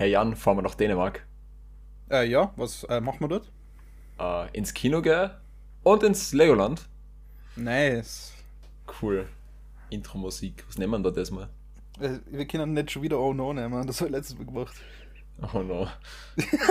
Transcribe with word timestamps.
Hey 0.00 0.12
Jan, 0.12 0.34
fahren 0.34 0.56
wir 0.56 0.62
nach 0.62 0.76
Dänemark. 0.76 1.26
Äh, 2.10 2.24
ja, 2.26 2.54
was 2.56 2.84
äh, 2.84 3.02
machen 3.02 3.20
wir 3.20 3.28
dort? 3.28 3.52
Äh, 4.18 4.56
ins 4.56 4.72
Kino 4.72 5.02
gehen 5.02 5.28
und 5.82 6.02
ins 6.02 6.32
Legoland. 6.32 6.88
Nice. 7.54 8.32
Cool. 9.02 9.28
Intro-Musik. 9.90 10.64
Was 10.66 10.78
nehmen 10.78 11.02
wir 11.04 11.10
da 11.10 11.20
das 11.20 11.30
mal? 11.30 11.50
Äh, 12.00 12.18
wir 12.30 12.46
können 12.46 12.72
nicht 12.72 12.90
schon 12.90 13.02
wieder 13.02 13.18
Oh 13.20 13.34
No 13.34 13.52
nehmen, 13.52 13.86
das 13.86 14.00
habe 14.00 14.08
ich 14.08 14.16
letztes 14.16 14.38
Mal 14.38 14.46
gemacht. 14.46 14.74
Oh 15.52 15.58
no. 15.58 15.86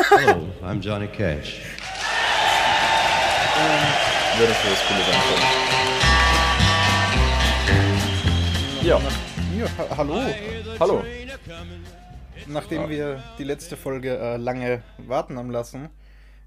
Hello, 0.10 0.48
I'm 0.64 0.80
Johnny 0.80 1.08
Cash. 1.10 1.62
Würde 4.40 4.54
für 4.56 4.70
das 4.72 4.88
Coole 4.88 5.04
sein. 5.04 5.22
Ja, 8.82 9.00
Ja, 9.56 9.68
ha 9.78 9.98
hallo. 9.98 10.20
hallo. 10.80 11.04
Nachdem 12.50 12.90
wir 12.90 13.24
die 13.38 13.44
letzte 13.44 13.78
Folge 13.78 14.18
äh, 14.18 14.38
lange 14.38 14.82
warten 14.98 15.38
haben 15.38 15.52
lassen, 15.52 15.90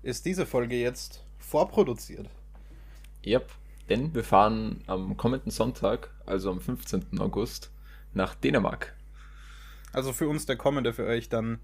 ist 0.03 0.27
diese 0.27 0.47
Folge 0.47 0.75
jetzt 0.75 1.23
vorproduziert. 1.39 2.29
Yep. 3.25 3.49
Denn 3.89 4.13
wir 4.15 4.25
fahren 4.25 4.83
am 4.89 5.17
kommenden 5.17 5.51
Sonntag, 5.53 6.11
also 6.27 6.51
am 6.51 6.61
15. 6.61 7.21
August, 7.21 7.71
nach 8.15 8.35
Dänemark. 8.35 8.95
Also 9.93 10.13
für 10.13 10.29
uns 10.29 10.45
der 10.47 10.57
kommende, 10.57 10.93
für 10.93 11.07
euch 11.07 11.29
dann 11.29 11.61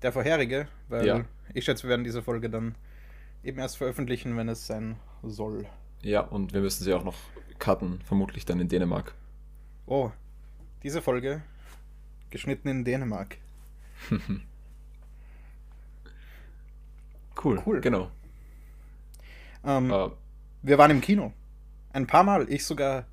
der 0.00 0.12
vorherige, 0.12 0.68
weil 0.88 1.06
Ja. 1.06 1.24
ich 1.52 1.64
schätze, 1.64 1.82
wir 1.84 1.90
werden 1.90 2.04
diese 2.04 2.22
Folge 2.22 2.48
dann 2.48 2.74
eben 3.44 3.58
erst 3.58 3.76
veröffentlichen, 3.76 4.36
wenn 4.38 4.48
es 4.48 4.66
sein 4.66 4.96
soll. 5.22 5.66
Ja, 6.00 6.20
und 6.20 6.54
wir 6.54 6.62
müssen 6.62 6.82
sie 6.84 6.94
auch 6.94 7.04
noch 7.04 7.16
cutten, 7.58 8.00
vermutlich 8.04 8.44
dann 8.46 8.58
in 8.58 8.68
Dänemark. 8.68 9.14
Oh, 9.86 10.10
diese 10.82 11.02
Folge 11.02 11.42
geschnitten 12.30 12.68
in 12.68 12.84
Dänemark. 12.84 13.36
Cool. 17.42 17.60
Cool. 17.66 17.80
Genau. 17.80 18.10
Ähm, 19.64 19.90
Äh, 19.90 20.10
Wir 20.62 20.78
waren 20.78 20.90
im 20.90 21.00
Kino. 21.00 21.32
Ein 21.92 22.06
paar 22.06 22.22
Mal, 22.24 22.48
ich 22.50 22.64
sogar 22.64 23.04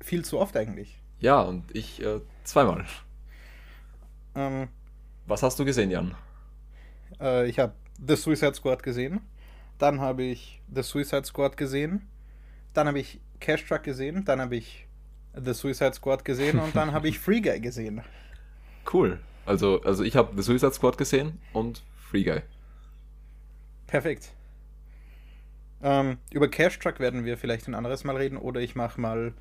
viel 0.00 0.24
zu 0.24 0.38
oft 0.38 0.56
eigentlich. 0.56 0.98
ja, 1.20 1.40
und 1.40 1.64
ich 1.74 2.02
äh, 2.02 2.20
zweimal. 2.44 2.84
Ähm, 4.34 4.68
Was 5.26 5.42
hast 5.42 5.58
du 5.58 5.64
gesehen, 5.64 5.90
Jan? 5.90 6.14
äh, 7.20 7.48
ich 7.48 7.58
habe 7.58 7.74
The 8.06 8.16
Suicide 8.16 8.54
Squad 8.54 8.82
gesehen. 8.82 9.20
Dann 9.78 10.00
habe 10.00 10.22
ich 10.22 10.60
The 10.72 10.82
Suicide 10.82 11.24
Squad 11.24 11.56
gesehen. 11.56 12.08
Dann 12.74 12.86
habe 12.88 13.00
ich 13.00 13.20
Cash 13.40 13.66
Truck 13.66 13.82
gesehen. 13.82 14.24
Dann 14.24 14.40
habe 14.40 14.56
ich 14.56 14.86
The 15.34 15.52
Suicide 15.54 15.94
Squad 15.94 16.24
gesehen. 16.24 16.58
Und 16.60 16.74
dann 16.76 16.92
habe 16.92 17.08
ich 17.08 17.18
Free 17.24 17.40
Guy 17.40 17.60
gesehen. 17.60 18.02
Cool. 18.92 19.18
Also, 19.44 19.82
also 19.82 20.04
ich 20.04 20.16
habe 20.16 20.32
The 20.36 20.42
Suicide 20.42 20.72
Squad 20.72 20.98
gesehen 20.98 21.38
und 21.52 21.82
Free 21.96 22.22
Guy. 22.22 22.42
Perfekt. 23.86 24.32
Ähm, 25.82 26.18
über 26.30 26.48
Cash 26.48 26.78
Truck 26.78 27.00
werden 27.00 27.24
wir 27.24 27.36
vielleicht 27.36 27.66
ein 27.66 27.74
anderes 27.74 28.04
Mal 28.04 28.16
reden. 28.16 28.36
Oder 28.36 28.60
ich 28.60 28.74
mache 28.74 29.00
mal 29.00 29.34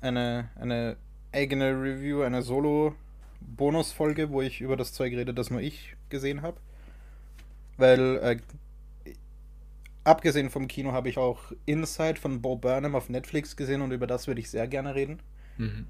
eine, 0.00 0.50
eine 0.56 0.96
eigene 1.32 1.70
Review, 1.70 2.22
eine 2.22 2.42
Solo-Bonus-Folge, 2.42 4.30
wo 4.30 4.42
ich 4.42 4.60
über 4.60 4.76
das 4.76 4.92
Zeug 4.92 5.12
rede, 5.14 5.32
das 5.32 5.50
nur 5.50 5.60
ich 5.60 5.96
gesehen 6.10 6.42
habe. 6.42 6.58
Weil, 7.76 8.16
äh, 9.06 9.12
abgesehen 10.04 10.50
vom 10.50 10.68
Kino, 10.68 10.92
habe 10.92 11.08
ich 11.08 11.16
auch 11.16 11.52
Inside 11.64 12.20
von 12.20 12.42
Bo 12.42 12.56
Burnham 12.56 12.94
auf 12.94 13.08
Netflix 13.08 13.56
gesehen 13.56 13.80
und 13.80 13.90
über 13.90 14.06
das 14.06 14.26
würde 14.26 14.40
ich 14.40 14.50
sehr 14.50 14.68
gerne 14.68 14.94
reden. 14.94 15.18
Mhm. 15.56 15.86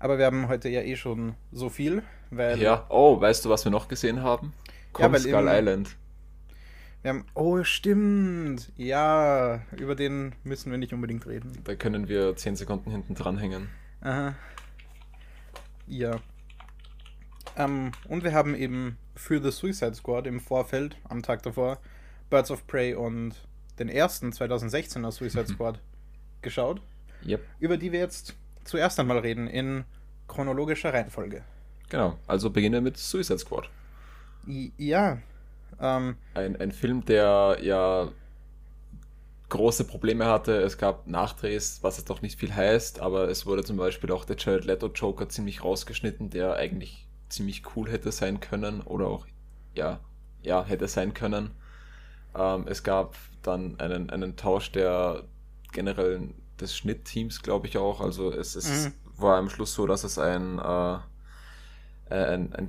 Aber 0.00 0.18
wir 0.18 0.26
haben 0.26 0.48
heute 0.48 0.68
ja 0.68 0.80
eh 0.80 0.96
schon 0.96 1.34
so 1.52 1.68
viel, 1.68 2.02
weil 2.30 2.60
Ja. 2.60 2.86
Oh, 2.88 3.20
weißt 3.20 3.44
du, 3.44 3.50
was 3.50 3.64
wir 3.64 3.70
noch 3.70 3.86
gesehen 3.86 4.22
haben? 4.22 4.52
Ja, 4.66 4.72
Kong 4.92 5.12
weil 5.12 5.20
Skull 5.20 5.34
im- 5.34 5.48
Island. 5.48 5.96
wir 7.02 7.08
haben. 7.10 7.24
Oh, 7.34 7.62
stimmt. 7.62 8.72
Ja, 8.76 9.60
über 9.78 9.94
den 9.94 10.34
müssen 10.42 10.70
wir 10.72 10.78
nicht 10.78 10.92
unbedingt 10.92 11.26
reden. 11.26 11.52
Da 11.64 11.74
können 11.76 12.08
wir 12.08 12.34
10 12.34 12.56
Sekunden 12.56 12.90
hinten 12.90 13.14
dranhängen. 13.14 13.68
Aha. 14.00 14.34
Ja. 15.86 16.18
Ähm, 17.56 17.92
und 18.08 18.24
wir 18.24 18.32
haben 18.32 18.54
eben 18.54 18.96
für 19.14 19.42
The 19.42 19.50
Suicide 19.50 19.94
Squad 19.94 20.26
im 20.26 20.40
Vorfeld, 20.40 20.96
am 21.08 21.22
Tag 21.22 21.42
davor, 21.42 21.78
Birds 22.30 22.50
of 22.50 22.66
Prey 22.66 22.94
und 22.94 23.34
den 23.78 23.88
ersten 23.88 24.30
2016er 24.30 25.10
Suicide 25.10 25.46
Squad 25.52 25.80
geschaut, 26.42 26.80
Yep. 27.26 27.40
über 27.58 27.76
die 27.76 27.92
wir 27.92 27.98
jetzt 27.98 28.34
zuerst 28.70 28.98
einmal 29.00 29.18
reden, 29.18 29.48
in 29.48 29.84
chronologischer 30.28 30.94
Reihenfolge. 30.94 31.42
Genau. 31.88 32.16
Also 32.26 32.50
beginnen 32.50 32.74
wir 32.74 32.80
mit 32.80 32.96
Suicide 32.96 33.38
Squad. 33.38 33.68
Ja. 34.46 35.18
Ähm, 35.80 36.16
Ein, 36.34 36.56
ein 36.60 36.72
Film, 36.72 37.04
der 37.04 37.58
ja 37.60 38.08
große 39.48 39.84
Probleme 39.84 40.26
hatte. 40.26 40.62
Es 40.62 40.78
gab 40.78 41.08
Nachdrehs, 41.08 41.82
was 41.82 41.98
es 41.98 42.04
doch 42.04 42.22
nicht 42.22 42.38
viel 42.38 42.54
heißt, 42.54 43.00
aber 43.00 43.28
es 43.28 43.44
wurde 43.44 43.64
zum 43.64 43.76
Beispiel 43.76 44.12
auch 44.12 44.24
der 44.24 44.36
Jared 44.38 44.64
Leto 44.64 44.86
Joker 44.86 45.28
ziemlich 45.28 45.64
rausgeschnitten, 45.64 46.30
der 46.30 46.54
eigentlich 46.54 47.08
ziemlich 47.28 47.62
cool 47.74 47.90
hätte 47.90 48.12
sein 48.12 48.38
können 48.38 48.80
oder 48.82 49.08
auch, 49.08 49.26
ja, 49.74 49.98
ja, 50.42 50.64
hätte 50.64 50.86
sein 50.86 51.12
können. 51.12 51.50
Ähm, 52.36 52.66
es 52.68 52.84
gab 52.84 53.16
dann 53.42 53.80
einen, 53.80 54.10
einen 54.10 54.36
Tausch 54.36 54.70
der 54.70 55.24
generell 55.72 56.30
des 56.60 56.76
Schnittteams, 56.76 57.42
glaube 57.42 57.66
ich 57.66 57.78
auch. 57.78 58.00
Also 58.00 58.32
es, 58.32 58.54
es 58.56 58.86
Mhm. 58.86 58.92
war 59.16 59.36
am 59.38 59.48
Schluss 59.50 59.74
so, 59.74 59.86
dass 59.86 60.04
es 60.04 60.18
ein, 60.18 60.58
äh, 60.58 60.94
äh, 62.10 62.34
ein, 62.34 62.52
ein 62.54 62.68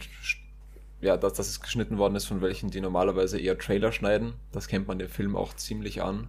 ja, 1.01 1.17
dass, 1.17 1.33
dass 1.33 1.47
es 1.49 1.59
geschnitten 1.61 1.97
worden 1.97 2.15
ist 2.15 2.25
von 2.25 2.41
welchen, 2.41 2.69
die 2.69 2.79
normalerweise 2.81 3.39
eher 3.39 3.57
Trailer 3.57 3.91
schneiden. 3.91 4.33
Das 4.51 4.67
kennt 4.67 4.87
man 4.87 4.99
dem 4.99 5.09
Film 5.09 5.35
auch 5.35 5.55
ziemlich 5.55 6.01
an. 6.03 6.27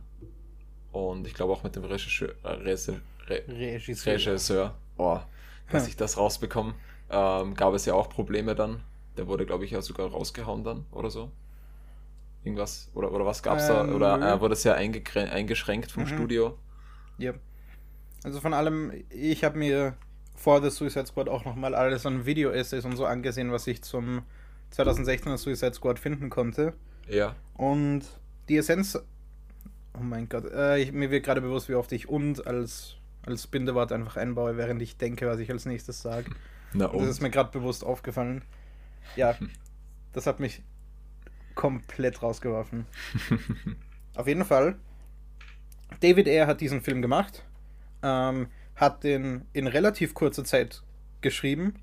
Und 0.92 1.26
ich 1.26 1.34
glaube 1.34 1.52
auch 1.52 1.62
mit 1.62 1.76
dem 1.76 1.84
Regisseur, 1.84 2.30
äh, 2.42 2.48
Re 2.48 3.42
Regisseur. 3.48 4.12
Regisseur, 4.14 4.74
oh, 4.98 5.18
dass 5.70 5.82
Hm. 5.84 5.88
ich 5.90 5.96
das 5.96 6.16
rausbekomme, 6.18 6.74
ähm, 7.10 7.54
gab 7.54 7.74
es 7.74 7.84
ja 7.86 7.94
auch 7.94 8.08
Probleme 8.08 8.54
dann. 8.54 8.82
Der 9.16 9.26
wurde, 9.26 9.44
glaube 9.46 9.64
ich, 9.66 9.70
ja 9.72 9.82
sogar 9.82 10.08
rausgehauen 10.10 10.64
dann 10.64 10.86
oder 10.90 11.10
so. 11.10 11.30
Irgendwas, 12.44 12.90
oder, 12.94 13.12
oder 13.12 13.24
was 13.24 13.42
gab's 13.42 13.68
da? 13.68 13.84
Ähm, 13.84 13.94
Oder 13.94 14.16
nö. 14.18 14.26
äh, 14.26 14.40
wurde 14.40 14.54
es 14.54 14.64
ja 14.64 14.74
eingegre- 14.74 15.30
eingeschränkt 15.30 15.92
vom 15.92 16.02
Mhm. 16.04 16.08
Studio? 16.08 16.58
Ja. 17.18 17.34
Also 18.24 18.40
von 18.40 18.54
allem, 18.54 18.92
ich 19.10 19.44
habe 19.44 19.58
mir 19.58 19.96
vor 20.34 20.62
The 20.62 20.70
Suicide 20.70 21.06
Squad 21.06 21.28
auch 21.28 21.44
nochmal 21.44 21.74
alles 21.74 22.06
an 22.06 22.24
Video-Essays 22.24 22.84
und 22.84 22.96
so 22.96 23.04
angesehen, 23.04 23.52
was 23.52 23.66
ich 23.66 23.82
zum 23.82 24.22
2016er 24.72 25.36
Suicide 25.36 25.74
Squad 25.74 25.98
finden 25.98 26.30
konnte. 26.30 26.74
Ja. 27.08 27.36
Und 27.54 28.02
die 28.48 28.56
Essenz. 28.56 28.98
Oh 29.94 30.02
mein 30.02 30.28
Gott, 30.28 30.50
äh, 30.50 30.78
ich, 30.78 30.92
mir 30.92 31.10
wird 31.10 31.24
gerade 31.24 31.42
bewusst, 31.42 31.68
wie 31.68 31.74
oft 31.74 31.92
ich 31.92 32.08
und 32.08 32.46
als, 32.46 32.96
als 33.26 33.46
Bindewort 33.46 33.92
einfach 33.92 34.16
einbaue, 34.16 34.56
während 34.56 34.80
ich 34.80 34.96
denke, 34.96 35.26
was 35.26 35.38
ich 35.38 35.50
als 35.50 35.66
nächstes 35.66 36.00
sage. 36.00 36.30
Na 36.72 36.88
Das 36.88 37.02
ist 37.02 37.18
und? 37.18 37.22
mir 37.22 37.30
gerade 37.30 37.50
bewusst 37.50 37.84
aufgefallen. 37.84 38.42
Ja, 39.16 39.36
das 40.12 40.26
hat 40.26 40.40
mich 40.40 40.62
komplett 41.54 42.22
rausgeworfen. 42.22 42.86
Auf 44.14 44.26
jeden 44.26 44.44
Fall, 44.44 44.76
David 46.00 46.26
Ayer 46.26 46.46
hat 46.46 46.62
diesen 46.62 46.80
Film 46.80 47.02
gemacht, 47.02 47.44
ähm, 48.02 48.48
hat 48.76 49.04
den 49.04 49.46
in 49.52 49.66
relativ 49.66 50.14
kurzer 50.14 50.44
Zeit 50.44 50.82
geschrieben. 51.20 51.74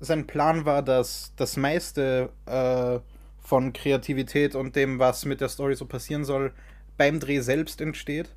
Sein 0.00 0.26
Plan 0.26 0.64
war, 0.64 0.82
dass 0.82 1.32
das 1.36 1.56
meiste 1.56 2.30
äh, 2.46 2.98
von 3.40 3.72
Kreativität 3.72 4.54
und 4.54 4.76
dem, 4.76 4.98
was 4.98 5.24
mit 5.24 5.40
der 5.40 5.48
Story 5.48 5.74
so 5.74 5.86
passieren 5.86 6.24
soll, 6.24 6.52
beim 6.96 7.20
Dreh 7.20 7.40
selbst 7.40 7.80
entsteht. 7.80 8.34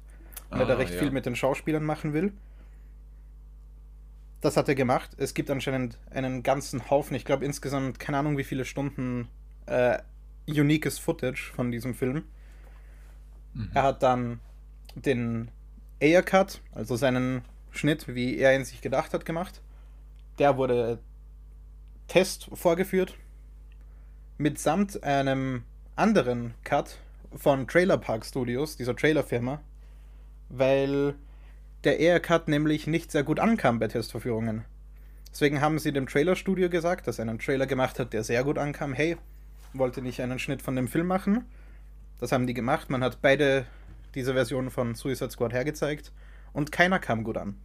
Er 0.49 0.65
da 0.65 0.73
Ah, 0.73 0.77
recht 0.77 0.93
ja. 0.93 0.99
viel 0.99 1.11
mit 1.11 1.25
den 1.25 1.35
Schauspielern 1.35 1.83
machen 1.83 2.13
will. 2.13 2.33
Das 4.41 4.55
hat 4.55 4.69
er 4.69 4.75
gemacht. 4.75 5.11
Es 5.17 5.33
gibt 5.33 5.49
anscheinend 5.49 5.97
einen 6.11 6.43
ganzen 6.43 6.89
Haufen, 6.89 7.15
ich 7.15 7.25
glaube 7.25 7.43
insgesamt, 7.45 7.99
keine 7.99 8.19
Ahnung 8.19 8.37
wie 8.37 8.43
viele 8.43 8.65
Stunden 8.65 9.27
äh, 9.65 9.97
uniques 10.47 10.99
Footage 10.99 11.51
von 11.53 11.71
diesem 11.71 11.93
Film. 11.93 12.23
Mhm. 13.53 13.71
Er 13.73 13.83
hat 13.83 14.03
dann 14.03 14.39
den 14.95 15.49
Air 15.99 16.23
Cut, 16.23 16.61
also 16.73 16.95
seinen 16.95 17.43
Schnitt, 17.71 18.13
wie 18.13 18.37
er 18.37 18.55
ihn 18.55 18.65
sich 18.65 18.81
gedacht 18.81 19.13
hat, 19.13 19.25
gemacht. 19.25 19.61
Der 20.39 20.57
wurde 20.57 20.99
Test 22.07 22.49
vorgeführt. 22.53 23.15
Mitsamt 24.37 25.03
einem 25.03 25.63
anderen 25.95 26.53
Cut 26.63 26.97
von 27.35 27.67
Trailer 27.67 27.97
Park 27.97 28.25
Studios, 28.25 28.77
dieser 28.77 28.95
Trailerfirma, 28.95 29.61
weil 30.49 31.15
der 31.83 31.99
Air 31.99 32.19
Cut 32.19 32.47
nämlich 32.47 32.87
nicht 32.87 33.11
sehr 33.11 33.23
gut 33.23 33.39
ankam 33.39 33.79
bei 33.79 33.87
Testvorführungen. 33.87 34.65
Deswegen 35.31 35.61
haben 35.61 35.79
sie 35.79 35.91
dem 35.91 36.07
Trailerstudio 36.07 36.69
gesagt, 36.69 37.07
dass 37.07 37.19
er 37.19 37.27
einen 37.27 37.39
Trailer 37.39 37.67
gemacht 37.67 37.99
hat, 37.99 38.13
der 38.13 38.23
sehr 38.23 38.43
gut 38.43 38.57
ankam. 38.57 38.93
Hey, 38.93 39.17
wollte 39.73 40.01
nicht 40.01 40.21
einen 40.21 40.39
Schnitt 40.39 40.61
von 40.61 40.75
dem 40.75 40.87
Film 40.87 41.07
machen. 41.07 41.45
Das 42.19 42.31
haben 42.31 42.47
die 42.47 42.53
gemacht. 42.53 42.89
Man 42.89 43.03
hat 43.03 43.21
beide 43.21 43.65
diese 44.17 44.33
Versionen 44.33 44.69
von 44.69 44.95
Suicide 44.95 45.31
Squad 45.31 45.53
hergezeigt 45.53 46.11
und 46.53 46.71
keiner 46.71 46.99
kam 46.99 47.23
gut 47.23 47.37
an. 47.37 47.55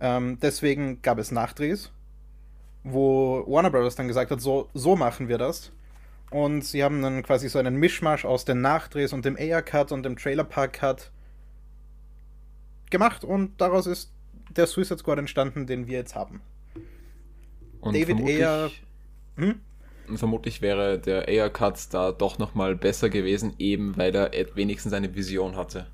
Ähm, 0.00 0.38
deswegen 0.40 1.00
gab 1.02 1.18
es 1.18 1.30
Nachdrehs 1.30 1.92
wo 2.84 3.44
Warner 3.46 3.70
Bros. 3.70 3.94
dann 3.94 4.08
gesagt 4.08 4.30
hat, 4.30 4.40
so, 4.40 4.68
so 4.74 4.96
machen 4.96 5.28
wir 5.28 5.38
das. 5.38 5.72
Und 6.30 6.64
sie 6.64 6.82
haben 6.82 7.02
dann 7.02 7.22
quasi 7.22 7.48
so 7.48 7.58
einen 7.58 7.76
Mischmasch 7.76 8.24
aus 8.24 8.44
den 8.44 8.60
Nachdrehs 8.60 9.12
und 9.12 9.24
dem 9.24 9.36
AR-Cut 9.36 9.92
und 9.92 10.02
dem 10.02 10.16
Trailer-Park-Cut 10.16 11.10
gemacht 12.90 13.24
und 13.24 13.60
daraus 13.60 13.86
ist 13.86 14.10
der 14.50 14.66
Suicide 14.66 14.98
Squad 14.98 15.18
entstanden, 15.18 15.66
den 15.66 15.86
wir 15.86 15.98
jetzt 15.98 16.14
haben. 16.14 16.40
Und 17.80 17.96
David 17.96 18.20
Ayer. 18.20 18.70
Hm? 19.36 19.60
Vermutlich 20.14 20.62
wäre 20.62 20.98
der 20.98 21.28
Air-Cut 21.28 21.92
da 21.92 22.12
doch 22.12 22.38
nochmal 22.38 22.74
besser 22.76 23.10
gewesen, 23.10 23.54
eben 23.58 23.96
weil 23.96 24.14
er 24.14 24.30
wenigstens 24.54 24.92
eine 24.92 25.14
Vision 25.14 25.56
hatte. 25.56 25.86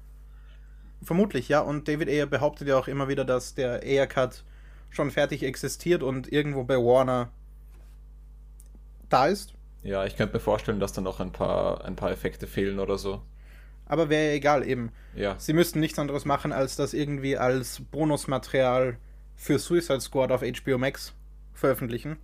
Vermutlich, 1.03 1.49
ja. 1.49 1.61
Und 1.61 1.89
David 1.89 2.09
Ayer 2.09 2.27
behauptet 2.27 2.69
ja 2.69 2.79
auch 2.79 2.89
immer 2.89 3.09
wieder, 3.09 3.25
dass 3.25 3.55
der 3.55 3.83
Ayer-Cut 3.83 4.45
schon 4.91 5.11
fertig 5.11 5.43
existiert 5.43 6.03
und 6.03 6.33
irgendwo 6.33 6.65
bei 6.65 6.77
Warner 6.77 7.31
da 9.09 9.27
ist. 9.27 9.55
Ja, 9.83 10.05
ich 10.05 10.17
könnte 10.17 10.35
mir 10.35 10.41
vorstellen, 10.41 10.81
dass 10.81 10.93
da 10.93 11.01
noch 11.01 11.21
ein 11.21 11.33
paar, 11.33 11.85
ein 11.85 11.97
paar 11.97 12.11
Effekte 12.11 12.47
fehlen 12.47 12.79
oder 12.79 12.99
so. 12.99 13.23
Aber 13.87 14.11
wäre 14.11 14.29
ja 14.29 14.33
egal 14.35 14.67
eben. 14.67 14.91
Ja, 15.15 15.37
Sie 15.39 15.53
müssten 15.53 15.81
nichts 15.81 15.99
anderes 15.99 16.25
machen, 16.25 16.53
als 16.53 16.77
das 16.77 16.93
irgendwie 16.93 17.39
als 17.39 17.81
Bonusmaterial 17.91 18.99
für 19.37 19.59
Suicide 19.59 20.01
Squad 20.01 20.31
auf 20.31 20.43
HBO 20.43 20.79
Max 20.79 21.15
veröffentlichen. 21.55 22.19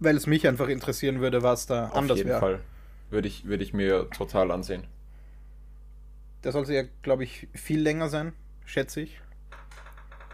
Weil 0.00 0.16
es 0.16 0.26
mich 0.26 0.46
einfach 0.46 0.68
interessieren 0.68 1.20
würde, 1.20 1.42
was 1.42 1.66
da 1.66 1.88
auf 1.88 1.96
anders 1.96 2.18
jeden 2.18 2.30
wäre. 2.30 2.40
Fall. 2.40 2.60
Würde 3.10 3.26
ich, 3.28 3.44
würde 3.46 3.64
ich 3.64 3.72
mir 3.72 4.08
total 4.10 4.50
ansehen. 4.50 4.84
Der 6.44 6.52
sollte 6.52 6.72
ja, 6.74 6.82
glaube 7.02 7.24
ich, 7.24 7.48
viel 7.54 7.80
länger 7.80 8.08
sein, 8.08 8.32
schätze 8.64 9.00
ich. 9.00 9.20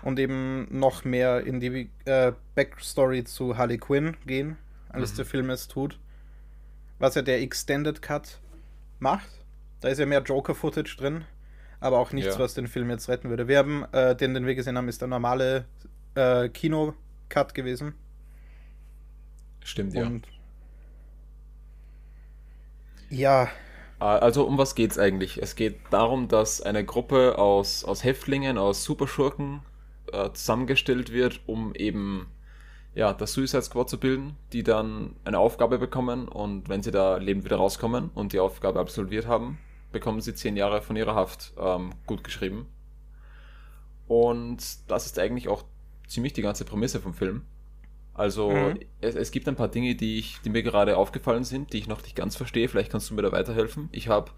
Und 0.03 0.19
eben 0.19 0.67
noch 0.79 1.05
mehr 1.05 1.45
in 1.47 1.61
die 1.61 1.89
äh, 2.05 2.33
Backstory 2.55 3.25
zu 3.25 3.57
Harley 3.57 3.79
Quinn 3.79 4.17
gehen, 4.27 4.59
als 4.91 5.13
Mhm. 5.13 5.17
der 5.17 5.25
Film 5.25 5.51
es 5.51 5.67
tut. 5.67 5.99
Was 6.99 7.15
ja 7.15 7.23
der 7.23 7.41
Extended 7.41 8.03
Cut 8.03 8.39
macht. 8.99 9.29
Da 9.81 9.89
ist 9.89 9.99
ja 9.99 10.07
mehr 10.07 10.23
Joker-Footage 10.23 10.97
drin, 10.99 11.25
aber 11.81 11.99
auch 11.99 12.13
nichts, 12.13 12.35
Ja. 12.35 12.41
was 12.41 12.55
den 12.55 12.67
Film 12.69 12.91
jetzt 12.91 13.09
retten 13.09 13.31
würde. 13.31 13.49
Wir 13.49 13.59
haben, 13.59 13.85
äh, 13.93 14.15
den, 14.15 14.35
den 14.35 14.47
wir 14.47 14.55
gesehen 14.55 14.77
haben, 14.77 14.89
ist 14.89 15.01
der 15.01 15.09
normale 15.09 15.65
äh, 16.15 16.49
Kino-Cut 16.51 17.55
gewesen. 17.55 17.95
Stimmt, 19.65 19.95
ja. 19.95 20.07
Und 20.07 20.29
ja, 23.11 23.49
Ah, 24.01 24.19
Also 24.19 24.45
um 24.47 24.59
was 24.59 24.75
geht's 24.75 24.99
eigentlich? 24.99 25.43
Es 25.43 25.57
geht 25.57 25.81
darum, 25.91 26.29
dass 26.29 26.61
eine 26.63 26.85
Gruppe 26.85 27.39
aus, 27.39 27.85
aus 27.85 28.05
Häftlingen, 28.05 28.59
aus 28.59 28.85
Superschurken 28.85 29.63
äh, 30.13 30.31
zusammengestellt 30.33 31.13
wird, 31.13 31.41
um 31.47 31.75
eben 31.75 32.29
ja, 32.95 33.13
das 33.15 33.35
Suicide 33.35 33.63
Squad 33.63 33.91
zu 33.91 33.99
bilden, 34.01 34.37
die 34.53 34.63
dann 34.65 35.17
eine 35.25 35.39
Aufgabe 35.41 35.79
bekommen 35.79 36.29
und 36.29 36.69
wenn 36.69 36.83
sie 36.83 36.93
da 36.93 37.19
lebend 37.19 37.45
wieder 37.47 37.57
rauskommen 37.59 38.11
und 38.15 38.33
die 38.35 38.41
Aufgabe 38.41 38.81
absolviert 38.81 39.27
haben, 39.29 39.59
bekommen 39.93 40.21
sie 40.23 40.35
zehn 40.35 40.57
Jahre 40.57 40.83
von 40.83 40.97
ihrer 40.97 41.15
Haft 41.17 41.55
ähm, 41.59 41.93
gut 42.07 42.25
geschrieben. 42.25 42.69
Und 44.07 44.91
das 44.91 45.07
ist 45.07 45.19
eigentlich 45.19 45.49
auch 45.49 45.65
ziemlich 46.07 46.33
die 46.35 46.43
ganze 46.43 46.65
Prämisse 46.65 47.01
vom 47.01 47.15
Film. 47.15 47.43
Also 48.15 48.51
Mhm. 48.51 48.79
es, 49.01 49.15
es 49.17 49.31
gibt 49.33 49.49
ein 49.49 49.57
paar 49.57 49.69
Dinge, 49.69 49.95
die, 49.97 50.19
ich, 50.19 50.41
die 50.45 50.51
mir 50.51 50.63
gerade 50.63 50.97
aufgefallen 50.97 51.45
sind, 51.45 51.73
die 51.73 51.79
ich 51.79 51.89
noch 51.89 52.03
nicht 52.03 52.15
ganz 52.17 52.37
verstehe. 52.37 52.69
Vielleicht 52.69 52.91
kannst 52.93 53.11
du 53.11 53.15
mir 53.15 53.23
da 53.23 53.33
weiterhelfen. 53.33 53.89
Ich 53.93 54.09
habe 54.09 54.31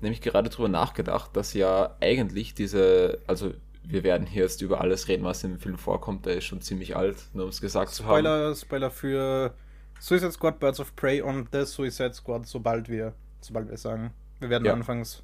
nämlich 0.00 0.20
gerade 0.20 0.48
drüber 0.50 0.68
nachgedacht, 0.68 1.36
dass 1.36 1.52
ja 1.54 1.96
eigentlich 2.00 2.54
diese, 2.54 3.18
also 3.26 3.52
wir 3.82 4.04
werden 4.04 4.26
hier 4.26 4.42
jetzt 4.42 4.62
über 4.62 4.80
alles 4.80 5.08
reden, 5.08 5.24
was 5.24 5.42
im 5.44 5.58
Film 5.58 5.78
vorkommt. 5.78 6.26
Der 6.26 6.36
ist 6.36 6.44
schon 6.44 6.60
ziemlich 6.60 6.94
alt, 6.96 7.16
nur 7.32 7.44
um 7.44 7.50
es 7.50 7.60
gesagt 7.60 7.90
zu 7.92 8.04
haben. 8.04 8.10
Spoiler, 8.20 8.54
Spoiler 8.54 8.90
für 8.90 9.54
Suicide 9.98 10.30
Squad, 10.30 10.60
Birds 10.60 10.78
of 10.78 10.94
Prey 10.94 11.20
und 11.20 11.48
The 11.52 11.64
Suicide 11.64 12.14
Squad, 12.14 12.46
sobald 12.46 12.88
wir, 12.88 13.14
sobald 13.40 13.68
wir 13.68 13.76
sagen. 13.76 14.12
Wir 14.38 14.50
werden 14.50 14.64
Ja. 14.66 14.72
anfangs 14.74 15.22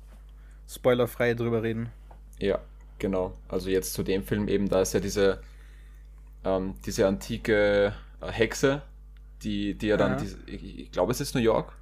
spoilerfrei 0.69 1.35
drüber 1.35 1.62
reden. 1.62 1.91
Ja, 2.41 2.58
genau. 2.99 3.35
Also 3.49 3.70
jetzt 3.70 3.93
zu 3.94 4.02
dem 4.02 4.25
Film 4.25 4.49
eben, 4.49 4.69
da 4.69 4.81
ist 4.81 4.94
ja 4.94 5.00
diese, 5.00 5.41
ähm, 6.44 6.75
diese 6.87 7.06
antike 7.06 7.93
äh, 8.20 8.31
Hexe, 8.31 8.82
die, 9.43 9.75
die 9.75 9.88
ja 9.88 9.96
dann, 9.96 10.19
diese, 10.19 10.38
ich, 10.46 10.79
ich 10.79 10.93
glaube 10.93 11.12
es 11.12 11.20
ist 11.20 11.35
New 11.35 11.41
York 11.41 11.73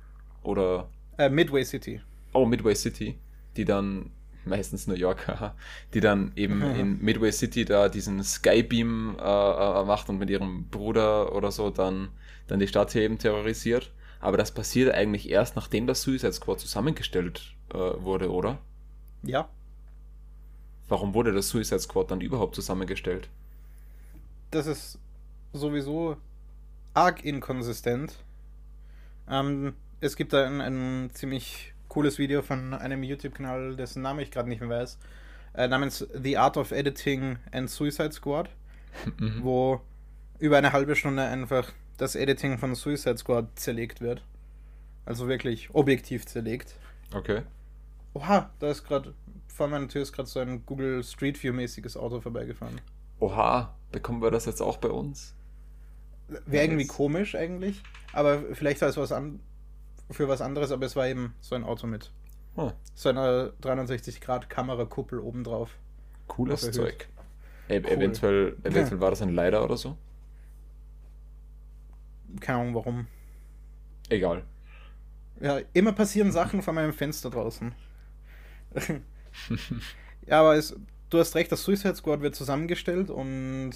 oder 0.43 0.89
Äh, 1.19 1.29
Midway 1.29 1.65
City. 1.65 2.01
oh, 2.33 2.45
Midway 2.47 2.75
City, 2.75 3.19
die 3.57 3.65
dann, 3.65 4.11
meistens 4.45 4.87
New 4.87 4.95
York, 4.95 5.27
haha, 5.29 5.55
die 5.95 6.01
dann 6.01 6.33
eben 6.37 6.59
Mhm. 6.59 6.81
in 6.81 6.99
Midway 7.03 7.31
City 7.33 7.65
da 7.65 7.89
diesen 7.89 8.23
Skybeam 8.25 9.17
äh, 9.19 9.23
äh, 9.23 9.85
macht 9.85 10.09
und 10.09 10.19
mit 10.19 10.31
ihrem 10.31 10.65
Bruder 10.69 11.35
oder 11.35 11.51
so 11.53 11.71
dann, 11.71 12.09
dann 12.49 12.59
die 12.59 12.67
Stadt 12.69 12.93
hier 12.93 13.03
eben 13.03 13.19
terrorisiert. 13.19 13.93
Aber 14.21 14.37
das 14.37 14.53
passiert 14.53 14.95
eigentlich 14.95 15.29
erst, 15.31 15.57
nachdem 15.57 15.87
das 15.87 16.03
Suicide 16.03 16.33
Squad 16.33 16.61
zusammengestellt 16.61 17.55
äh, 17.75 17.77
wurde, 17.79 18.31
oder? 18.31 18.59
Ja. 19.25 19.49
Warum 20.89 21.15
wurde 21.15 21.33
das 21.33 21.49
Suicide 21.49 21.81
Squad 21.81 22.11
dann 22.11 22.21
überhaupt 22.21 22.55
zusammengestellt? 22.55 23.29
Das 24.53 24.67
ist 24.67 24.99
sowieso 25.55 26.17
arg 26.95 27.25
inkonsistent. 27.25 28.15
Ähm, 29.29 29.75
es 30.01 30.15
gibt 30.17 30.33
da 30.35 30.47
ein, 30.47 30.61
ein 30.61 31.11
ziemlich 31.15 31.73
cooles 31.89 32.19
Video 32.19 32.43
von 32.43 32.75
einem 32.75 33.03
YouTube-Kanal, 33.03 33.77
dessen 33.77 34.03
Name 34.03 34.23
ich 34.23 34.31
gerade 34.31 34.49
nicht 34.49 34.61
mehr 34.61 34.69
weiß, 34.69 34.99
äh, 35.55 35.69
namens 35.69 36.07
The 36.15 36.37
Art 36.37 36.57
of 36.59 36.71
Editing 36.71 37.39
and 37.51 37.69
Suicide 37.71 38.13
Squad, 38.13 38.51
Mhm. 39.19 39.41
wo 39.43 39.81
über 40.39 40.59
eine 40.59 40.73
halbe 40.73 40.97
Stunde 40.97 41.23
einfach 41.23 41.73
das 41.97 42.15
Editing 42.15 42.59
von 42.59 42.75
Suicide 42.75 43.17
Squad 43.17 43.59
zerlegt 43.59 44.03
wird. 44.03 44.23
Also 45.07 45.29
wirklich 45.29 45.71
objektiv 45.75 46.27
zerlegt. 46.27 46.77
Okay. 47.15 47.41
Oha, 48.13 48.51
da 48.59 48.71
ist 48.71 48.85
gerade 48.85 49.15
vor 49.49 49.69
meiner 49.69 49.89
Tür 49.89 50.03
ist 50.03 50.13
gerade 50.13 50.29
so 50.29 50.41
ein 50.41 50.67
Google 50.67 51.03
Street 51.03 51.43
View 51.43 51.55
mäßiges 51.55 51.97
Auto 51.97 52.21
vorbeigefahren. 52.21 52.83
Oha, 53.23 53.73
bekommen 53.93 54.21
wir 54.21 54.33
das 54.33 54.47
jetzt 54.47 54.61
auch 54.61 54.79
bei 54.79 54.89
uns? 54.89 55.33
Wäre 56.47 56.65
irgendwie 56.65 56.89
komisch 56.89 57.37
eigentlich, 57.37 57.81
aber 58.13 58.43
vielleicht 58.53 58.81
war 58.81 58.89
es 58.89 58.97
was 58.97 59.13
an 59.13 59.39
für 60.11 60.27
was 60.27 60.41
anderes, 60.41 60.73
aber 60.73 60.85
es 60.87 60.97
war 60.97 61.07
eben 61.07 61.33
so 61.41 61.55
ein 61.55 61.63
Auto 61.63 61.87
mit 61.87 62.11
Oh, 62.57 62.73
so 62.97 63.11
einer 63.11 63.51
360 63.61 64.21
Grad 64.21 64.51
Kamerakuppel 64.51 65.21
obendrauf. 65.21 65.79
cooles 66.27 66.73
Zeug. 66.73 67.09
E 67.69 67.79
Cool. 67.79 67.93
Eventuell, 67.93 68.57
eventuell 68.65 69.01
war 69.01 69.11
das 69.11 69.23
ein 69.23 69.33
Leider 69.35 69.63
oder 69.63 69.77
so? 69.77 69.97
Keine 72.41 72.59
Ahnung 72.59 72.75
warum. 72.75 73.07
Egal. 74.09 74.43
Ja, 75.41 75.61
immer 75.75 75.93
passieren 75.93 76.33
Sachen 76.33 76.61
vor 76.61 76.75
meinem 76.75 76.93
Fenster 76.93 77.31
draußen. 77.31 77.73
ja, 80.27 80.41
aber 80.41 80.57
es, 80.57 80.77
du 81.13 81.19
hast 81.19 81.35
recht, 81.35 81.53
das 81.53 81.63
Suicide 81.63 81.95
Squad 81.95 82.21
wird 82.23 82.35
zusammengestellt 82.35 83.11
und 83.11 83.73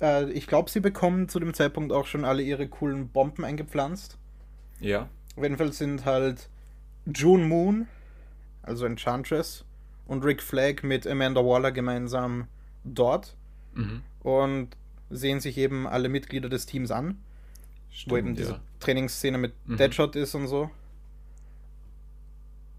äh, 0.00 0.30
ich 0.32 0.46
glaube, 0.46 0.70
sie 0.70 0.80
bekommen 0.80 1.28
zu 1.28 1.38
dem 1.40 1.54
Zeitpunkt 1.54 1.92
auch 1.92 2.06
schon 2.06 2.24
alle 2.24 2.42
ihre 2.42 2.66
coolen 2.68 3.08
Bomben 3.08 3.44
eingepflanzt. 3.44 4.18
Ja. 4.80 5.08
Auf 5.36 5.42
jeden 5.42 5.56
Fall 5.56 5.72
sind 5.72 6.04
halt 6.04 6.48
June 7.06 7.44
Moon, 7.44 7.86
also 8.62 8.84
Enchantress, 8.86 9.64
und 10.06 10.24
Rick 10.24 10.42
Flag 10.42 10.82
mit 10.82 11.06
Amanda 11.06 11.40
Waller 11.44 11.72
gemeinsam 11.72 12.46
dort 12.84 13.36
Mhm. 13.74 14.02
und 14.22 14.68
sehen 15.10 15.40
sich 15.40 15.58
eben 15.58 15.86
alle 15.86 16.08
Mitglieder 16.08 16.48
des 16.48 16.66
Teams 16.66 16.90
an, 16.90 17.18
wo 18.06 18.16
eben 18.16 18.26
Stimmt, 18.28 18.38
diese 18.38 18.52
ja. 18.52 18.60
Trainingsszene 18.80 19.38
mit 19.38 19.52
Mhm. 19.66 19.76
Deadshot 19.76 20.16
ist 20.16 20.34
und 20.34 20.46
so. 20.48 20.70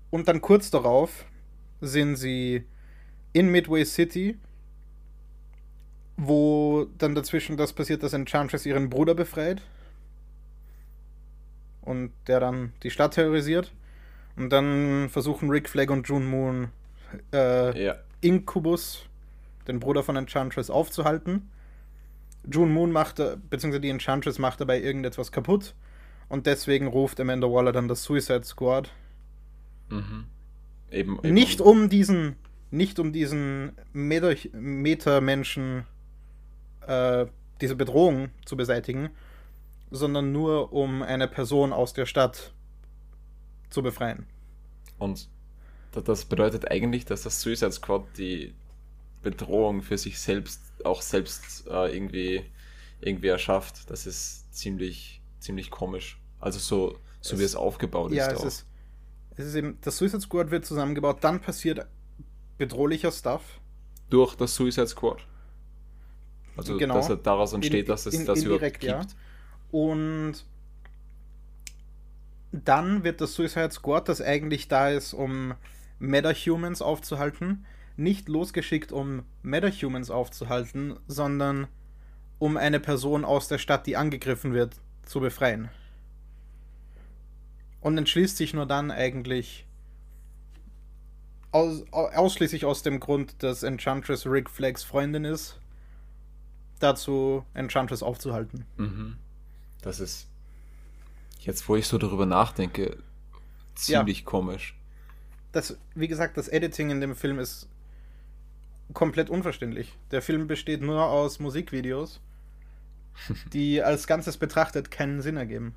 Und 0.09 0.27
dann 0.27 0.39
kurz 0.41 0.69
darauf 0.71 1.25
sind 1.81 2.15
sie 2.15 2.65
in 3.33 3.49
Midway 3.49 3.83
City, 3.85 4.37
wo 6.17 6.87
dann 6.97 7.15
dazwischen 7.15 7.57
das 7.57 7.73
passiert, 7.73 8.03
dass 8.03 8.13
Enchantress 8.13 8.65
ihren 8.65 8.89
Bruder 8.89 9.15
befreit 9.15 9.61
und 11.81 12.11
der 12.27 12.39
dann 12.39 12.73
die 12.83 12.89
Stadt 12.89 13.13
terrorisiert. 13.13 13.71
Und 14.35 14.49
dann 14.49 15.09
versuchen 15.09 15.49
Rick 15.49 15.69
Flag 15.69 15.89
und 15.89 16.07
June 16.07 16.25
Moon 16.25 16.69
äh, 17.31 17.85
Ja. 17.85 17.95
Incubus, 18.21 19.05
den 19.67 19.79
Bruder 19.79 20.03
von 20.03 20.15
Enchantress, 20.15 20.69
aufzuhalten. 20.69 21.49
June 22.49 22.71
Moon 22.71 22.91
macht, 22.91 23.17
beziehungsweise 23.49 23.81
die 23.81 23.89
Enchantress 23.89 24.39
macht 24.39 24.61
dabei 24.61 24.81
irgendetwas 24.81 25.31
kaputt. 25.31 25.73
Und 26.27 26.47
deswegen 26.47 26.87
ruft 26.87 27.19
Amanda 27.19 27.47
Waller 27.47 27.71
dann 27.71 27.87
das 27.87 28.03
Suicide 28.03 28.43
Squad. 28.43 28.91
Mhm. 29.89 30.25
Eben, 30.95 31.19
eben 31.23 31.33
Nicht 31.33 31.61
um 31.61 31.89
diesen, 31.89 32.35
nicht 32.71 32.99
um 32.99 33.11
diesen 33.11 33.73
Meta- 33.93 34.35
Meta-Menschen, 34.53 35.85
äh, 36.87 37.25
diese 37.61 37.75
Bedrohung 37.75 38.29
zu 38.45 38.55
beseitigen, 38.57 39.09
sondern 39.91 40.31
nur 40.31 40.73
um 40.73 41.03
eine 41.03 41.27
Person 41.27 41.73
aus 41.73 41.93
der 41.93 42.05
Stadt 42.05 42.53
zu 43.69 43.81
befreien. 43.83 44.25
Und 44.97 45.29
da- 45.91 46.01
das 46.01 46.25
bedeutet 46.25 46.69
eigentlich, 46.71 47.05
dass 47.05 47.23
das 47.23 47.41
Suicide 47.41 47.71
Squad 47.71 48.05
die 48.17 48.53
Bedrohung 49.21 49.81
für 49.81 49.97
sich 49.97 50.19
selbst 50.19 50.61
auch 50.83 51.01
selbst 51.01 51.67
äh, 51.67 51.95
irgendwie, 51.95 52.45
irgendwie 53.01 53.27
erschafft. 53.27 53.89
Das 53.89 54.05
ist 54.05 54.53
ziemlich, 54.53 55.21
ziemlich 55.39 55.71
komisch. 55.71 56.19
Also 56.39 56.59
so, 56.59 56.99
so 57.21 57.33
es, 57.35 57.39
wie 57.39 57.43
es 57.43 57.55
aufgebaut 57.55 58.11
ja, 58.11 58.27
ist. 58.27 58.33
Es 58.33 58.39
auch. 58.39 58.45
ist. 58.45 58.65
Es 59.37 59.45
ist 59.45 59.55
eben, 59.55 59.77
das 59.81 59.97
Suicide 59.97 60.21
Squad 60.21 60.51
wird 60.51 60.65
zusammengebaut, 60.65 61.17
dann 61.21 61.41
passiert 61.41 61.85
bedrohlicher 62.57 63.11
Stuff. 63.11 63.59
Durch 64.09 64.35
das 64.35 64.55
Suicide 64.55 64.87
Squad. 64.87 65.25
Also, 66.57 66.77
genau. 66.77 66.95
dass 66.95 67.09
er 67.09 67.17
daraus 67.17 67.53
entsteht, 67.53 67.81
in, 67.81 67.85
dass 67.87 68.05
es 68.05 68.13
in, 68.13 68.25
das 68.25 68.39
indirekt, 68.39 68.83
überhaupt 68.83 69.09
gibt. 69.09 69.13
Ja. 69.13 69.79
Und 69.79 70.45
dann 72.51 73.03
wird 73.03 73.19
das 73.19 73.33
Suicide 73.33 73.71
Squad, 73.71 74.07
das 74.07 74.21
eigentlich 74.21 74.67
da 74.69 74.89
ist, 74.89 75.13
um 75.13 75.53
Meta-Humans 75.99 76.81
aufzuhalten, 76.81 77.65
nicht 77.97 78.29
losgeschickt, 78.29 78.91
um 78.91 79.23
Meta-Humans 79.43 80.11
aufzuhalten, 80.11 80.97
sondern 81.07 81.67
um 82.39 82.57
eine 82.57 82.79
Person 82.79 83.25
aus 83.25 83.47
der 83.47 83.57
Stadt, 83.57 83.87
die 83.87 83.97
angegriffen 83.97 84.53
wird, 84.53 84.75
zu 85.03 85.19
befreien. 85.19 85.69
Und 87.85 87.99
entschließt 87.99 88.35
sich 88.35 88.55
nur 88.55 88.65
dann 88.65 88.89
eigentlich 88.89 89.63
aus, 91.51 91.83
ausschließlich 91.91 92.65
aus 92.65 92.81
dem 92.81 92.99
Grund, 92.99 93.35
dass 93.43 93.61
Enchantress 93.61 94.25
Rick 94.25 94.49
Flags 94.49 94.83
Freundin 94.83 95.23
ist, 95.23 95.59
dazu 96.79 97.45
Enchantress 97.53 98.01
aufzuhalten. 98.01 98.65
Mhm. 98.77 99.17
Das 99.83 99.99
ist 99.99 100.25
jetzt, 101.41 101.69
wo 101.69 101.75
ich 101.75 101.85
so 101.85 101.99
darüber 101.99 102.25
nachdenke, 102.25 102.97
ziemlich 103.75 104.21
ja. 104.21 104.25
komisch. 104.25 104.75
Das, 105.51 105.77
wie 105.93 106.07
gesagt, 106.07 106.37
das 106.37 106.47
Editing 106.47 106.89
in 106.89 107.01
dem 107.01 107.15
Film 107.15 107.37
ist 107.37 107.67
komplett 108.93 109.29
unverständlich. 109.29 109.95
Der 110.09 110.23
Film 110.23 110.47
besteht 110.47 110.81
nur 110.81 111.03
aus 111.03 111.37
Musikvideos, 111.37 112.19
die 113.53 113.83
als 113.83 114.07
Ganzes 114.07 114.37
betrachtet 114.37 114.89
keinen 114.89 115.21
Sinn 115.21 115.37
ergeben. 115.37 115.75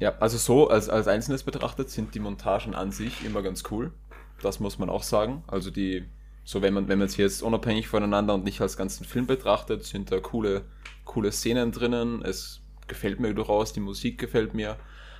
Ja, 0.00 0.16
also 0.18 0.38
so 0.38 0.68
als, 0.68 0.88
als 0.88 1.06
Einzelnes 1.06 1.42
betrachtet 1.42 1.90
sind 1.90 2.14
die 2.14 2.20
Montagen 2.20 2.74
an 2.74 2.90
sich 2.90 3.22
immer 3.24 3.42
ganz 3.42 3.64
cool. 3.70 3.92
Das 4.40 4.58
muss 4.58 4.78
man 4.78 4.88
auch 4.88 5.02
sagen. 5.02 5.44
Also 5.46 5.70
die, 5.70 6.06
so 6.42 6.62
wenn 6.62 6.72
man, 6.72 6.88
wenn 6.88 6.98
man 6.98 7.06
es 7.06 7.18
jetzt 7.18 7.42
unabhängig 7.42 7.86
voneinander 7.86 8.32
und 8.32 8.42
nicht 8.42 8.62
als 8.62 8.78
ganzen 8.78 9.04
Film 9.04 9.26
betrachtet, 9.26 9.84
sind 9.84 10.10
da 10.10 10.18
coole, 10.18 10.64
coole 11.04 11.30
Szenen 11.30 11.70
drinnen. 11.70 12.22
Es 12.24 12.62
gefällt 12.88 13.20
mir 13.20 13.34
durchaus, 13.34 13.74
die 13.74 13.80
Musik 13.80 14.18
gefällt 14.18 14.54
mir, 14.54 14.78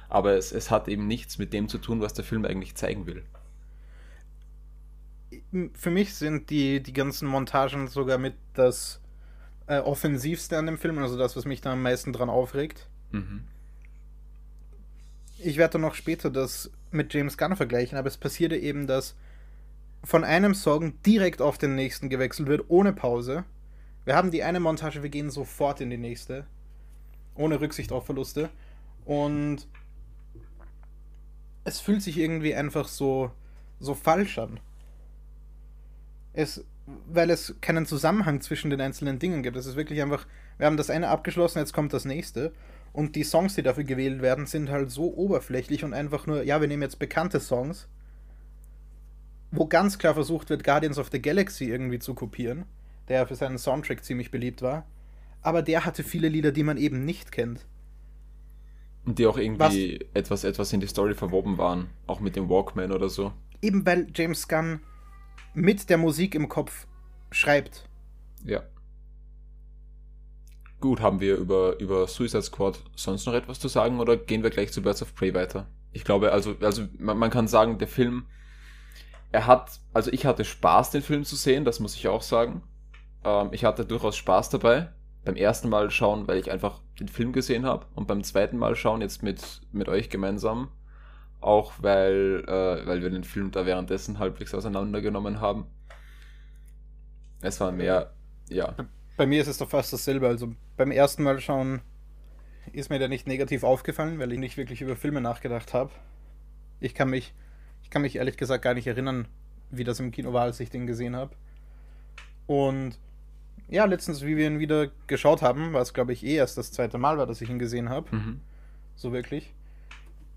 aber 0.09 0.33
es, 0.33 0.51
es 0.51 0.71
hat 0.71 0.89
eben 0.89 1.07
nichts 1.07 1.37
mit 1.37 1.53
dem 1.53 1.69
zu 1.69 1.77
tun, 1.77 2.01
was 2.01 2.15
der 2.15 2.25
Film 2.25 2.47
eigentlich 2.47 2.75
zeigen 2.75 3.07
will. 3.07 3.23
Für 5.75 5.91
mich 5.91 6.15
sind 6.15 6.49
die, 6.49 6.83
die 6.83 6.95
ganzen 6.95 7.29
Montagen 7.29 7.87
sogar 7.87 8.17
mit 8.17 8.35
das 8.55 9.03
äh, 9.67 9.79
Offensivste 9.81 10.57
an 10.57 10.65
dem 10.65 10.79
Film, 10.79 10.99
also 10.99 11.19
das, 11.19 11.37
was 11.37 11.45
mich 11.45 11.61
da 11.61 11.75
am 11.75 11.83
meisten 11.83 12.15
dran 12.15 12.31
aufregt. 12.31 12.89
Mhm. 13.13 13.45
Ich 15.43 15.57
werde 15.57 15.73
dann 15.73 15.83
noch 15.83 15.95
später 15.95 16.31
das 16.31 16.71
mit 16.91 17.15
James 17.15 17.39
Gunn 17.39 17.57
vergleichen, 17.57 17.97
aber 17.97 18.09
es 18.09 18.17
passierte 18.17 18.57
eben, 18.57 18.87
dass 18.87 19.17
von 20.05 20.25
einem 20.25 20.55
Song 20.55 21.01
direkt 21.03 21.41
auf 21.43 21.59
den 21.59 21.75
nächsten 21.75 22.09
gewechselt 22.09 22.49
wird, 22.49 22.65
ohne 22.69 22.93
Pause. 22.93 23.45
Wir 24.05 24.17
haben 24.17 24.31
die 24.31 24.43
eine 24.43 24.61
Montage, 24.61 25.03
wir 25.03 25.11
gehen 25.11 25.31
sofort 25.31 25.81
in 25.81 25.91
die 25.91 25.99
nächste 25.99 26.47
ohne 27.35 27.61
Rücksicht 27.61 27.91
auf 27.93 28.07
Verluste. 28.07 28.51
Und 29.05 29.67
es 31.65 31.81
fühlt 31.81 32.03
sich 32.03 32.19
irgendwie 32.19 32.55
einfach 32.55 32.89
so, 32.89 33.31
so 33.81 33.95
falsch 33.95 34.39
an. 34.39 34.61
Es, 36.33 36.65
weil 37.07 37.31
es 37.31 37.55
keinen 37.61 37.87
Zusammenhang 37.87 38.41
zwischen 38.41 38.71
den 38.71 38.81
einzelnen 38.81 39.19
Dingen 39.19 39.43
gibt. 39.43 39.57
Es 39.57 39.67
ist 39.67 39.77
wirklich 39.77 40.01
einfach, 40.01 40.27
wir 40.59 40.67
haben 40.67 40.77
das 40.77 40.91
eine 40.91 41.09
abgeschlossen, 41.09 41.59
jetzt 41.59 41.73
kommt 41.73 41.93
das 41.93 42.05
nächste. 42.05 42.53
Und 42.93 43.17
die 43.17 43.25
Songs, 43.25 43.55
die 43.55 43.63
dafür 43.63 43.85
gewählt 43.85 44.21
werden, 44.21 44.47
sind 44.47 44.71
halt 44.71 44.91
so 44.91 45.15
oberflächlich 45.15 45.85
und 45.85 45.95
einfach 45.95 46.27
nur, 46.27 46.43
ja, 46.43 46.61
wir 46.61 46.69
nehmen 46.69 46.83
jetzt 46.83 46.99
bekannte 46.99 47.41
Songs, 47.41 47.89
wo 49.53 49.67
ganz 49.67 49.99
klar 49.99 50.15
versucht 50.15 50.51
wird, 50.51 50.65
Guardians 50.65 50.99
of 50.99 51.09
the 51.13 51.23
Galaxy 51.23 51.67
irgendwie 51.67 51.99
zu 51.99 52.15
kopieren, 52.15 52.65
der 53.09 53.27
für 53.27 53.37
seinen 53.37 53.59
Soundtrack 53.59 54.05
ziemlich 54.05 54.31
beliebt 54.31 54.63
war 54.63 54.85
aber 55.43 55.63
der 55.63 55.85
hatte 55.85 56.03
viele 56.03 56.29
Lieder, 56.29 56.53
die 56.53 56.63
man 56.63 56.77
eben 56.77 57.05
nicht 57.05 57.33
kennt. 57.33 57.67
Und 59.07 59.19
die 59.19 59.27
auch 59.27 59.39
irgendwie 59.39 60.07
etwas, 60.13 60.45
etwas 60.45 60.73
in 60.73 60.81
die 60.81 60.87
Story 60.87 61.15
verwoben 61.15 61.57
waren, 61.57 61.89
auch 62.07 62.21
mit 62.21 62.37
dem 62.37 62.49
Walkman 62.49 62.93
oder 62.93 63.09
so. 63.09 63.33
Eben 63.63 63.85
weil 63.87 64.09
James 64.15 64.47
Gunn 64.47 64.81
mit 65.55 65.89
der 65.89 65.99
Musik 65.99 66.35
im 66.35 66.49
Kopf 66.49 66.87
schreibt. 67.31 67.89
Ja. 68.45 68.63
Gut, 70.81 71.01
haben 71.01 71.21
wir 71.21 71.37
über, 71.37 71.79
über 71.79 72.07
Suicide 72.07 72.43
Squad 72.43 72.81
sonst 72.97 73.27
noch 73.27 73.35
etwas 73.35 73.61
zu 73.61 73.69
sagen 73.69 74.01
oder 74.01 74.17
gehen 74.17 74.43
wir 74.43 74.51
gleich 74.51 74.73
zu 74.73 74.83
Birds 74.83 75.03
of 75.03 75.15
Prey 75.15 75.35
weiter? 75.35 75.67
Ich 75.93 76.05
glaube, 76.05 76.33
also, 76.33 76.55
also 76.61 76.85
man, 76.99 77.19
man 77.19 77.31
kann 77.31 77.49
sagen, 77.49 77.79
der 77.79 77.89
Film, 77.89 78.27
er 79.31 79.47
hat, 79.47 79.81
also 79.93 80.11
ich 80.11 80.25
hatte 80.25 80.45
Spaß, 80.45 80.91
den 80.91 81.03
Film 81.03 81.25
zu 81.25 81.37
sehen, 81.37 81.65
das 81.67 81.81
muss 81.81 81.95
ich 81.95 82.09
auch 82.09 82.23
sagen. 82.23 82.63
Ähm, 83.25 83.51
ich 83.53 83.65
hatte 83.65 83.85
durchaus 83.85 84.17
Spaß 84.17 84.49
dabei 84.49 84.91
beim 85.25 85.37
ersten 85.37 85.69
Mal 85.69 85.91
schauen, 85.91 86.27
weil 86.27 86.39
ich 86.39 86.51
einfach 86.51 86.81
den 86.99 87.09
Film 87.09 87.33
gesehen 87.33 87.67
habe 87.67 87.85
und 87.95 88.07
beim 88.07 88.23
zweiten 88.25 88.57
Mal 88.57 88.75
schauen 88.75 89.03
jetzt 89.03 89.23
mit, 89.23 89.61
mit 89.73 89.89
euch 89.89 90.09
gemeinsam, 90.09 90.69
auch 91.41 91.75
weil, 91.79 92.43
äh, 92.47 92.87
weil 92.87 93.03
wir 93.03 93.11
den 93.11 93.25
Film 93.25 93.51
da 93.51 93.67
währenddessen 93.67 94.19
halbwegs 94.19 94.55
auseinandergenommen 94.55 95.41
haben. 95.41 95.67
Es 97.43 97.61
war 97.61 97.71
mehr, 97.71 98.15
ja. 98.49 98.75
Bei 99.21 99.27
mir 99.27 99.43
ist 99.43 99.49
es 99.49 99.59
doch 99.59 99.69
fast 99.69 99.93
dasselbe. 99.93 100.27
Also 100.29 100.55
beim 100.79 100.91
ersten 100.91 101.25
Mal 101.25 101.41
schauen 101.41 101.83
ist 102.73 102.89
mir 102.89 102.99
der 102.99 103.09
nicht 103.09 103.27
negativ 103.27 103.65
aufgefallen, 103.65 104.19
weil 104.19 104.33
ich 104.33 104.39
nicht 104.39 104.57
wirklich 104.57 104.81
über 104.81 104.97
Filme 104.97 105.21
nachgedacht 105.21 105.75
habe. 105.75 105.91
Ich 106.81 106.95
kann 106.95 107.11
mich, 107.11 107.35
ich 107.83 107.91
kann 107.91 108.01
mich 108.01 108.17
ehrlich 108.17 108.39
gesagt 108.39 108.65
gar 108.65 108.73
nicht 108.73 108.87
erinnern, 108.87 109.29
wie 109.71 109.85
das 109.85 110.01
im 110.01 110.11
Kino 110.11 110.33
war, 110.33 110.45
als 110.45 110.59
ich 110.59 110.71
den 110.71 110.87
gesehen 110.87 111.17
habe. 111.17 111.37
Und 112.47 112.99
ja, 113.69 113.85
letztens, 113.85 114.25
wie 114.25 114.39
wir 114.39 114.47
ihn 114.47 114.59
wieder 114.59 114.89
geschaut 115.07 115.43
haben, 115.43 115.75
war 115.75 115.83
es, 115.83 115.93
glaube 115.93 116.15
ich, 116.15 116.25
eh 116.25 116.37
erst 116.37 116.57
das 116.57 116.73
zweite 116.73 116.97
Mal 116.97 117.19
war, 117.19 117.27
dass 117.27 117.43
ich 117.43 117.51
ihn 117.51 117.59
gesehen 117.59 117.91
habe. 117.91 118.17
Mhm. 118.17 118.41
So 118.97 119.13
wirklich. 119.13 119.53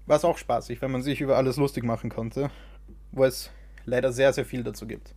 War 0.07 0.17
es 0.17 0.25
auch 0.25 0.37
spaßig, 0.37 0.81
wenn 0.81 0.91
man 0.91 1.03
sich 1.03 1.21
über 1.21 1.37
alles 1.37 1.55
lustig 1.55 1.85
machen 1.85 2.09
konnte. 2.09 2.51
Wo 3.13 3.23
es 3.23 3.49
leider 3.85 4.11
sehr, 4.11 4.33
sehr 4.33 4.43
viel 4.43 4.61
dazu 4.61 4.85
gibt. 4.85 5.15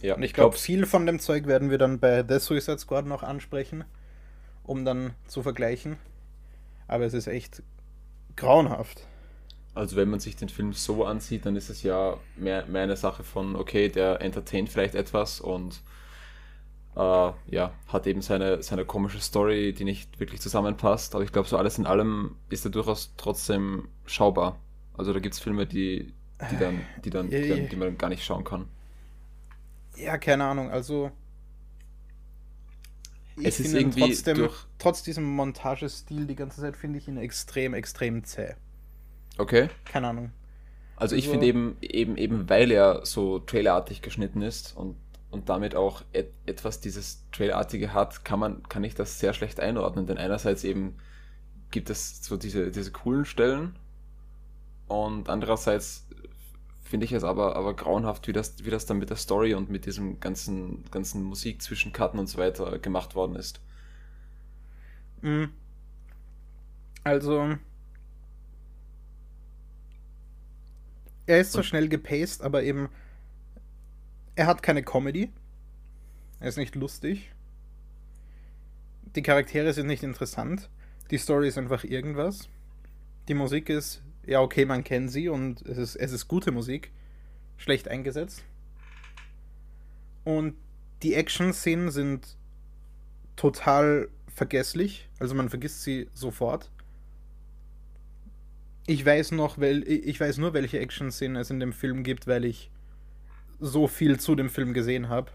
Ja, 0.00 0.14
Und 0.14 0.22
ich 0.22 0.32
glaube, 0.32 0.50
glaub, 0.50 0.60
viel 0.60 0.86
von 0.86 1.06
dem 1.06 1.18
Zeug 1.18 1.46
werden 1.46 1.70
wir 1.70 1.78
dann 1.78 1.98
bei 1.98 2.24
The 2.26 2.38
Suicide 2.38 2.78
Squad 2.78 3.06
noch 3.06 3.22
ansprechen, 3.22 3.84
um 4.64 4.84
dann 4.84 5.14
zu 5.26 5.42
vergleichen. 5.42 5.96
Aber 6.88 7.04
es 7.04 7.14
ist 7.14 7.26
echt 7.26 7.62
grauenhaft. 8.36 9.06
Also 9.74 9.96
wenn 9.96 10.10
man 10.10 10.20
sich 10.20 10.36
den 10.36 10.48
Film 10.48 10.72
so 10.72 11.04
ansieht, 11.04 11.46
dann 11.46 11.54
ist 11.56 11.70
es 11.70 11.82
ja 11.82 12.16
mehr, 12.36 12.66
mehr 12.66 12.82
eine 12.82 12.96
Sache 12.96 13.22
von, 13.22 13.54
okay, 13.54 13.88
der 13.88 14.20
entertaint 14.20 14.68
vielleicht 14.68 14.94
etwas 14.94 15.40
und 15.40 15.82
äh, 16.96 17.32
ja, 17.46 17.72
hat 17.86 18.06
eben 18.06 18.20
seine, 18.20 18.62
seine 18.62 18.84
komische 18.84 19.20
Story, 19.20 19.72
die 19.72 19.84
nicht 19.84 20.18
wirklich 20.18 20.40
zusammenpasst. 20.40 21.14
Aber 21.14 21.22
ich 21.24 21.32
glaube, 21.32 21.48
so 21.48 21.56
alles 21.56 21.78
in 21.78 21.86
allem 21.86 22.36
ist 22.48 22.64
er 22.64 22.70
durchaus 22.70 23.14
trotzdem 23.16 23.88
schaubar. 24.06 24.58
Also 24.96 25.12
da 25.12 25.20
gibt 25.20 25.34
es 25.34 25.40
Filme, 25.40 25.66
die, 25.66 26.12
die, 26.50 26.56
dann, 26.58 26.80
die, 27.04 27.10
dann, 27.10 27.30
die, 27.30 27.48
dann, 27.48 27.68
die 27.68 27.76
man 27.76 27.96
gar 27.96 28.08
nicht 28.08 28.24
schauen 28.24 28.44
kann. 28.44 28.68
Ja, 29.96 30.18
keine 30.18 30.44
Ahnung. 30.44 30.70
Also 30.70 31.10
ich 33.36 33.46
es 33.46 33.60
ist 33.60 33.74
irgendwie 33.74 34.00
trotzdem, 34.00 34.36
durch... 34.36 34.66
trotz 34.78 35.02
diesem 35.02 35.24
Montagestil 35.24 36.26
die 36.26 36.36
ganze 36.36 36.60
Zeit 36.60 36.76
finde 36.76 36.98
ich 36.98 37.08
ihn 37.08 37.16
extrem, 37.16 37.74
extrem 37.74 38.24
zäh. 38.24 38.54
Okay. 39.38 39.68
Keine 39.84 40.08
Ahnung. 40.08 40.32
Also, 40.96 41.14
also 41.14 41.16
ich 41.16 41.28
finde 41.28 41.46
eben, 41.46 41.76
eben, 41.80 42.16
eben, 42.16 42.48
weil 42.48 42.70
er 42.70 43.06
so 43.06 43.38
trailerartig 43.38 44.02
geschnitten 44.02 44.42
ist 44.42 44.76
und 44.76 44.96
und 45.30 45.48
damit 45.48 45.74
auch 45.74 46.02
et 46.12 46.32
etwas 46.46 46.80
dieses 46.80 47.24
Trailerartige 47.30 47.94
hat, 47.94 48.24
kann 48.24 48.40
man, 48.40 48.62
kann 48.68 48.84
ich 48.84 48.94
das 48.94 49.20
sehr 49.20 49.32
schlecht 49.32 49.60
einordnen. 49.60 50.06
Denn 50.06 50.18
einerseits 50.18 50.64
eben 50.64 50.96
gibt 51.70 51.88
es 51.90 52.22
so 52.24 52.36
diese, 52.36 52.70
diese 52.70 52.90
coolen 52.90 53.24
Stellen 53.24 53.76
und 54.88 55.28
andererseits 55.28 56.08
finde 56.90 57.06
ich 57.06 57.12
es 57.12 57.22
aber, 57.22 57.54
aber 57.54 57.74
grauenhaft, 57.74 58.26
wie 58.26 58.32
das, 58.32 58.64
wie 58.64 58.70
das 58.70 58.84
dann 58.84 58.98
mit 58.98 59.10
der 59.10 59.16
Story 59.16 59.54
und 59.54 59.70
mit 59.70 59.86
diesem 59.86 60.18
ganzen, 60.18 60.84
ganzen 60.90 61.22
Musik 61.22 61.62
zwischen 61.62 61.92
Karten 61.92 62.18
und 62.18 62.26
so 62.26 62.36
weiter 62.36 62.80
gemacht 62.80 63.14
worden 63.14 63.36
ist. 63.36 63.60
Mhm. 65.22 65.50
Also, 67.04 67.56
er 71.26 71.40
ist 71.40 71.52
so 71.52 71.62
schnell 71.62 71.88
gepaced, 71.88 72.42
aber 72.42 72.64
eben 72.64 72.88
er 74.34 74.46
hat 74.46 74.62
keine 74.62 74.82
Comedy. 74.82 75.30
Er 76.40 76.48
ist 76.48 76.58
nicht 76.58 76.74
lustig. 76.74 77.30
Die 79.14 79.22
Charaktere 79.22 79.72
sind 79.72 79.86
nicht 79.86 80.02
interessant. 80.02 80.68
Die 81.10 81.18
Story 81.18 81.46
ist 81.46 81.58
einfach 81.58 81.84
irgendwas. 81.84 82.48
Die 83.28 83.34
Musik 83.34 83.68
ist, 83.68 84.02
ja, 84.26 84.40
okay, 84.40 84.64
man 84.64 84.84
kennt 84.84 85.10
sie 85.10 85.28
und 85.28 85.62
es 85.62 85.78
ist, 85.78 85.96
es 85.96 86.12
ist 86.12 86.28
gute 86.28 86.52
Musik. 86.52 86.90
Schlecht 87.56 87.88
eingesetzt. 87.88 88.44
Und 90.24 90.54
Die 91.02 91.14
Action-Szenen 91.14 91.90
sind 91.90 92.36
total 93.36 94.08
vergesslich, 94.28 95.08
also 95.18 95.34
man 95.34 95.48
vergisst 95.48 95.82
sie 95.82 96.08
sofort. 96.12 96.70
Ich 98.86 99.04
weiß 99.04 99.32
noch, 99.32 99.58
weil 99.58 99.82
ich 99.88 100.20
weiß 100.20 100.38
nur, 100.38 100.52
welche 100.52 100.78
Action-Szenen 100.78 101.36
es 101.36 101.50
in 101.50 101.60
dem 101.60 101.72
Film 101.72 102.02
gibt, 102.02 102.26
weil 102.26 102.44
ich 102.44 102.70
so 103.60 103.86
viel 103.86 104.18
zu 104.18 104.34
dem 104.34 104.50
Film 104.50 104.74
gesehen 104.74 105.08
habe. 105.08 105.30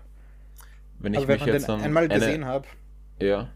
Wenn 0.99 1.13
ich 1.13 1.27
wenn 1.27 1.35
mich 1.39 1.45
man 1.45 1.49
jetzt 1.55 1.67
den 1.67 1.81
einmal 1.81 2.07
gesehen 2.07 2.45
habe, 2.45 2.67
Ja. 3.19 3.49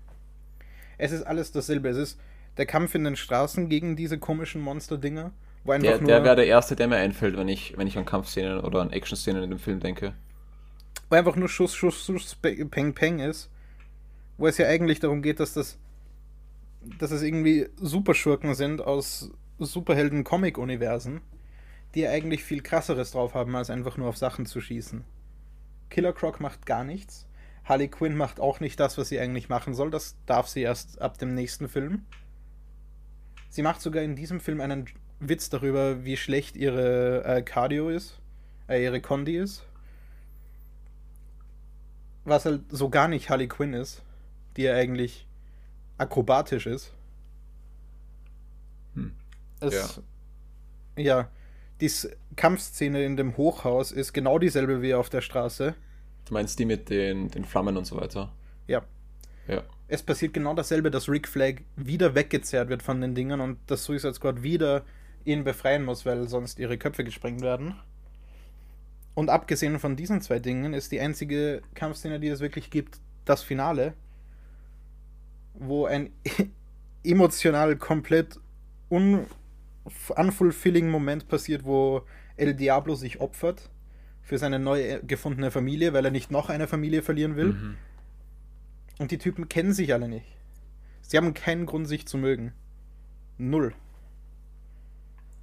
es 0.97 1.11
ist 1.11 1.23
alles 1.23 1.51
dasselbe. 1.51 1.89
Es 1.89 1.97
ist 1.97 2.19
der 2.59 2.67
Kampf 2.67 2.95
in 2.95 3.05
den 3.05 3.17
Straßen 3.17 3.69
gegen 3.69 3.97
diese 3.97 4.19
komischen 4.19 4.61
Monster-Dinger, 4.61 5.33
wo 5.65 5.73
einfach 5.73 5.95
Der, 5.95 5.99
nur, 5.99 6.11
der 6.11 6.23
wäre 6.23 6.35
der 6.37 6.45
erste, 6.47 6.75
der 6.75 6.87
mir 6.87 6.97
einfällt, 6.97 7.35
wenn 7.37 7.47
ich, 7.47 7.77
wenn 7.77 7.87
ich 7.87 7.97
an 7.97 8.05
Kampfszenen 8.05 8.59
oder 8.61 8.81
an 8.81 8.91
Action-Szenen 8.91 9.43
in 9.43 9.49
dem 9.49 9.59
Film 9.59 9.79
denke. 9.79 10.13
wo 11.09 11.15
einfach 11.15 11.35
nur 11.35 11.49
Schuss, 11.49 11.75
Schuss, 11.75 12.05
Schuss, 12.05 12.35
Pe- 12.35 12.65
Peng, 12.65 12.93
Peng 12.93 13.19
ist. 13.19 13.49
Wo 14.37 14.47
es 14.47 14.57
ja 14.57 14.67
eigentlich 14.67 14.99
darum 14.99 15.21
geht, 15.21 15.39
dass 15.39 15.53
das, 15.53 15.77
dass 16.81 17.11
es 17.11 17.21
irgendwie 17.21 17.67
Superschurken 17.77 18.55
sind 18.55 18.81
aus 18.81 19.31
Superhelden-Comic-Universen, 19.59 21.21
die 21.95 22.01
ja 22.01 22.11
eigentlich 22.11 22.43
viel 22.43 22.61
krasseres 22.61 23.11
drauf 23.11 23.33
haben, 23.33 23.55
als 23.55 23.69
einfach 23.69 23.97
nur 23.97 24.09
auf 24.09 24.17
Sachen 24.17 24.45
zu 24.45 24.61
schießen. 24.61 25.03
Killer 25.89 26.13
Croc 26.13 26.39
macht 26.39 26.65
gar 26.65 26.83
nichts. 26.83 27.27
Harley 27.65 27.87
Quinn 27.89 28.15
macht 28.17 28.39
auch 28.39 28.59
nicht 28.59 28.79
das, 28.79 28.97
was 28.97 29.09
sie 29.09 29.19
eigentlich 29.19 29.49
machen 29.49 29.73
soll. 29.73 29.91
Das 29.91 30.17
darf 30.25 30.47
sie 30.47 30.61
erst 30.61 31.01
ab 31.01 31.17
dem 31.17 31.35
nächsten 31.35 31.69
Film. 31.69 32.05
Sie 33.49 33.61
macht 33.61 33.81
sogar 33.81 34.03
in 34.03 34.15
diesem 34.15 34.39
Film 34.39 34.61
einen 34.61 34.85
Witz 35.19 35.49
darüber, 35.49 36.05
wie 36.05 36.17
schlecht 36.17 36.55
ihre 36.55 37.23
äh, 37.25 37.41
Cardio 37.41 37.89
ist, 37.89 38.19
äh, 38.67 38.83
ihre 38.83 39.01
Condi 39.01 39.35
ist. 39.37 39.65
Was 42.25 42.45
halt 42.45 42.61
so 42.69 42.89
gar 42.89 43.07
nicht 43.07 43.29
Harley 43.29 43.47
Quinn 43.47 43.73
ist, 43.73 44.03
die 44.55 44.63
ja 44.63 44.75
eigentlich 44.75 45.25
akrobatisch 45.97 46.67
ist. 46.67 46.93
Hm. 48.93 49.13
Es, 49.59 50.01
ja. 50.95 51.29
die 51.81 51.85
S- 51.87 52.09
Kampfszene 52.35 53.03
in 53.03 53.17
dem 53.17 53.35
Hochhaus 53.35 53.91
ist 53.91 54.13
genau 54.13 54.37
dieselbe 54.39 54.81
wie 54.81 54.93
auf 54.93 55.09
der 55.09 55.21
Straße. 55.21 55.75
Du 56.25 56.33
meinst 56.33 56.59
die 56.59 56.65
mit 56.65 56.89
den, 56.89 57.29
den 57.29 57.43
Flammen 57.45 57.75
und 57.75 57.85
so 57.85 57.97
weiter? 57.97 58.31
Ja. 58.67 58.83
Ja. 59.47 59.63
Es 59.89 60.03
passiert 60.03 60.33
genau 60.33 60.53
dasselbe, 60.53 60.91
dass 60.91 61.09
Rick 61.09 61.27
Flag 61.27 61.55
wieder 61.75 62.13
weggezerrt 62.13 62.69
wird 62.69 62.83
von 62.83 63.01
den 63.01 63.15
Dingern 63.15 63.41
und 63.41 63.57
das 63.65 63.83
Suicide 63.83 64.13
Squad 64.13 64.43
wieder 64.43 64.85
ihn 65.25 65.43
befreien 65.43 65.83
muss, 65.83 66.05
weil 66.05 66.27
sonst 66.27 66.59
ihre 66.59 66.77
Köpfe 66.77 67.03
gesprengt 67.03 67.41
werden. 67.41 67.75
Und 69.15 69.29
abgesehen 69.29 69.79
von 69.79 69.95
diesen 69.95 70.21
zwei 70.21 70.39
Dingen 70.39 70.73
ist 70.73 70.91
die 70.91 70.99
einzige 70.99 71.63
Kampfszene, 71.73 72.19
die 72.19 72.27
es 72.27 72.39
wirklich 72.39 72.69
gibt, 72.69 72.99
das 73.25 73.41
Finale, 73.41 73.93
wo 75.55 75.87
ein 75.87 76.11
emotional 77.03 77.75
komplett 77.75 78.39
un 78.89 79.25
unfulfilling 80.15 80.89
Moment 80.89 81.27
passiert, 81.27 81.65
wo 81.65 82.03
El 82.37 82.53
Diablo 82.53 82.93
sich 82.93 83.19
opfert 83.19 83.69
für 84.21 84.37
seine 84.37 84.59
neu 84.59 84.99
gefundene 85.01 85.49
Familie, 85.49 85.93
weil 85.93 86.05
er 86.05 86.11
nicht 86.11 86.29
noch 86.29 86.49
eine 86.49 86.67
Familie 86.67 87.01
verlieren 87.01 87.35
will. 87.35 87.53
Mhm. 87.53 87.77
Und 88.99 89.11
die 89.11 89.17
Typen 89.17 89.49
kennen 89.49 89.73
sich 89.73 89.93
alle 89.93 90.07
nicht. 90.07 90.27
Sie 91.01 91.17
haben 91.17 91.33
keinen 91.33 91.65
Grund, 91.65 91.87
sich 91.87 92.05
zu 92.05 92.17
mögen. 92.17 92.53
Null. 93.39 93.73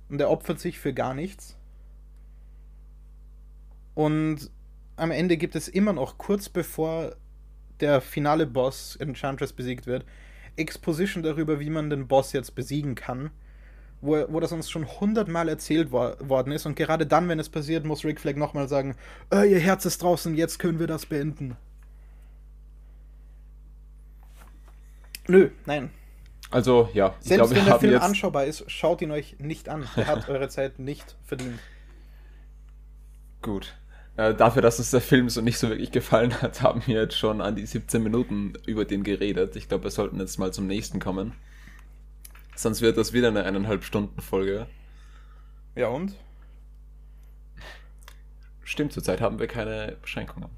Und 0.09 0.21
er 0.21 0.31
opfert 0.31 0.61
sich 0.61 0.79
für 0.79 0.95
gar 0.95 1.15
nichts. 1.15 1.57
Und 3.95 4.51
am 4.95 5.11
Ende 5.11 5.37
gibt 5.37 5.57
es 5.57 5.69
immer 5.69 5.93
noch, 5.93 6.19
kurz 6.19 6.49
bevor 6.49 7.17
der 7.81 8.01
finale 8.01 8.47
Boss 8.47 8.97
Enchantress 8.97 9.53
besiegt 9.53 9.87
wird, 9.87 10.05
Exposition 10.57 11.23
darüber, 11.23 11.59
wie 11.61 11.71
man 11.71 11.91
den 11.91 12.07
Boss 12.07 12.33
jetzt 12.33 12.55
besiegen 12.55 12.95
kann. 12.95 13.31
Wo, 14.03 14.27
wo 14.29 14.41
das 14.41 14.53
uns 14.53 14.71
schon 14.71 14.87
hundertmal 15.01 15.49
erzählt 15.49 15.91
wor 15.91 16.17
worden 16.21 16.53
ist. 16.53 16.67
Und 16.67 16.77
gerade 16.77 17.07
dann, 17.07 17.29
wenn 17.29 17.41
es 17.41 17.49
passiert, 17.49 17.87
muss 17.87 18.05
Rick 18.05 18.21
Flag 18.21 18.37
nochmal 18.37 18.69
sagen: 18.69 18.95
äh, 19.33 19.51
Ihr 19.51 19.59
Herz 19.59 19.87
ist 19.87 20.03
draußen, 20.03 20.35
jetzt 20.35 20.59
können 20.59 20.79
wir 20.79 20.87
das 20.87 21.07
beenden. 21.07 21.57
Nö, 25.29 25.51
nein. 25.65 25.91
Also, 26.51 26.89
ja, 26.95 27.15
ich 27.21 27.29
Selbst 27.29 27.51
glaube, 27.51 27.57
wenn 27.57 27.65
der 27.67 27.81
Film 27.81 27.93
jetzt. 27.93 28.03
anschaubar 28.03 28.45
ist, 28.45 28.71
schaut 28.71 29.03
ihn 29.03 29.11
euch 29.11 29.37
nicht 29.39 29.69
an. 29.69 29.89
Er 29.97 30.07
hat 30.07 30.29
eure 30.29 30.49
Zeit 30.49 30.79
nicht 30.79 31.17
verdient. 31.25 31.59
Gut. 33.43 33.77
Äh, 34.17 34.35
dafür, 34.35 34.63
dass 34.63 34.79
uns 34.79 34.91
der 34.91 35.01
Film 35.01 35.29
so 35.29 35.41
nicht 35.41 35.59
so 35.59 35.69
wirklich 35.69 35.91
gefallen 35.91 36.41
hat, 36.41 36.63
haben 36.63 36.83
wir 36.87 37.03
jetzt 37.03 37.19
schon 37.19 37.41
an 37.41 37.57
die 37.57 37.67
17 37.67 38.03
Minuten 38.03 38.55
über 38.67 38.85
den 38.85 39.03
geredet. 39.03 39.57
Ich 39.57 39.69
glaube, 39.69 39.85
wir 39.85 39.91
sollten 39.91 40.21
jetzt 40.21 40.39
mal 40.39 40.53
zum 40.53 40.67
nächsten 40.67 41.01
kommen. 41.01 41.33
Sonst 42.55 42.81
wird 42.81 42.97
das 42.97 43.13
wieder 43.13 43.29
eine 43.29 43.45
eineinhalb 43.45 43.85
Stunden 43.85 44.21
Folge. 44.21 44.67
Ja 45.75 45.89
und? 45.89 46.15
Stimmt, 48.65 48.93
zurzeit 48.93 49.21
haben 49.21 49.39
wir 49.39 49.47
keine 49.47 49.97
Beschränkungen. 50.01 50.49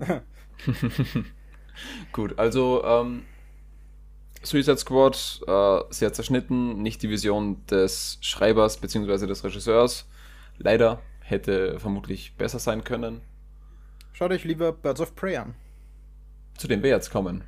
Gut, 2.12 2.38
also 2.38 2.84
ähm, 2.84 3.22
Suicide 4.42 4.76
Squad, 4.78 5.40
äh, 5.46 5.80
sehr 5.90 6.12
zerschnitten, 6.12 6.82
nicht 6.82 7.02
die 7.02 7.10
Vision 7.10 7.64
des 7.66 8.18
Schreibers 8.20 8.76
bzw. 8.78 9.26
des 9.26 9.44
Regisseurs. 9.44 10.08
Leider 10.58 11.00
hätte 11.20 11.78
vermutlich 11.78 12.34
besser 12.36 12.58
sein 12.58 12.84
können, 12.84 13.20
Schaut 14.14 14.30
euch 14.30 14.44
lieber 14.44 14.72
Birds 14.72 15.00
of 15.00 15.14
Prey 15.16 15.36
an. 15.36 15.54
zu 16.58 16.68
dem 16.68 16.82
wir 16.82 16.90
jetzt 16.90 17.10
kommen. 17.10 17.44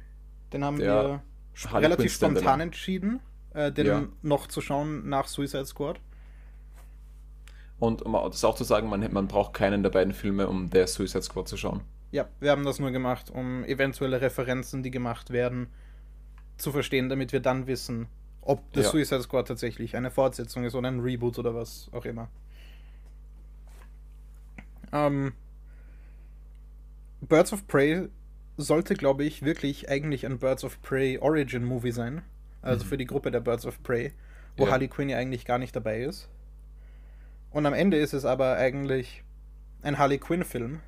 Den 0.53 0.65
haben 0.65 0.79
Der 0.79 1.23
wir 1.55 1.71
Harley 1.71 1.87
relativ 1.87 2.15
spontan 2.15 2.61
entschieden, 2.61 3.21
äh, 3.53 3.71
den 3.71 3.87
Ja. 3.87 4.03
noch 4.23 4.47
zu 4.47 4.61
schauen 4.61 5.09
nach 5.09 5.29
Suicide 5.29 5.67
Squad. 5.67 6.01
Und 7.79 8.03
um 8.03 8.13
das 8.13 8.45
auch 8.45 8.55
zu 8.55 8.65
sagen, 8.65 8.89
man, 8.89 9.13
man 9.13 9.29
braucht 9.29 9.53
keinen 9.53 9.83
der 9.83 9.91
beiden 9.91 10.15
Filme, 10.15 10.49
um 10.49 10.71
der 10.71 10.87
Suicide 10.87 11.23
Squad 11.23 11.49
zu 11.49 11.57
schauen. 11.57 11.83
Ja, 12.13 12.29
wir 12.41 12.51
haben 12.51 12.65
das 12.65 12.79
nur 12.79 12.93
gemacht, 12.93 13.31
um 13.31 13.65
eventuelle 13.65 14.21
Referenzen, 14.21 14.83
die 14.83 14.91
gemacht 14.91 15.31
werden, 15.31 15.69
zu 16.57 16.73
verstehen, 16.73 17.09
damit 17.09 17.33
wir 17.33 17.41
dann 17.41 17.67
wissen, 17.67 18.07
ob 18.43 18.73
das 18.73 18.87
Ja. 18.87 18.91
Suicide 18.93 19.23
Squad 19.23 19.49
tatsächlich 19.49 19.97
eine 19.97 20.11
Fortsetzung 20.11 20.65
ist 20.65 20.75
oder 20.75 20.89
ein 20.89 21.01
Reboot 21.01 21.39
oder 21.39 21.55
was 21.55 21.89
auch 21.93 22.05
immer. 22.05 22.29
Ähm, 24.93 25.33
Birds 27.21 27.53
of 27.53 27.67
Prey 27.67 28.09
sollte, 28.57 28.95
glaube 28.95 29.25
ich, 29.25 29.43
wirklich 29.43 29.89
eigentlich 29.89 30.27
ein 30.27 30.39
Birds 30.39 30.65
of 30.65 30.81
Prey 30.83 31.19
Origin 31.19 31.65
Movie 31.65 31.91
sein. 31.93 32.23
Also 32.63 32.85
Mhm. 32.85 32.89
für 32.89 32.97
die 32.97 33.07
Gruppe 33.07 33.31
der 33.31 33.41
Birds 33.41 33.67
of 33.67 33.83
Prey, 33.83 34.13
wo 34.57 34.65
Ja. 34.67 34.71
Harley 34.73 34.89
Quinn 34.89 35.09
ja 35.09 35.19
eigentlich 35.19 35.45
gar 35.45 35.59
nicht 35.59 35.75
dabei 35.75 36.03
ist. 36.03 36.29
Und 37.51 37.67
am 37.67 37.75
Ende 37.75 37.97
ist 37.99 38.13
es 38.15 38.25
aber 38.25 38.57
eigentlich 38.57 39.23
ein 39.83 39.99
Harley 39.99 40.19
Quinn-Film, 40.19 40.81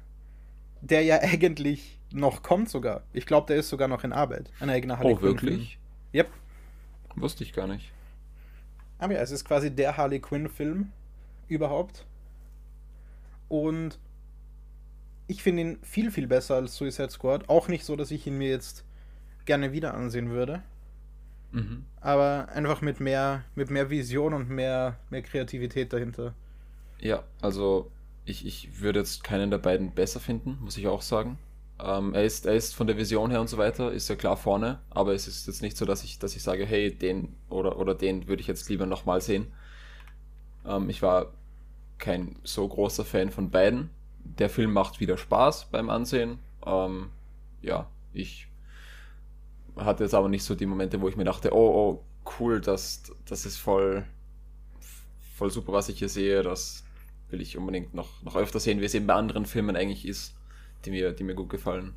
der 0.81 1.03
ja 1.03 1.19
eigentlich 1.23 1.96
noch 2.13 2.43
kommt 2.43 2.69
sogar. 2.69 3.03
Ich 3.13 3.27
glaube, 3.27 3.47
der 3.49 3.57
ist 3.57 3.69
sogar 3.69 3.89
noch 3.89 4.05
in 4.05 4.13
Arbeit. 4.13 4.51
Ein 4.61 4.71
eigener 4.71 4.99
Harley 4.99 5.13
oh, 5.13 5.17
Quinn-Film. 5.17 5.53
wirklich? 5.53 5.79
Yep. 6.15 6.31
Wusste 7.17 7.45
ich 7.45 7.53
gar 7.53 7.67
nicht. 7.67 7.93
Aber 8.99 9.15
ja, 9.15 9.21
es 9.21 9.31
ist 9.31 9.45
quasi 9.45 9.71
der 9.71 9.97
Harley 9.97 10.21
Quinn-Film 10.21 10.93
überhaupt. 11.49 12.05
Und 13.49 13.99
ich 15.29 15.43
finde 15.43 15.63
ihn 15.63 15.79
viel, 15.83 16.11
viel 16.11 16.27
besser 16.27 16.57
als 16.57 16.77
Suicide 16.77 17.11
Squad. 17.11 17.49
Auch 17.49 17.69
nicht 17.69 17.85
so, 17.85 17.97
dass 17.97 18.11
ich 18.11 18.27
ihn 18.27 18.39
mir 18.39 18.49
jetzt 18.49 18.85
gerne 19.45 19.73
wieder 19.73 19.95
ansehen 19.95 20.31
würde. 20.31 20.63
Mhm. 21.53 21.85
Aber 22.01 22.49
einfach 22.53 22.81
mit 22.81 23.01
mehr, 23.01 23.45
mit 23.55 23.71
mehr 23.71 23.91
Vision 23.91 24.35
und 24.35 24.51
mehr, 24.51 24.99
mehr 25.11 25.23
Kreativität 25.23 25.93
dahinter. 25.93 26.35
Ja, 26.99 27.25
also 27.41 27.91
ich, 28.25 28.47
ich 28.47 28.81
würde 28.81 29.01
jetzt 29.01 29.25
keinen 29.25 29.51
der 29.51 29.59
beiden 29.59 29.93
besser 29.93 30.21
finden, 30.21 30.59
muss 30.61 30.77
ich 30.77 30.87
auch 30.87 31.03
sagen. 31.03 31.39
Ähm, 31.79 32.15
er, 32.15 32.25
ist, 32.25 32.47
er 32.47 32.55
ist 32.55 32.75
von 32.75 32.87
der 32.87 32.97
Vision 32.97 33.31
her 33.31 33.41
und 33.41 33.49
so 33.49 33.59
weiter, 33.59 33.93
ist 33.93 34.09
ja 34.09 34.17
klar 34.17 34.37
vorne, 34.37 34.81
aber 34.91 35.13
es 35.13 35.29
ist 35.29 35.47
jetzt 35.47 35.61
nicht 35.61 35.77
so, 35.77 35.85
dass 35.85 36.05
ich, 36.05 36.19
dass 36.19 36.35
ich 36.35 36.43
sage, 36.43 36.65
hey, 36.65 36.95
den 36.95 37.35
oder, 37.51 37.79
oder 37.79 37.95
den 37.95 38.29
würde 38.29 38.41
ich 38.41 38.49
jetzt 38.49 38.69
lieber 38.71 38.87
nochmal 38.87 39.21
sehen. 39.21 39.53
Ähm, 40.65 40.89
ich 40.89 41.03
war 41.03 41.33
kein 41.99 42.37
so 42.45 42.67
großer 42.67 43.05
Fan 43.05 43.31
von 43.31 43.51
beiden. 43.51 43.91
Der 44.25 44.51
Film 44.51 44.73
macht 44.73 45.01
wieder 45.01 45.17
Spaß 45.17 45.67
beim 45.67 45.91
Ansehen. 45.91 46.39
Ähm, 46.65 47.11
ja, 47.63 47.89
ich 48.13 48.49
hatte 49.77 50.05
jetzt 50.05 50.15
aber 50.15 50.29
nicht 50.29 50.45
so 50.45 50.55
die 50.55 50.67
Momente, 50.67 51.01
wo 51.01 51.09
ich 51.09 51.17
mir 51.17 51.25
dachte, 51.25 51.55
oh, 51.55 51.57
oh, 51.59 52.05
cool, 52.39 52.61
das, 52.61 53.03
das 53.27 53.47
ist 53.47 53.59
voll, 53.59 54.05
voll 55.37 55.51
super, 55.51 55.73
was 55.73 55.89
ich 55.89 55.99
hier 55.99 56.09
sehe. 56.09 56.43
Das 56.43 56.85
will 57.29 57.41
ich 57.41 57.57
unbedingt 57.57 57.95
noch, 57.95 58.23
noch 58.23 58.37
öfter 58.37 58.61
sehen, 58.61 58.81
wie 58.81 58.85
es 58.85 58.95
eben 58.95 59.07
bei 59.07 59.15
anderen 59.15 59.47
Filmen 59.47 59.77
eigentlich 59.77 60.07
ist, 60.07 60.36
die 60.87 60.91
mir, 60.91 61.13
die 61.13 61.25
mir 61.25 61.35
gut 61.35 61.51
gefallen. 61.51 61.95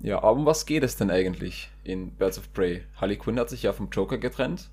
Ja, 0.00 0.18
aber 0.18 0.32
um 0.32 0.46
was 0.46 0.66
geht 0.66 0.82
es 0.82 0.96
denn 0.96 1.10
eigentlich 1.10 1.70
in 1.82 2.10
Birds 2.10 2.38
of 2.38 2.52
Prey? 2.52 2.84
Harley 2.96 3.16
Quinn 3.16 3.38
hat 3.38 3.48
sich 3.48 3.62
ja 3.62 3.72
vom 3.72 3.88
Joker 3.90 4.18
getrennt 4.18 4.68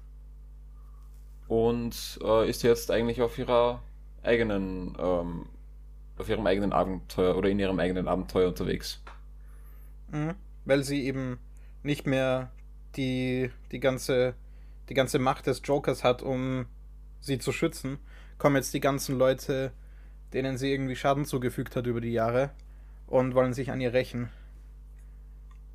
und 1.47 2.19
äh, 2.23 2.49
ist 2.49 2.63
jetzt 2.63 2.91
eigentlich 2.91 3.21
auf 3.21 3.37
ihrer 3.37 3.81
eigenen 4.23 4.97
ähm, 4.99 5.45
auf 6.17 6.29
ihrem 6.29 6.45
eigenen 6.47 6.71
Abenteuer 6.71 7.35
oder 7.35 7.49
in 7.49 7.59
ihrem 7.59 7.79
eigenen 7.79 8.07
Abenteuer 8.07 8.47
unterwegs. 8.49 9.01
Mhm. 10.11 10.35
Weil 10.65 10.83
sie 10.83 11.05
eben 11.05 11.39
nicht 11.83 12.05
mehr 12.05 12.51
die, 12.95 13.49
die, 13.71 13.79
ganze, 13.79 14.35
die 14.89 14.93
ganze 14.93 15.19
Macht 15.19 15.47
des 15.47 15.61
Jokers 15.63 16.03
hat, 16.03 16.21
um 16.21 16.65
sie 17.19 17.39
zu 17.39 17.51
schützen, 17.51 17.97
kommen 18.37 18.55
jetzt 18.55 18.73
die 18.73 18.79
ganzen 18.79 19.17
Leute, 19.17 19.71
denen 20.33 20.57
sie 20.57 20.71
irgendwie 20.71 20.95
Schaden 20.95 21.25
zugefügt 21.25 21.75
hat 21.75 21.87
über 21.87 22.01
die 22.01 22.11
Jahre 22.11 22.51
und 23.07 23.35
wollen 23.35 23.53
sich 23.53 23.71
an 23.71 23.81
ihr 23.81 23.93
rächen. 23.93 24.29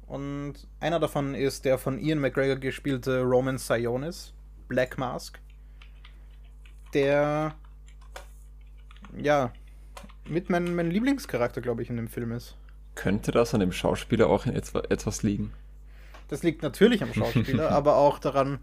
Und 0.06 0.54
einer 0.80 1.00
davon 1.00 1.34
ist 1.34 1.64
der 1.64 1.78
von 1.78 1.98
Ian 1.98 2.20
McGregor 2.20 2.56
gespielte 2.56 3.22
Roman 3.22 3.58
Sionis, 3.58 4.32
Black 4.68 4.98
Mask, 4.98 5.38
der 6.94 7.54
ja 9.16 9.52
mit 10.28 10.50
meinem 10.50 10.74
mein 10.74 10.90
Lieblingscharakter, 10.90 11.60
glaube 11.60 11.82
ich, 11.82 11.90
in 11.90 11.96
dem 11.96 12.08
Film 12.08 12.32
ist. 12.32 12.56
Könnte 12.94 13.32
das 13.32 13.52
an 13.52 13.60
dem 13.60 13.72
Schauspieler 13.72 14.28
auch 14.28 14.46
in 14.46 14.54
etwa, 14.54 14.80
etwas 14.88 15.22
liegen? 15.22 15.52
Das 16.28 16.42
liegt 16.42 16.62
natürlich 16.62 17.02
am 17.02 17.12
Schauspieler, 17.12 17.70
aber 17.72 17.96
auch 17.96 18.18
daran, 18.18 18.58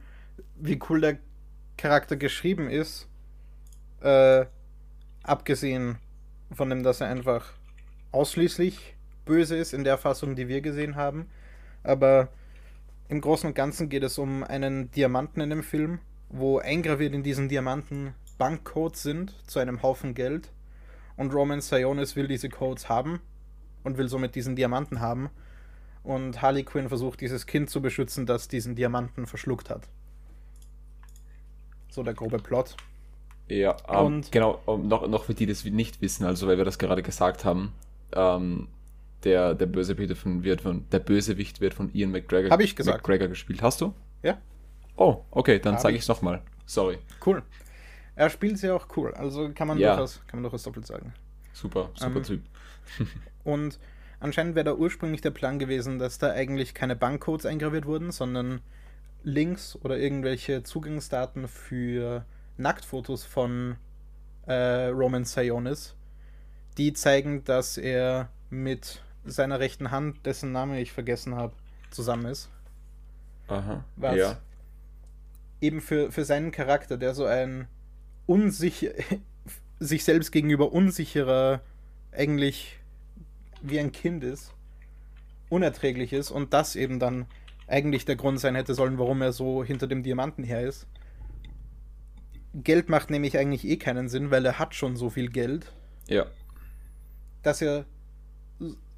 wie 0.56 0.80
cool 0.90 1.02
der 1.02 1.18
Charakter 1.78 2.16
geschrieben 2.16 2.70
ist. 2.70 3.08
Äh, 4.02 4.46
abgesehen 5.24 5.98
von 6.52 6.70
dem, 6.70 6.84
dass 6.84 7.02
er 7.02 7.08
einfach 7.08 7.54
ausschließlich 8.12 8.96
böse 9.26 9.58
ist 9.58 9.74
in 9.74 9.84
der 9.84 9.98
Fassung, 9.98 10.36
die 10.36 10.48
wir 10.48 10.62
gesehen 10.62 10.96
haben. 10.96 11.28
Aber 11.84 12.30
im 13.10 13.22
Großen 13.22 13.48
und 13.48 13.56
Ganzen 13.56 13.90
geht 13.90 14.04
es 14.04 14.18
um 14.18 14.44
einen 14.44 14.92
Diamanten 14.92 15.42
in 15.42 15.50
dem 15.50 15.64
Film, 15.64 16.00
wo 16.30 16.60
eingraviert 16.60 17.14
in 17.14 17.24
diesen 17.24 17.50
Diamanten 17.50 18.14
Bankcodes 18.38 19.04
sind 19.04 19.36
zu 19.48 19.60
einem 19.60 19.82
Haufen 19.82 20.14
Geld. 20.14 20.52
Und 21.16 21.34
Roman 21.34 21.62
Sionis 21.62 22.16
will 22.16 22.28
diese 22.28 22.50
Codes 22.50 22.90
haben 22.90 23.20
und 23.84 23.98
will 23.98 24.10
somit 24.10 24.36
diesen 24.36 24.56
Diamanten 24.56 25.00
haben. 25.00 25.30
Und 26.04 26.42
Harley 26.42 26.64
Quinn 26.64 26.90
versucht, 26.90 27.22
dieses 27.22 27.46
Kind 27.46 27.70
zu 27.70 27.82
beschützen, 27.82 28.26
das 28.26 28.48
diesen 28.48 28.76
Diamanten 28.76 29.26
verschluckt 29.26 29.70
hat. 29.70 29.88
So 31.90 32.04
der 32.04 32.14
grobe 32.14 32.40
Plot. 32.40 32.76
Ja, 33.60 33.76
ähm, 33.90 34.06
Und- 34.06 34.32
genau, 34.32 34.62
noch, 34.84 35.08
noch 35.08 35.24
für 35.26 35.34
die, 35.34 35.46
die 35.46 35.52
das 35.54 35.64
nicht 35.66 36.02
wissen, 36.02 36.26
also 36.26 36.48
weil 36.48 36.58
wir 36.58 36.66
das 36.66 36.78
gerade 36.80 37.04
gesagt 37.04 37.46
haben, 37.46 37.74
ähm, 38.14 38.68
der, 39.24 39.54
der, 39.54 39.66
Bösewicht 39.68 40.18
von, 40.18 40.44
wird 40.44 40.62
von, 40.62 40.86
der 40.92 41.00
Bösewicht 41.00 41.62
wird 41.62 41.74
von 41.74 41.94
Ian 41.94 42.12
McGregor, 42.12 42.52
Hab 42.52 42.60
ich 42.60 42.76
gesagt. 42.76 42.98
McGregor 43.00 43.28
gespielt. 43.30 43.62
Hast 43.62 43.82
du? 43.82 43.94
Ja, 44.22 44.38
Oh, 44.96 45.24
okay, 45.32 45.60
dann 45.60 45.78
sage 45.80 45.94
ich. 45.96 46.00
ich 46.00 46.02
es 46.04 46.08
nochmal. 46.08 46.42
Sorry. 46.66 46.98
cool. 47.26 47.42
Er 48.16 48.30
spielt 48.30 48.60
sie 48.60 48.70
auch 48.70 48.88
cool, 48.96 49.14
also 49.16 49.50
kann 49.54 49.68
man, 49.68 49.78
Ja. 49.80 49.96
durchaus, 49.96 50.22
kann 50.28 50.38
man 50.40 50.44
durchaus 50.44 50.64
doppelt 50.64 50.86
sagen. 50.86 51.14
Super, 51.52 51.90
super 51.96 52.18
Ähm, 52.18 52.24
Typ. 52.24 52.42
Und 53.44 53.80
anscheinend 54.20 54.56
wäre 54.56 54.66
da 54.66 54.74
ursprünglich 54.76 55.22
der 55.22 55.32
Plan 55.32 55.58
gewesen, 55.58 55.98
dass 56.00 56.20
da 56.20 56.32
eigentlich 56.32 56.74
keine 56.74 56.96
Bankcodes 56.96 57.46
eingraviert 57.46 57.86
wurden, 57.86 58.12
sondern 58.12 58.62
Links 59.24 59.78
oder 59.84 59.98
irgendwelche 59.98 60.64
Zugangsdaten 60.64 61.48
für 61.48 62.26
Nacktfotos 62.58 63.24
von 63.24 63.78
äh, 64.46 64.88
Roman 64.88 65.26
Sionis, 65.26 65.96
die 66.78 66.94
zeigen, 66.94 67.44
dass 67.44 67.78
er 67.78 68.30
mit 68.50 69.02
seiner 69.26 69.60
rechten 69.60 69.92
Hand, 69.92 70.26
dessen 70.26 70.52
Name 70.52 70.82
ich 70.82 70.92
vergessen 70.92 71.36
habe, 71.36 71.54
zusammen 71.92 72.26
ist. 72.26 72.50
Aha. 73.48 73.84
Was 73.96 74.16
Ja. 74.16 74.38
eben 75.62 75.82
für, 75.82 76.12
für 76.12 76.26
seinen 76.26 76.52
Charakter, 76.52 76.98
der 76.98 77.14
so 77.14 77.26
ein 77.26 77.68
unsicher, 78.26 78.92
sich 79.80 80.04
selbst 80.04 80.32
gegenüber 80.32 80.72
unsicherer, 80.72 81.62
eigentlich 82.12 82.80
wie 83.62 83.80
ein 83.80 83.92
Kind 83.92 84.24
ist, 84.24 84.54
unerträglich 85.50 86.14
ist 86.14 86.32
und 86.32 86.54
das 86.54 86.76
eben 86.76 87.00
dann 87.00 87.26
eigentlich 87.68 88.06
der 88.06 88.16
Grund 88.16 88.40
sein 88.40 88.56
hätte 88.56 88.74
sollen, 88.76 88.98
warum 88.98 89.22
er 89.22 89.32
so 89.32 89.64
hinter 89.64 89.88
dem 89.88 90.04
Diamanten 90.04 90.44
her 90.44 90.62
ist. 90.62 90.86
Geld 92.54 92.90
macht 92.90 93.10
nämlich 93.10 93.38
eigentlich 93.38 93.66
eh 93.66 93.78
keinen 93.78 94.10
Sinn, 94.10 94.30
weil 94.32 94.46
er 94.46 94.60
hat 94.60 94.76
schon 94.76 94.96
so 94.96 95.10
viel 95.10 95.30
Geld, 95.30 95.72
Ja. 96.08 96.26
dass 97.42 97.62
er 97.62 97.86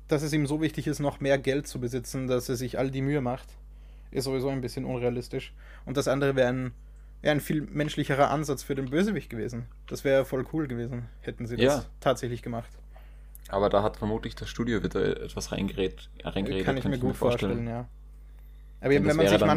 dass 0.07 0.21
es 0.21 0.33
ihm 0.33 0.45
so 0.45 0.61
wichtig 0.61 0.85
ist, 0.85 0.99
noch 0.99 1.19
mehr 1.19 1.39
Geld 1.39 1.65
zu 1.67 1.79
besitzen, 1.79 2.27
dass 2.27 2.47
er 2.47 2.55
sich 2.55 2.77
all 2.77 2.91
die 2.91 3.01
Mühe 3.01 3.21
macht, 3.21 3.47
ist 4.11 4.25
sowieso 4.25 4.49
ein 4.49 4.61
bisschen 4.61 4.85
unrealistisch. 4.85 5.51
Und 5.83 5.97
das 5.97 6.07
andere 6.07 6.35
wäre 6.35 6.49
ein, 6.49 6.73
wär 7.23 7.31
ein 7.31 7.39
viel 7.41 7.61
menschlicherer 7.61 8.29
Ansatz 8.29 8.61
für 8.61 8.75
den 8.75 8.91
Bösewicht 8.91 9.31
gewesen. 9.31 9.65
Das 9.87 10.03
wäre 10.03 10.23
voll 10.23 10.45
cool 10.53 10.67
gewesen, 10.67 11.07
hätten 11.21 11.47
sie 11.47 11.55
das 11.55 11.65
Ja. 11.65 11.85
tatsächlich 12.01 12.43
gemacht. 12.43 12.69
Aber 13.47 13.69
da 13.69 13.81
hat 13.81 13.97
vermutlich 13.97 14.35
das 14.35 14.47
Studio 14.47 14.83
wieder 14.83 15.23
etwas 15.23 15.51
reingeredet. 15.51 16.07
reingeredet 16.23 16.65
Kann 16.65 16.77
ich 16.77 16.83
mir 16.83 16.91
könnte 16.91 17.07
gut 17.07 17.15
vorstellen, 17.15 17.65
ja. 17.67 17.87
Aber 18.81 18.93
das 18.93 19.03
wenn 19.05 19.15
man 19.15 19.27
sich 19.27 19.39
dann- 19.39 19.47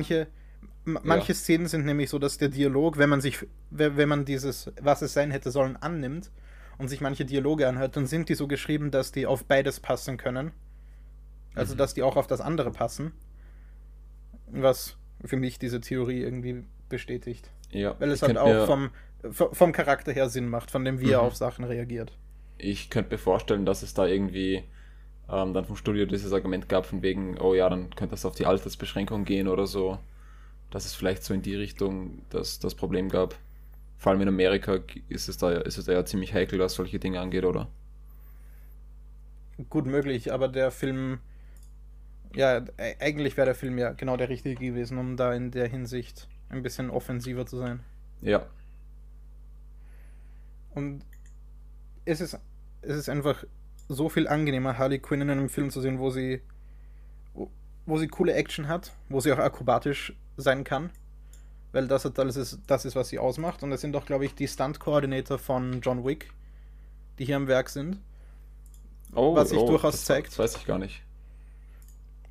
manche, 0.89 1.07
manche 1.09 1.35
Szenen 1.35 1.67
sind 1.69 1.85
nämlich 1.87 2.11
so, 2.11 2.19
dass 2.19 2.39
der 2.39 2.49
Dialog, 2.49 2.99
wenn 2.99 3.09
man 3.11 3.21
sich, 3.21 3.47
wenn 3.71 4.09
man 4.09 4.25
dieses, 4.25 4.71
was 4.81 5.03
es 5.03 5.13
sein 5.13 5.31
hätte 5.31 5.51
sollen, 5.51 5.77
annimmt 5.77 6.31
und 6.79 6.89
sich 6.89 7.01
manche 7.01 7.25
Dialoge 7.25 7.69
anhört, 7.69 7.97
dann 7.97 8.07
sind 8.07 8.29
die 8.29 8.35
so 8.35 8.47
geschrieben, 8.47 8.91
dass 8.91 9.13
die 9.13 9.27
auf 9.27 9.45
beides 9.45 9.81
passen 9.81 10.17
können. 10.17 10.53
Also, 11.55 11.75
Mhm. 11.75 11.79
dass 11.79 11.95
die 11.95 12.03
auch 12.03 12.17
auf 12.17 12.27
das 12.27 12.41
andere 12.41 12.71
passen. 12.71 13.13
Was 14.51 14.97
für 15.25 15.37
mich 15.37 15.59
diese 15.59 15.81
Theorie 15.81 16.21
irgendwie 16.23 16.65
bestätigt. 16.89 17.51
Ja, 17.71 17.95
Weil 17.99 18.11
es 18.11 18.23
halt 18.23 18.39
auch 18.39 18.67
vom, 18.67 18.91
vom 19.31 19.73
Charakter 19.73 20.13
her 20.13 20.29
Sinn 20.31 20.49
macht, 20.49 20.71
von 20.71 20.85
dem, 20.85 21.01
wie 21.01 21.11
er 21.11 21.21
Mhm. 21.21 21.27
auf 21.27 21.37
Sachen 21.37 21.65
reagiert. 21.65 22.13
ich 22.61 22.91
könnte 22.91 23.13
mir 23.13 23.19
vorstellen, 23.19 23.65
dass 23.67 23.83
es 23.85 23.95
da 23.95 24.05
irgendwie 24.07 24.65
ähm, 25.31 25.53
dann 25.55 25.65
vom 25.67 25.77
Studio 25.77 26.07
dieses 26.07 26.33
Argument 26.33 26.69
gab, 26.69 26.87
von 26.87 27.03
wegen, 27.03 27.39
oh 27.39 27.55
ja, 27.55 27.69
dann 27.69 27.91
könnte 27.95 28.15
es 28.15 28.25
auf 28.25 28.35
die 28.35 28.47
Altersbeschränkung 28.47 29.25
gehen 29.27 29.47
oder 29.47 29.67
so. 29.67 29.99
Dass 30.71 30.85
es 30.85 30.95
vielleicht 30.95 31.25
so 31.25 31.33
in 31.35 31.43
die 31.43 31.55
Richtung 31.55 32.23
das, 32.31 32.59
das 32.59 32.75
Problem 32.75 33.09
gab. 33.09 33.35
Vor 33.97 34.13
allem 34.13 34.21
in 34.21 34.29
Amerika 34.29 34.79
ist 35.09 35.29
es 35.29 35.39
da 35.39 35.53
ja, 35.53 35.61
ist 35.61 35.79
es 35.79 35.87
da 35.87 35.93
ja 35.93 36.05
ziemlich 36.05 36.35
heikel, 36.35 36.59
was 36.59 36.75
solche 36.75 36.99
Dinge 36.99 37.21
angeht, 37.21 37.45
oder? 37.45 37.69
Gut 39.71 39.87
möglich, 39.87 40.33
aber 40.33 40.47
der 40.47 40.71
Film, 40.71 41.19
ja, 42.35 42.59
e- 42.77 42.97
eigentlich 43.01 43.37
wäre 43.37 43.47
der 43.47 43.55
Film 43.57 43.77
ja 43.77 43.93
genau 43.93 44.17
der 44.17 44.29
richtige 44.29 44.55
gewesen, 44.55 44.99
um 44.99 45.17
da 45.17 45.35
in 45.35 45.51
der 45.51 45.67
Hinsicht 45.67 46.29
ein 46.49 46.63
bisschen 46.63 46.91
offensiver 46.91 47.45
zu 47.45 47.59
sein. 47.59 47.81
Ja. 48.21 48.47
Und 50.75 51.03
es 52.05 52.21
ist, 52.21 52.39
es 52.83 52.97
ist 52.97 53.09
einfach 53.09 53.45
so 53.89 54.09
viel 54.09 54.29
angenehmer, 54.29 54.79
Harley 54.79 55.01
Quinn 55.01 55.23
in 55.23 55.31
einem 55.31 55.49
Film 55.49 55.71
zu 55.71 55.81
sehen, 55.81 55.99
wo 55.99 56.11
sie, 56.11 56.41
wo, 57.35 57.51
wo 57.87 57.99
sie 57.99 58.07
coole 58.07 58.35
Action 58.35 58.69
hat, 58.69 58.93
wo 59.09 59.19
sie 59.19 59.33
auch 59.33 59.39
akrobatisch 59.39 60.15
sein 60.41 60.65
kann. 60.65 60.91
Weil 61.73 61.87
das, 61.87 62.07
alles 62.07 62.37
ist, 62.37 62.61
das 62.67 62.85
ist, 62.85 62.97
was 62.97 63.11
sie 63.11 63.19
ausmacht. 63.19 63.63
Und 63.63 63.73
es 63.73 63.83
sind 63.83 63.93
doch, 63.93 64.07
glaube 64.07 64.25
ich, 64.25 64.35
die 64.35 64.49
Stunt-Coordinator 64.49 65.39
von 65.39 65.81
John 65.83 66.05
Wick, 66.05 66.33
die 67.19 67.27
hier 67.27 67.37
am 67.37 67.47
Werk 67.47 67.69
sind. 67.69 67.99
Oh, 69.15 69.35
Was 69.35 69.51
sich 69.51 69.59
oh, 69.59 69.67
durchaus 69.67 69.93
das, 69.93 70.05
zeigt. 70.05 70.29
Das 70.29 70.39
weiß 70.39 70.57
ich 70.57 70.67
gar 70.67 70.79
nicht. 70.79 71.03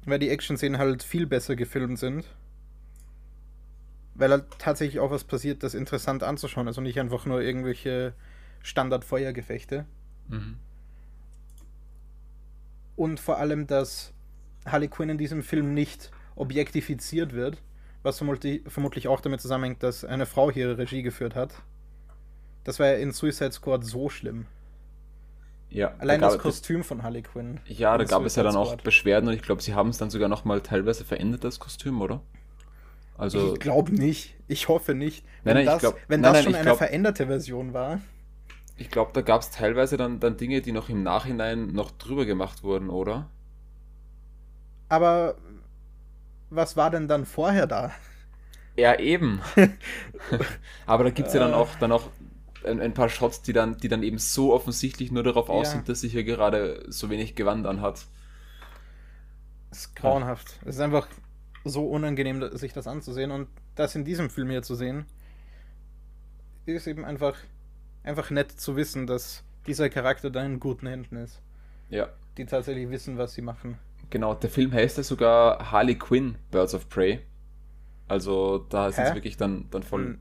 weil 0.06 0.20
die 0.20 0.30
Action-Szenen 0.30 0.80
halt 0.80 1.04
viel 1.04 1.28
besser 1.28 1.56
gefilmt 1.56 2.00
sind. 2.00 2.26
Weil 4.16 4.32
halt 4.32 4.46
tatsächlich 4.58 5.00
auch 5.00 5.12
was 5.12 5.24
passiert, 5.24 5.62
das 5.62 5.76
interessant 5.76 6.24
anzuschauen 6.24 6.68
ist 6.68 6.78
und 6.78 6.86
nicht 6.86 7.00
einfach 7.00 7.26
nur 7.26 7.42
irgendwelche 7.42 8.14
Standard-Feuergefechte. 8.64 9.86
Mhm. 10.30 10.58
Und 12.96 13.20
vor 13.20 13.38
allem, 13.38 13.68
dass 13.68 14.14
Harley 14.66 14.88
Quinn 14.88 15.10
in 15.10 15.18
diesem 15.20 15.44
Film 15.44 15.76
nicht 15.76 16.12
objektifiziert 16.36 17.34
wird, 17.34 17.62
was 18.04 18.18
vermutlich, 18.20 19.08
auch 19.08 19.22
damit 19.22 19.42
zusammenhängt, 19.42 19.84
dass 19.84 20.06
eine 20.06 20.26
Frau 20.26 20.52
hier 20.52 20.78
Regie 20.78 21.02
geführt 21.02 21.36
hat. 21.36 21.54
Das 22.64 22.80
war 22.80 22.88
ja 22.88 22.94
in 22.96 23.12
Suicide 23.12 23.52
Squad 23.52 23.84
so 23.86 24.10
schlimm. 24.10 24.46
Ja, 25.70 25.94
Allein 26.00 26.22
da 26.22 26.28
das 26.30 26.38
Kostüm 26.40 26.84
von 26.84 27.04
Harley 27.04 27.22
Quinn. 27.24 27.60
Ja, 27.66 27.98
da 27.98 28.06
gab 28.06 28.24
es 28.24 28.36
ja 28.38 28.44
dann 28.44 28.56
auch 28.56 28.68
Squad. 28.68 28.84
Beschwerden 28.84 29.28
und 29.28 29.36
ich 29.36 29.42
glaube, 29.42 29.62
sie 29.62 29.74
haben 29.74 29.90
es 29.90 29.98
dann 29.98 30.10
sogar 30.10 30.30
nochmal 30.30 30.62
teilweise 30.62 31.04
verändert, 31.04 31.44
das 31.44 31.60
Kostüm, 31.60 32.02
oder? 32.02 32.22
Also, 33.18 33.54
ich 33.54 33.60
glaube 33.60 33.92
nicht. 33.94 34.36
Ich 34.48 34.68
hoffe 34.70 34.94
nicht. 34.94 35.26
Wenn 35.44 35.56
Nein, 35.56 35.66
nein, 35.66 35.74
das, 35.74 35.80
glaub- 35.82 35.98
wenn 36.08 36.22
nein, 36.22 36.34
das 36.34 36.44
schon 36.44 36.56
eine 36.56 36.64
glaub- 36.64 36.78
veränderte 36.78 37.26
Version 37.28 37.74
war. 37.74 38.00
ich 38.78 38.90
glaube, 38.92 39.12
da 39.14 39.22
gab 39.22 39.42
es 39.42 39.50
teilweise 39.52 39.98
dann, 39.98 40.20
dann 40.20 40.38
Dinge, 40.38 40.62
die 40.62 40.72
noch 40.72 40.88
im 40.88 41.04
Nachhinein 41.04 41.74
noch 41.74 41.92
drüber 41.92 42.26
gemacht 42.26 42.64
wurden, 42.64 42.90
oder? 42.90 43.28
Aber 44.90 45.36
was 46.50 46.78
war 46.78 46.90
denn 46.92 47.08
dann 47.08 47.26
vorher 47.26 47.68
da? 47.68 47.92
Ja, 48.76 49.00
eben. 49.00 49.42
Aber 50.86 51.04
da 51.04 51.10
gibt 51.10 51.28
es 51.30 51.34
ja 51.34 51.40
dann 51.40 51.52
Äh. 51.52 51.56
auch, 51.56 51.76
dann 51.80 51.92
auch 51.92 52.10
ein, 52.66 52.80
ein 52.82 52.94
paar 52.94 53.10
Shots, 53.10 53.42
die 53.42 53.54
dann, 53.54 53.78
die 53.78 53.88
dann 53.88 54.04
eben 54.04 54.18
so 54.18 54.54
offensichtlich 54.54 55.12
nur 55.12 55.24
darauf 55.24 55.50
aus 55.50 55.68
Ja. 55.68 55.74
sind, 55.74 55.90
dass 55.90 56.02
sie 56.02 56.10
hier 56.10 56.24
gerade 56.24 56.86
so 56.88 57.10
wenig 57.10 57.36
Gewand 57.36 57.66
anhat. 57.66 58.06
Das 59.70 59.80
ist 59.80 59.96
grauenhaft. 59.96 60.60
Es 60.66 60.76
ist 60.76 60.82
einfach 60.82 61.08
so 61.66 61.86
unangenehm, 61.88 62.40
da- 62.40 62.56
sich 62.58 62.74
das 62.74 62.88
anzusehen. 62.88 63.32
Und 63.32 63.48
das 63.76 63.96
in 63.96 64.06
diesem 64.06 64.30
Film 64.30 64.50
hier 64.50 64.64
zu 64.64 64.76
sehen, 64.76 65.06
ist 66.66 66.88
eben 66.88 67.06
einfach, 67.06 67.36
einfach 68.04 68.30
nett 68.30 68.52
zu 68.52 68.76
wissen, 68.76 69.08
dass 69.08 69.44
dieser 69.66 69.90
Charakter 69.90 70.30
dann 70.30 70.54
in 70.54 70.60
guten 70.60 70.88
Händen 70.88 71.18
ist. 71.18 71.42
Ja. 71.90 72.10
Die 72.38 72.46
tatsächlich 72.46 72.90
wissen, 72.90 73.18
was 73.18 73.34
sie 73.34 73.42
machen. 73.42 73.78
Genau, 74.10 74.34
der 74.34 74.50
Film 74.50 74.72
heißt 74.72 74.98
ja 74.98 75.04
sogar 75.04 75.72
Harley 75.72 75.96
Quinn, 75.96 76.36
Birds 76.52 76.74
of 76.74 76.88
Prey. 76.90 77.20
Also 78.08 78.60
da 78.70 78.92
sind 78.92 79.04
Hä? 79.04 79.10
sie 79.10 79.16
wirklich 79.16 79.38
dann, 79.38 79.66
dann 79.70 79.84
voll. 79.84 80.06
Hm. 80.06 80.20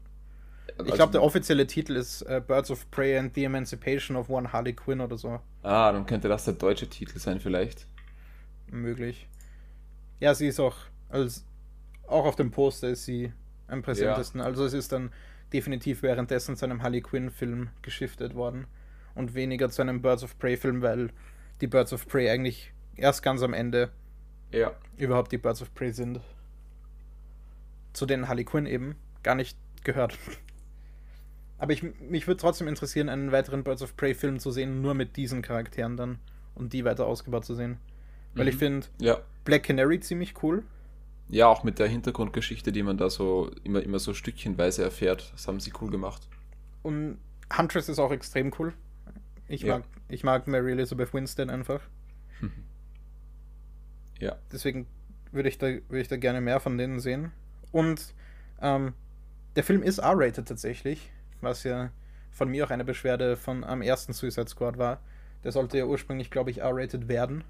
Ich 0.68 0.80
also- 0.80 0.92
glaube, 0.94 1.12
der 1.12 1.22
offizielle 1.22 1.66
Titel 1.66 1.96
ist 1.96 2.22
äh, 2.22 2.42
Birds 2.44 2.70
of 2.70 2.90
Prey 2.90 3.16
and 3.16 3.34
the 3.34 3.44
Emancipation 3.44 4.16
of 4.16 4.28
One 4.28 4.52
Harley 4.52 4.72
Quinn 4.72 5.00
oder 5.00 5.16
so. 5.16 5.40
Ah, 5.62 5.92
dann 5.92 6.04
könnte 6.06 6.28
das 6.28 6.44
der 6.44 6.54
deutsche 6.54 6.88
Titel 6.88 7.18
sein, 7.18 7.40
vielleicht. 7.40 7.86
Möglich. 8.70 9.28
Ja, 10.20 10.34
sie 10.34 10.48
ist 10.48 10.60
auch, 10.60 10.76
als 11.08 11.44
auch 12.06 12.24
auf 12.24 12.36
dem 12.36 12.50
Poster 12.50 12.88
ist 12.88 13.04
sie 13.04 13.32
am 13.68 13.82
präsentesten. 13.82 14.40
Also 14.40 14.64
es 14.64 14.72
ist 14.72 14.92
dann 14.92 15.10
definitiv 15.52 16.02
währenddessen 16.02 16.56
zu 16.56 16.64
einem 16.64 16.82
Harley 16.82 17.00
Quinn-Film 17.00 17.68
geschiftet 17.82 18.34
worden. 18.34 18.66
Und 19.14 19.34
weniger 19.34 19.70
zu 19.70 19.82
einem 19.82 20.02
Birds 20.02 20.24
of 20.24 20.38
Prey-Film, 20.38 20.82
weil 20.82 21.10
die 21.60 21.66
Birds 21.66 21.92
of 21.92 22.06
Prey 22.06 22.28
eigentlich 22.28 22.72
erst 22.96 23.22
ganz 23.22 23.42
am 23.42 23.52
Ende 23.54 23.90
Ja. 24.52 24.72
überhaupt 24.96 25.32
die 25.32 25.38
Birds 25.38 25.62
of 25.62 25.74
Prey 25.74 25.92
sind. 25.92 26.20
Zu 27.92 28.06
denen 28.06 28.28
Harley 28.28 28.44
Quinn 28.44 28.66
eben 28.66 28.96
gar 29.22 29.34
nicht 29.34 29.56
gehört. 29.84 30.18
Aber 31.58 31.72
ich, 31.72 31.82
mich 32.00 32.26
würde 32.26 32.38
trotzdem 32.40 32.68
interessieren, 32.68 33.08
einen 33.08 33.32
weiteren 33.32 33.64
Birds 33.64 33.80
of 33.82 33.96
Prey-Film 33.96 34.38
zu 34.40 34.50
sehen, 34.50 34.82
nur 34.82 34.92
mit 34.92 35.16
diesen 35.16 35.40
Charakteren 35.40 35.96
dann 35.96 36.18
und 36.54 36.74
die 36.74 36.84
weiter 36.84 37.06
ausgebaut 37.06 37.46
zu 37.46 37.54
sehen. 37.54 37.78
Weil 38.34 38.48
ich 38.48 38.56
Mhm. 38.56 38.58
finde 38.58 38.86
Ja. 38.98 39.20
Black 39.44 39.62
Canary 39.62 39.98
ziemlich 40.00 40.42
cool. 40.42 40.64
Ja, 41.28 41.46
auch 41.46 41.64
mit 41.64 41.78
der 41.78 41.88
Hintergrundgeschichte, 41.88 42.72
die 42.72 42.82
man 42.82 42.98
da 42.98 43.08
so 43.08 43.50
immer, 43.64 43.82
immer 43.82 43.98
so 43.98 44.12
stückchenweise 44.12 44.82
erfährt. 44.84 45.32
Das 45.32 45.48
haben 45.48 45.58
sie 45.58 45.72
cool 45.80 45.90
gemacht. 45.90 46.28
Und 46.82 47.18
Huntress 47.56 47.88
ist 47.88 47.98
auch 47.98 48.12
extrem 48.12 48.52
cool. 48.58 48.74
Ich, 49.48 49.62
Ja. 49.62 49.78
mag, 49.78 49.84
ich 50.08 50.22
mag 50.24 50.46
Mary 50.46 50.72
Elizabeth 50.72 51.14
Winstead 51.14 51.48
einfach. 51.48 51.80
Ja. 54.18 54.36
Deswegen 54.52 54.86
würde 55.32 55.48
ich, 55.48 55.58
da, 55.58 55.66
würde 55.66 56.00
ich 56.00 56.08
da 56.08 56.16
gerne 56.16 56.40
mehr 56.40 56.60
von 56.60 56.78
denen 56.78 57.00
sehen. 57.00 57.32
Und 57.72 58.14
ähm, 58.60 58.94
der 59.56 59.64
Film 59.64 59.82
ist 59.82 59.98
R-rated 59.98 60.46
tatsächlich, 60.48 61.10
was 61.40 61.64
ja 61.64 61.90
von 62.30 62.48
mir 62.48 62.64
auch 62.64 62.70
eine 62.70 62.84
Beschwerde 62.84 63.36
von 63.36 63.64
am 63.64 63.82
ersten 63.82 64.12
Suicide 64.12 64.48
Squad 64.48 64.78
war. 64.78 65.00
Der 65.44 65.52
sollte 65.52 65.78
ja 65.78 65.84
ursprünglich, 65.84 66.30
glaube 66.30 66.50
ich, 66.50 66.58
R-rated 66.62 67.08
werden. 67.08 67.44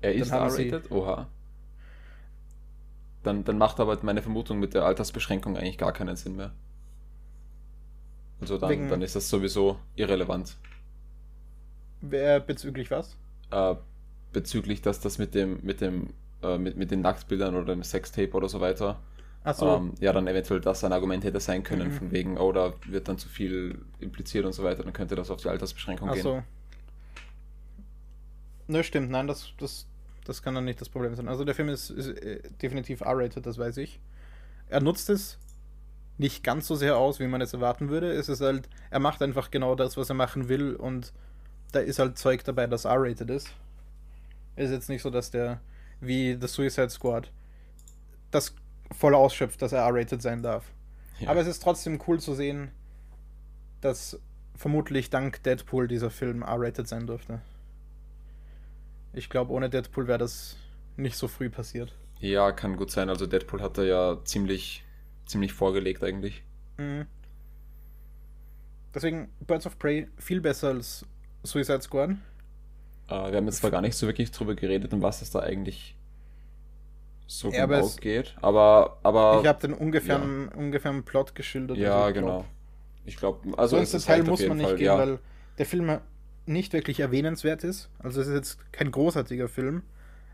Er 0.00 0.14
ist 0.14 0.30
R-rated? 0.30 0.90
Oha. 0.90 1.28
Dann, 3.22 3.44
dann 3.44 3.58
macht 3.58 3.80
aber 3.80 3.98
meine 4.02 4.22
Vermutung 4.22 4.58
mit 4.60 4.74
der 4.74 4.84
Altersbeschränkung 4.84 5.56
eigentlich 5.56 5.78
gar 5.78 5.92
keinen 5.92 6.16
Sinn 6.16 6.36
mehr. 6.36 6.52
Also 8.40 8.58
dann, 8.58 8.70
Wegen- 8.70 8.88
dann 8.88 9.02
ist 9.02 9.16
das 9.16 9.28
sowieso 9.28 9.78
irrelevant. 9.96 10.56
Wer 12.02 12.40
bezüglich 12.40 12.90
was? 12.90 13.16
Äh, 13.50 13.74
bezüglich, 14.32 14.82
dass 14.82 15.00
das 15.00 15.18
mit 15.18 15.34
dem, 15.34 15.60
mit 15.62 15.80
dem, 15.80 16.10
äh, 16.42 16.58
mit, 16.58 16.76
mit 16.76 16.90
den 16.90 17.00
Nacktbildern 17.00 17.54
oder 17.54 17.74
dem 17.74 17.82
Sextape 17.82 18.32
oder 18.32 18.48
so 18.48 18.60
weiter, 18.60 18.98
Achso, 19.44 19.76
ähm, 19.76 19.94
ja, 20.00 20.12
dann 20.12 20.26
eventuell 20.26 20.60
das 20.60 20.82
ein 20.82 20.92
Argument 20.92 21.22
hätte 21.24 21.38
sein 21.40 21.62
können, 21.62 21.88
Mhm. 21.88 21.92
von 21.92 22.10
wegen, 22.10 22.38
oh, 22.38 22.50
da 22.52 22.74
wird 22.86 23.06
dann 23.08 23.16
zu 23.16 23.28
viel 23.28 23.78
impliziert 24.00 24.44
und 24.44 24.52
so 24.52 24.64
weiter, 24.64 24.82
dann 24.82 24.92
könnte 24.92 25.14
das 25.14 25.30
auf 25.30 25.40
die 25.40 25.48
Altersbeschränkung 25.48 26.08
gehen. 26.08 26.18
achso. 26.18 26.42
Ne, 28.68 28.82
stimmt, 28.82 29.10
nein, 29.10 29.28
das, 29.28 29.52
das, 29.58 29.86
das 30.24 30.42
kann 30.42 30.54
dann 30.56 30.64
nicht 30.64 30.80
das 30.80 30.88
Problem 30.88 31.14
sein. 31.14 31.28
Also 31.28 31.44
der 31.44 31.54
Film 31.54 31.68
ist, 31.68 31.90
ist 31.90 32.08
äh, 32.08 32.40
definitiv 32.60 33.00
R-rated, 33.02 33.46
das 33.46 33.58
weiß 33.58 33.76
ich. 33.76 34.00
Er 34.68 34.80
nutzt 34.80 35.08
es 35.10 35.38
nicht 36.18 36.42
ganz 36.42 36.66
so 36.66 36.74
sehr 36.74 36.96
aus, 36.96 37.20
wie 37.20 37.28
man 37.28 37.40
es 37.40 37.52
erwarten 37.52 37.88
würde. 37.88 38.10
Es 38.12 38.28
ist 38.28 38.40
halt, 38.40 38.68
er 38.90 38.98
macht 38.98 39.22
einfach 39.22 39.52
genau 39.52 39.76
das, 39.76 39.96
was 39.96 40.08
er 40.08 40.14
machen 40.16 40.48
will 40.48 40.74
und 40.74 41.12
da 41.70 41.78
ist 41.78 42.00
halt 42.00 42.18
Zeug 42.18 42.42
dabei, 42.42 42.66
das 42.66 42.84
R-rated 42.84 43.30
ist. 43.30 43.50
Ist 44.56 44.70
jetzt 44.70 44.88
nicht 44.88 45.02
so, 45.02 45.10
dass 45.10 45.30
der, 45.30 45.60
wie 46.00 46.36
The 46.40 46.48
Suicide 46.48 46.90
Squad, 46.90 47.30
das 48.30 48.54
voll 48.92 49.14
ausschöpft, 49.14 49.60
dass 49.62 49.72
er 49.72 49.82
R-rated 49.82 50.22
sein 50.22 50.42
darf. 50.42 50.64
Ja. 51.20 51.30
Aber 51.30 51.40
es 51.40 51.46
ist 51.46 51.62
trotzdem 51.62 52.00
cool 52.06 52.20
zu 52.20 52.34
sehen, 52.34 52.70
dass 53.80 54.20
vermutlich 54.54 55.10
dank 55.10 55.42
Deadpool 55.42 55.88
dieser 55.88 56.10
Film 56.10 56.42
R-rated 56.42 56.88
sein 56.88 57.06
dürfte. 57.06 57.40
Ich 59.12 59.30
glaube, 59.30 59.52
ohne 59.52 59.70
Deadpool 59.70 60.08
wäre 60.08 60.18
das 60.18 60.56
nicht 60.96 61.16
so 61.16 61.28
früh 61.28 61.50
passiert. 61.50 61.94
Ja, 62.20 62.52
kann 62.52 62.76
gut 62.76 62.90
sein. 62.90 63.08
Also 63.08 63.26
Deadpool 63.26 63.60
hat 63.62 63.78
er 63.78 63.84
ja 63.84 64.24
ziemlich, 64.24 64.84
ziemlich 65.26 65.52
vorgelegt 65.52 66.02
eigentlich. 66.02 66.42
Mhm. 66.78 67.06
Deswegen 68.94 69.28
Birds 69.40 69.66
of 69.66 69.78
Prey 69.78 70.08
viel 70.16 70.40
besser 70.40 70.68
als 70.68 71.04
Suicide 71.42 71.82
Squad. 71.82 72.16
Äh, 73.08 73.30
wir 73.30 73.36
haben 73.38 73.46
jetzt 73.46 73.58
zwar 73.58 73.70
gar 73.70 73.80
nicht 73.82 73.94
so 73.96 74.06
wirklich 74.06 74.30
drüber 74.32 74.54
geredet, 74.54 74.92
um 74.92 75.02
was 75.02 75.22
es 75.22 75.30
da 75.30 75.40
eigentlich 75.40 75.94
so 77.28 77.50
Ja, 77.50 77.64
aber 77.64 77.76
genau 77.76 77.86
es- 77.86 77.96
geht, 77.96 78.36
aber, 78.40 78.98
aber 79.02 79.40
ich 79.42 79.48
habe 79.48 79.60
den 79.60 79.72
ungefähren, 79.74 80.48
ungefähren 80.48 81.02
Plot 81.04 81.34
geschildert. 81.34 81.76
ja, 81.76 82.04
also 82.04 82.14
genau. 82.20 82.44
Ich 83.04 83.16
glaube, 83.16 83.38
So 83.48 83.56
also 83.56 83.76
ins 83.76 83.94
ist 83.94 84.04
Detail 84.08 84.18
reicht 84.20 84.22
auf 84.22 84.28
muss 84.40 84.48
man 84.48 84.56
nicht 84.58 84.66
Fall, 84.66 84.76
gehen, 84.76 84.86
ja. 84.86 84.98
weil 84.98 85.18
der 85.58 85.66
Film 85.66 85.98
nicht 86.46 86.72
wirklich 86.72 87.00
erwähnenswert 87.00 87.64
ist. 87.64 87.88
Also 87.98 88.20
es 88.20 88.28
ist 88.28 88.34
jetzt 88.34 88.72
kein 88.72 88.90
großartiger 88.90 89.48
Film, 89.48 89.82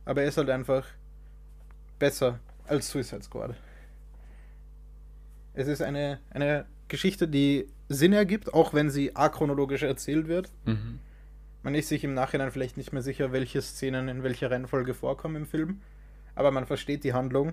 aber 0.04 0.22
er 0.22 0.28
ist 0.28 0.36
halt 0.36 0.50
einfach 0.50 0.86
besser 1.98 2.38
als 2.66 2.90
Suicide 2.90 3.22
Squad. 3.22 3.54
Es 5.54 5.68
ist 5.68 5.82
eine, 5.82 6.18
eine 6.30 6.64
Geschichte, 6.88 7.28
die 7.28 7.66
Sinn 7.88 8.12
ergibt, 8.12 8.52
auch 8.54 8.72
wenn 8.74 8.90
sie 8.90 9.14
achronologisch 9.16 9.82
erzählt 9.82 10.28
wird. 10.28 10.50
Mhm. 10.64 10.98
Man 11.62 11.74
ist 11.74 11.88
sich 11.88 12.02
im 12.02 12.14
Nachhinein 12.14 12.50
vielleicht 12.50 12.76
nicht 12.76 12.92
mehr 12.92 13.02
sicher, 13.02 13.32
welche 13.32 13.62
Szenen 13.62 14.08
in 14.08 14.22
welcher 14.22 14.50
Reihenfolge 14.50 14.94
vorkommen 14.94 15.36
im 15.36 15.46
Film, 15.46 15.80
aber 16.34 16.50
man 16.50 16.66
versteht 16.66 17.04
die 17.04 17.12
Handlung. 17.12 17.52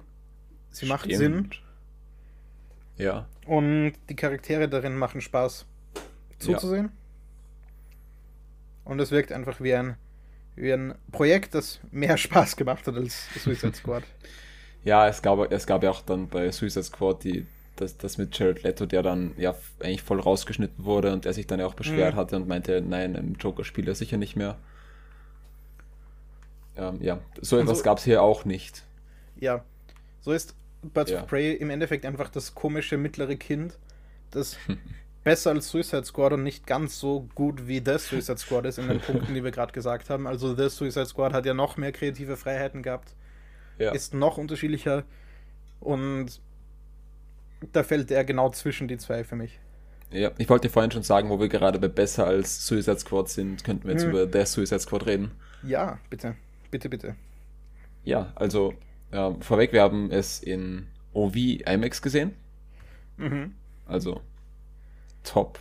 Sie 0.72 0.88
macht 0.88 1.06
Stimmt. 1.06 1.56
Sinn 2.98 3.06
Ja, 3.06 3.28
und 3.46 3.94
die 4.10 4.16
Charaktere 4.16 4.68
darin 4.68 4.98
machen 4.98 5.22
Spaß 5.22 5.66
zuzusehen. 6.40 6.92
Und 8.84 9.00
es 9.00 9.12
wirkt 9.12 9.32
einfach 9.32 9.62
wie 9.62 9.76
ein, 9.76 9.96
wie 10.56 10.74
ein 10.74 10.96
Projekt, 11.12 11.54
das 11.54 11.80
mehr 11.92 12.18
Spaß 12.26 12.56
gemacht 12.56 12.88
hat 12.88 12.96
als 12.96 13.28
Suicide 13.36 13.76
Squad. 13.76 14.04
ja 14.84 15.08
es, 15.08 15.22
gab, 15.22 15.52
es 15.52 15.68
gab 15.68 15.84
ja 15.84 15.92
auch 15.92 16.02
dann 16.02 16.28
bei 16.28 16.52
Suicide 16.52 16.84
Squad 16.84 17.24
die, 17.24 17.46
das, 17.82 17.98
das 17.98 18.18
mit 18.18 18.38
Jared 18.38 18.64
Leto, 18.64 18.86
der 18.86 19.02
dann 19.04 19.32
ja 19.38 19.56
eigentlich 19.80 20.02
voll 20.04 20.20
rausgeschnitten 20.20 20.84
wurde 20.86 21.14
und 21.14 21.26
der 21.26 21.34
sich 21.34 21.48
dann 21.48 21.60
ja 21.60 21.66
auch 21.66 21.74
beschwert 21.76 22.14
Mhm. 22.16 22.18
hatte 22.18 22.36
und 22.36 22.48
meinte, 22.48 22.82
nein, 22.82 23.16
ein 23.16 23.36
Joker 23.40 23.64
spielt 23.64 23.88
er 23.88 23.96
sicher 23.96 24.18
nicht 24.18 24.36
mehr. 24.36 24.58
Ähm, 26.78 27.00
ja, 27.02 27.20
so 27.42 27.58
etwas 27.58 27.80
so- 27.80 27.84
gab 27.84 27.98
es 27.98 28.04
hier 28.04 28.22
auch 28.22 28.46
nicht. 28.46 28.84
ja, 29.40 29.64
so 30.22 30.32
ist 30.32 30.56
Birds 30.82 31.12
Ja. 31.12 31.22
of 31.24 31.28
Prey 31.28 31.54
im 31.54 31.70
Endeffekt 31.70 32.06
einfach 32.06 32.30
das 32.30 32.56
komische 32.56 32.98
mittlere 32.98 33.36
Kind, 33.36 33.78
das 34.32 34.58
besser 35.24 35.52
als 35.52 35.70
Suicide 35.70 36.06
Squad 36.06 36.34
und 36.34 36.44
nicht 36.44 36.66
ganz 36.68 37.00
so 37.00 37.28
gut 37.36 37.68
wie 37.68 37.82
The 37.86 37.98
Suicide 37.98 38.38
Squad 38.38 38.66
ist 38.66 38.80
in 38.80 38.88
den 38.88 39.00
Punkten, 39.02 39.34
die 39.34 39.44
wir 39.44 39.52
gerade 39.52 39.74
gesagt 39.74 40.10
haben. 40.10 40.26
Also 40.28 40.56
The 40.56 40.70
Suicide 40.70 41.06
Squad 41.06 41.34
hat 41.34 41.46
ja 41.46 41.54
noch 41.54 41.76
mehr 41.78 41.92
kreative 41.92 42.38
Freiheiten 42.38 42.82
gehabt. 42.84 43.14
Ja. 43.78 43.92
ist 43.94 44.14
noch 44.14 44.38
unterschiedlicher 44.38 45.04
und 45.80 46.42
da 47.74 47.84
fällt 47.84 48.12
er 48.12 48.24
genau 48.24 48.50
zwischen 48.50 48.88
die 48.88 48.98
zwei 48.98 49.24
für 49.24 49.36
mich. 49.36 49.60
Ja, 50.12 50.32
ich 50.38 50.50
wollte 50.50 50.70
vorhin 50.70 50.90
schon 50.92 51.04
sagen, 51.04 51.30
wo 51.30 51.40
wir 51.40 51.50
gerade 51.50 51.78
bei 51.80 51.88
besser 51.88 52.26
als 52.26 52.66
Suicide 52.66 52.98
Squad 53.00 53.30
sind, 53.30 53.64
könnten 53.64 53.86
wir 53.86 53.92
jetzt 53.94 54.04
Hm. 54.04 54.10
über 54.12 54.26
der 54.26 54.46
Suicide 54.46 54.80
Squad 54.80 55.06
reden. 55.06 55.32
Ja, 55.64 56.00
bitte. 56.10 56.36
Bitte, 56.72 56.90
bitte. 56.90 57.16
Ja, 58.04 58.32
also 58.36 58.74
ähm, 59.12 59.42
vorweg, 59.42 59.72
wir 59.74 59.82
haben 59.82 60.10
es 60.12 60.40
in 60.42 60.88
OV 61.14 61.36
IMAX 61.36 62.02
gesehen. 62.02 62.34
Mhm. 63.18 63.54
Also 63.86 64.22
top. 65.24 65.60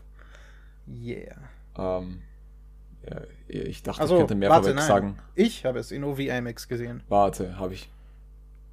Yeah. 0.86 1.36
Ähm, 1.76 2.22
ja, 3.08 3.20
ich 3.48 3.82
dachte, 3.82 4.00
Also, 4.00 4.14
ich 4.14 4.20
könnte 4.20 4.34
mehr 4.34 4.50
warte, 4.50 4.62
vorweg 4.68 4.76
nein. 4.76 4.86
sagen. 4.86 5.18
Ich 5.34 5.64
habe 5.64 5.78
es 5.78 5.90
in 5.90 6.04
OV 6.04 6.18
IMAX 6.20 6.68
gesehen. 6.68 7.02
Warte, 7.08 7.58
habe 7.58 7.74
ich. 7.74 7.90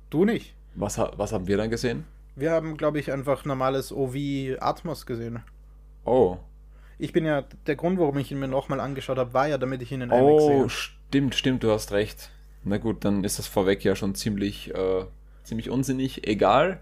Du 0.10 0.24
nicht. 0.26 0.54
Was, 0.76 0.98
was 0.98 1.32
haben 1.34 1.48
wir 1.48 1.58
dann 1.58 1.70
gesehen? 1.70 2.06
Wir 2.36 2.52
haben, 2.52 2.78
glaube 2.78 3.00
ich, 3.00 3.12
einfach 3.12 3.46
normales 3.46 3.92
OV 3.92 4.16
Atmos 4.60 5.06
gesehen. 5.06 5.44
Oh. 6.04 6.38
Ich 6.98 7.12
bin 7.14 7.26
ja, 7.26 7.44
der 7.68 7.76
Grund, 7.76 8.00
warum 8.00 8.18
ich 8.18 8.32
ihn 8.32 8.40
mir 8.40 8.48
nochmal 8.48 8.80
angeschaut 8.80 9.18
habe, 9.18 9.34
war 9.34 9.48
ja, 9.48 9.58
damit 9.58 9.82
ich 9.82 9.92
ihn 9.92 10.02
in 10.02 10.10
IMAX 10.10 10.22
Oh, 10.22 10.48
sehe. 10.48 10.70
stimmt, 10.70 11.36
stimmt, 11.36 11.64
du 11.64 11.72
hast 11.72 11.92
recht. 11.92 12.30
Na 12.64 12.78
gut, 12.78 13.06
dann 13.06 13.24
ist 13.24 13.38
das 13.40 13.48
vorweg 13.48 13.84
ja 13.84 13.96
schon 13.96 14.16
ziemlich, 14.16 14.74
äh, 14.74 15.06
ziemlich 15.44 15.70
unsinnig. 15.70 16.28
Egal. 16.28 16.80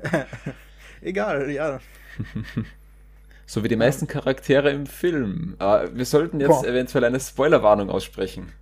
Egal, 1.01 1.49
ja. 1.51 1.79
So 3.45 3.61
wie 3.63 3.67
die 3.67 3.75
meisten 3.75 4.07
Charaktere 4.07 4.71
im 4.71 4.85
Film. 4.85 5.57
Äh, 5.59 5.89
wir 5.93 6.05
sollten 6.05 6.39
jetzt 6.39 6.47
Boah. 6.47 6.65
eventuell 6.65 7.03
eine 7.03 7.19
Spoilerwarnung 7.19 7.89
aussprechen. 7.89 8.53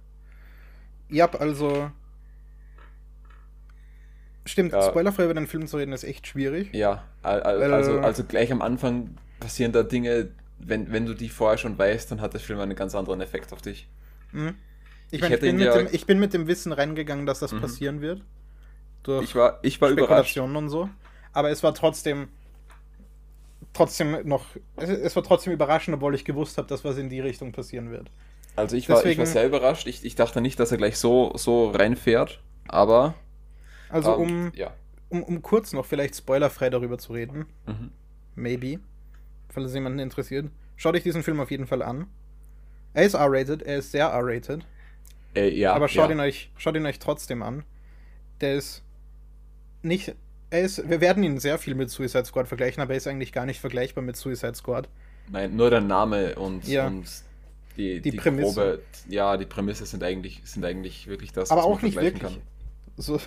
Ja, 1.07 1.29
also. 1.29 1.91
Stimmt, 4.45 4.73
Ja. 4.73 4.81
spoilerfrei 4.81 5.25
über 5.25 5.33
den 5.35 5.47
Film 5.47 5.67
zu 5.67 5.77
reden 5.77 5.93
ist 5.93 6.03
echt 6.03 6.25
schwierig. 6.27 6.73
Ja, 6.73 7.03
also, 7.21 7.99
also 7.99 8.23
gleich 8.23 8.51
am 8.51 8.61
Anfang 8.61 9.15
passieren 9.39 9.71
da 9.71 9.83
Dinge, 9.83 10.29
wenn, 10.59 10.91
wenn 10.91 11.05
du 11.05 11.13
die 11.13 11.29
vorher 11.29 11.57
schon 11.57 11.77
weißt, 11.77 12.11
dann 12.11 12.21
hat 12.21 12.33
der 12.33 12.39
Film 12.39 12.59
einen 12.59 12.75
ganz 12.75 12.95
anderen 12.95 13.21
Effekt 13.21 13.53
auf 13.53 13.61
dich. 13.61 13.87
Mhm. 14.31 14.55
Ich, 15.11 15.17
Ich 15.17 15.21
mein, 15.21 15.33
ich, 15.33 15.39
bin 15.39 15.59
ja- 15.59 15.77
dem, 15.77 15.87
ich 15.91 16.05
bin 16.05 16.19
mit 16.19 16.33
dem 16.33 16.47
Wissen 16.47 16.71
reingegangen, 16.71 17.25
dass 17.25 17.39
das 17.39 17.51
Mhm. 17.51 17.61
passieren 17.61 18.01
wird. 18.01 18.21
Durch 19.03 19.23
Ich 19.25 19.35
war, 19.35 19.59
ich 19.61 19.79
war 19.81 19.89
überrascht. 19.89 20.37
Und 20.37 20.69
so. 20.69 20.89
Aber 21.33 21.49
es 21.49 21.61
war 21.63 21.73
trotzdem 21.73 22.29
trotzdem 23.73 24.27
noch. 24.27 24.45
Es, 24.75 24.89
es 24.89 25.15
war 25.15 25.23
trotzdem 25.23 25.53
überraschend, 25.53 25.95
obwohl 25.95 26.15
ich 26.15 26.25
gewusst 26.25 26.57
habe, 26.57 26.67
dass 26.67 26.83
was 26.83 26.97
in 26.97 27.09
die 27.09 27.19
Richtung 27.19 27.51
passieren 27.51 27.91
wird. 27.91 28.09
Also 28.55 28.75
ich 28.75 28.89
war, 28.89 28.97
ich 28.97 29.03
war 29.05 29.11
Deswegen- 29.11 29.25
sehr 29.25 29.45
überrascht. 29.45 29.87
Ich, 29.87 30.03
ich 30.03 30.15
dachte 30.15 30.41
nicht, 30.41 30.59
dass 30.59 30.71
er 30.71 30.77
gleich 30.77 30.97
so, 30.97 31.31
so 31.35 31.69
reinfährt, 31.71 32.41
aber 32.67 33.13
Also 33.91 34.13
ähm, 34.15 34.19
um, 34.21 34.51
ja. 34.55 34.73
um, 35.09 35.23
um 35.23 35.41
kurz 35.41 35.73
noch 35.73 35.85
vielleicht 35.85 36.15
spoilerfrei 36.15 36.69
darüber 36.69 36.97
zu 36.97 37.13
reden, 37.13 37.45
Mhm. 37.67 37.91
maybe, 38.35 38.79
falls 39.49 39.67
es 39.67 39.73
jemanden 39.73 39.99
interessiert, 39.99 40.49
schaut 40.75 40.95
euch 40.95 41.03
diesen 41.03 41.23
Film 41.23 41.39
auf 41.39 41.51
jeden 41.51 41.67
Fall 41.67 41.81
an. 41.81 42.07
Er 42.93 43.03
ist 43.05 43.13
R-rated, 43.13 43.61
er 43.61 43.77
ist 43.77 43.91
sehr 43.91 44.07
R-rated, 44.07 44.65
Äh, 45.35 45.49
ja, 45.49 45.73
aber 45.73 45.87
schaut 45.87 46.09
ja. 46.09 46.15
ihn 46.15 46.19
euch, 46.19 46.51
schaut 46.57 46.75
ihn 46.75 46.85
euch 46.85 46.99
trotzdem 46.99 47.41
an. 47.41 47.63
Der 48.41 48.55
ist 48.55 48.83
nicht, 49.81 50.13
er 50.49 50.61
ist, 50.61 50.89
wir 50.89 50.99
werden 50.99 51.23
ihn 51.23 51.39
sehr 51.39 51.57
viel 51.57 51.75
mit 51.75 51.89
Suicide 51.89 52.25
Squad 52.25 52.47
vergleichen, 52.47 52.81
aber 52.81 52.91
er 52.93 52.97
ist 52.97 53.07
eigentlich 53.07 53.31
gar 53.31 53.45
nicht 53.45 53.59
vergleichbar 53.61 54.03
mit 54.03 54.15
Suicide 54.17 54.55
Squad. 54.55 54.89
Nein, 55.31 55.55
nur 55.55 55.69
der 55.69 55.81
Name 55.81 56.35
und, 56.35 56.67
Ja. 56.67 56.87
und 56.87 57.05
die, 57.77 58.01
Die 58.01 58.11
die, 58.11 58.17
Prämisse. 58.17 58.43
grobe, 58.53 58.81
ja, 59.07 59.37
die 59.37 59.45
Prämisse 59.45 59.85
sind 59.85 60.03
eigentlich, 60.03 60.41
sind 60.43 60.65
eigentlich 60.65 61.07
wirklich 61.07 61.31
das, 61.31 61.49
aber 61.51 61.61
was 61.61 61.67
man 61.67 61.77
auch 61.77 61.81
nicht 61.81 61.93
vergleichen 61.93 62.21
wirklich. 62.21 62.41
So. 62.97 63.19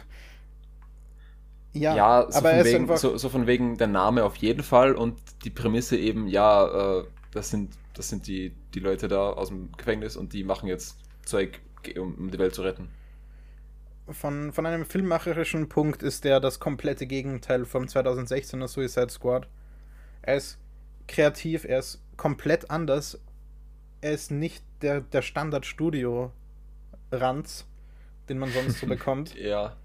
Ja, 1.74 1.94
Ja, 1.94 2.26
so, 2.30 2.38
aber 2.38 2.52
er 2.52 2.64
von 2.64 2.66
ist 2.66 2.72
wegen, 2.72 2.96
so, 2.96 3.16
so 3.18 3.28
von 3.28 3.46
wegen 3.46 3.76
der 3.78 3.86
Name 3.88 4.24
auf 4.24 4.36
jeden 4.36 4.62
Fall 4.62 4.94
und 4.94 5.18
die 5.44 5.50
Prämisse 5.50 5.96
eben, 5.96 6.28
ja, 6.28 7.00
äh, 7.00 7.04
das 7.32 7.50
sind, 7.50 7.74
das 7.94 8.08
sind 8.08 8.26
die, 8.26 8.54
die 8.74 8.80
Leute 8.80 9.08
da 9.08 9.30
aus 9.30 9.48
dem 9.48 9.70
Gefängnis 9.76 10.16
und 10.16 10.32
die 10.32 10.44
machen 10.44 10.68
jetzt 10.68 10.98
Zeug, 11.24 11.60
um, 11.98 12.14
um 12.16 12.30
die 12.30 12.38
Welt 12.38 12.54
zu 12.54 12.62
retten. 12.62 12.88
von, 14.08 14.52
von 14.52 14.66
einem 14.66 14.84
filmmacherischen 14.86 15.68
Punkt 15.68 16.02
ist 16.02 16.24
der 16.24 16.40
das 16.40 16.60
komplette 16.60 17.06
Gegenteil 17.06 17.64
vom 17.64 17.84
2016er 17.84 18.68
Suicide 18.68 19.10
Squad. 19.10 19.48
Er 20.22 20.36
ist 20.36 20.58
kreativ, 21.08 21.64
er 21.64 21.78
ist 21.80 22.00
komplett 22.16 22.70
anders. 22.70 23.18
Er 24.00 24.12
ist 24.12 24.30
nicht 24.30 24.62
der, 24.82 25.00
der 25.00 25.22
Standard-Studio-Ranz, 25.22 27.66
den 28.28 28.38
man 28.38 28.52
sonst 28.52 28.80
so 28.80 28.86
bekommt. 28.90 29.34
Ja, 29.34 29.76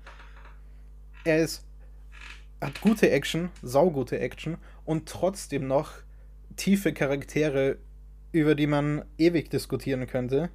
Er 1.24 1.38
ist, 1.44 1.66
hat 2.62 2.82
gute 2.82 3.10
Action, 3.10 3.50
saugute 3.62 4.20
Action 4.20 4.58
und 4.86 5.08
trotzdem 5.08 5.68
noch 5.68 5.92
tiefe 6.56 6.94
Charaktere, 6.94 7.78
über 8.32 8.56
die 8.56 8.68
man 8.68 9.06
ewig 9.18 9.50
diskutieren 9.50 10.08
könnte, 10.08 10.50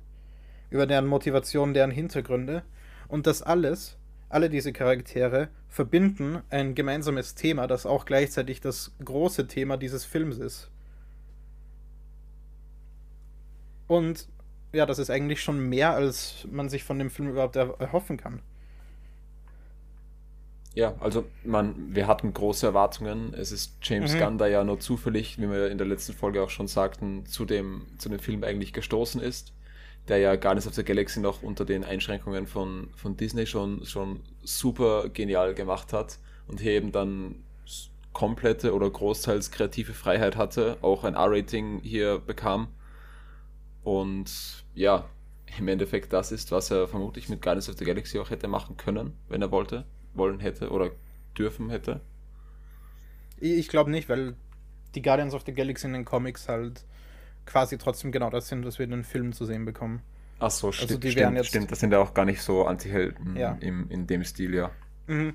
über 0.70 0.86
deren 0.86 1.06
Motivation, 1.06 1.74
deren 1.74 1.90
Hintergründe. 1.90 2.62
Und 3.08 3.26
das 3.26 3.42
alles, 3.42 3.96
alle 4.28 4.50
diese 4.50 4.72
Charaktere, 4.72 5.48
verbinden 5.68 6.42
ein 6.50 6.74
gemeinsames 6.74 7.34
Thema, 7.34 7.66
das 7.66 7.86
auch 7.86 8.04
gleichzeitig 8.04 8.60
das 8.60 8.92
große 9.04 9.48
Thema 9.48 9.76
dieses 9.76 10.04
Films 10.04 10.38
ist. 10.38 10.70
Und 13.86 14.28
ja, 14.72 14.86
das 14.86 14.98
ist 14.98 15.10
eigentlich 15.10 15.40
schon 15.42 15.68
mehr, 15.68 15.94
als 15.94 16.46
man 16.50 16.68
sich 16.68 16.84
von 16.84 16.98
dem 16.98 17.10
Film 17.10 17.28
überhaupt 17.28 17.56
er 17.56 17.80
erhoffen 17.80 18.16
kann. 18.16 18.40
Ja, 20.74 20.94
also 20.98 21.24
man, 21.44 21.94
wir 21.94 22.08
hatten 22.08 22.32
große 22.32 22.66
Erwartungen. 22.66 23.32
Es 23.34 23.52
ist 23.52 23.76
James 23.82 24.14
Mhm. 24.14 24.18
Gunn, 24.18 24.38
der 24.38 24.48
ja 24.48 24.64
nur 24.64 24.80
zufällig, 24.80 25.38
wie 25.38 25.48
wir 25.48 25.70
in 25.70 25.78
der 25.78 25.86
letzten 25.86 26.14
Folge 26.14 26.42
auch 26.42 26.50
schon 26.50 26.66
sagten, 26.66 27.26
zu 27.26 27.44
dem, 27.44 27.86
zu 27.98 28.08
dem 28.08 28.18
Film 28.18 28.42
eigentlich 28.42 28.72
gestoßen 28.72 29.20
ist. 29.20 29.52
Der 30.08 30.18
ja 30.18 30.34
Guardians 30.36 30.66
of 30.66 30.74
the 30.74 30.84
Galaxy 30.84 31.20
noch 31.20 31.42
unter 31.42 31.64
den 31.64 31.84
Einschränkungen 31.84 32.46
von, 32.46 32.90
von 32.96 33.16
Disney 33.16 33.46
schon, 33.46 33.84
schon 33.86 34.20
super 34.42 35.08
genial 35.08 35.54
gemacht 35.54 35.92
hat 35.92 36.18
und 36.48 36.60
hier 36.60 36.72
eben 36.72 36.92
dann 36.92 37.36
komplette 38.12 38.74
oder 38.74 38.90
großteils 38.90 39.50
kreative 39.50 39.92
Freiheit 39.92 40.36
hatte, 40.36 40.78
auch 40.82 41.04
ein 41.04 41.14
R-Rating 41.14 41.80
hier 41.82 42.18
bekam. 42.18 42.68
Und 43.82 44.64
ja, 44.74 45.04
im 45.58 45.68
Endeffekt 45.68 46.12
das 46.12 46.32
ist, 46.32 46.50
was 46.52 46.70
er 46.70 46.88
vermutlich 46.88 47.28
mit 47.28 47.42
Guardians 47.42 47.68
of 47.68 47.76
the 47.78 47.84
Galaxy 47.84 48.18
auch 48.18 48.30
hätte 48.30 48.48
machen 48.48 48.76
können, 48.76 49.16
wenn 49.28 49.42
er 49.42 49.50
wollte, 49.50 49.84
wollen 50.14 50.40
hätte 50.40 50.70
oder 50.70 50.90
dürfen 51.36 51.70
hätte. 51.70 52.00
Ich, 53.38 53.68
glaube 53.68 53.90
nicht, 53.90 54.08
weil 54.08 54.34
die 54.94 55.02
Guardians 55.02 55.34
of 55.34 55.42
the 55.44 55.52
Galaxy 55.52 55.86
in 55.86 55.92
den 55.92 56.04
Comics 56.04 56.48
halt 56.48 56.84
quasi 57.46 57.76
trotzdem 57.78 58.12
genau 58.12 58.30
das 58.30 58.48
sind, 58.48 58.64
was 58.64 58.78
wir 58.78 58.84
in 58.84 58.92
den 58.92 59.04
Filmen 59.04 59.32
zu 59.32 59.44
sehen 59.44 59.64
bekommen. 59.64 60.00
Ach 60.38 60.50
so, 60.50 60.68
Also 60.68 60.84
stimmt, 60.84 61.04
die 61.04 61.10
stimmt, 61.10 61.36
jetzt- 61.36 61.48
stimmt. 61.48 61.70
Das 61.72 61.80
sind 61.80 61.92
ja 61.92 61.98
auch 61.98 62.14
gar 62.14 62.24
nicht 62.24 62.40
so 62.42 62.64
Anti-Helden 62.66 63.36
Ja. 63.36 63.56
im, 63.60 63.90
in 63.90 64.06
dem 64.06 64.24
Stil, 64.24 64.54
ja. 64.54 64.70
Mhm. 65.06 65.34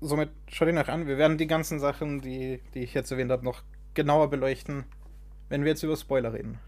Somit 0.00 0.30
schaut 0.48 0.68
ihn 0.68 0.78
euch 0.78 0.88
an. 0.88 1.06
Wir 1.06 1.18
werden 1.18 1.38
die 1.38 1.46
ganzen 1.48 1.80
Sachen, 1.80 2.20
die, 2.20 2.60
die 2.74 2.80
ich 2.80 2.94
jetzt 2.94 3.10
erwähnt 3.10 3.30
habe, 3.32 3.44
noch 3.44 3.62
genauer 3.94 4.30
beleuchten, 4.30 4.84
wenn 5.48 5.62
wir 5.64 5.70
jetzt 5.70 5.82
über 5.82 5.96
Spoiler 5.96 6.32
reden. 6.32 6.58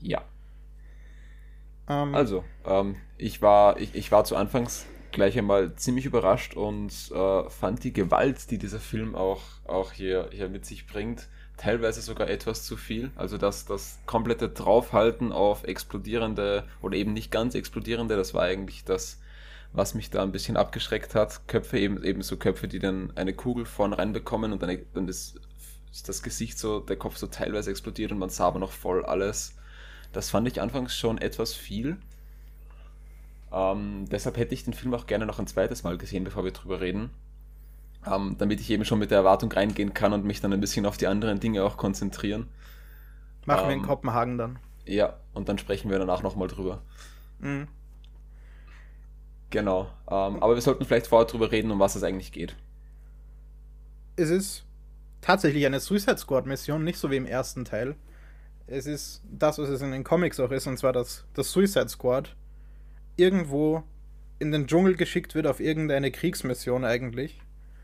Ja. 0.00 0.22
Ähm, 1.88 2.14
Also, 2.14 2.44
ähm, 2.66 2.96
ich, 3.16 3.40
war, 3.40 3.78
ich, 3.80 3.94
ich 3.94 4.12
war 4.12 4.24
zu 4.24 4.36
Anfangs 4.36 4.86
gleich 5.12 5.38
einmal 5.38 5.74
ziemlich 5.74 6.06
überrascht 6.06 6.54
und 6.54 6.92
äh, 7.12 7.50
fand 7.50 7.84
die 7.84 7.92
Gewalt, 7.92 8.50
die 8.50 8.58
dieser 8.58 8.80
Film 8.80 9.14
auch, 9.14 9.42
auch 9.64 9.92
hier, 9.92 10.28
hier 10.32 10.48
mit 10.48 10.64
sich 10.64 10.86
bringt, 10.86 11.28
teilweise 11.56 12.00
sogar 12.00 12.28
etwas 12.28 12.64
zu 12.64 12.76
viel. 12.76 13.10
Also 13.16 13.38
das, 13.38 13.66
das 13.66 13.98
komplette 14.06 14.48
Draufhalten 14.48 15.32
auf 15.32 15.64
explodierende 15.64 16.64
oder 16.82 16.96
eben 16.96 17.12
nicht 17.12 17.30
ganz 17.30 17.54
explodierende, 17.54 18.16
das 18.16 18.34
war 18.34 18.42
eigentlich 18.42 18.84
das, 18.84 19.20
was 19.72 19.94
mich 19.94 20.10
da 20.10 20.22
ein 20.22 20.32
bisschen 20.32 20.56
abgeschreckt 20.56 21.14
hat. 21.14 21.46
Köpfe, 21.46 21.78
eben, 21.78 22.02
eben 22.02 22.22
so 22.22 22.36
Köpfe, 22.36 22.66
die 22.66 22.78
dann 22.78 23.12
eine 23.16 23.34
Kugel 23.34 23.66
vorn 23.66 23.92
reinbekommen 23.92 24.52
und 24.52 24.62
dann, 24.62 24.78
dann 24.94 25.08
ist, 25.08 25.40
ist 25.92 26.08
das 26.08 26.22
Gesicht 26.22 26.58
so, 26.58 26.80
der 26.80 26.96
Kopf 26.96 27.16
so 27.16 27.26
teilweise 27.26 27.70
explodiert 27.70 28.12
und 28.12 28.18
man 28.18 28.30
sah 28.30 28.46
aber 28.46 28.58
noch 28.58 28.72
voll 28.72 29.04
alles. 29.04 29.54
Das 30.12 30.30
fand 30.30 30.48
ich 30.48 30.60
anfangs 30.60 30.96
schon 30.96 31.18
etwas 31.18 31.54
viel. 31.54 31.98
Ähm, 33.52 34.06
deshalb 34.10 34.36
hätte 34.36 34.54
ich 34.54 34.64
den 34.64 34.74
Film 34.74 34.94
auch 34.94 35.06
gerne 35.06 35.26
noch 35.26 35.38
ein 35.38 35.46
zweites 35.46 35.82
Mal 35.82 35.98
gesehen, 35.98 36.24
bevor 36.24 36.44
wir 36.44 36.52
drüber 36.52 36.80
reden. 36.80 37.10
Ähm, 38.06 38.36
damit 38.38 38.60
ich 38.60 38.70
eben 38.70 38.84
schon 38.84 38.98
mit 38.98 39.10
der 39.10 39.18
Erwartung 39.18 39.52
reingehen 39.52 39.92
kann 39.92 40.12
und 40.12 40.24
mich 40.24 40.40
dann 40.40 40.52
ein 40.52 40.60
bisschen 40.60 40.86
auf 40.86 40.96
die 40.96 41.06
anderen 41.06 41.40
Dinge 41.40 41.64
auch 41.64 41.76
konzentrieren. 41.76 42.48
machen 43.44 43.68
wir 43.68 43.74
in 43.74 43.80
ähm, 43.80 43.86
Kopenhagen 43.86 44.38
dann. 44.38 44.58
Ja, 44.86 45.18
und 45.34 45.48
dann 45.48 45.58
sprechen 45.58 45.90
wir 45.90 45.98
danach 45.98 46.22
nochmal 46.22 46.48
drüber. 46.48 46.82
Mhm. 47.40 47.68
Genau. 49.50 49.90
Ähm, 50.08 50.42
aber 50.42 50.54
wir 50.54 50.62
sollten 50.62 50.84
vielleicht 50.84 51.08
vorher 51.08 51.26
drüber 51.26 51.50
reden, 51.50 51.70
um 51.70 51.78
was 51.78 51.96
es 51.96 52.02
eigentlich 52.02 52.32
geht. 52.32 52.56
Es 54.16 54.30
ist 54.30 54.64
tatsächlich 55.20 55.66
eine 55.66 55.80
Suicide 55.80 56.16
Squad-Mission, 56.16 56.82
nicht 56.82 56.98
so 56.98 57.10
wie 57.10 57.16
im 57.16 57.26
ersten 57.26 57.64
Teil. 57.64 57.96
Es 58.66 58.86
ist 58.86 59.22
das, 59.30 59.58
was 59.58 59.68
es 59.68 59.82
in 59.82 59.90
den 59.90 60.04
Comics 60.04 60.38
auch 60.38 60.52
ist, 60.52 60.66
und 60.66 60.78
zwar, 60.78 60.92
dass 60.92 61.24
das 61.34 61.50
Suicide 61.50 61.88
Squad 61.88 62.36
irgendwo 63.16 63.84
in 64.40 64.50
den 64.52 64.66
Dschungel 64.66 64.96
geschickt 64.96 65.34
wird 65.34 65.46
auf 65.46 65.60
irgendeine 65.60 66.10
Kriegsmission 66.10 66.84
eigentlich. 66.84 67.40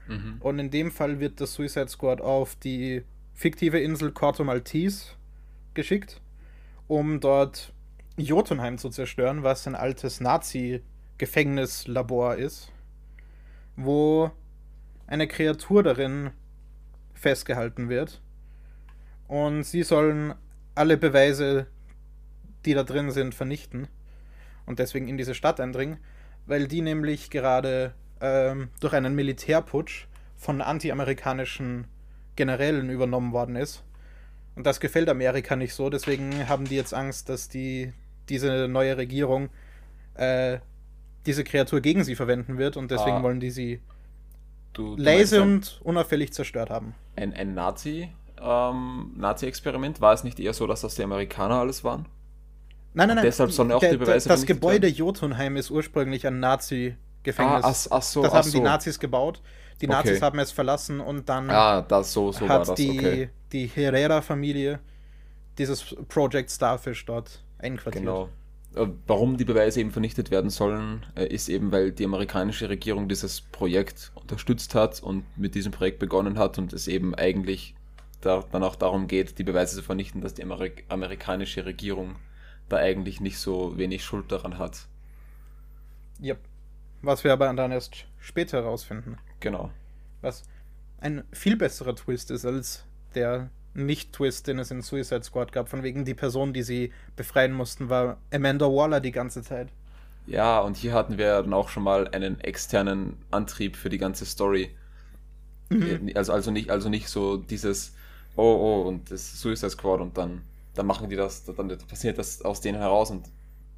Mhm. 0.09 0.37
Und 0.41 0.59
in 0.59 0.71
dem 0.71 0.91
Fall 0.91 1.21
wird 1.21 1.41
das 1.41 1.55
Suicide 1.55 1.89
Squad 1.89 2.21
auf 2.21 2.57
die 2.57 3.05
fiktive 3.35 3.79
Insel 3.79 4.11
Corto 4.13 4.43
Maltese 4.43 5.13
geschickt, 5.75 6.21
um 6.89 7.21
dort 7.21 7.73
Jotunheim 8.17 8.79
zu 8.79 8.89
zerstören, 8.89 9.43
was 9.43 9.67
ein 9.67 9.75
altes 9.75 10.21
Nazi-Gefängnislabor 10.21 12.37
ist, 12.37 12.73
wo 13.77 14.31
eine 15.07 15.29
Kreatur 15.29 15.83
darin 15.83 16.31
festgehalten 17.13 17.91
wird. 17.91 18.23
Und 19.29 19.65
sie 19.65 19.83
sollen 19.83 20.35
alle 20.75 20.97
Beweise, 20.97 21.67
die 22.65 22.73
da 22.73 22.85
drin 22.85 23.11
sind, 23.11 23.35
vernichten 23.35 23.89
und 24.67 24.79
deswegen 24.79 25.09
in 25.09 25.17
diese 25.17 25.35
Stadt 25.35 25.61
eindringen, 25.61 25.99
weil 26.47 26.69
die 26.69 26.83
nämlich 26.83 27.31
gerade 27.31 27.95
ähm, 28.21 28.69
durch 28.81 28.93
einen 28.95 29.15
Militärputsch 29.15 30.07
von 30.37 30.61
anti-amerikanischen 30.61 31.87
Generälen 32.37 32.91
übernommen 32.91 33.33
worden 33.33 33.57
ist. 33.57 33.83
Und 34.55 34.67
das 34.67 34.81
gefällt 34.81 35.09
Amerika 35.09 35.57
nicht 35.57 35.75
so, 35.75 35.91
deswegen 35.91 36.49
haben 36.49 36.65
die 36.65 36.77
jetzt 36.77 36.95
Angst, 36.95 37.29
dass 37.29 37.49
die 37.49 37.93
diese 38.29 38.69
neue 38.69 38.97
Regierung 38.97 39.51
äh, 40.15 40.59
diese 41.27 41.45
Kreatur 41.45 41.81
gegen 41.81 42.05
sie 42.05 42.15
verwenden 42.15 42.57
wird 42.59 42.77
und 42.77 42.91
deswegen 42.91 43.17
Ah. 43.19 43.23
wollen 43.23 43.41
die 43.41 43.51
sie 43.51 43.81
Du, 44.73 44.95
du 44.97 45.03
leise 45.03 45.41
und 45.43 45.81
unauffällig 45.85 46.33
zerstört 46.33 46.69
haben. 46.71 46.95
ein, 47.17 47.33
ein 47.33 47.55
Nazi, 47.55 48.11
ähm, 48.41 49.13
Nazi-Experiment? 49.17 50.01
War 50.03 50.13
es 50.13 50.23
nicht 50.23 50.39
eher 50.39 50.53
so, 50.53 50.67
dass 50.67 50.83
das 50.83 50.95
die 50.97 51.03
Amerikaner 51.03 51.57
alles 51.61 51.83
waren? 51.83 52.07
Nein, 52.97 53.09
nein, 53.09 53.17
nein. 53.17 53.25
deshalb 53.27 53.53
sollen 53.53 53.73
auch 53.73 53.81
die 53.81 53.97
Beweise 53.97 54.29
Das 54.29 54.47
Gebäude? 54.47 54.89
Jotunheim 54.89 55.57
ist 55.57 55.71
ursprünglich 55.71 56.27
ein 56.27 56.41
Nazi-Gefängnis. 56.41 57.65
Ah, 57.65 57.69
ach, 57.69 57.87
ach 57.99 58.03
so, 58.03 58.23
das 58.23 58.33
ach 58.33 58.39
haben 58.39 58.51
die 58.51 58.57
so. 58.57 58.63
Nazis 58.63 58.99
gebaut. 58.99 59.43
Die 59.83 59.87
Nazis 59.87 60.13
Okay. 60.17 60.21
haben 60.23 60.39
es 60.39 60.51
verlassen 60.51 61.01
und 61.01 61.29
dann 61.29 61.51
Ah, 61.51 61.83
das 61.83 62.13
so, 62.13 62.33
so 62.33 62.49
hat 62.49 62.79
die, 62.79 62.99
okay. 62.99 63.31
die 63.53 63.67
Herrera-Familie 63.67 64.81
dieses 65.59 65.95
Project 66.09 66.51
Starfish 66.51 67.05
dort 67.05 67.43
einquartiert. 67.59 68.05
Genau. 68.05 68.31
Äh, 68.75 68.87
Warum 69.07 69.37
die 69.37 69.45
Beweise 69.45 69.81
eben 69.81 69.91
vernichtet 69.91 70.31
werden 70.31 70.49
sollen, 70.51 71.05
äh, 71.15 71.27
ist 71.27 71.49
eben, 71.51 71.73
weil 71.73 71.93
die 71.93 72.05
amerikanische 72.07 72.69
Regierung 72.71 73.09
dieses 73.09 73.43
Projekt 73.43 74.13
unterstützt 74.15 74.75
hat 74.75 75.03
und 75.03 75.25
mit 75.37 75.55
diesem 75.55 75.73
Projekt 75.73 75.99
begonnen 75.99 76.39
hat 76.39 76.57
und 76.59 76.73
es 76.73 76.89
eben 76.89 77.15
eigentlich 77.15 77.75
da, 78.23 78.43
dann 78.51 78.63
auch 78.63 78.77
darum 78.77 79.07
geht, 79.09 79.39
die 79.39 79.45
Beweise 79.45 79.77
zu 79.77 79.83
vernichten, 79.83 80.23
dass 80.23 80.33
die 80.35 80.43
Amerik 80.43 80.85
amerikanische 80.89 81.67
Regierung 81.67 82.17
da 82.69 82.77
eigentlich 82.77 83.21
nicht 83.21 83.39
so 83.39 83.77
wenig 83.79 84.05
Schuld 84.05 84.31
daran 84.33 84.59
hat. 84.59 84.87
Yep. 86.23 86.39
Was 87.03 87.25
wir 87.25 87.33
aber 87.33 87.53
dann 87.53 87.73
erst 87.73 88.07
später 88.19 88.63
herausfinden. 88.63 89.19
Genau. 89.41 89.71
Was 90.23 90.45
ein 90.99 91.25
viel 91.33 91.57
besserer 91.57 91.95
Twist 91.95 92.31
ist 92.31 92.45
als 92.45 92.85
der 93.15 93.51
Nicht-Twist, 93.75 94.47
den 94.47 94.59
es 94.59 94.71
in 94.71 94.83
Suicide 94.83 95.23
Squad 95.23 95.53
gab. 95.53 95.69
Von 95.69 95.83
wegen 95.83 96.05
die 96.05 96.15
Person, 96.15 96.53
die 96.53 96.63
sie 96.63 96.93
befreien 97.15 97.53
mussten, 97.53 97.91
war 97.91 98.17
Amanda 98.33 98.67
Waller 98.67 99.01
die 99.01 99.13
ganze 99.13 99.43
Zeit. 99.43 99.69
Ja, 100.27 100.59
und 100.61 100.77
hier 100.77 100.93
hatten 100.93 101.19
wir 101.19 101.43
dann 101.43 101.53
auch 101.53 101.69
schon 101.69 101.85
mal 101.85 102.09
einen 102.09 102.41
externen 102.41 103.17
Antrieb 103.31 103.77
für 103.77 103.91
die 103.91 103.99
ganze 103.99 104.27
Story. 104.27 104.75
Mhm. 105.69 106.11
Also, 106.15 106.33
also, 106.33 106.51
nicht, 106.51 106.71
also 106.71 106.89
nicht 106.89 107.09
so 107.09 107.37
dieses, 107.37 107.95
oh, 108.35 108.43
oh, 108.43 108.89
und 108.89 109.11
das 109.11 109.41
Suicide 109.41 109.71
Squad 109.71 110.01
und 110.01 110.17
dann, 110.19 110.43
dann 110.77 110.87
machen 110.87 111.09
die 111.09 111.17
das, 111.17 111.45
dann 111.45 111.77
passiert 111.89 112.19
das 112.19 112.43
aus 112.43 112.61
denen 112.61 112.79
heraus 112.79 113.11
und 113.11 113.29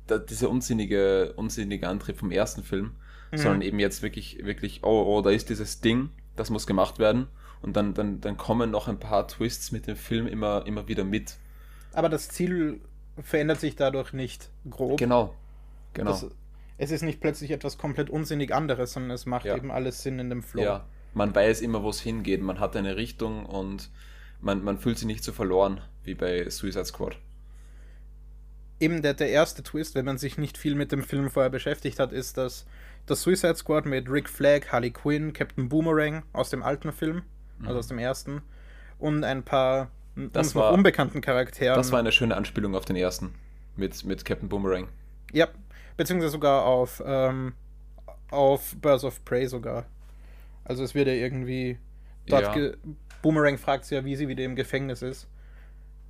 da, 0.06 0.18
dieser 0.18 0.50
unsinnige, 0.50 1.32
unsinnige 1.36 1.88
Antrieb 1.88 2.18
vom 2.18 2.30
ersten 2.30 2.62
Film, 2.62 2.92
Mhm. 3.30 3.36
sondern 3.36 3.62
eben 3.62 3.78
jetzt 3.78 4.02
wirklich, 4.02 4.38
wirklich, 4.44 4.80
oh, 4.84 5.04
oh, 5.06 5.20
da 5.20 5.28
ist 5.30 5.50
dieses 5.50 5.80
Ding, 5.82 6.08
das 6.34 6.48
muss 6.48 6.66
gemacht 6.66 6.98
werden 6.98 7.26
und 7.60 7.76
dann, 7.76 7.92
dann, 7.92 8.20
dann 8.22 8.38
kommen 8.38 8.70
noch 8.70 8.88
ein 8.88 8.98
paar 8.98 9.28
Twists 9.28 9.70
mit 9.70 9.86
dem 9.86 9.96
Film 9.96 10.26
immer, 10.26 10.66
immer 10.66 10.88
wieder 10.88 11.04
mit. 11.04 11.36
Aber 11.92 12.08
das 12.08 12.28
Ziel 12.30 12.80
verändert 13.20 13.60
sich 13.60 13.76
dadurch 13.76 14.12
nicht 14.14 14.48
grob. 14.70 14.96
Genau, 14.98 15.34
genau. 15.92 16.12
Das, 16.12 16.26
es 16.78 16.90
ist 16.90 17.02
nicht 17.02 17.20
plötzlich 17.20 17.50
etwas 17.50 17.76
komplett 17.76 18.08
unsinnig 18.08 18.54
anderes, 18.54 18.92
sondern 18.94 19.10
es 19.10 19.26
macht 19.26 19.44
Ja. 19.44 19.56
eben 19.56 19.70
alles 19.70 20.02
Sinn 20.02 20.18
in 20.18 20.30
dem 20.30 20.42
Flow. 20.42 20.62
Ja, 20.62 20.86
man 21.12 21.34
weiß 21.34 21.60
immer, 21.60 21.82
wo 21.82 21.90
es 21.90 22.00
hingeht. 22.00 22.40
Man 22.40 22.60
hat 22.60 22.76
eine 22.76 22.96
Richtung 22.96 23.44
und 23.44 23.90
man, 24.40 24.62
man 24.64 24.78
fühlt 24.78 24.96
sich 24.98 25.06
nicht 25.06 25.24
so 25.24 25.32
verloren 25.32 25.80
wie 26.08 26.14
bei 26.14 26.48
Suicide 26.50 26.84
Squad. 26.86 27.16
Eben 28.80 29.02
der, 29.02 29.14
der 29.14 29.28
erste 29.30 29.62
Twist, 29.62 29.94
wenn 29.94 30.04
man 30.04 30.18
sich 30.18 30.38
nicht 30.38 30.56
viel 30.56 30.74
mit 30.74 30.92
dem 30.92 31.02
Film 31.02 31.30
vorher 31.30 31.50
beschäftigt 31.50 31.98
hat, 31.98 32.12
ist, 32.12 32.36
dass 32.36 32.64
das 33.06 33.22
Suicide 33.22 33.56
Squad 33.56 33.86
mit 33.86 34.08
Rick 34.10 34.28
Flag, 34.28 34.68
Harley 34.70 34.90
Quinn, 34.90 35.32
Captain 35.32 35.68
Boomerang 35.68 36.22
aus 36.32 36.50
dem 36.50 36.62
alten 36.62 36.92
Film, 36.92 37.22
also 37.64 37.78
aus 37.78 37.88
dem 37.88 37.98
ersten, 37.98 38.42
und 38.98 39.24
ein 39.24 39.42
paar 39.42 39.90
Das 40.32 40.54
war- 40.54 40.72
unbekannten 40.72 41.20
Charakteren. 41.20 41.76
Das 41.76 41.90
war 41.92 41.98
eine 41.98 42.12
schöne 42.12 42.36
Anspielung 42.36 42.74
auf 42.76 42.84
den 42.84 42.96
ersten 42.96 43.34
mit, 43.76 44.04
mit 44.04 44.24
Captain 44.24 44.48
Boomerang. 44.48 44.88
Ja, 45.32 45.48
beziehungsweise 45.96 46.32
sogar 46.32 46.64
auf, 46.64 47.02
ähm, 47.04 47.54
auf 48.30 48.76
Birds 48.80 49.04
of 49.04 49.24
Prey 49.24 49.46
sogar. 49.48 49.86
Also 50.64 50.84
es 50.84 50.94
wird 50.94 51.08
ja 51.08 51.14
irgendwie 51.14 51.78
dort 52.26 52.54
Ja. 52.56 52.70
Boomerang 53.22 53.58
fragt 53.58 53.86
sie 53.86 53.96
ja, 53.96 54.04
wie 54.04 54.14
sie 54.14 54.28
wieder 54.28 54.44
im 54.44 54.54
Gefängnis 54.54 55.02
ist. 55.02 55.26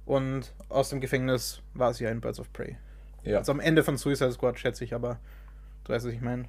Und 0.09 0.55
aus 0.71 0.89
dem 0.89 1.03
Gefängnis 1.03 1.61
war 1.75 1.93
sie 1.93 2.05
ja 2.05 2.11
in 2.11 2.23
Birds 2.23 2.41
of 2.41 2.51
Prey. 2.55 2.79
Ja. 3.25 3.39
Also 3.39 3.53
am 3.53 3.61
Ende 3.61 3.85
von 3.85 3.99
Suicide 3.99 4.33
Squad 4.33 4.59
schätze 4.59 4.83
ich 4.83 4.95
aber. 4.95 5.19
Du 5.85 5.93
weißt, 5.93 6.07
was 6.07 6.15
ich 6.15 6.23
meine. 6.23 6.45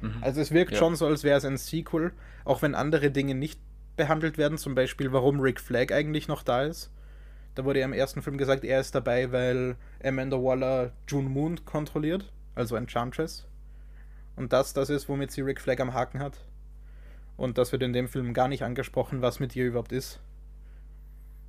Mhm. 0.00 0.18
Also 0.20 0.40
es 0.40 0.52
wirkt 0.52 0.70
Ja. 0.72 0.78
schon 0.78 0.94
so, 0.94 1.04
als 1.06 1.24
wäre 1.24 1.36
es 1.36 1.44
ein 1.44 1.56
Sequel, 1.56 2.12
auch 2.44 2.62
wenn 2.62 2.76
andere 2.76 3.10
Dinge 3.10 3.34
nicht 3.34 3.58
behandelt 3.96 4.38
werden, 4.38 4.58
zum 4.58 4.76
Beispiel 4.76 5.12
warum 5.12 5.40
Rick 5.40 5.60
Flag 5.60 5.90
eigentlich 5.92 6.28
noch 6.28 6.44
da 6.44 6.62
ist. 6.62 6.92
Da 7.56 7.64
wurde 7.64 7.80
ja 7.80 7.84
im 7.84 7.92
ersten 7.92 8.22
Film 8.22 8.38
gesagt, 8.38 8.62
er 8.62 8.78
ist 8.78 8.94
dabei, 8.94 9.32
weil 9.32 9.74
Amanda 10.04 10.36
Waller 10.36 10.92
June 11.08 11.28
Moon 11.28 11.64
kontrolliert, 11.64 12.32
also 12.54 12.76
Enchantress. 12.76 13.44
Und 14.36 14.52
das, 14.52 14.72
das 14.72 14.88
ist, 14.88 15.08
womit 15.08 15.32
sie 15.32 15.40
Rick 15.40 15.60
Flag 15.60 15.80
am 15.80 15.94
Haken 15.94 16.20
hat. 16.20 16.38
Und 17.36 17.58
das 17.58 17.72
wird 17.72 17.82
in 17.82 17.92
dem 17.92 18.06
Film 18.06 18.34
gar 18.34 18.46
nicht 18.46 18.62
angesprochen, 18.62 19.20
was 19.20 19.40
mit 19.40 19.56
ihr 19.56 19.66
überhaupt 19.66 19.90
ist. 19.90 20.20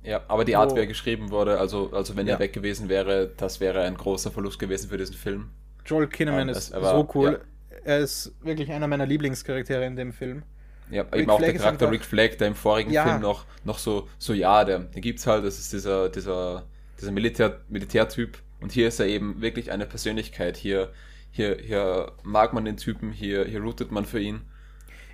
Ja, 0.02 0.22
aber 0.28 0.44
die 0.44 0.56
Art, 0.56 0.74
wie 0.74 0.80
er 0.80 0.86
geschrieben 0.86 1.30
wurde, 1.30 1.58
also, 1.58 1.90
also 1.92 2.16
wenn 2.16 2.26
Ja. 2.26 2.34
er 2.34 2.38
weg 2.40 2.52
gewesen 2.52 2.88
wäre, 2.88 3.30
das 3.36 3.60
wäre 3.60 3.82
ein 3.82 3.96
großer 3.96 4.30
Verlust 4.30 4.58
gewesen 4.58 4.88
für 4.90 4.98
diesen 4.98 5.16
Film. 5.16 5.50
Joel 5.84 6.06
Kinnaman 6.08 6.48
Ähm, 6.48 6.54
ist 6.54 6.72
war- 6.72 6.94
so 6.94 7.08
cool. 7.14 7.40
ja. 7.70 7.78
Er 7.84 7.98
ist 7.98 8.34
wirklich 8.42 8.70
einer 8.72 8.88
meiner 8.88 9.06
Lieblingscharaktere 9.06 9.84
in 9.86 9.94
dem 9.96 10.12
Film. 10.12 10.42
Ja, 10.90 11.02
Rick 11.02 11.14
eben 11.22 11.30
auch 11.30 11.38
Flag 11.38 11.50
der 11.50 11.58
Charakter 11.58 11.90
Rick 11.90 12.04
Flag, 12.04 12.36
der 12.38 12.48
im 12.48 12.54
vorigen 12.54 12.90
Ja. 12.92 13.04
Film 13.04 13.20
noch, 13.20 13.44
noch 13.64 13.78
so, 13.78 14.08
so 14.18 14.32
ja, 14.32 14.64
der, 14.64 14.80
den 14.80 15.02
gibt's 15.02 15.26
halt, 15.26 15.44
das 15.44 15.58
ist 15.58 15.72
dieser, 15.72 16.08
dieser, 16.08 16.64
dieser 17.00 17.12
Militär, 17.12 17.60
Militärtyp. 17.68 18.38
Und 18.60 18.72
hier 18.72 18.88
ist 18.88 18.98
er 19.00 19.06
eben 19.06 19.40
wirklich 19.40 19.70
eine 19.70 19.86
Persönlichkeit. 19.86 20.56
Hier, 20.56 20.90
hier, 21.30 21.56
hier 21.60 22.12
mag 22.22 22.52
man 22.52 22.64
den 22.64 22.76
Typen, 22.76 23.10
hier, 23.12 23.44
hier 23.44 23.60
rootet 23.60 23.90
man 23.92 24.04
für 24.04 24.18
ihn. 24.20 24.42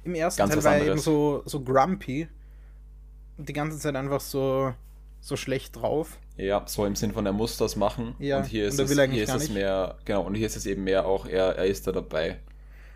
Im 0.04 0.14
ersten 0.14 0.38
Ganz 0.40 0.54
Teil 0.54 0.64
war 0.64 0.76
er 0.76 0.86
eben 0.86 0.98
so, 0.98 1.42
so 1.46 1.60
grumpy. 1.60 2.28
Die 3.44 3.52
ganze 3.52 3.78
Zeit 3.78 3.96
einfach 3.96 4.20
so, 4.20 4.74
so 5.20 5.36
schlecht 5.36 5.76
drauf. 5.76 6.18
Ja, 6.36 6.64
so 6.66 6.86
im 6.86 6.96
Sinn 6.96 7.12
von, 7.12 7.26
er 7.26 7.32
muss 7.32 7.56
das 7.56 7.76
machen. 7.76 8.14
Ja, 8.18 8.38
und 8.38 8.46
hier 8.46 8.64
und 8.64 8.68
ist, 8.68 8.78
er 8.78 9.04
es, 9.04 9.10
hier 9.10 9.24
ist 9.24 9.34
es 9.34 9.50
mehr, 9.50 9.96
genau, 10.04 10.22
und 10.22 10.34
hier 10.34 10.46
ist 10.46 10.56
es 10.56 10.66
eben 10.66 10.84
mehr 10.84 11.06
auch, 11.06 11.26
er, 11.26 11.56
er 11.56 11.66
ist 11.66 11.86
da 11.86 11.92
dabei. 11.92 12.38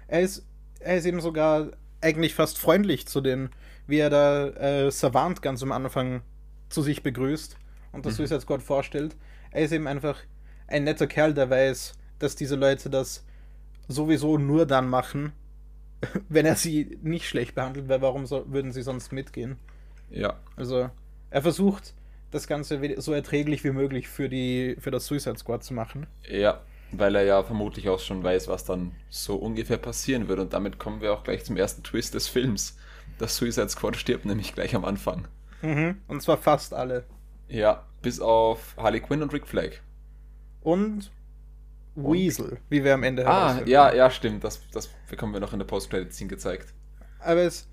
Er 0.09 0.23
ist, 0.23 0.47
er 0.81 0.97
ist 0.97 1.05
eben 1.05 1.21
sogar 1.21 1.69
eigentlich 2.01 2.35
fast 2.35 2.59
freundlich 2.59 3.07
zu 3.07 3.21
den, 3.21 3.51
wie 3.87 3.99
er 3.99 4.11
da 4.11 4.49
äh, 4.49 4.91
Savant 4.91 5.43
ganz 5.43 5.63
am 5.63 5.73
Anfang 5.73 6.23
zu 6.69 6.83
sich 6.83 7.03
begrüßt 7.03 7.57
und 7.93 8.07
das 8.07 8.15
Mhm. 8.15 8.27
Suicide 8.27 8.41
Squad 8.41 8.63
vorstellt. 8.63 9.17
Er 9.51 9.63
ist 9.63 9.73
eben 9.73 9.87
einfach 9.87 10.19
ein 10.69 10.85
netter 10.85 11.07
Kerl, 11.07 11.35
der 11.35 11.51
weiß, 11.51 11.95
dass 12.19 12.37
diese 12.37 12.57
Leute 12.57 12.91
das 12.91 13.25
sowieso 13.89 14.39
nur 14.39 14.67
dann 14.67 14.89
machen, 14.89 15.33
wenn 16.29 16.47
er 16.47 16.57
sie 16.57 16.99
nicht 17.03 17.29
schlecht 17.29 17.55
behandelt, 17.55 17.89
weil 17.89 18.03
warum 18.03 18.27
so, 18.27 18.45
würden 18.51 18.73
sie 18.73 18.83
sonst 18.83 19.13
mitgehen? 19.13 19.59
Ja, 20.11 20.35
Also 20.57 20.91
er 21.31 21.43
versucht, 21.43 21.95
das 22.31 22.47
Ganze 22.47 22.81
so 23.01 23.13
erträglich 23.13 23.65
wie 23.65 23.71
möglich 23.71 24.09
für, 24.09 24.29
die, 24.29 24.77
für 24.81 24.91
das 24.91 25.07
Suicide 25.07 25.39
Squad 25.39 25.65
zu 25.65 25.75
machen. 25.75 26.07
ja, 26.29 26.61
weil 26.93 27.17
er 27.17 27.25
ja 27.25 27.43
vermutlich 27.43 27.89
auch 27.89 27.99
schon 27.99 28.23
weiß, 28.23 28.47
was 28.49 28.65
dann 28.65 28.93
so 29.11 29.35
ungefähr 29.37 29.77
passieren 29.79 30.29
wird. 30.29 30.39
Und 30.39 30.53
damit 30.53 30.79
kommen 30.79 31.01
wir 31.01 31.13
auch 31.13 31.25
gleich 31.25 31.45
zum 31.45 31.57
ersten 31.57 31.83
Twist 31.83 32.15
des 32.15 32.29
Films. 32.29 32.77
Das 33.19 33.37
Suicide 33.37 33.69
Squad 33.69 33.97
stirbt 33.97 34.25
nämlich 34.25 34.55
gleich 34.55 34.75
am 34.77 34.85
Anfang. 34.85 35.27
Und 35.63 36.23
zwar 36.23 36.37
fast 36.39 36.73
alle. 36.75 37.05
Ja, 37.49 37.85
bis 38.03 38.21
auf 38.21 38.75
Harley 38.77 39.01
Quinn 39.01 39.23
und 39.23 39.33
Rick 39.33 39.47
Flag. 39.49 39.71
Und 40.63 41.11
Weasel, 41.97 42.59
wie 42.69 42.85
wir 42.85 42.95
am 42.95 43.03
Ende 43.03 43.27
Ah, 43.27 43.47
herausfinden. 43.49 43.71
ja, 43.71 43.93
ja, 43.95 44.11
stimmt. 44.11 44.45
Das, 44.45 44.61
das 44.71 44.89
bekommen 45.09 45.33
wir 45.33 45.41
noch 45.41 45.53
in 45.53 45.59
der 45.59 45.67
Post-Credit-Scene 45.67 46.29
gezeigt. 46.29 46.73
Aber 47.21 47.41
es. 47.41 47.67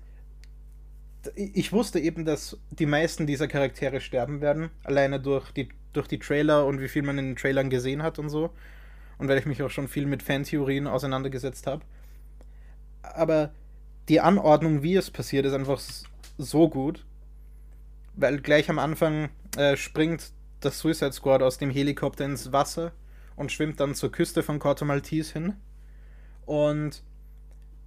Ich 1.34 1.72
wusste 1.72 2.00
eben, 2.00 2.24
dass 2.24 2.58
die 2.70 2.86
meisten 2.86 3.26
dieser 3.26 3.48
Charaktere 3.48 4.00
sterben 4.00 4.40
werden, 4.40 4.70
alleine 4.82 5.20
durch 5.20 5.50
die, 5.52 5.68
durch 5.92 6.08
die 6.08 6.18
Trailer 6.18 6.66
und 6.66 6.80
wie 6.80 6.88
viel 6.88 7.02
man 7.02 7.18
in 7.18 7.26
den 7.26 7.36
Trailern 7.36 7.70
gesehen 7.70 8.02
hat 8.02 8.18
und 8.18 8.28
so. 8.28 8.50
Und 9.18 9.28
weil 9.28 9.38
ich 9.38 9.46
mich 9.46 9.62
auch 9.62 9.70
schon 9.70 9.88
viel 9.88 10.06
mit 10.06 10.22
Fantheorien 10.22 10.86
auseinandergesetzt 10.86 11.66
habe. 11.66 11.84
Aber 13.02 13.52
die 14.08 14.20
Anordnung, 14.20 14.82
wie 14.82 14.96
es 14.96 15.10
passiert, 15.10 15.46
ist 15.46 15.52
einfach 15.52 15.80
so 16.36 16.68
gut. 16.68 17.04
Weil 18.16 18.40
gleich 18.40 18.68
am 18.68 18.78
Anfang 18.78 19.30
äh, 19.56 19.76
springt 19.76 20.32
das 20.60 20.78
Suicide 20.78 21.12
Squad 21.12 21.42
aus 21.42 21.58
dem 21.58 21.70
Helikopter 21.70 22.24
ins 22.24 22.52
Wasser 22.52 22.92
und 23.36 23.52
schwimmt 23.52 23.80
dann 23.80 23.94
zur 23.94 24.12
Küste 24.12 24.42
von 24.42 24.58
Corto 24.58 24.84
Maltese 24.84 25.32
hin. 25.32 25.54
Und 26.46 27.02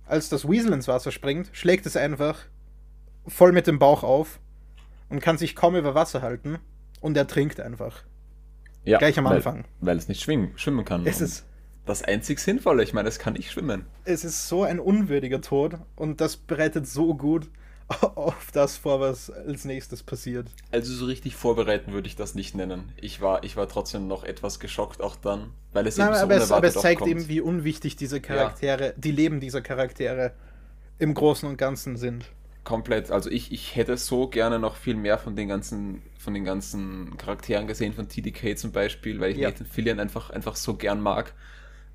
als 0.05 0.29
das 0.29 0.47
Weasel 0.47 0.73
ins 0.73 0.87
Wasser 0.87 1.11
springt, 1.11 1.49
schlägt 1.51 1.85
es 1.85 1.97
einfach 1.97 2.45
voll 3.27 3.51
mit 3.51 3.67
dem 3.67 3.79
Bauch 3.79 4.03
auf 4.03 4.39
und 5.09 5.21
kann 5.21 5.37
sich 5.37 5.55
kaum 5.55 5.75
über 5.75 5.95
Wasser 5.95 6.21
halten 6.21 6.59
und 7.01 7.17
er 7.17 7.27
trinkt 7.27 7.59
einfach. 7.59 8.03
Ja, 8.83 8.99
Gleich 8.99 9.17
am 9.19 9.25
weil, 9.25 9.37
Anfang. 9.37 9.65
Weil 9.81 9.97
es 9.97 10.07
nicht 10.07 10.21
schwimmen, 10.21 10.53
schwimmen 10.55 10.85
kann. 10.85 11.05
Es 11.05 11.19
ist, 11.19 11.45
das 11.87 12.03
einzig 12.03 12.39
Sinnvolle. 12.39 12.83
Ich 12.83 12.93
meine, 12.93 13.09
es 13.09 13.19
kann 13.19 13.33
nicht 13.33 13.51
schwimmen. 13.51 13.85
es 14.05 14.23
ist 14.23 14.47
so 14.47 14.63
ein 14.63 14.79
unwürdiger 14.79 15.41
Tod 15.41 15.77
und 15.95 16.21
das 16.21 16.37
bereitet 16.37 16.87
so 16.87 17.15
gut 17.15 17.49
auf 18.01 18.51
das 18.51 18.77
vor, 18.77 18.99
was 18.99 19.29
als 19.31 19.63
nächstes 19.63 20.03
passiert. 20.03 20.47
Also 20.71 20.93
so 20.93 21.05
richtig 21.05 21.35
vorbereiten 21.35 21.93
würde 21.93 22.07
ich 22.07 22.17
das 22.17 22.35
nicht 22.35 22.53
nennen. 22.53 22.91
Ich 22.97 23.21
war, 23.21 23.43
ich 23.43 23.55
war 23.55 23.69
trotzdem 23.69 24.07
noch 24.07 24.25
etwas 24.25 24.59
geschockt 24.59 25.01
auch 25.01 25.15
dann, 25.15 25.51
weil 25.71 25.87
es 25.87 25.97
Nein, 25.97 26.09
eben 26.09 26.17
so 26.17 26.23
aber, 26.23 26.35
es, 26.35 26.43
aber 26.43 26.57
unerwartet 26.57 26.75
es 26.75 26.81
zeigt 26.81 26.99
kommt. 26.99 27.11
eben, 27.11 27.27
wie 27.29 27.41
unwichtig 27.41 27.95
diese 27.95 28.19
Charaktere, 28.19 28.93
die 28.97 29.11
Leben 29.11 29.39
dieser 29.39 29.61
Charaktere 29.61 30.33
im 30.99 31.13
Großen 31.13 31.47
und 31.47 31.57
Ganzen 31.57 31.95
sind. 31.95 32.25
Komplett. 32.67 33.11
Also 33.11 33.29
ich, 33.31 33.53
ich 33.53 33.77
hätte 33.77 33.95
so 33.95 34.27
gerne 34.27 34.59
noch 34.59 34.75
viel 34.75 34.95
mehr 34.95 35.17
von 35.17 35.37
den 35.37 35.47
ganzen, 35.47 36.01
von 36.19 36.33
den 36.33 36.43
ganzen 36.43 37.15
Charakteren 37.17 37.65
gesehen, 37.65 37.93
von 37.93 38.09
TDK 38.09 38.57
zum 38.57 38.73
Beispiel, 38.73 39.21
weil 39.21 39.31
ich 39.31 39.37
Ja. 39.37 39.49
Nathan 39.49 39.65
Fillion 39.65 40.01
einfach, 40.01 40.31
einfach 40.31 40.57
so 40.57 40.75
gern 40.75 40.99
mag. 41.01 41.33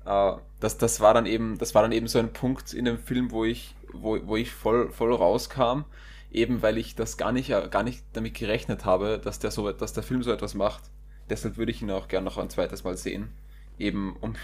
äh, 0.05 0.33
das, 0.59 0.77
das 0.79 0.99
war 0.99 1.13
dann 1.13 1.25
eben, 1.27 1.57
das 1.59 1.75
war 1.75 1.83
dann 1.83 1.91
eben 1.91 2.07
so 2.07 2.17
ein 2.19 2.33
Punkt 2.33 2.73
in 2.73 2.85
dem 2.85 2.97
Film, 2.97 3.31
wo 3.31 3.45
ich, 3.45 3.75
wo, 3.93 4.17
wo 4.25 4.35
ich 4.35 4.51
voll, 4.51 4.91
voll 4.91 5.13
rauskam, 5.13 5.83
eben 6.31 6.61
weil 6.63 6.77
ich 6.79 6.95
das 6.95 7.17
gar 7.17 7.31
nicht, 7.31 7.49
gar 7.49 7.83
nicht 7.83 8.03
damit 8.13 8.33
gerechnet 8.33 8.85
habe, 8.85 9.19
dass 9.23 9.39
der 9.39 9.51
so, 9.51 9.71
dass 9.71 9.93
der 9.93 10.03
Film 10.03 10.23
so 10.23 10.31
etwas 10.31 10.55
macht. 10.55 10.83
Deshalb 11.29 11.57
würde 11.57 11.71
ich 11.71 11.81
ihn 11.83 11.91
auch 11.91 12.07
gerne 12.07 12.25
noch 12.25 12.37
ein 12.39 12.49
zweites 12.49 12.83
Mal 12.83 12.97
sehen. 12.97 13.29
Eben 13.77 14.15
um, 14.21 14.35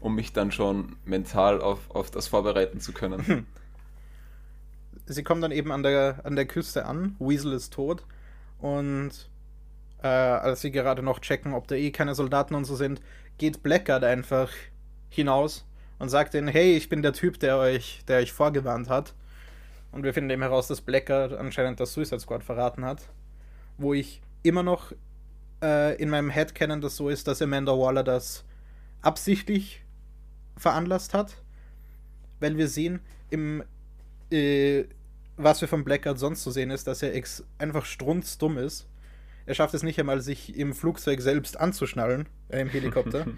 um 0.00 0.14
mich 0.14 0.32
dann 0.34 0.52
schon 0.52 0.96
mental 1.06 1.60
auf, 1.62 1.90
auf 1.90 2.10
das 2.10 2.28
vorbereiten 2.28 2.80
zu 2.80 2.92
können. 2.92 3.46
Sie 5.10 5.22
kommen 5.22 5.40
dann 5.40 5.52
eben 5.52 5.72
an 5.72 5.82
der, 5.82 6.20
an 6.24 6.36
der 6.36 6.46
Küste 6.46 6.84
an, 6.84 7.16
Weasel 7.18 7.52
ist 7.54 7.72
tot 7.72 8.04
und 8.60 9.10
äh, 10.02 10.06
als 10.06 10.60
sie 10.60 10.70
gerade 10.70 11.02
noch 11.02 11.20
checken, 11.20 11.54
ob 11.54 11.66
da 11.66 11.74
eh 11.74 11.90
keine 11.90 12.14
Soldaten 12.14 12.54
und 12.54 12.64
so 12.64 12.76
sind, 12.76 13.00
geht 13.38 13.62
Blackguard 13.62 14.04
einfach 14.04 14.50
hinaus 15.08 15.66
und 15.98 16.08
sagt 16.08 16.34
ihnen, 16.34 16.48
hey, 16.48 16.76
ich 16.76 16.88
bin 16.88 17.02
der 17.02 17.12
Typ, 17.12 17.40
der 17.40 17.58
euch, 17.58 18.04
der 18.06 18.18
euch 18.18 18.32
vorgewarnt 18.32 18.88
hat. 18.88 19.14
Und 19.90 20.02
wir 20.02 20.12
finden 20.12 20.30
eben 20.30 20.42
heraus, 20.42 20.68
dass 20.68 20.80
Blackguard 20.80 21.32
anscheinend 21.32 21.80
das 21.80 21.94
Suicide 21.94 22.20
Squad 22.20 22.44
verraten 22.44 22.84
hat. 22.84 23.08
Wo 23.78 23.94
ich 23.94 24.20
immer 24.42 24.62
noch 24.62 24.92
äh, 25.62 25.96
in 25.96 26.10
meinem 26.10 26.30
Headcanon 26.30 26.80
das 26.80 26.96
so 26.96 27.08
ist, 27.08 27.26
dass 27.26 27.42
Amanda 27.42 27.72
Waller 27.72 28.04
das 28.04 28.44
absichtlich 29.00 29.82
veranlasst 30.56 31.14
hat. 31.14 31.42
Weil 32.38 32.56
wir 32.56 32.68
sehen, 32.68 33.00
im, 33.30 33.64
äh, 34.30 34.84
was 35.38 35.60
wir 35.60 35.68
von 35.68 35.84
Blackguard 35.84 36.18
sonst 36.18 36.42
zu 36.42 36.50
sehen 36.50 36.70
ist, 36.70 36.86
dass 36.86 37.02
er 37.02 37.12
einfach 37.58 37.84
strunzdumm 37.84 38.58
ist. 38.58 38.86
Er 39.46 39.54
schafft 39.54 39.72
es 39.72 39.82
nicht 39.82 39.98
einmal, 39.98 40.20
sich 40.20 40.56
im 40.56 40.74
Flugzeug 40.74 41.22
selbst 41.22 41.58
anzuschnallen, 41.58 42.28
äh, 42.50 42.60
im 42.60 42.68
Helikopter. 42.68 43.26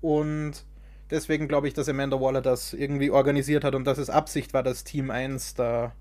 Und 0.00 0.64
deswegen 1.10 1.48
glaube 1.48 1.66
ich, 1.66 1.74
dass 1.74 1.88
Amanda 1.88 2.20
Waller 2.20 2.42
das 2.42 2.72
irgendwie 2.72 3.10
organisiert 3.10 3.64
hat 3.64 3.74
und 3.74 3.84
dass 3.84 3.98
es 3.98 4.08
Absicht 4.08 4.54
war, 4.54 4.62
dass 4.62 4.84
Team 4.84 5.10
1 5.10 5.54
da 5.54 5.92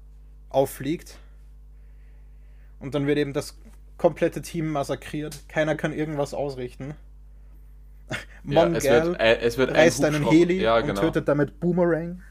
auffliegt. 0.49 1.17
Und 2.79 2.93
dann 2.93 3.07
wird 3.07 3.17
eben 3.17 3.33
das 3.33 3.57
komplette 3.97 4.43
Team 4.43 4.69
massakriert. 4.69 5.49
Keiner 5.49 5.75
kann 5.75 5.91
irgendwas 5.91 6.33
ausrichten. 6.35 6.93
Ja, 8.47 8.67
es 8.67 8.83
wird, 8.83 9.19
äh, 9.19 9.39
es 9.39 9.57
wird 9.57 9.71
reißt 9.71 10.05
ein 10.05 10.13
einen 10.13 10.29
Heli 10.29 10.61
ja, 10.61 10.77
und 10.77 10.85
genau. 10.85 11.01
tötet 11.01 11.27
damit 11.27 11.59
Boomerang. 11.59 12.21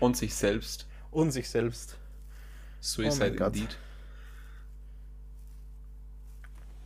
Und 0.00 0.16
sich 0.16 0.34
selbst. 0.34 0.88
Und 1.10 1.30
sich 1.32 1.48
selbst. 1.48 1.96
Suicide 2.80 3.36
Oh 3.40 3.44
indeed. 3.46 3.76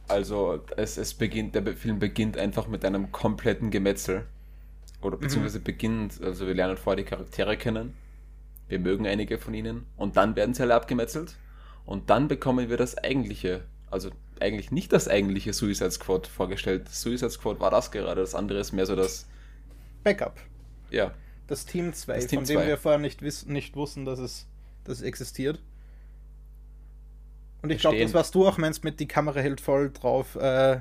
Also 0.09 0.62
es, 0.77 0.99
es 0.99 1.14
beginnt, 1.14 1.55
der 1.55 1.64
Film 1.77 1.99
beginnt 1.99 2.37
einfach 2.37 2.66
mit 2.68 2.85
einem 2.85 3.11
kompletten 3.12 3.70
Gemetzel. 3.70 4.27
Oder 5.01 5.16
beziehungsweise 5.16 5.59
Mhm. 5.61 5.64
beginnt, 5.64 6.22
also 6.22 6.47
wir 6.47 6.55
lernen 6.55 6.77
vorher 6.77 7.03
die 7.03 7.09
Charaktere 7.09 7.57
kennen. 7.57 7.95
Wir 8.68 8.79
mögen 8.79 9.07
einige 9.07 9.39
von 9.39 9.55
ihnen. 9.55 9.87
Und 9.97 10.16
dann 10.16 10.37
werden 10.37 10.55
sie 10.55 10.62
alle 10.62 10.75
abgemetzelt. 10.75 11.37
Und 11.85 12.09
dann 12.11 12.29
bekommen 12.29 12.70
wir 12.70 12.77
das 12.79 12.97
eigentliche, 12.97 13.64
also 13.91 14.11
eigentlich 14.41 14.70
nicht 14.70 14.93
das 14.93 15.07
eigentliche 15.09 15.53
Suicide 15.53 15.91
Squad 15.91 16.27
vorgestellt. 16.27 16.89
Suicide 16.89 17.31
Squad 17.31 17.61
war 17.61 17.70
das 17.70 17.91
gerade, 17.91 18.20
das 18.22 18.35
andere 18.35 18.59
ist 18.59 18.72
mehr 18.72 18.87
so 18.87 18.97
das, 18.97 19.27
Backup. 20.03 20.39
ja, 20.91 21.12
Das 21.47 21.66
Team 21.66 21.92
2, 21.92 22.14
Das 22.14 22.26
Team 22.26 22.40
von 22.40 22.47
dem 22.47 22.57
zwei. 22.57 22.66
wir 22.68 22.78
vorher 22.78 22.99
nicht, 22.99 23.22
wiss 23.22 23.47
nicht 23.47 23.76
wussten, 23.76 24.05
dass 24.05 24.18
es, 24.18 24.47
dass 24.84 24.99
es 24.99 25.03
existiert. 25.03 25.61
Und 27.62 27.70
ich 27.70 27.80
glaube, 27.80 27.99
das, 27.99 28.12
was 28.14 28.30
du 28.30 28.47
auch 28.47 28.59
meinst 28.59 28.84
mit 28.84 29.01
die 29.01 29.09
Kamera 29.09 29.40
hält 29.40 29.61
voll 29.61 29.90
drauf, 29.90 30.36
äh, 30.36 30.80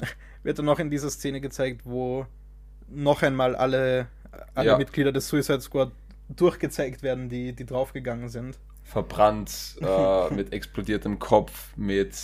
wird 0.42 0.58
dann 0.58 0.66
noch 0.66 0.78
in 0.78 0.90
dieser 0.90 1.10
Szene 1.10 1.40
gezeigt, 1.40 1.82
wo 1.84 2.26
noch 2.88 3.22
einmal 3.22 3.56
alle, 3.56 4.08
alle 4.54 4.68
Ja. 4.68 4.78
Mitglieder 4.78 5.12
des 5.12 5.28
Suicide 5.28 5.60
Squad 5.60 5.92
durchgezeigt 6.28 7.02
werden, 7.02 7.28
die, 7.28 7.52
die 7.54 7.64
draufgegangen 7.66 8.28
sind. 8.28 8.58
verbrannt, 8.82 9.76
äh, 9.80 10.30
mit 10.34 10.52
explodiertem 10.52 11.18
Kopf, 11.18 11.74
mit 11.76 12.14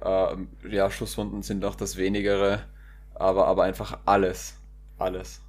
äh, 0.00 0.36
ja, 0.68 0.90
Schusswunden 0.90 1.42
sind 1.42 1.64
auch 1.64 1.74
das 1.74 1.96
wenigere, 1.96 2.64
aber, 3.14 3.46
aber 3.46 3.64
einfach 3.64 3.98
alles. 4.04 4.54
Alles. 4.98 5.40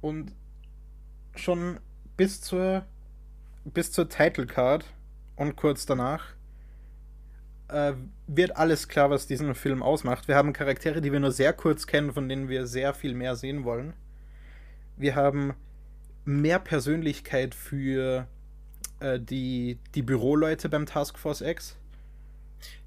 Und 0.00 0.32
schon 1.34 1.78
bis 2.16 2.40
zur 2.40 2.84
bis 3.64 3.92
zur 3.92 4.08
Title 4.08 4.46
Card 4.46 4.84
und 5.36 5.56
kurz 5.56 5.86
danach 5.86 6.34
äh, 7.68 7.94
wird 8.26 8.56
alles 8.56 8.88
klar, 8.88 9.10
was 9.10 9.26
diesen 9.26 9.54
Film 9.54 9.82
ausmacht. 9.82 10.28
Wir 10.28 10.36
haben 10.36 10.52
Charaktere, 10.52 11.00
die 11.00 11.12
wir 11.12 11.20
nur 11.20 11.32
sehr 11.32 11.52
kurz 11.52 11.86
kennen, 11.86 12.12
von 12.12 12.28
denen 12.28 12.48
wir 12.48 12.66
sehr 12.66 12.94
viel 12.94 13.14
mehr 13.14 13.36
sehen 13.36 13.64
wollen. 13.64 13.94
Wir 14.96 15.14
haben 15.14 15.54
mehr 16.24 16.58
Persönlichkeit 16.58 17.54
für 17.54 18.26
äh, 19.00 19.18
die, 19.18 19.78
die 19.94 20.02
Büroleute 20.02 20.68
beim 20.68 20.86
Task 20.86 21.18
Force 21.18 21.40
X. 21.40 21.76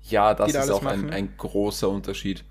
Ja, 0.03 0.33
das 0.33 0.53
da 0.53 0.63
ist 0.63 0.69
auch 0.69 0.85
ein, 0.85 1.09
ein 1.09 1.35
großer 1.37 1.89
Unterschied. 1.89 2.45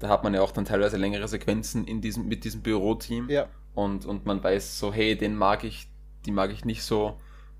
Da 0.00 0.08
hat 0.08 0.24
man 0.24 0.34
ja 0.34 0.40
auch 0.40 0.52
dann 0.52 0.64
teilweise 0.64 0.96
längere 0.96 1.28
Sequenzen 1.28 1.86
in 1.86 2.00
diesem, 2.00 2.28
mit 2.28 2.44
diesem 2.44 2.62
Büroteam. 2.62 3.28
Ja, 3.28 3.48
Und, 3.78 4.06
und 4.06 4.26
man 4.26 4.42
weiß 4.42 4.80
so, 4.80 4.92
hey, 4.92 5.16
den 5.16 5.36
mag 5.36 5.62
ich, 5.62 5.88
die 6.26 6.32
mag 6.32 6.50
ich 6.50 6.64
nicht 6.64 6.82
so. 6.82 7.16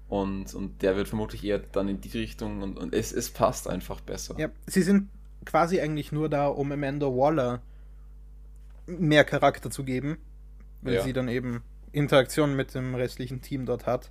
Und, 0.09 0.53
und 0.53 0.83
der 0.83 0.97
wird 0.97 1.07
vermutlich 1.07 1.45
eher 1.45 1.61
dann 1.61 1.87
in 1.89 2.01
die 2.01 2.09
Richtung 2.09 2.63
und, 2.63 2.77
und 2.77 2.93
es, 2.93 3.13
es 3.13 3.31
passt 3.31 3.69
einfach 3.69 4.01
besser. 4.01 4.35
Ja, 4.37 4.49
sie 4.67 4.83
sind 4.83 5.11
quasi 5.45 5.81
eigentlich 5.81 6.11
nur 6.11 6.29
da, 6.29 6.49
um 6.49 6.73
Amanda 6.73 7.07
Waller 7.07 7.63
mehr 8.87 9.23
Charakter 9.25 9.71
zu 9.71 9.85
geben, 9.85 10.19
weil 10.83 10.95
Ja. 10.95 11.03
sie 11.03 11.13
dann 11.13 11.29
eben 11.29 11.63
Interaktion 11.93 12.57
mit 12.57 12.75
dem 12.75 12.97
restlichen 12.97 13.41
Team 13.41 13.65
dort 13.65 13.87
hat. 13.87 14.11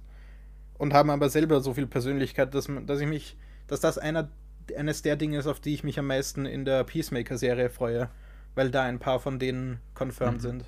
Und 0.77 0.93
haben 0.93 1.09
aber 1.09 1.29
selber 1.29 1.59
so 1.59 1.73
viel 1.73 1.87
Persönlichkeit, 1.87 2.53
dass, 2.55 2.69
dass 2.85 2.99
ich 3.01 3.07
mich, 3.07 3.35
dass 3.67 3.81
das 3.81 3.97
einer, 3.97 4.29
eines 4.77 5.01
der 5.01 5.17
Dinge 5.17 5.39
ist, 5.39 5.47
auf 5.47 5.59
die 5.59 5.73
ich 5.73 5.83
mich 5.83 5.99
am 5.99 6.07
meisten 6.07 6.45
in 6.45 6.63
der 6.63 6.85
Peacemaker-Serie 6.85 7.69
freue, 7.69 8.09
weil 8.55 8.69
da 8.71 8.83
ein 8.83 8.99
paar 8.99 9.19
von 9.19 9.39
denen 9.39 9.79
confirmed 9.93 10.37
Mhm. 10.37 10.41
sind, 10.41 10.65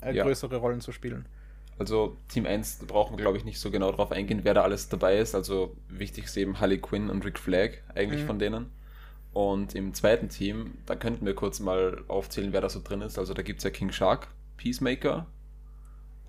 äh, 0.00 0.14
Ja. 0.14 0.24
größere 0.24 0.56
Rollen 0.56 0.80
zu 0.80 0.92
spielen. 0.92 1.26
Also 1.78 2.16
Team 2.28 2.46
1 2.46 2.78
da 2.78 2.86
brauchen 2.86 3.16
wir, 3.18 3.22
glaube 3.22 3.36
ich, 3.36 3.44
nicht 3.44 3.60
so 3.60 3.70
genau 3.70 3.92
drauf 3.92 4.10
eingehen, 4.10 4.40
wer 4.44 4.54
da 4.54 4.62
alles 4.62 4.88
dabei 4.88 5.18
ist. 5.18 5.34
Also 5.34 5.76
wichtig 5.88 6.24
ist 6.24 6.36
eben 6.36 6.58
Harley 6.58 6.78
Quinn 6.78 7.10
und 7.10 7.24
Rick 7.24 7.38
Flag 7.38 7.72
eigentlich 7.94 8.22
Mhm. 8.22 8.26
von 8.26 8.38
denen. 8.38 8.70
Und 9.34 9.74
im 9.74 9.92
zweiten 9.92 10.30
Team, 10.30 10.78
da 10.86 10.96
könnten 10.96 11.26
wir 11.26 11.34
kurz 11.34 11.60
mal 11.60 12.02
aufzählen, 12.08 12.54
wer 12.54 12.62
da 12.62 12.70
so 12.70 12.80
drin 12.82 13.02
ist. 13.02 13.18
Also 13.18 13.34
da 13.34 13.42
gibt 13.42 13.58
es 13.58 13.64
ja 13.64 13.70
King 13.70 13.92
Shark, 13.92 14.28
Peacemaker. 14.56 15.26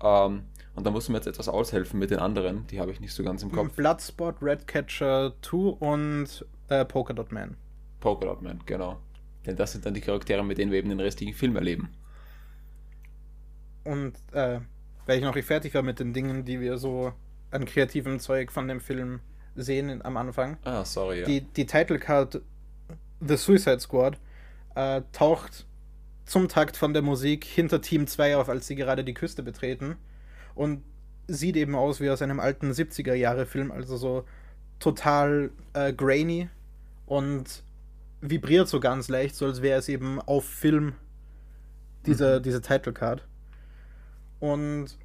Ähm, 0.02 0.42
und 0.74 0.86
da 0.86 0.90
muss 0.90 1.08
mir 1.08 1.16
jetzt 1.16 1.26
etwas 1.26 1.48
aushelfen 1.48 1.98
mit 1.98 2.10
den 2.10 2.18
anderen. 2.18 2.66
Die 2.68 2.78
habe 2.80 2.92
ich 2.92 3.00
nicht 3.00 3.14
so 3.14 3.22
ganz 3.24 3.42
im 3.42 3.50
Kopf. 3.50 3.72
Bloodspot, 3.74 4.36
Redcatcher 4.42 5.32
2 5.42 5.56
und 5.56 6.46
äh, 6.68 6.84
Polka 6.84 7.14
Dot 7.14 7.32
Man. 7.32 7.56
Polka 8.00 8.26
Dot 8.26 8.42
Man, 8.42 8.60
genau. 8.66 8.98
Denn 9.46 9.56
das 9.56 9.72
sind 9.72 9.86
dann 9.86 9.94
die 9.94 10.00
Charaktere, 10.02 10.44
mit 10.44 10.58
denen 10.58 10.70
wir 10.70 10.78
eben 10.78 10.90
den 10.90 11.00
restlichen 11.00 11.32
Film 11.34 11.56
erleben. 11.56 11.88
Und 13.88 14.12
äh, 14.32 14.60
weil 15.06 15.18
ich 15.18 15.24
noch 15.24 15.34
nicht 15.34 15.46
fertig 15.46 15.72
war 15.72 15.82
mit 15.82 15.98
den 15.98 16.12
Dingen, 16.12 16.44
die 16.44 16.60
wir 16.60 16.76
so 16.76 17.14
an 17.50 17.64
kreativem 17.64 18.20
Zeug 18.20 18.52
von 18.52 18.68
dem 18.68 18.80
Film 18.80 19.20
sehen 19.56 20.04
am 20.04 20.18
Anfang. 20.18 20.58
Ah, 20.64 20.84
sorry, 20.84 21.20
ja. 21.20 21.26
Die, 21.26 21.40
die 21.40 21.64
Title 21.64 21.98
Card 21.98 22.42
The 23.26 23.36
Suicide 23.36 23.80
Squad 23.80 24.18
äh, 24.74 25.00
taucht 25.12 25.64
zum 26.26 26.48
Takt 26.48 26.76
von 26.76 26.92
der 26.92 27.00
Musik 27.00 27.46
hinter 27.46 27.80
Team 27.80 28.06
2 28.06 28.36
auf, 28.36 28.50
als 28.50 28.66
sie 28.66 28.74
gerade 28.74 29.02
die 29.04 29.14
Küste 29.14 29.42
betreten. 29.42 29.96
Und 30.54 30.82
sieht 31.26 31.56
eben 31.56 31.74
aus 31.74 32.00
wie 32.00 32.10
aus 32.10 32.20
einem 32.20 32.40
alten 32.40 32.70
70er-Jahre-Film, 32.70 33.72
also 33.72 33.96
so 33.96 34.24
total 34.80 35.50
äh, 35.72 35.94
grainy 35.94 36.50
und 37.06 37.62
vibriert 38.20 38.68
so 38.68 38.80
ganz 38.80 39.08
leicht, 39.08 39.34
so 39.34 39.46
als 39.46 39.62
wäre 39.62 39.78
es 39.78 39.88
eben 39.88 40.20
auf 40.20 40.44
Film 40.44 40.92
diese, 42.04 42.42
diese 42.42 42.60
Title 42.60 42.92
Card. 42.92 43.26
Und 44.40 44.96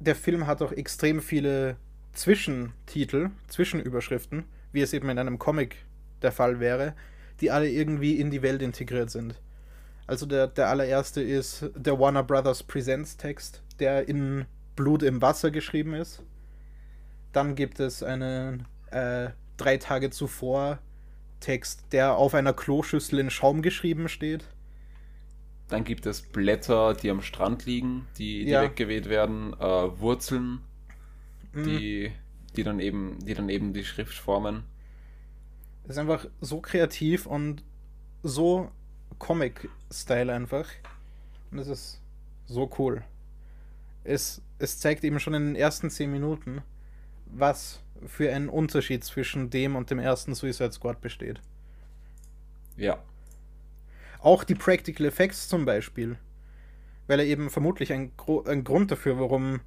der 0.00 0.14
Film 0.14 0.46
hat 0.46 0.62
auch 0.62 0.72
extrem 0.72 1.20
viele 1.20 1.76
Zwischentitel, 2.12 3.30
Zwischenüberschriften, 3.48 4.44
wie 4.72 4.82
es 4.82 4.92
eben 4.92 5.08
in 5.08 5.18
einem 5.18 5.38
Comic 5.38 5.76
der 6.22 6.32
Fall 6.32 6.60
wäre, 6.60 6.94
die 7.40 7.50
alle 7.50 7.68
irgendwie 7.68 8.18
in 8.20 8.30
die 8.30 8.42
Welt 8.42 8.62
integriert 8.62 9.10
sind. 9.10 9.40
Also 10.06 10.26
der, 10.26 10.46
der 10.46 10.68
allererste 10.68 11.22
ist 11.22 11.70
der 11.74 11.98
Warner 11.98 12.22
Brothers 12.22 12.62
Presents 12.62 13.16
Text, 13.16 13.62
der 13.78 14.08
in 14.08 14.44
Blut 14.76 15.02
im 15.02 15.22
Wasser 15.22 15.50
geschrieben 15.50 15.94
ist. 15.94 16.22
Dann 17.32 17.54
gibt 17.54 17.80
es 17.80 18.02
einen 18.02 18.66
äh, 18.90 19.30
drei 19.56 19.78
Tage 19.78 20.10
zuvor 20.10 20.78
Text, 21.40 21.84
der 21.92 22.16
auf 22.16 22.34
einer 22.34 22.52
Kloschüssel 22.52 23.18
in 23.18 23.30
Schaum 23.30 23.62
geschrieben 23.62 24.08
steht. 24.08 24.44
Dann 25.68 25.84
gibt 25.84 26.06
es 26.06 26.22
Blätter, 26.22 26.94
die 26.94 27.10
am 27.10 27.22
Strand 27.22 27.64
liegen, 27.66 28.06
die, 28.18 28.44
die 28.44 28.50
Ja. 28.50 28.62
weggeweht 28.62 29.08
werden, 29.08 29.54
äh, 29.54 29.98
Wurzeln, 30.00 30.60
Mhm. 31.52 31.64
die, 31.64 32.12
die, 32.56 32.62
dann 32.64 32.80
eben, 32.80 33.18
die 33.24 33.34
dann 33.34 33.48
eben 33.48 33.72
die 33.72 33.84
Schrift 33.84 34.14
formen. 34.14 34.64
ist 35.86 35.98
einfach 35.98 36.26
so 36.40 36.60
kreativ 36.60 37.26
und 37.26 37.62
so 38.22 38.70
Comic-Style 39.18 40.32
einfach. 40.32 40.66
Und 41.50 41.58
es 41.58 41.68
ist 41.68 42.00
so 42.46 42.70
cool. 42.78 43.04
Es, 44.02 44.40
es 44.58 44.78
zeigt 44.80 45.04
eben 45.04 45.20
schon 45.20 45.34
in 45.34 45.44
den 45.44 45.56
ersten 45.56 45.90
10 45.90 46.10
Minuten, 46.10 46.62
was 47.26 47.80
für 48.06 48.32
ein 48.32 48.48
Unterschied 48.48 49.04
zwischen 49.04 49.50
dem 49.50 49.76
und 49.76 49.90
dem 49.90 49.98
ersten 49.98 50.34
Suicide 50.34 50.72
Squad 50.72 51.00
besteht. 51.00 51.40
Ja. 52.76 52.98
Auch 54.24 54.42
die 54.42 54.54
Practical 54.54 55.06
Effects 55.06 55.48
zum 55.48 55.66
Beispiel. 55.66 56.16
Weil 57.06 57.20
er 57.20 57.26
eben 57.26 57.50
vermutlich 57.50 57.92
ein, 57.92 58.12
ein 58.46 58.64
Grund 58.64 58.90
dafür, 58.90 59.20
warum 59.20 59.60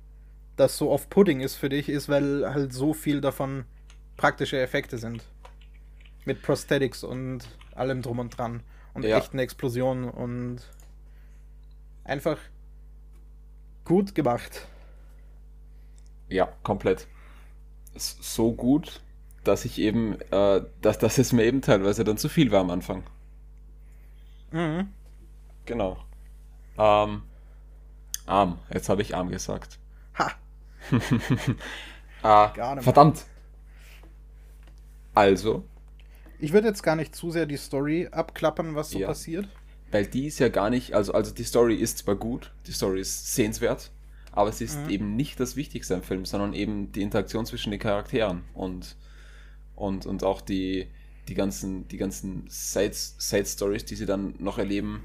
das 0.56 0.78
so 0.78 0.90
oft 0.90 1.12
Pudding 1.12 1.42
ist 1.42 1.54
für 1.56 1.70
dich, 1.70 1.90
ist, 1.90 2.10
weil 2.10 2.52
halt 2.52 2.74
so 2.74 2.96
viel 2.96 3.22
davon 3.22 3.66
praktische 4.18 4.60
Effekte 4.60 4.98
sind. 4.98 5.24
Mit 6.26 6.42
Prosthetics 6.42 7.04
und 7.04 7.48
allem 7.76 8.02
drum 8.02 8.18
und 8.18 8.36
dran. 8.36 8.64
Und 8.96 9.04
Ja. 9.06 9.20
echten 9.20 9.38
Explosionen 9.38 10.10
und 10.10 10.62
einfach 12.04 12.40
gut 13.86 14.16
gemacht. 14.16 14.68
Ja, 16.30 16.50
komplett. 16.64 17.06
So 17.96 18.54
gut, 18.54 19.02
dass 19.44 19.66
ich 19.66 19.78
eben, 19.78 20.20
äh, 20.32 20.62
dass, 20.82 20.98
dass 20.98 21.20
es 21.20 21.32
mir 21.32 21.44
eben 21.44 21.62
teilweise 21.62 22.04
dann 22.04 22.18
zu 22.18 22.28
viel 22.28 22.50
war 22.50 22.62
am 22.62 22.72
Anfang. 22.72 23.04
Mhm. 24.52 24.88
Genau. 25.66 25.98
Ähm, 26.78 27.24
arm. 28.26 28.60
Jetzt 28.74 28.90
habe 28.90 29.02
ich 29.02 29.16
arm 29.16 29.30
gesagt. 29.30 29.80
Ha! 30.18 30.32
Ah, 32.24 32.50
verdammt. 32.82 33.26
Also, 35.14 35.64
Ich 36.40 36.52
würde 36.54 36.68
jetzt 36.68 36.84
gar 36.84 36.96
nicht 36.96 37.16
zu 37.16 37.32
sehr 37.32 37.46
die 37.46 37.58
Story 37.58 38.08
abklappern, 38.12 38.76
was 38.76 38.92
so 38.92 39.00
Ja. 39.00 39.08
passiert. 39.08 39.48
weil 39.92 40.06
die 40.06 40.26
ist 40.28 40.40
ja 40.40 40.50
gar 40.50 40.70
nicht, 40.70 40.94
also, 40.94 41.14
also 41.14 41.34
die 41.34 41.46
Story 41.46 41.76
ist 41.76 42.00
zwar 42.00 42.16
gut, 42.16 42.52
die 42.68 42.74
Story 42.74 43.00
ist 43.00 43.34
sehenswert, 43.34 43.90
aber 44.34 44.50
es 44.50 44.60
ist 44.60 44.78
Mhm. 44.84 44.90
eben 44.90 45.16
nicht 45.16 45.40
das 45.40 45.56
Wichtigste 45.56 45.94
im 45.94 46.04
Film, 46.04 46.26
sondern 46.26 46.54
eben 46.54 46.92
die 46.92 47.02
Interaktion 47.04 47.46
zwischen 47.46 47.72
den 47.72 47.80
Charakteren 47.80 48.44
und, 48.54 48.98
und, 49.76 50.06
und 50.06 50.24
auch 50.24 50.42
die, 50.42 50.92
die 51.28 51.34
ganzen, 51.34 51.88
die 51.88 51.98
ganzen 51.98 52.46
Side, 52.50 52.94
Side 52.94 53.46
Stories, 53.46 53.86
die 53.86 53.96
sie 53.96 54.06
dann 54.06 54.36
noch 54.40 54.58
erleben. 54.58 55.04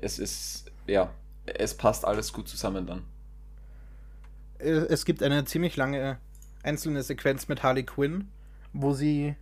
Es 0.00 0.18
ist, 0.18 0.70
ja, 0.86 1.12
es 1.46 1.74
passt 1.74 2.04
alles 2.04 2.32
gut 2.32 2.48
zusammen 2.48 2.86
dann. 2.86 3.02
Es 4.58 5.04
gibt 5.04 5.22
eine 5.22 5.44
ziemlich 5.44 5.76
lange 5.76 6.18
einzelne 6.62 7.02
Sequenz 7.02 7.48
mit 7.48 7.62
Harley 7.62 7.84
Quinn, 7.84 8.28
wo 8.72 8.92
sie 8.92 9.36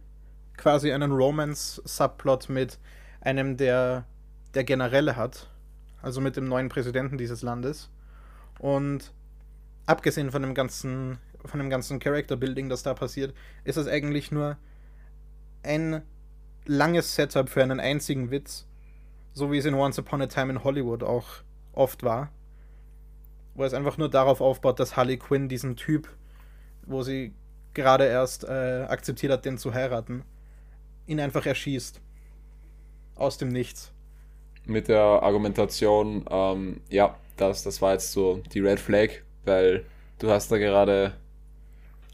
quasi 0.56 0.92
einen 0.92 1.12
Romance-Subplot 1.12 2.48
mit 2.48 2.78
einem 3.20 3.56
der, 3.56 4.04
der 4.54 4.64
Generäle 4.64 5.16
hat, 5.16 5.50
also 6.02 6.20
mit 6.20 6.36
dem 6.36 6.46
neuen 6.46 6.68
Präsidenten 6.68 7.16
dieses 7.16 7.42
Landes. 7.42 7.90
Und 8.58 9.12
abgesehen 9.86 10.30
von 10.30 10.42
dem 10.42 10.54
ganzen, 10.54 11.18
von 11.44 11.58
dem 11.58 11.70
ganzen 11.70 11.98
Character-Building, 11.98 12.68
das 12.68 12.82
da 12.82 12.94
passiert, 12.94 13.34
ist 13.64 13.76
es 13.76 13.86
eigentlich 13.86 14.30
nur 14.30 14.56
ein 15.64 16.02
langes 16.66 17.14
Setup 17.14 17.48
für 17.48 17.62
einen 17.62 17.80
einzigen 17.80 18.30
Witz, 18.30 18.66
so 19.32 19.50
wie 19.50 19.58
es 19.58 19.64
in 19.64 19.74
Once 19.74 19.98
Upon 19.98 20.22
a 20.22 20.26
Time 20.26 20.52
in 20.52 20.64
Hollywood 20.64 21.02
auch 21.02 21.26
oft 21.72 22.02
war 22.02 22.30
wo 23.54 23.64
es 23.64 23.74
einfach 23.74 23.98
nur 23.98 24.10
darauf 24.10 24.40
aufbaut, 24.40 24.80
dass 24.80 24.96
Harley 24.96 25.16
Quinn 25.16 25.48
diesen 25.48 25.76
Typ, 25.76 26.08
wo 26.86 27.02
sie 27.02 27.32
gerade 27.72 28.04
erst 28.06 28.44
äh, 28.44 28.84
akzeptiert 28.88 29.32
hat, 29.32 29.44
den 29.44 29.58
zu 29.58 29.74
heiraten, 29.74 30.24
ihn 31.06 31.20
einfach 31.20 31.46
erschießt. 31.46 32.00
Aus 33.16 33.38
dem 33.38 33.48
Nichts. 33.48 33.92
mit 34.66 34.88
der 34.88 35.02
Argumentation, 35.02 36.24
ähm, 36.28 36.80
ja, 36.88 37.16
das, 37.36 37.62
das 37.62 37.80
war 37.80 37.92
jetzt 37.92 38.12
so 38.12 38.40
die 38.52 38.60
Red 38.60 38.80
Flag, 38.80 39.10
weil 39.44 39.84
du 40.18 40.30
hast 40.30 40.50
da 40.50 40.58
gerade 40.58 41.12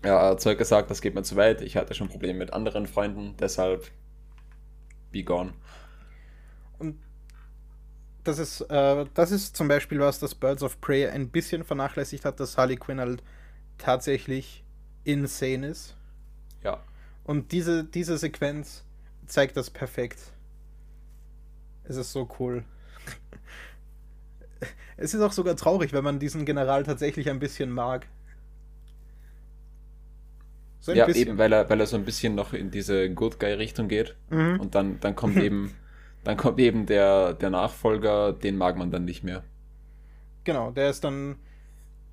ja, 0.04 0.36
Zeug 0.36 0.58
gesagt, 0.58 0.90
das 0.90 1.00
geht 1.00 1.14
mir 1.14 1.22
zu 1.22 1.36
weit. 1.36 1.60
Ich 1.62 1.76
hatte 1.76 1.94
schon 1.94 2.08
Probleme 2.08 2.38
mit 2.38 2.52
anderen 2.52 2.86
Freunden, 2.86 3.36
deshalb 3.38 3.90
be 5.12 5.22
gone. 5.22 5.52
Das 8.24 8.38
ist, 8.38 8.60
äh, 8.62 9.06
das 9.14 9.30
ist 9.30 9.56
zum 9.56 9.68
Beispiel 9.68 9.98
was, 9.98 10.18
das 10.18 10.34
Birds 10.34 10.62
of 10.62 10.80
Prey 10.80 11.08
ein 11.08 11.30
bisschen 11.30 11.64
vernachlässigt 11.64 12.24
hat, 12.24 12.38
dass 12.38 12.58
Harley 12.58 12.76
Quinn 12.76 13.00
halt 13.00 13.22
tatsächlich 13.78 14.62
insane 15.04 15.66
ist. 15.66 15.96
Ja, 16.62 16.82
Und 17.24 17.52
diese, 17.52 17.84
diese 17.84 18.18
Sequenz 18.18 18.84
zeigt 19.26 19.56
das 19.56 19.70
perfekt. 19.70 20.18
Es 21.84 21.96
ist 21.96 22.12
so 22.12 22.28
cool. 22.38 22.64
Es 24.96 25.14
ist 25.14 25.22
auch 25.22 25.32
sogar 25.32 25.56
traurig, 25.56 25.94
wenn 25.94 26.04
man 26.04 26.18
diesen 26.18 26.44
General 26.44 26.84
tatsächlich 26.84 27.30
ein 27.30 27.38
bisschen 27.38 27.70
mag. 27.70 28.06
So 30.80 30.92
ja 30.92 31.06
bisschen. 31.06 31.28
eben, 31.28 31.38
weil 31.38 31.52
er, 31.52 31.68
weil 31.68 31.80
er 31.80 31.86
so 31.86 31.96
ein 31.96 32.04
bisschen 32.04 32.34
noch 32.34 32.52
in 32.52 32.70
diese 32.70 33.10
Good 33.10 33.38
Guy-Richtung 33.38 33.88
geht. 33.88 34.16
Mhm. 34.30 34.60
Und 34.60 34.74
dann, 34.74 34.98
dann 35.00 35.14
kommt 35.14 35.36
eben, 35.42 35.74
dann 36.24 36.36
kommt 36.36 36.58
eben 36.58 36.86
der, 36.86 37.34
der 37.34 37.50
Nachfolger, 37.50 38.32
den 38.32 38.56
mag 38.56 38.76
man 38.76 38.90
dann 38.90 39.04
nicht 39.04 39.22
mehr. 39.22 39.44
Genau, 40.44 40.70
der 40.70 40.90
ist 40.90 41.04
dann. 41.04 41.36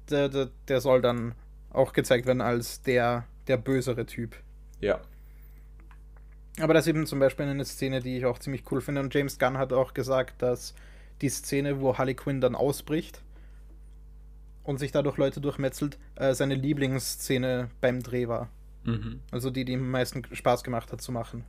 Der, 0.09 0.29
der, 0.29 0.49
der 0.67 0.79
soll 0.79 1.01
dann 1.01 1.35
auch 1.69 1.91
gezeigt 1.91 2.25
werden 2.25 2.41
als 2.41 2.81
der, 2.81 3.25
der 3.47 3.57
bösere 3.57 4.05
Typ. 4.05 4.37
Ja, 4.79 5.01
Aber 6.59 6.73
das 6.73 6.85
ist 6.85 6.89
eben 6.89 7.05
zum 7.05 7.19
Beispiel 7.19 7.45
eine 7.45 7.65
Szene, 7.65 8.01
die 8.01 8.17
ich 8.17 8.25
auch 8.25 8.39
ziemlich 8.39 8.63
cool 8.71 8.81
finde. 8.81 9.01
Und 9.01 9.13
James 9.13 9.37
Gunn 9.37 9.57
hat 9.57 9.73
auch 9.73 9.93
gesagt, 9.93 10.41
dass 10.41 10.75
die 11.21 11.29
Szene, 11.29 11.81
wo 11.81 11.97
Harley 11.97 12.15
Quinn 12.15 12.41
dann 12.41 12.55
ausbricht 12.55 13.21
und 14.63 14.77
sich 14.79 14.91
dadurch 14.91 15.17
Leute 15.17 15.41
durchmetzelt, 15.41 15.97
äh, 16.15 16.33
seine 16.33 16.55
Lieblingsszene 16.55 17.69
beim 17.81 18.01
Dreh 18.01 18.27
war. 18.27 18.49
Mhm. 18.83 19.19
Also 19.31 19.49
die, 19.49 19.65
die 19.65 19.75
am 19.75 19.89
meisten 19.89 20.23
Spaß 20.33 20.63
gemacht 20.63 20.91
hat 20.91 21.01
zu 21.01 21.11
machen. 21.11 21.43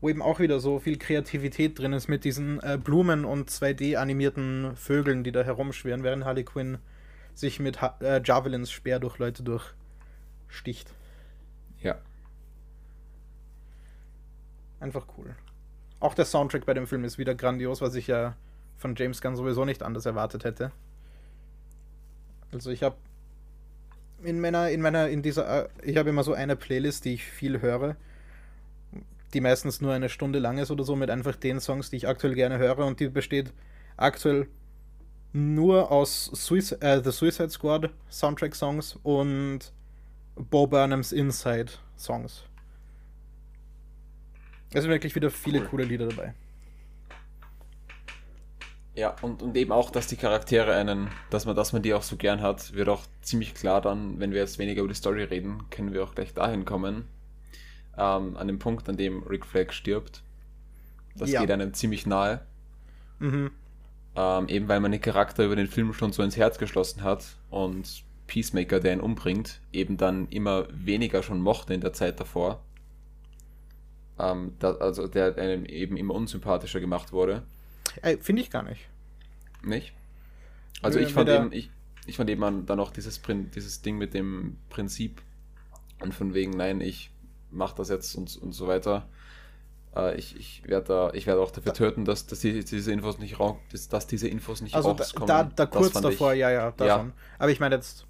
Wo 0.00 0.08
eben 0.08 0.22
auch 0.22 0.38
wieder 0.38 0.60
so 0.60 0.78
viel 0.78 0.96
Kreativität 0.96 1.78
drin 1.78 1.92
ist 1.92 2.08
mit 2.08 2.24
diesen 2.24 2.60
äh, 2.62 2.78
Blumen 2.82 3.24
und 3.24 3.50
2D-animierten 3.50 4.76
Vögeln, 4.76 5.24
die 5.24 5.32
da 5.32 5.42
herumschwirren, 5.42 6.04
während 6.04 6.24
Harley 6.24 6.44
Quinn 6.44 6.78
sich 7.34 7.58
mit 7.60 7.80
ha 7.80 7.96
äh, 8.00 8.20
Javelins 8.24 8.70
Speer 8.70 9.00
durch 9.00 9.18
Leute 9.18 9.42
durchsticht. 9.42 10.92
ja. 11.80 11.98
Einfach 14.80 15.06
cool. 15.16 15.34
Auch 16.00 16.14
der 16.14 16.24
Soundtrack 16.24 16.64
bei 16.66 16.74
dem 16.74 16.86
Film 16.86 17.04
ist 17.04 17.18
wieder 17.18 17.34
grandios, 17.34 17.80
was 17.80 17.96
ich 17.96 18.06
ja 18.06 18.36
von 18.76 18.94
James 18.94 19.20
Gunn 19.20 19.34
sowieso 19.34 19.64
nicht 19.64 19.82
anders 19.82 20.06
erwartet 20.06 20.44
hätte. 20.44 20.70
Also 22.52 22.70
ich 22.70 22.82
habe 22.82 22.96
in 24.22 24.40
meiner, 24.40 24.70
in 24.70 24.80
meiner, 24.80 25.08
in 25.08 25.22
dieser, 25.22 25.64
äh, 25.64 25.68
ich 25.82 25.96
habe 25.96 26.10
immer 26.10 26.24
so 26.24 26.32
eine 26.34 26.56
Playlist, 26.56 27.04
die 27.04 27.14
ich 27.14 27.24
viel 27.24 27.60
höre, 27.60 27.96
die 29.34 29.40
meistens 29.40 29.80
nur 29.80 29.92
eine 29.92 30.08
Stunde 30.08 30.38
lang 30.38 30.58
ist 30.58 30.70
oder 30.70 30.84
so, 30.84 30.96
mit 30.96 31.10
einfach 31.10 31.36
den 31.36 31.60
Songs, 31.60 31.90
die 31.90 31.96
ich 31.96 32.08
aktuell 32.08 32.34
gerne 32.34 32.58
höre 32.58 32.84
und 32.86 33.00
die 33.00 33.08
besteht 33.08 33.52
aktuell 33.96 34.48
nur 35.32 35.90
aus 35.90 36.30
Suic 36.32 36.72
äh, 36.80 37.02
The 37.02 37.10
Suicide 37.10 37.50
Squad 37.50 37.90
Soundtrack-Songs 38.10 38.98
und 39.02 39.72
Bo 40.36 40.66
Burnhams 40.66 41.12
Inside 41.12 41.72
Songs. 41.96 42.44
Es 44.72 44.82
sind 44.82 44.90
wirklich 44.90 45.14
wieder 45.14 45.30
viele 45.30 45.60
Cool. 45.60 45.66
coole 45.68 45.84
Lieder 45.84 46.08
dabei. 46.08 46.34
Ja, 48.98 49.14
und, 49.22 49.42
und 49.42 49.56
eben 49.56 49.70
auch, 49.70 49.90
dass 49.90 50.08
die 50.08 50.16
Charaktere 50.16 50.74
einen, 50.74 51.08
dass 51.30 51.46
man, 51.46 51.54
dass 51.54 51.72
man 51.72 51.82
die 51.82 51.94
auch 51.94 52.02
so 52.02 52.16
gern 52.16 52.42
hat, 52.42 52.72
wird 52.72 52.88
auch 52.88 53.04
ziemlich 53.22 53.54
klar 53.54 53.80
dann, 53.80 54.18
wenn 54.18 54.32
wir 54.32 54.40
jetzt 54.40 54.58
weniger 54.58 54.80
über 54.80 54.88
die 54.88 54.96
Story 54.96 55.22
reden, 55.22 55.70
können 55.70 55.92
wir 55.92 56.02
auch 56.02 56.16
gleich 56.16 56.34
dahin 56.34 56.64
kommen. 56.64 57.04
Ähm, 57.96 58.36
an 58.36 58.48
dem 58.48 58.58
Punkt, 58.58 58.88
an 58.88 58.96
dem 58.96 59.22
Rick 59.22 59.46
Flag 59.46 59.70
stirbt. 59.70 60.24
Das 61.14 61.30
Ja. 61.30 61.40
geht 61.40 61.52
einem 61.52 61.74
ziemlich 61.74 62.06
nahe. 62.06 62.40
Mhm. 63.20 63.52
Ähm, 64.16 64.48
eben 64.48 64.66
weil 64.66 64.80
man 64.80 64.90
den 64.90 65.00
Charakter 65.00 65.44
über 65.44 65.54
den 65.54 65.68
Film 65.68 65.92
schon 65.92 66.12
so 66.12 66.24
ins 66.24 66.36
Herz 66.36 66.58
geschlossen 66.58 67.04
hat 67.04 67.36
und 67.50 68.02
Peacemaker, 68.26 68.80
der 68.80 68.94
ihn 68.94 69.00
umbringt, 69.00 69.60
eben 69.72 69.96
dann 69.96 70.26
immer 70.30 70.66
weniger 70.72 71.22
schon 71.22 71.40
mochte 71.40 71.72
in 71.72 71.82
der 71.82 71.92
Zeit 71.92 72.18
davor. 72.18 72.64
Ähm, 74.18 74.54
da, 74.58 74.72
also 74.72 75.06
der 75.06 75.36
einem 75.38 75.66
eben 75.66 75.96
immer 75.96 76.14
unsympathischer 76.14 76.80
gemacht 76.80 77.12
wurde. 77.12 77.44
Äh, 78.02 78.16
Finde 78.18 78.42
ich 78.42 78.50
gar 78.50 78.62
nicht. 78.62 78.88
Nicht? 79.62 79.92
Also 80.82 80.98
ich 80.98 81.12
fand 81.12 81.28
eben, 81.28 81.52
ich, 81.52 81.70
ich 82.06 82.16
fand 82.16 82.30
eben 82.30 82.42
an- 82.44 82.66
dann 82.66 82.78
auch 82.80 82.90
dieses, 82.92 83.18
Prin- 83.18 83.50
dieses 83.54 83.82
Ding 83.82 83.98
mit 83.98 84.14
dem 84.14 84.56
Prinzip 84.70 85.20
und 86.00 86.14
von 86.14 86.34
wegen, 86.34 86.52
nein, 86.52 86.80
ich 86.80 87.10
mach 87.50 87.72
das 87.72 87.88
jetzt 87.88 88.14
und, 88.14 88.36
und 88.36 88.52
so 88.52 88.66
weiter. 88.68 89.08
Äh, 89.96 90.16
ich 90.16 90.36
ich 90.36 90.62
werde 90.68 90.86
da, 90.86 91.10
ich 91.14 91.26
werde 91.26 91.40
auch 91.40 91.50
dafür 91.50 91.72
töten, 91.74 92.04
dass, 92.04 92.26
dass 92.26 92.40
die, 92.40 92.64
diese 92.64 92.92
Infos 92.92 93.18
nicht 93.18 93.40
raus, 93.40 93.56
dass, 93.72 93.88
dass 93.88 94.06
diese 94.06 94.28
Infos 94.28 94.60
nicht 94.60 94.74
Also 94.74 94.92
da, 94.92 95.02
rauskommen. 95.02 95.26
da, 95.28 95.42
da 95.44 95.66
Das 95.66 95.70
kurz 95.70 96.00
davor, 96.00 96.34
ich, 96.34 96.40
ja, 96.40 96.50
ja, 96.50 96.72
da 96.76 96.86
Ja. 96.86 97.06
Aber 97.38 97.50
ich 97.50 97.58
meine 97.58 97.74
jetzt. 97.74 98.06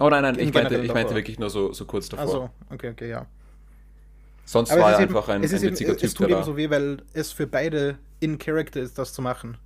Oh 0.00 0.08
nein, 0.08 0.22
nein, 0.22 0.38
ich 0.38 0.54
meinte, 0.54 0.78
ich 0.78 0.94
meinte 0.94 1.14
wirklich 1.14 1.38
nur 1.38 1.50
so, 1.50 1.72
so 1.72 1.84
kurz 1.84 2.08
davor. 2.08 2.24
Also, 2.24 2.50
okay, 2.70 2.90
okay, 2.90 3.10
ja. 3.10 3.26
Sonst 4.44 4.70
Aber 4.70 4.80
war 4.80 4.92
es 4.92 4.94
er 4.94 4.98
ist, 5.00 5.04
eben, 5.10 5.16
einfach 5.16 5.28
ein, 5.28 5.42
es, 5.42 5.52
ein 5.52 5.58
eben, 5.58 5.66
witziger 5.72 5.90
es 5.92 5.98
Typ, 5.98 6.10
tut 6.12 6.20
der 6.20 6.28
eben 6.30 6.38
da. 6.38 6.44
so 6.44 6.56
weh, 6.56 6.70
weil 6.70 7.02
es 7.12 7.32
für 7.32 7.46
beide 7.46 7.98
in 8.20 8.38
Character 8.38 8.80
ist, 8.80 8.98
das 8.98 9.12
zu 9.12 9.22
machen. 9.22 9.56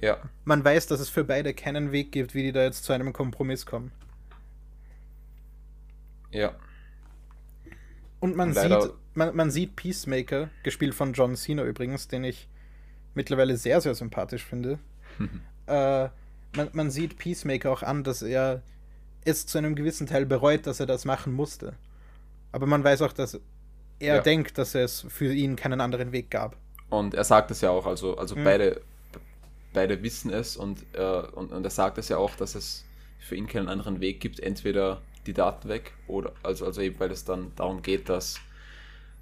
Ja. 0.00 0.18
Man 0.44 0.64
weiß, 0.64 0.86
dass 0.86 1.00
es 1.00 1.08
für 1.08 1.24
beide 1.24 1.52
keinen 1.54 1.92
Weg 1.92 2.12
gibt, 2.12 2.34
wie 2.34 2.42
die 2.42 2.52
da 2.52 2.62
jetzt 2.62 2.84
zu 2.84 2.92
einem 2.92 3.12
Kompromiss 3.12 3.66
kommen. 3.66 3.92
Ja. 6.30 6.54
Und 8.20 8.36
man 8.36 8.52
Leider- 8.52 8.82
sieht, 8.82 8.92
man, 9.14 9.34
man 9.34 9.50
sieht 9.50 9.76
Peacemaker, 9.76 10.50
gespielt 10.62 10.94
von 10.94 11.12
John 11.12 11.36
Cena 11.36 11.64
übrigens, 11.64 12.08
den 12.08 12.24
ich 12.24 12.48
mittlerweile 13.14 13.56
sehr, 13.56 13.80
sehr 13.80 13.94
sympathisch 13.94 14.44
finde. 14.44 14.78
äh, 15.66 16.08
man, 16.56 16.68
man 16.72 16.90
sieht 16.90 17.18
Peacemaker 17.18 17.70
auch 17.70 17.82
an, 17.82 18.04
dass 18.04 18.22
er 18.22 18.62
es 19.24 19.46
zu 19.46 19.58
einem 19.58 19.74
gewissen 19.74 20.06
Teil 20.06 20.26
bereut, 20.26 20.66
dass 20.66 20.80
er 20.80 20.86
das 20.86 21.04
machen 21.04 21.32
musste. 21.32 21.74
Aber 22.52 22.66
man 22.66 22.82
weiß 22.84 23.02
auch, 23.02 23.12
dass 23.12 23.38
er 23.98 24.16
Ja. 24.16 24.22
denkt, 24.22 24.56
dass 24.58 24.74
es 24.74 25.04
für 25.08 25.32
ihn 25.32 25.56
keinen 25.56 25.80
anderen 25.80 26.12
Weg 26.12 26.30
gab. 26.30 26.56
Und 26.90 27.14
er 27.14 27.24
sagt 27.24 27.50
es 27.52 27.60
ja 27.60 27.70
auch, 27.70 27.86
also, 27.86 28.16
also 28.16 28.36
Mhm. 28.36 28.44
beide, 28.44 28.80
beide 29.72 30.02
wissen 30.02 30.32
es 30.32 30.56
und, 30.56 30.84
äh, 30.92 31.22
und, 31.32 31.52
und 31.52 31.64
er 31.64 31.70
sagt 31.70 31.98
es 31.98 32.08
ja 32.08 32.18
auch, 32.18 32.34
dass 32.34 32.56
es 32.56 32.84
für 33.18 33.36
ihn 33.36 33.46
keinen 33.46 33.68
anderen 33.68 34.00
Weg 34.00 34.20
gibt, 34.20 34.40
entweder 34.40 35.00
die 35.26 35.32
Daten 35.32 35.68
weg 35.68 35.92
oder 36.08 36.32
also, 36.42 36.66
also 36.66 36.80
eben, 36.80 36.98
weil 36.98 37.12
es 37.12 37.24
dann 37.24 37.52
darum 37.54 37.82
geht, 37.82 38.08
dass 38.08 38.40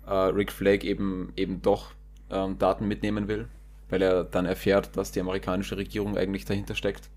äh, 0.07 0.13
Rick 0.13 0.51
Flag 0.53 0.85
eben 0.85 1.33
eben 1.37 1.61
doch 1.61 1.93
ähm, 2.31 2.59
Daten 2.59 2.89
mitnehmen 2.89 3.29
will, 3.29 3.49
weil 3.91 4.01
er 4.01 4.25
dann 4.25 4.47
erfährt, 4.47 4.97
dass 4.97 5.13
die 5.13 5.21
amerikanische 5.21 5.77
Regierung 5.77 6.17
eigentlich 6.17 6.45
dahinter 6.45 6.75
steckt. 6.75 7.11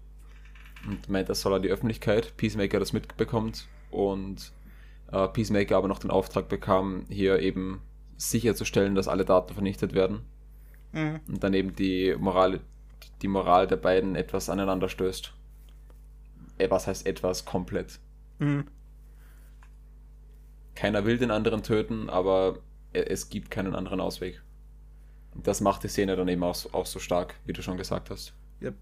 Und 0.85 1.07
meint, 1.09 1.29
das 1.29 1.41
soll 1.41 1.53
er 1.53 1.59
die 1.59 1.69
Öffentlichkeit, 1.69 2.35
Peacemaker 2.37 2.79
das 2.79 2.91
mitbekommt 2.91 3.67
und 3.91 4.51
äh, 5.11 5.27
Peacemaker 5.27 5.77
aber 5.77 5.87
noch 5.87 5.99
den 5.99 6.09
Auftrag 6.11 6.49
bekam, 6.49 7.05
hier 7.07 7.39
eben 7.39 7.81
sicherzustellen, 8.17 8.95
dass 8.95 9.07
alle 9.07 9.23
Daten 9.23 9.53
vernichtet 9.53 9.93
werden 9.93 10.25
Mhm. 10.93 11.19
und 11.27 11.43
dann 11.43 11.53
eben 11.53 11.75
die 11.75 12.15
Moral, 12.19 12.59
die 13.21 13.27
Moral 13.27 13.67
der 13.67 13.77
beiden 13.77 14.15
etwas 14.15 14.49
aneinander 14.49 14.89
stößt. 14.89 15.33
Äh, 16.57 16.69
Was 16.69 16.87
heißt 16.87 17.05
etwas 17.05 17.45
komplett? 17.45 17.99
Mhm. 18.39 18.65
Keiner 20.75 21.05
will 21.05 21.17
den 21.17 21.31
anderen 21.31 21.63
töten, 21.63 22.09
aber 22.09 22.59
e- 22.93 22.99
es 23.01 23.29
gibt 23.29 23.51
keinen 23.51 23.75
anderen 23.75 23.99
Ausweg. 23.99 24.41
Und 25.35 25.47
das 25.47 25.61
macht 25.61 25.83
die 25.83 25.87
Szene 25.87 26.15
dann 26.15 26.27
eben 26.27 26.43
auch, 26.43 26.55
so- 26.55 26.71
auch 26.73 26.85
so 26.85 26.99
stark, 26.99 27.35
wie 27.45 27.53
du 27.53 27.61
schon 27.61 27.77
gesagt 27.77 28.09
hast. 28.09 28.33
Yep. 28.61 28.75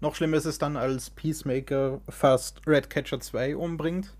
Noch 0.00 0.14
schlimmer 0.16 0.36
ist 0.36 0.46
es 0.46 0.58
dann, 0.58 0.76
als 0.76 1.10
Peacemaker 1.10 2.00
fast 2.08 2.66
Redcatcher 2.66 3.20
2 3.20 3.56
umbringt. 3.56 4.14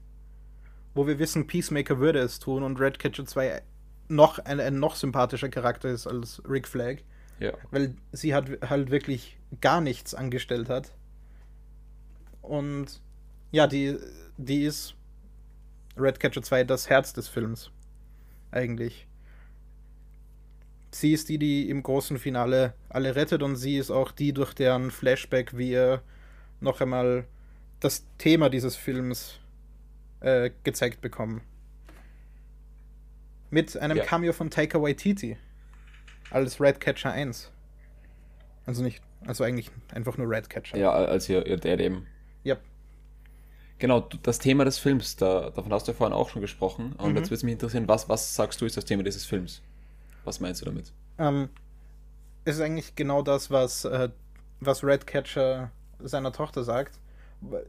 Wo 0.94 1.06
wir 1.06 1.18
wissen, 1.18 1.46
Peacemaker 1.46 1.98
würde 1.98 2.20
es 2.20 2.38
tun 2.38 2.62
und 2.62 2.78
Redcatcher 2.78 3.24
2 3.24 3.62
noch 4.08 4.38
ein, 4.40 4.60
ein 4.60 4.78
noch 4.78 4.94
sympathischer 4.94 5.48
Charakter 5.48 5.88
ist 5.88 6.06
als 6.06 6.42
Rick 6.48 6.68
Flag. 6.68 6.98
Ja. 7.42 7.54
Weil 7.72 7.96
sie 8.12 8.34
hat 8.34 8.48
halt 8.68 8.90
wirklich 8.92 9.36
gar 9.60 9.80
nichts 9.80 10.14
angestellt 10.14 10.68
hat. 10.68 10.92
Und 12.40 13.00
ja, 13.50 13.66
die, 13.66 13.98
die 14.36 14.62
ist 14.62 14.94
Redcatcher 15.96 16.42
2 16.42 16.64
das 16.64 16.88
Herz 16.88 17.12
des 17.12 17.26
Films. 17.26 17.70
Eigentlich. 18.52 19.08
Sie 20.92 21.12
ist 21.12 21.28
die, 21.28 21.38
die 21.38 21.68
im 21.68 21.82
großen 21.82 22.18
Finale 22.18 22.74
alle 22.88 23.16
rettet 23.16 23.42
und 23.42 23.56
sie 23.56 23.76
ist 23.76 23.90
auch 23.90 24.12
die, 24.12 24.32
durch 24.32 24.54
deren 24.54 24.90
Flashback 24.92 25.56
wir 25.56 26.02
noch 26.60 26.80
einmal 26.80 27.24
das 27.80 28.06
Thema 28.18 28.50
dieses 28.50 28.76
Films 28.76 29.40
äh, 30.20 30.50
gezeigt 30.62 31.00
bekommen. 31.00 31.40
Mit 33.50 33.76
einem 33.76 33.96
Ja. 33.96 34.04
Cameo 34.04 34.32
von 34.32 34.48
Taika 34.50 34.80
Waititi 34.80 35.36
als 36.32 36.60
Redcatcher 36.60 37.12
1. 37.12 37.50
Also 38.66 38.82
nicht, 38.82 39.02
also 39.26 39.44
eigentlich 39.44 39.70
einfach 39.92 40.16
nur 40.16 40.28
Redcatcher. 40.28 40.76
Ja, 40.76 40.92
als 40.92 41.28
ihr, 41.28 41.46
ihr 41.46 41.56
Dad 41.56 41.80
eben. 41.80 42.06
Yep. 42.44 42.60
Genau, 43.78 44.00
das 44.22 44.38
Thema 44.38 44.64
des 44.64 44.78
Films, 44.78 45.16
da, 45.16 45.50
davon 45.50 45.72
hast 45.72 45.88
du 45.88 45.92
ja 45.92 45.96
vorhin 45.98 46.14
auch 46.14 46.28
schon 46.28 46.40
gesprochen. 46.42 46.92
Und 46.98 47.10
Mhm. 47.10 47.16
jetzt 47.16 47.26
würde 47.26 47.34
es 47.36 47.42
mich 47.42 47.52
interessieren, 47.52 47.88
was, 47.88 48.08
was 48.08 48.34
sagst 48.34 48.60
du 48.60 48.66
ist 48.66 48.76
das 48.76 48.84
Thema 48.84 49.02
dieses 49.02 49.24
Films? 49.24 49.62
Was 50.24 50.38
meinst 50.40 50.60
du 50.60 50.66
damit? 50.66 50.92
Ähm, 51.18 51.48
es 52.44 52.56
ist 52.56 52.60
eigentlich 52.60 52.94
genau 52.94 53.22
das, 53.22 53.50
was, 53.50 53.84
äh, 53.84 54.08
was 54.60 54.84
Redcatcher 54.84 55.72
seiner 55.98 56.32
Tochter 56.32 56.62
sagt. 56.62 56.98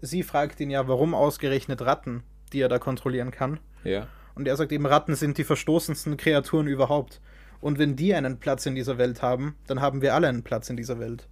Sie 0.02 0.22
fragt 0.22 0.60
ihn 0.60 0.70
ja, 0.70 0.88
warum 0.88 1.16
ausgerechnet 1.16 1.82
Ratten, 1.82 2.22
die 2.52 2.62
er 2.62 2.70
da 2.70 2.78
kontrollieren 2.78 3.32
kann. 3.32 3.60
Ja. 3.84 4.08
Und 4.36 4.48
er 4.48 4.56
sagt 4.56 4.72
eben, 4.72 4.86
Ratten 4.86 5.16
sind 5.16 5.40
die 5.40 5.44
verstoßensten 5.44 6.16
Kreaturen 6.18 6.68
überhaupt. 6.68 7.20
Und 7.64 7.80
wenn 7.80 7.96
die 7.96 8.14
einen 8.14 8.40
Platz 8.40 8.66
in 8.66 8.76
dieser 8.76 8.98
Welt 8.98 9.22
haben, 9.22 9.56
dann 9.68 9.80
haben 9.80 10.02
wir 10.02 10.14
alle 10.14 10.28
einen 10.28 10.44
Platz 10.44 10.70
in 10.70 10.76
dieser 10.76 11.00
Welt. 11.00 11.30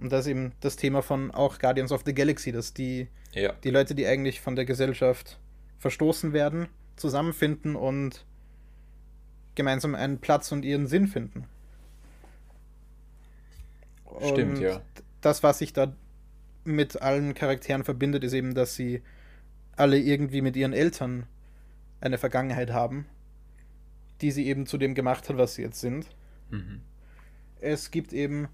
Und 0.00 0.12
das 0.12 0.26
ist 0.26 0.30
eben 0.30 0.52
das 0.60 0.76
Thema 0.76 1.02
von 1.02 1.32
auch 1.32 1.58
Guardians 1.58 1.90
of 1.90 2.02
the 2.06 2.14
Galaxy, 2.14 2.52
dass 2.52 2.72
die, 2.72 3.08
Ja. 3.32 3.52
die 3.64 3.70
Leute, 3.70 3.96
die 3.96 4.06
eigentlich 4.06 4.40
von 4.40 4.54
der 4.54 4.64
Gesellschaft 4.64 5.40
verstoßen 5.80 6.32
werden, 6.32 6.68
zusammenfinden 6.94 7.74
und 7.74 8.24
gemeinsam 9.56 9.96
einen 9.96 10.18
Platz 10.20 10.52
und 10.52 10.64
ihren 10.64 10.86
Sinn 10.86 11.08
finden. 11.08 11.46
Stimmt, 14.24 14.58
Und 14.58 14.62
ja. 14.62 14.80
Das, 15.20 15.42
was 15.42 15.58
sich 15.58 15.72
da 15.72 15.92
mit 16.62 17.02
allen 17.02 17.34
Charakteren 17.34 17.82
verbindet, 17.82 18.22
ist 18.22 18.34
eben, 18.34 18.54
dass 18.54 18.76
sie 18.76 19.02
alle 19.74 19.98
irgendwie 19.98 20.42
mit 20.42 20.54
ihren 20.54 20.72
Eltern 20.72 21.26
eine 22.00 22.18
Vergangenheit 22.18 22.72
haben, 22.72 23.06
die 24.20 24.30
sie 24.30 24.46
eben 24.46 24.66
zu 24.66 24.78
dem 24.78 24.94
gemacht 24.94 25.28
hat, 25.28 25.36
was 25.38 25.54
sie 25.54 25.62
jetzt 25.62 25.80
sind. 25.80 26.06
Mhm. 26.50 26.80
Es 27.60 27.90
gibt 27.90 28.12
eben, 28.12 28.48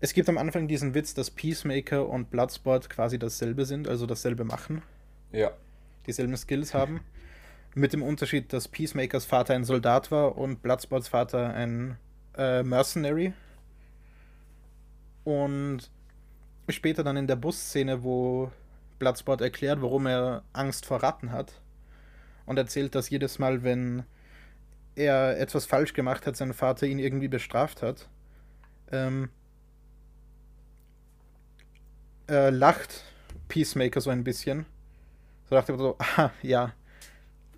es 0.00 0.12
gibt 0.14 0.28
am 0.28 0.38
Anfang 0.38 0.68
diesen 0.68 0.94
Witz, 0.94 1.14
dass 1.14 1.30
Peacemaker 1.30 2.08
und 2.08 2.30
Bloodsport 2.30 2.90
quasi 2.90 3.18
dasselbe 3.18 3.64
sind, 3.66 3.88
also 3.88 4.06
dasselbe 4.06 4.44
machen, 4.44 4.82
Ja. 5.32 5.50
dieselben 6.06 6.36
Skills 6.36 6.74
haben. 6.74 7.00
Mit 7.74 7.94
dem 7.94 8.02
Unterschied, 8.02 8.52
dass 8.52 8.68
Peacemakers 8.68 9.24
Vater 9.24 9.54
ein 9.54 9.64
Soldat 9.64 10.10
war 10.10 10.36
und 10.36 10.60
Bloodsports 10.62 11.08
Vater 11.08 11.54
ein 11.54 11.96
äh, 12.36 12.62
Mercenary. 12.62 13.32
Und 15.24 15.90
später 16.68 17.02
dann 17.04 17.16
in 17.16 17.26
der 17.26 17.36
Busszene, 17.36 18.02
wo 18.02 18.50
Bloodsport 18.98 19.40
erklärt, 19.40 19.80
warum 19.80 20.06
er 20.06 20.42
Angst 20.52 20.84
vor 20.86 21.02
Ratten 21.02 21.32
hat. 21.32 21.60
Und 22.44 22.58
erzählt, 22.58 22.94
dass 22.94 23.08
jedes 23.10 23.38
Mal, 23.38 23.62
wenn 23.62 24.02
er 24.94 25.38
etwas 25.38 25.66
falsch 25.66 25.94
gemacht 25.94 26.26
hat, 26.26 26.36
sein 26.36 26.52
Vater 26.52 26.86
ihn 26.86 26.98
irgendwie 26.98 27.28
bestraft 27.28 27.82
hat. 27.82 28.08
Ähm, 28.90 29.30
äh, 32.28 32.50
lacht 32.50 33.04
Peacemaker 33.48 34.00
so 34.00 34.10
ein 34.10 34.24
bisschen. 34.24 34.66
So 35.48 35.54
dachte 35.54 35.72
ich 35.72 35.78
so, 35.78 35.96
ah, 36.16 36.30
ja, 36.42 36.72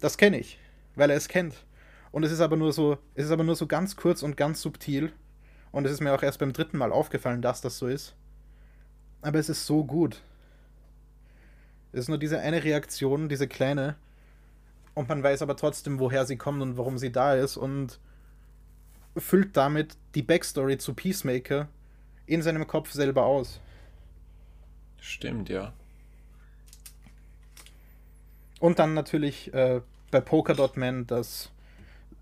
das 0.01 0.16
kenne 0.18 0.39
ich, 0.39 0.59
weil 0.97 1.11
er 1.11 1.16
es 1.16 1.28
kennt. 1.28 1.64
Und 2.12 2.24
es 2.24 2.32
ist 2.32 2.41
aber 2.41 2.57
nur 2.57 2.72
so, 2.72 2.99
es 3.14 3.26
ist 3.26 3.30
aber 3.32 3.45
nur 3.45 3.57
so 3.57 3.66
ganz 3.66 3.97
kurz 3.97 4.22
und 4.22 4.37
ganz 4.37 4.61
subtil. 4.61 5.12
Und 5.72 5.87
es 5.87 5.93
ist 5.93 6.01
mir 6.01 6.12
auch 6.12 6.22
erst 6.22 6.39
beim 6.39 6.53
dritten 6.53 6.78
Mal 6.78 6.93
aufgefallen, 6.93 7.43
dass 7.43 7.61
das 7.61 7.78
so 7.78 7.89
ist. 7.89 8.14
Aber 9.22 9.39
es 9.39 9.49
ist 9.49 9.66
so 9.66 9.85
gut. 9.85 10.22
Es 11.91 12.01
ist 12.01 12.09
nur 12.09 12.18
diese 12.18 12.39
eine 12.39 12.62
Reaktion, 12.62 13.28
diese 13.28 13.49
kleine. 13.49 13.97
Und 14.95 15.09
man 15.09 15.22
weiß 15.22 15.42
aber 15.42 15.57
trotzdem, 15.57 15.99
woher 15.99 16.24
sie 16.24 16.36
kommt 16.36 16.62
und 16.62 16.76
warum 16.76 16.99
sie 16.99 17.11
da 17.11 17.34
ist. 17.34 17.57
Und 17.57 17.99
füllt 19.16 19.57
damit 19.57 19.97
die 20.14 20.22
Backstory 20.22 20.78
zu 20.78 20.95
Peacemaker 20.95 21.68
in 22.26 22.42
seinem 22.42 22.66
Kopf 22.66 22.92
selber 22.92 23.24
aus. 23.24 23.61
Stimmt, 25.01 25.49
ja. 25.49 25.72
Und 28.61 28.78
dann 28.78 28.95
natürlich 28.95 29.53
äh, 29.53 29.82
bei 30.11 30.20
Polkadot 30.20 30.76
Man, 30.76 31.07
dass 31.07 31.51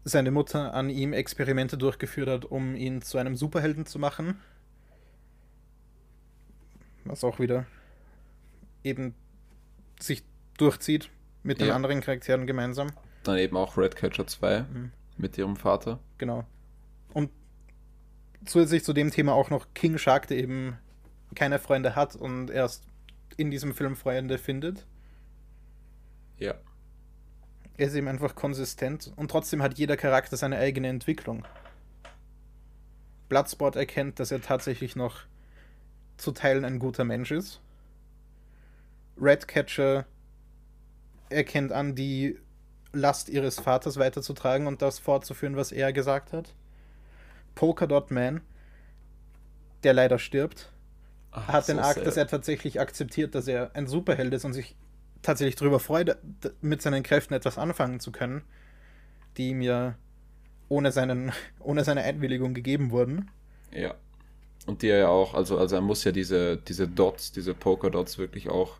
seine 0.04 0.30
Mutter 0.30 0.74
an 0.74 0.90
ihm 0.90 1.12
Experimente 1.12 1.78
durchgeführt 1.78 2.28
hat, 2.28 2.44
um 2.44 2.74
ihn 2.74 3.02
zu 3.02 3.18
einem 3.18 3.36
Superhelden 3.36 3.86
zu 3.86 3.98
machen. 3.98 4.40
Was 7.04 7.22
auch 7.22 7.38
wieder 7.38 7.66
eben 8.82 9.14
sich 10.00 10.24
durchzieht 10.56 11.10
mit 11.42 11.60
den 11.60 11.68
Ja. 11.68 11.74
anderen 11.74 12.00
Charakteren 12.00 12.46
gemeinsam. 12.46 12.88
Dann 13.24 13.38
eben 13.38 13.56
auch 13.56 13.76
Redcatcher 13.76 14.26
2 14.26 14.60
Mhm. 14.62 14.92
mit 15.16 15.36
ihrem 15.38 15.56
Vater. 15.56 15.98
Genau. 16.18 16.44
Und 17.12 17.30
zusätzlich 18.44 18.84
zu 18.84 18.92
dem 18.92 19.10
Thema 19.10 19.32
auch 19.34 19.50
noch 19.50 19.66
King 19.74 19.98
Shark, 19.98 20.26
der 20.28 20.38
eben 20.38 20.78
keine 21.34 21.58
Freunde 21.58 21.94
hat 21.96 22.16
und 22.16 22.50
erst 22.50 22.84
in 23.36 23.50
diesem 23.50 23.74
Film 23.74 23.96
Freunde 23.96 24.38
findet. 24.38 24.86
Ja. 26.38 26.54
Er 27.76 27.86
ist 27.86 27.94
eben 27.94 28.08
einfach 28.08 28.34
konsistent 28.34 29.12
und 29.16 29.30
trotzdem 29.30 29.62
hat 29.62 29.78
jeder 29.78 29.96
Charakter 29.96 30.36
seine 30.36 30.58
eigene 30.58 30.88
Entwicklung. 30.88 31.44
Bloodsport 33.28 33.76
erkennt, 33.76 34.20
dass 34.20 34.30
er 34.30 34.42
tatsächlich 34.42 34.94
noch 34.94 35.20
zu 36.18 36.32
Teilen 36.32 36.64
ein 36.66 36.78
guter 36.78 37.04
Mensch 37.04 37.30
ist. 37.30 37.60
Redcatcher 39.20 40.06
erkennt 41.32 41.72
an, 41.72 41.94
die 41.94 42.38
Last 42.92 43.28
ihres 43.28 43.58
Vaters 43.58 43.96
weiterzutragen 43.96 44.66
und 44.66 44.82
das 44.82 44.98
fortzuführen, 44.98 45.56
was 45.56 45.72
er 45.72 45.92
gesagt 45.92 46.32
hat. 46.32 46.54
Polkadot 47.54 48.10
Man, 48.10 48.42
der 49.82 49.94
leider 49.94 50.18
stirbt, 50.18 50.72
Ach, 51.30 51.48
hat 51.48 51.68
den 51.68 51.76
so 51.76 51.82
Arc, 51.82 51.94
sad. 51.96 52.06
dass 52.06 52.16
er 52.16 52.26
tatsächlich 52.26 52.80
akzeptiert, 52.80 53.34
dass 53.34 53.48
er 53.48 53.74
ein 53.74 53.86
Superheld 53.86 54.32
ist 54.34 54.44
und 54.44 54.52
sich 54.52 54.76
tatsächlich 55.22 55.56
darüber 55.56 55.80
freut, 55.80 56.16
mit 56.60 56.82
seinen 56.82 57.02
Kräften 57.02 57.34
etwas 57.34 57.58
anfangen 57.58 58.00
zu 58.00 58.12
können, 58.12 58.42
die 59.36 59.50
ihm 59.50 59.62
ja 59.62 59.94
ohne, 60.68 60.92
seinen, 60.92 61.32
ohne 61.60 61.84
seine 61.84 62.02
Einwilligung 62.02 62.54
gegeben 62.54 62.90
wurden. 62.90 63.30
Ja. 63.72 63.94
Und 64.66 64.82
die 64.82 64.88
er 64.88 64.98
ja 64.98 65.08
auch, 65.08 65.34
also, 65.34 65.58
also 65.58 65.76
er 65.76 65.82
muss 65.82 66.04
ja 66.04 66.12
diese, 66.12 66.56
diese 66.56 66.86
Dots, 66.86 67.32
diese 67.32 67.52
Poker-Dots 67.52 68.18
wirklich 68.18 68.48
auch 68.48 68.78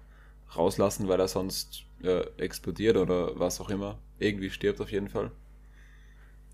rauslassen, 0.57 1.09
weil 1.09 1.19
er 1.19 1.29
sonst 1.29 1.85
äh, 2.03 2.23
explodiert 2.39 2.97
oder 2.97 3.39
was 3.39 3.61
auch 3.61 3.71
immer. 3.71 3.99
Irgendwie 4.19 4.51
stirbt 4.51 4.81
auf 4.81 4.91
jeden 4.93 5.09
Fall. 5.09 5.31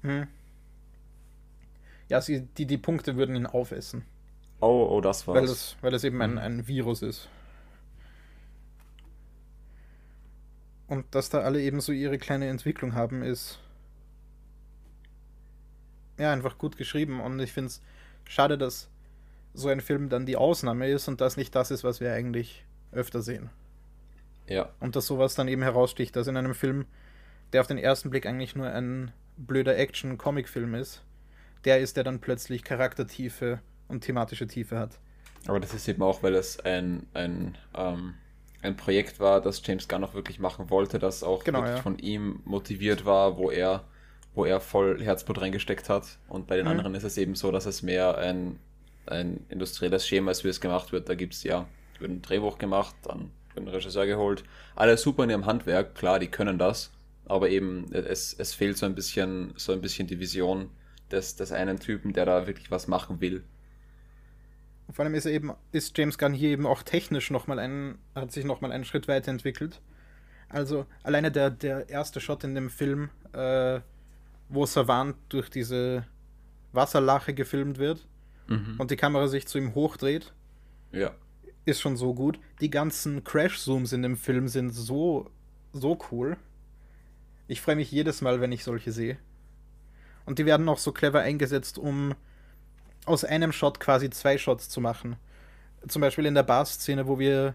Mhm. 0.02 0.26
Ja, 2.08 2.20
sie, 2.20 2.42
die, 2.56 2.66
die 2.66 2.78
Punkte 2.78 3.16
würden 3.16 3.36
ihn 3.36 3.46
aufessen, 3.46 4.04
Oh, 4.60 4.88
oh, 4.90 5.00
das 5.00 5.26
war's. 5.26 5.36
weil 5.36 5.44
es, 5.44 5.76
weil 5.82 5.94
es 5.94 6.04
eben 6.04 6.20
ein, 6.22 6.32
Mhm. 6.32 6.38
ein 6.38 6.66
Virus 6.68 7.02
ist. 7.02 7.28
Und 10.86 11.04
dass 11.14 11.28
da 11.30 11.40
alle 11.40 11.60
eben 11.60 11.80
so 11.80 11.92
ihre 11.92 12.18
kleine 12.18 12.48
Entwicklung 12.48 12.94
haben, 12.94 13.22
ist 13.22 13.60
ja 16.18 16.32
einfach 16.32 16.56
gut 16.58 16.76
geschrieben. 16.76 17.20
Und 17.20 17.38
ich 17.40 17.52
finde 17.52 17.68
es 17.68 17.82
schade, 18.26 18.56
dass 18.56 18.88
so 19.54 19.68
ein 19.68 19.80
Film 19.80 20.08
dann 20.08 20.24
die 20.26 20.36
Ausnahme 20.36 20.88
ist 20.88 21.08
und 21.08 21.20
das 21.20 21.36
nicht 21.36 21.54
das 21.54 21.70
ist, 21.70 21.84
was 21.84 22.00
wir 22.00 22.12
eigentlich 22.12 22.64
öfter 22.90 23.20
sehen. 23.22 23.50
Ja, 24.48 24.70
Und 24.80 24.96
dass 24.96 25.06
sowas 25.06 25.34
dann 25.34 25.48
eben 25.48 25.62
heraussticht, 25.62 26.16
dass 26.16 26.26
in 26.26 26.36
einem 26.36 26.54
Film, 26.54 26.86
der 27.52 27.60
auf 27.60 27.66
den 27.66 27.78
ersten 27.78 28.10
Blick 28.10 28.26
eigentlich 28.26 28.56
nur 28.56 28.66
ein 28.70 29.12
blöder 29.36 29.76
Action-Comic-Film 29.78 30.74
ist, 30.74 31.02
der 31.64 31.78
ist, 31.80 31.96
der 31.96 32.04
dann 32.04 32.20
plötzlich 32.20 32.64
Charaktertiefe 32.64 33.60
und 33.88 34.02
thematische 34.02 34.46
Tiefe 34.46 34.78
hat. 34.78 34.98
aber 35.46 35.60
das 35.60 35.74
ist 35.74 35.88
eben 35.88 36.02
auch, 36.02 36.22
weil 36.22 36.34
es 36.34 36.60
ein, 36.60 37.06
ein, 37.14 37.56
ähm, 37.74 38.14
ein 38.62 38.76
Projekt 38.76 39.20
war, 39.20 39.40
das 39.40 39.62
James 39.64 39.88
Gunn 39.88 40.04
auch 40.04 40.14
wirklich 40.14 40.38
machen 40.40 40.68
wollte, 40.70 40.98
das 40.98 41.22
auch 41.22 41.44
Genau, 41.44 41.60
wirklich 41.60 41.76
ja. 41.76 41.82
von 41.82 41.98
ihm 41.98 42.40
motiviert 42.44 43.04
war, 43.04 43.36
wo 43.38 43.50
er, 43.50 43.84
wo 44.34 44.44
er 44.44 44.60
voll 44.60 45.00
Herzblut 45.02 45.40
reingesteckt 45.40 45.88
hat. 45.88 46.18
Und 46.28 46.46
bei 46.48 46.56
den 46.56 46.66
Mhm. 46.66 46.72
anderen 46.72 46.94
ist 46.94 47.04
es 47.04 47.16
eben 47.18 47.34
so, 47.36 47.50
dass 47.52 47.66
es 47.66 47.82
mehr 47.82 48.18
ein, 48.18 48.58
ein 49.06 49.46
industrielles 49.48 50.06
Schema 50.06 50.32
ist, 50.32 50.44
wie 50.44 50.48
es 50.48 50.60
gemacht 50.60 50.92
wird. 50.92 51.08
Da 51.08 51.14
gibt 51.14 51.34
es 51.34 51.44
ja, 51.44 51.66
wird 51.98 52.10
ein 52.10 52.22
Drehbuch 52.22 52.58
gemacht, 52.58 52.94
dann 53.04 53.30
wird 53.66 53.74
ein 53.74 53.74
Regisseur 53.74 54.06
geholt. 54.06 54.44
Alle 54.76 54.96
super 54.96 55.24
in 55.24 55.30
ihrem 55.30 55.46
Handwerk, 55.46 55.94
klar, 55.94 56.18
die 56.18 56.28
können 56.28 56.58
das, 56.58 56.90
aber 57.26 57.48
eben 57.50 57.92
es, 57.92 58.34
es 58.34 58.54
fehlt 58.54 58.76
so 58.78 58.86
ein 58.86 58.94
bisschen, 58.94 59.52
so 59.56 59.72
ein 59.72 59.80
bisschen 59.80 60.06
die 60.06 60.18
Vision 60.20 60.70
des, 61.10 61.36
des 61.36 61.52
einen 61.52 61.78
Typen, 61.78 62.12
der 62.12 62.26
da 62.26 62.46
wirklich 62.46 62.70
was 62.70 62.86
machen 62.88 63.20
will. 63.20 63.42
Vor 64.90 65.04
allem 65.04 65.14
ist 65.14 65.26
er 65.26 65.32
eben, 65.32 65.52
ist 65.72 65.96
James 65.98 66.16
Gunn 66.16 66.32
hier 66.32 66.48
eben 66.50 66.66
auch 66.66 66.82
technisch 66.82 67.30
nochmal 67.30 67.58
einen, 67.58 67.98
hat 68.14 68.32
sich 68.32 68.44
nochmal 68.44 68.72
einen 68.72 68.84
Schritt 68.84 69.06
weiterentwickelt. 69.08 69.80
Also 70.48 70.86
alleine 71.02 71.30
der, 71.30 71.50
der 71.50 71.90
erste 71.90 72.20
Shot 72.20 72.42
in 72.44 72.54
dem 72.54 72.70
Film, 72.70 73.10
äh, 73.34 73.80
wo 74.48 74.64
Savant 74.64 75.14
durch 75.28 75.50
diese 75.50 76.06
Wasserlache 76.72 77.34
gefilmt 77.34 77.78
wird 77.78 78.06
Mhm. 78.50 78.76
und 78.78 78.90
die 78.90 78.96
Kamera 78.96 79.28
sich 79.28 79.46
zu 79.46 79.58
ihm 79.58 79.74
hochdreht, 79.74 80.32
Ja. 80.90 81.10
Ist 81.68 81.80
schon 81.80 81.96
so 81.96 82.14
gut. 82.14 82.40
Die 82.60 82.70
ganzen 82.70 83.22
Crash-Zooms 83.22 83.92
in 83.92 84.02
dem 84.02 84.16
Film 84.16 84.48
sind 84.48 84.70
so, 84.70 85.30
so 85.72 85.98
cool. 86.10 86.36
Ich 87.46 87.60
freue 87.60 87.76
mich 87.76 87.92
jedes 87.92 88.20
Mal, 88.20 88.40
wenn 88.40 88.52
ich 88.52 88.64
solche 88.64 88.90
sehe. 88.90 89.18
Und 90.24 90.38
die 90.38 90.46
werden 90.46 90.68
auch 90.68 90.78
so 90.78 90.92
clever 90.92 91.20
eingesetzt, 91.20 91.78
um 91.78 92.14
aus 93.06 93.24
einem 93.24 93.52
Shot 93.52 93.80
quasi 93.80 94.10
zwei 94.10 94.36
Shots 94.36 94.68
zu 94.68 94.80
machen. 94.80 95.16
Zum 95.86 96.00
Beispiel 96.00 96.26
in 96.26 96.34
der 96.34 96.42
Bar-Szene, 96.42 97.06
wo 97.06 97.18
wir 97.18 97.54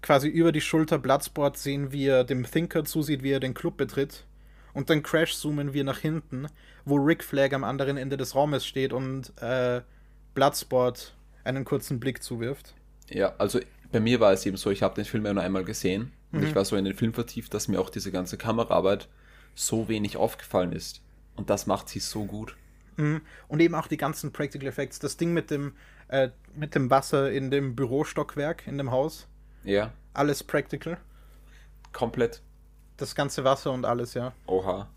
quasi 0.00 0.28
über 0.28 0.52
die 0.52 0.62
Schulter 0.62 0.98
Bloodsport 0.98 1.58
sehen, 1.58 1.92
wie 1.92 2.06
er 2.06 2.24
dem 2.24 2.44
Thinker 2.44 2.84
zusieht, 2.84 3.22
wie 3.22 3.32
er 3.32 3.40
den 3.40 3.54
Club 3.54 3.76
betritt. 3.76 4.24
Und 4.72 4.88
dann 4.88 5.02
crash-zoomen 5.02 5.72
wir 5.72 5.84
nach 5.84 5.98
hinten, 5.98 6.46
wo 6.84 6.96
Rick 6.96 7.24
Flag 7.24 7.52
am 7.52 7.64
anderen 7.64 7.96
Ende 7.96 8.16
des 8.16 8.34
Raumes 8.34 8.64
steht 8.64 8.92
und 8.92 9.32
äh, 9.42 9.82
Bloodsport 10.34 11.14
einen 11.44 11.64
kurzen 11.64 12.00
Blick 12.00 12.22
zuwirft. 12.22 12.74
Ja, 13.10 13.34
also 13.38 13.60
bei 13.92 14.00
mir 14.00 14.20
war 14.20 14.32
es 14.32 14.46
eben 14.46 14.56
so, 14.56 14.70
ich 14.70 14.82
habe 14.82 14.94
den 14.94 15.04
Film 15.04 15.26
ja 15.26 15.34
nur 15.34 15.42
einmal 15.42 15.64
gesehen 15.64 16.12
und 16.32 16.40
Mhm. 16.40 16.46
ich 16.46 16.54
war 16.54 16.64
so 16.64 16.76
in 16.76 16.84
den 16.84 16.94
Film 16.94 17.12
vertieft, 17.12 17.52
dass 17.54 17.68
mir 17.68 17.80
auch 17.80 17.90
diese 17.90 18.10
ganze 18.12 18.38
Kameraarbeit 18.38 19.08
so 19.54 19.88
wenig 19.88 20.16
aufgefallen 20.16 20.72
ist. 20.72 21.02
Und 21.36 21.50
das 21.50 21.66
macht 21.66 21.88
sie 21.88 21.98
so 21.98 22.24
gut. 22.24 22.56
Mhm. 22.96 23.20
Und 23.48 23.60
eben 23.60 23.74
auch 23.74 23.88
die 23.88 23.96
ganzen 23.96 24.32
Practical 24.32 24.68
Effects. 24.68 24.98
Das 25.00 25.16
Ding 25.16 25.32
mit 25.32 25.50
dem, 25.50 25.72
äh, 26.08 26.28
mit 26.54 26.74
dem 26.74 26.88
Wasser 26.90 27.30
in 27.32 27.50
dem 27.50 27.74
Bürostockwerk, 27.74 28.66
in 28.66 28.78
dem 28.78 28.90
Haus. 28.90 29.26
Ja, 29.64 29.92
Alles 30.14 30.42
practical. 30.44 30.98
komplett. 31.92 32.42
Das 32.96 33.14
ganze 33.14 33.42
Wasser 33.44 33.72
und 33.72 33.84
alles, 33.84 34.14
ja. 34.14 34.32
Oha. 34.46 34.88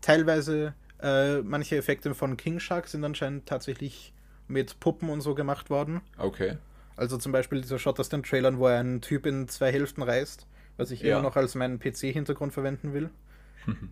Teilweise, 0.00 0.74
äh, 1.02 1.38
manche 1.42 1.76
Effekte 1.76 2.14
von 2.14 2.36
King 2.36 2.60
Shark 2.60 2.88
sind 2.88 3.04
anscheinend 3.04 3.46
tatsächlich 3.46 4.12
mit 4.48 4.78
Puppen 4.80 5.08
und 5.10 5.20
so 5.20 5.34
gemacht 5.34 5.70
worden. 5.70 6.00
Okay. 6.18 6.56
Also 6.98 7.16
zum 7.16 7.30
Beispiel 7.30 7.60
dieser 7.60 7.78
Shot 7.78 8.00
aus 8.00 8.08
den 8.08 8.24
Trailern, 8.24 8.58
wo 8.58 8.66
er 8.66 8.80
einen 8.80 9.00
Typ 9.00 9.24
in 9.24 9.46
zwei 9.46 9.70
Hälften 9.70 10.02
reißt, 10.02 10.46
was 10.76 10.90
ich 10.90 11.00
Ja. 11.00 11.12
immer 11.18 11.28
noch 11.28 11.36
als 11.36 11.54
meinen 11.54 11.78
PC-Hintergrund 11.78 12.52
verwenden 12.52 12.92
will. 12.92 13.10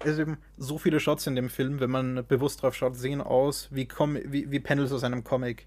Es 0.00 0.12
ist 0.12 0.18
eben 0.18 0.36
so 0.58 0.76
viele 0.76 1.00
Shots 1.00 1.26
in 1.26 1.34
dem 1.34 1.48
Film, 1.48 1.80
wenn 1.80 1.90
man 1.90 2.26
bewusst 2.26 2.62
drauf 2.62 2.74
schaut, 2.74 2.94
sehen 2.94 3.22
aus 3.22 3.68
wie, 3.72 3.88
Com 3.88 4.18
wie, 4.26 4.50
wie 4.50 4.60
Panels 4.60 4.92
aus 4.92 5.02
einem 5.02 5.24
Comic. 5.24 5.66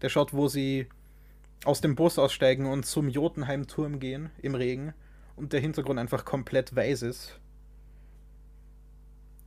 Der 0.00 0.08
Shot, 0.08 0.32
wo 0.32 0.48
sie 0.48 0.86
aus 1.66 1.82
dem 1.82 1.94
Bus 1.94 2.18
aussteigen 2.18 2.64
und 2.64 2.86
zum 2.86 3.10
Jotunheim-Turm 3.10 3.98
gehen 4.00 4.30
im 4.40 4.54
Regen 4.54 4.94
und 5.34 5.52
der 5.52 5.60
Hintergrund 5.60 5.98
einfach 5.98 6.24
komplett 6.24 6.74
weiß 6.74 7.02
ist. 7.02 7.38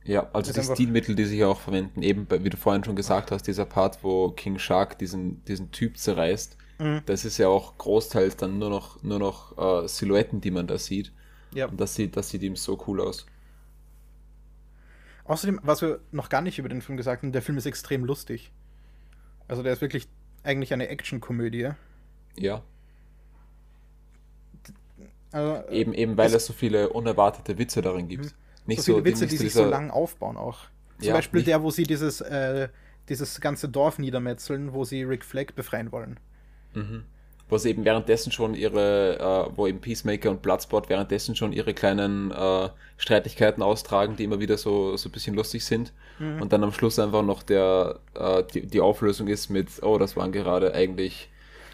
Ja, 0.04 0.28
also 0.32 0.52
die 0.52 0.62
Stilmittel, 0.62 1.14
die 1.14 1.24
sie 1.26 1.36
hier 1.36 1.48
auch 1.48 1.60
verwenden, 1.60 2.02
eben, 2.02 2.26
wie 2.30 2.50
du 2.50 2.56
vorhin 2.56 2.82
schon 2.84 2.96
gesagt 2.96 3.30
hast, 3.30 3.46
dieser 3.46 3.66
Part, 3.66 4.02
wo 4.02 4.30
King 4.30 4.58
Shark 4.58 4.98
diesen, 4.98 5.44
diesen 5.44 5.70
Typ 5.72 5.98
zerreißt, 5.98 6.56
Mhm. 6.78 7.02
das 7.04 7.26
ist 7.26 7.36
ja 7.36 7.48
auch 7.48 7.76
großteils 7.76 8.36
dann 8.38 8.58
nur 8.58 8.70
noch, 8.70 9.02
nur 9.02 9.18
noch 9.18 9.84
äh, 9.84 9.86
Silhouetten, 9.86 10.40
die 10.40 10.50
man 10.50 10.66
da 10.66 10.78
sieht. 10.78 11.12
Ja. 11.52 11.66
Und 11.66 11.78
das 11.78 11.94
sieht, 11.94 12.16
das 12.16 12.30
sieht 12.30 12.42
ihm 12.42 12.56
so 12.56 12.82
cool 12.86 13.02
aus. 13.02 13.26
Außerdem, 15.24 15.60
was 15.62 15.82
wir 15.82 16.00
noch 16.10 16.30
gar 16.30 16.40
nicht 16.40 16.58
über 16.58 16.68
den 16.70 16.80
Film 16.80 16.96
gesagt 16.96 17.22
haben, 17.22 17.32
der 17.32 17.42
Film 17.42 17.58
ist 17.58 17.66
extrem 17.66 18.04
lustig. 18.04 18.50
Also 19.46 19.62
der 19.62 19.74
ist 19.74 19.80
wirklich 19.82 20.08
eigentlich 20.42 20.72
eine 20.72 20.88
Actionkomödie. 20.88 21.70
Ja. 22.36 22.62
Also, 25.32 25.68
Eben, 25.68 25.92
eben 25.94 26.16
weil 26.16 26.26
Es- 26.28 26.34
es 26.34 26.46
so 26.46 26.52
viele 26.52 26.88
unerwartete 26.88 27.58
Witze 27.58 27.82
darin 27.82 28.08
gibt. 28.08 28.34
Nicht 28.66 28.82
so 28.82 28.92
viele 28.94 29.04
Witze, 29.04 29.22
nicht 29.24 29.32
die 29.32 29.36
so 29.38 29.42
sich 29.44 29.52
so 29.54 29.64
lang 29.64 29.90
aufbauen 29.90 30.36
auch. 30.36 30.58
Zum 30.98 31.08
Ja, 31.08 31.14
Beispiel 31.14 31.38
nicht- 31.40 31.48
der, 31.48 31.62
wo 31.62 31.70
sie 31.70 31.84
dieses, 31.84 32.20
äh, 32.20 32.68
dieses 33.08 33.40
ganze 33.40 33.68
Dorf 33.68 33.98
niedermetzeln, 33.98 34.72
wo 34.72 34.84
sie 34.84 35.02
Rick 35.02 35.24
Flag 35.24 35.54
befreien 35.54 35.90
wollen. 35.92 36.18
Mhm. 36.74 37.04
Wo 37.48 37.58
sie 37.58 37.70
eben 37.70 37.84
währenddessen 37.84 38.30
schon 38.30 38.54
ihre, 38.54 39.48
äh, 39.50 39.56
wo 39.56 39.66
eben 39.66 39.80
Peacemaker 39.80 40.30
und 40.30 40.40
Bloodsport 40.40 40.88
währenddessen 40.88 41.34
schon 41.34 41.52
ihre 41.52 41.74
kleinen 41.74 42.30
äh, 42.30 42.68
Streitigkeiten 42.96 43.60
austragen, 43.62 44.14
die 44.14 44.22
immer 44.24 44.38
wieder 44.38 44.56
so, 44.56 44.96
so 44.96 45.08
ein 45.08 45.12
bisschen 45.12 45.34
lustig 45.34 45.64
sind. 45.64 45.92
Mhm. 46.20 46.40
Und 46.42 46.52
dann 46.52 46.62
am 46.62 46.72
Schluss 46.72 47.00
einfach 47.00 47.24
noch 47.24 47.42
der, 47.42 47.98
äh, 48.14 48.44
die, 48.54 48.66
die 48.66 48.80
Auflösung 48.80 49.26
ist 49.26 49.48
mit, 49.48 49.82
oh, 49.82 49.98
das 49.98 50.16
waren 50.16 50.30
gerade 50.30 50.72
eigentlich 50.74 51.28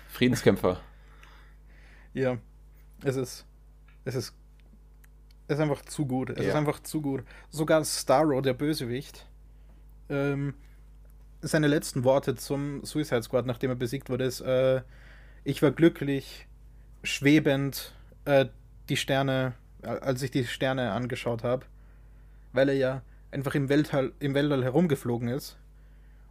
Friedenskämpfer. 0.09 0.80
Ja, 2.14 2.39
es 3.05 3.16
ist, 3.16 3.45
es 4.07 4.14
ist, 4.14 4.34
ist 5.49 5.61
einfach 5.61 5.82
zu 5.84 6.07
gut. 6.07 6.30
Es 6.30 6.38
Ja. 6.38 6.51
ist 6.51 6.55
einfach 6.55 6.80
zu 6.82 7.01
gut. 7.01 7.22
Sogar 7.51 7.84
Starro, 7.84 8.40
der 8.40 8.55
Bösewicht, 8.55 9.26
ähm, 10.09 10.55
seine 11.40 11.66
letzten 11.68 12.05
Worte 12.05 12.34
zum 12.34 12.84
Suicide 12.84 13.22
Squad, 13.22 13.47
nachdem 13.47 13.70
er 13.70 13.76
besiegt 13.76 14.11
wurde, 14.11 14.24
ist, 14.24 14.40
äh, 14.40 14.82
ich 15.44 15.62
war 15.62 15.70
glücklich, 15.70 16.47
schwebend, 17.03 17.94
äh, 18.24 18.47
die 18.88 18.97
Sterne, 18.97 19.55
als 19.82 20.22
ich 20.22 20.30
die 20.30 20.44
Sterne 20.44 20.92
angeschaut 20.92 21.44
habe, 21.44 21.66
weil 22.53 22.68
er 22.68 22.74
ja 22.74 23.03
einfach 23.30 23.55
im 23.55 23.68
Weltall, 23.68 24.12
im 24.18 24.34
Weltall 24.34 24.64
herumgeflogen 24.64 25.28
ist 25.28 25.57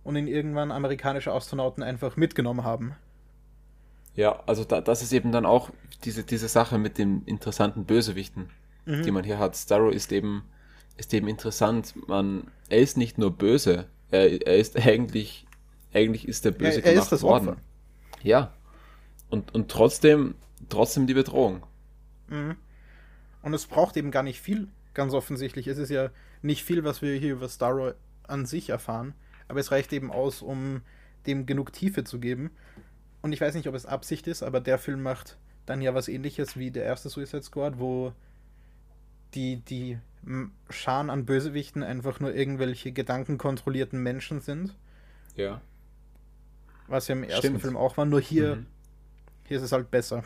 und 0.04 0.16
ihn 0.16 0.28
irgendwann 0.28 0.72
amerikanische 0.72 1.32
Astronauten 1.32 1.84
einfach 1.84 2.18
mitgenommen 2.18 2.64
haben. 2.64 2.96
Ja, 4.16 4.42
also 4.46 4.64
da, 4.64 4.82
das 4.82 5.02
ist 5.02 5.12
eben 5.14 5.32
dann 5.32 5.46
auch 5.46 5.72
diese, 6.04 6.24
diese 6.24 6.48
Sache 6.48 6.78
mit 6.78 6.98
den 6.98 7.24
interessanten 7.26 7.86
Bösewichten, 7.86 8.50
Mhm. 8.86 9.04
die 9.04 9.12
man 9.12 9.24
hier 9.24 9.40
hat. 9.40 9.56
Starro 9.56 9.90
ist 9.90 10.12
eben, 10.12 10.44
ist 10.98 11.14
eben 11.14 11.28
interessant. 11.28 11.94
Man, 12.08 12.48
er 12.70 12.80
ist 12.80 12.98
nicht 12.98 13.18
nur 13.18 13.32
böse, 13.32 13.88
er, 14.12 14.46
er 14.46 14.58
ist 14.58 14.78
eigentlich, 14.78 15.46
eigentlich 15.94 16.28
ist 16.28 16.46
der 16.46 16.52
Böse 16.52 16.80
er, 16.80 16.86
er 16.86 16.92
gemacht 16.94 17.06
ist 17.06 17.12
das 17.12 17.24
worden. 17.24 17.50
Opfer. 17.50 17.62
Ja. 18.24 18.54
Und, 19.30 19.54
und 19.54 19.70
trotzdem, 19.70 20.36
trotzdem 20.70 21.08
die 21.08 21.14
Bedrohung. 21.14 21.64
Mhm. 22.28 22.56
Und 23.42 23.54
es 23.54 23.66
braucht 23.68 23.98
eben 23.98 24.12
gar 24.12 24.24
nicht 24.24 24.40
viel, 24.40 24.68
ganz 24.94 25.14
offensichtlich. 25.14 25.68
Es 25.68 25.78
ist 25.78 25.90
ja 25.90 26.10
nicht 26.42 26.64
viel, 26.64 26.84
was 26.84 27.02
wir 27.02 27.16
hier 27.16 27.34
über 27.34 27.50
Starro 27.50 27.94
an 28.24 28.46
sich 28.46 28.70
erfahren, 28.70 29.14
aber 29.48 29.60
es 29.60 29.72
reicht 29.72 29.94
eben 29.94 30.12
aus, 30.12 30.42
um 30.42 30.82
dem 31.28 31.46
genug 31.46 31.74
Tiefe 31.74 32.04
zu 32.04 32.20
geben. 32.20 32.52
Und 33.22 33.34
ich 33.34 33.42
weiß 33.42 33.56
nicht, 33.56 33.68
ob 33.68 33.76
es 33.76 33.86
Absicht 33.86 34.28
ist, 34.28 34.44
aber 34.44 34.62
der 34.62 34.78
Film 34.78 35.02
macht 35.02 35.38
dann 35.66 35.82
ja 35.82 35.94
was 35.94 36.08
ähnliches 36.08 36.58
wie 36.58 36.72
der 36.72 36.84
erste 36.86 37.10
Suicide 37.10 37.44
Squad, 37.44 37.80
wo 37.80 38.14
die, 39.36 39.58
die 39.58 39.98
Scharen 40.70 41.10
an 41.10 41.26
Bösewichten 41.26 41.84
einfach 41.84 42.20
nur 42.20 42.34
irgendwelche 42.34 42.92
gedankenkontrollierten 42.92 44.02
Menschen 44.02 44.42
sind. 44.42 44.76
Ja. 45.36 45.62
Was 46.88 47.08
ja 47.08 47.16
im 47.16 47.24
ersten 47.24 47.40
Stimmt. 47.40 47.62
Film 47.62 47.78
auch 47.78 47.98
war, 47.98 48.06
nur 48.06 48.22
hier, 48.22 48.58
mhm. 48.58 48.66
hier 49.48 49.58
ist 49.58 49.64
es 49.64 49.72
halt 49.72 49.92
besser. 49.92 50.24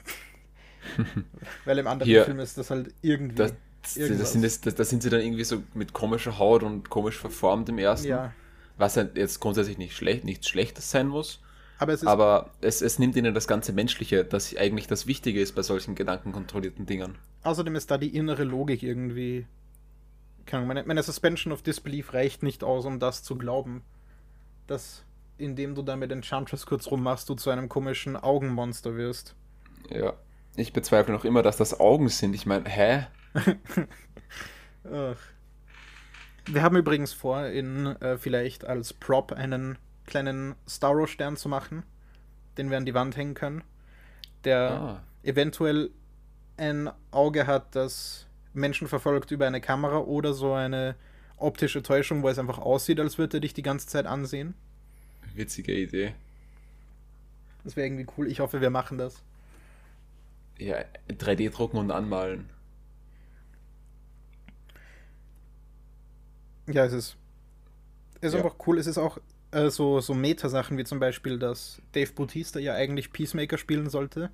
Weil 1.65 1.77
im 1.79 1.87
anderen 1.87 2.09
hier, 2.09 2.25
Film 2.25 2.39
ist 2.39 2.57
das 2.57 2.69
halt 2.69 2.93
irgendwie. 3.01 3.35
Das, 3.35 3.53
das, 3.81 4.33
sind, 4.33 4.43
das, 4.43 4.61
das, 4.61 4.89
sind 4.89 5.03
sie 5.03 5.09
dann 5.09 5.21
irgendwie 5.21 5.43
so 5.43 5.63
mit 5.73 5.93
komischer 5.93 6.37
Haut 6.37 6.63
und 6.63 6.89
komisch 6.89 7.17
verformt 7.17 7.69
im 7.69 7.77
ersten. 7.77 8.07
Ja. 8.07 8.33
Was 8.77 8.95
halt 8.95 9.17
jetzt 9.17 9.39
grundsätzlich 9.39 9.77
nicht 9.77 9.95
schlecht, 9.95 10.23
nichts 10.23 10.47
Schlechtes 10.47 10.89
sein 10.89 11.07
muss. 11.07 11.41
Aber, 11.79 11.93
es, 11.93 12.05
aber 12.05 12.49
es, 12.59 12.81
es, 12.81 12.99
nimmt 12.99 13.15
ihnen 13.15 13.33
das 13.33 13.47
ganze 13.47 13.71
Menschliche, 13.71 14.25
das 14.25 14.55
eigentlich 14.55 14.87
das 14.87 15.07
Wichtige 15.07 15.39
ist 15.39 15.55
bei 15.55 15.61
solchen 15.61 15.95
gedankenkontrollierten 15.95 16.85
Dingern. 16.85 17.17
Außerdem 17.43 17.73
ist 17.75 17.89
da 17.89 17.97
die 17.97 18.13
innere 18.15 18.43
Logik 18.43 18.83
irgendwie. 18.83 19.47
Meine, 20.51 20.83
meine 20.83 21.01
Suspension 21.03 21.53
of 21.53 21.61
Disbelief 21.61 22.13
reicht 22.13 22.43
nicht 22.43 22.63
aus, 22.63 22.85
um 22.85 22.99
das 22.99 23.23
zu 23.23 23.37
glauben. 23.37 23.83
Dass, 24.67 25.05
indem 25.37 25.73
du 25.73 25.81
da 25.81 25.95
mit 25.95 26.11
Enchantress 26.11 26.65
kurz 26.65 26.91
rummachst, 26.91 27.29
du 27.29 27.35
zu 27.35 27.49
einem 27.49 27.69
komischen 27.69 28.17
Augenmonster 28.17 28.97
wirst. 28.97 29.35
Ja. 29.89 30.13
Ich 30.57 30.73
bezweifle 30.73 31.13
noch 31.13 31.23
immer, 31.23 31.43
dass 31.43 31.55
das 31.55 31.79
Augen 31.79 32.09
sind. 32.09 32.33
Ich 32.33 32.45
meine, 32.45 32.67
hä? 32.67 33.07
Wir 36.45 36.61
haben 36.61 36.75
übrigens 36.75 37.13
vor, 37.13 37.45
in 37.45 37.85
äh, 38.01 38.17
vielleicht 38.17 38.65
als 38.65 38.91
Prop 38.91 39.31
einen 39.31 39.77
kleinen 40.09 40.55
Starro-Stern 40.67 41.37
zu 41.37 41.47
machen, 41.47 41.83
den 42.57 42.69
wir 42.69 42.77
an 42.77 42.85
die 42.85 42.93
Wand 42.93 43.15
hängen 43.15 43.35
können, 43.35 43.63
der 44.43 44.71
ah. 44.71 45.03
eventuell 45.23 45.91
ein 46.57 46.89
Auge 47.11 47.47
hat, 47.47 47.75
das 47.75 48.27
Menschen 48.53 48.87
verfolgt 48.87 49.31
über 49.31 49.47
eine 49.47 49.61
Kamera 49.61 49.99
oder 49.99 50.33
so 50.33 50.53
eine 50.53 50.95
optische 51.37 51.81
Täuschung, 51.81 52.21
wo 52.23 52.29
es 52.29 52.37
einfach 52.37 52.57
aussieht, 52.57 52.99
als 52.99 53.17
würde 53.17 53.37
er 53.37 53.41
dich 53.41 53.53
die 53.53 53.61
ganze 53.61 53.87
Zeit 53.87 54.05
ansehen. 54.05 54.55
Witzige 55.35 55.73
Idee. 55.73 56.13
Das 57.63 57.75
wäre 57.75 57.87
irgendwie 57.87 58.07
cool. 58.17 58.27
Ich 58.27 58.39
hoffe, 58.39 58.61
wir 58.61 58.69
machen 58.69 58.97
das. 58.97 59.23
Ja, 60.57 60.77
3D 61.09 61.51
drucken 61.51 61.77
und 61.77 61.91
anmalen. 61.91 62.49
Ja, 66.67 66.85
es 66.85 66.93
ist. 66.93 67.15
Es 68.21 68.29
ist 68.29 68.33
ja. 68.33 68.43
einfach 68.43 68.55
cool. 68.67 68.77
Es 68.77 68.87
ist 68.87 68.97
auch 68.97 69.19
äh, 69.51 69.69
so, 69.69 69.99
so 69.99 70.13
Meta-Sachen 70.13 70.77
wie 70.77 70.83
zum 70.83 70.99
Beispiel, 70.99 71.39
dass 71.39 71.81
Dave 71.91 72.11
Bautista 72.13 72.59
ja 72.59 72.73
eigentlich 72.73 73.11
Peacemaker 73.11 73.57
spielen 73.57 73.89
sollte 73.89 74.29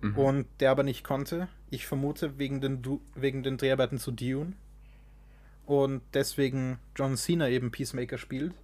mhm. 0.00 0.16
und 0.16 0.46
der 0.60 0.70
aber 0.70 0.82
nicht 0.82 1.04
konnte. 1.04 1.48
Ich 1.70 1.86
vermute 1.86 2.38
wegen 2.38 2.60
den, 2.60 2.82
du 2.82 3.00
wegen 3.14 3.42
den 3.42 3.56
Dreharbeiten 3.56 3.98
zu 3.98 4.10
Dune. 4.12 4.54
Und 5.66 6.00
deswegen 6.14 6.78
John 6.96 7.16
Cena 7.16 7.48
eben 7.48 7.70
Peacemaker 7.70 8.16
spielt. 8.16 8.54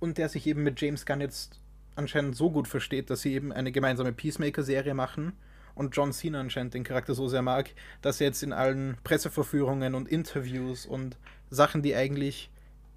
Und 0.00 0.18
der 0.18 0.28
sich 0.28 0.46
eben 0.46 0.62
mit 0.62 0.80
James 0.80 1.06
Gunn 1.06 1.20
jetzt 1.20 1.60
anscheinend 1.96 2.36
so 2.36 2.50
gut 2.50 2.66
versteht, 2.66 3.10
dass 3.10 3.22
sie 3.22 3.34
eben 3.34 3.52
eine 3.52 3.70
gemeinsame 3.70 4.12
Peacemaker-Serie 4.12 4.94
machen 4.94 5.32
und 5.74 5.96
John 5.96 6.12
Cena 6.12 6.40
anscheinend 6.40 6.74
den 6.74 6.84
Charakter 6.84 7.14
so 7.14 7.28
sehr 7.28 7.42
mag, 7.42 7.70
dass 8.02 8.20
er 8.20 8.28
jetzt 8.28 8.42
in 8.42 8.52
allen 8.52 8.96
Presseverführungen 9.04 9.94
und 9.94 10.08
Interviews 10.08 10.86
und 10.86 11.16
Sachen, 11.50 11.82
die 11.82 11.94
eigentlich 11.94 12.50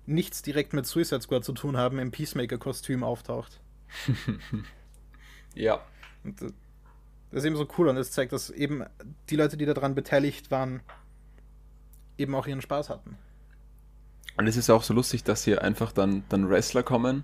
nichts 0.08 0.42
direkt 0.42 0.74
mit 0.74 0.86
Suicide 0.86 1.22
Squad 1.22 1.46
zu 1.46 1.54
tun 1.54 1.78
haben, 1.78 2.00
im 2.00 2.12
Peacemaker-Kostüm 2.12 3.04
auftaucht. 3.04 3.60
ja. 5.54 5.82
Und 6.24 6.42
das 6.42 6.54
ist 7.32 7.46
eben 7.46 7.56
so 7.56 7.68
cool 7.78 7.90
und 7.90 7.98
es 7.98 8.12
zeigt, 8.12 8.32
dass 8.32 8.50
eben 8.50 8.86
die 9.30 9.36
Leute, 9.36 9.58
die 9.58 9.66
daran 9.66 9.96
beteiligt 9.96 10.50
waren, 10.50 10.82
eben 12.18 12.34
auch 12.36 12.48
ihren 12.48 12.62
Spaß 12.62 12.90
hatten. 12.90 13.18
Und 14.38 14.48
es 14.48 14.56
ist 14.56 14.70
auch 14.70 14.84
so 14.84 14.94
lustig, 14.94 15.24
dass 15.24 15.44
hier 15.44 15.62
einfach 15.64 15.92
dann, 15.92 16.24
dann 16.30 16.50
Wrestler 16.50 16.84
kommen 16.84 17.24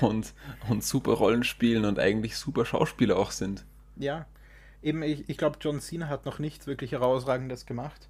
und, 0.00 0.32
und 0.68 0.84
super 0.84 1.12
Rollen 1.12 1.44
spielen 1.44 1.84
und 1.84 1.98
eigentlich 1.98 2.36
super 2.36 2.64
Schauspieler 2.64 3.16
auch 3.16 3.30
sind. 3.30 3.64
Ja, 3.96 4.26
eben, 4.82 5.02
ich, 5.02 5.28
ich 5.28 5.38
glaube, 5.38 5.58
John 5.60 5.80
Cena 5.80 6.08
hat 6.08 6.24
noch 6.24 6.38
nichts 6.38 6.66
wirklich 6.66 6.92
herausragendes 6.92 7.66
gemacht. 7.66 8.08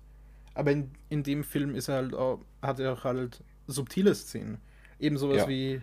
Aber 0.55 0.72
in, 0.72 0.90
in 1.09 1.22
dem 1.22 1.44
Film 1.44 1.74
ist 1.74 1.88
er 1.88 1.97
halt 1.97 2.14
auch, 2.14 2.40
hat 2.62 2.80
er 2.80 2.94
auch 2.94 3.05
halt 3.05 3.42
subtile 3.67 4.14
Szenen. 4.14 4.59
Eben 4.99 5.19
sowas 5.19 5.39
ja. 5.39 5.49
wie 5.49 5.83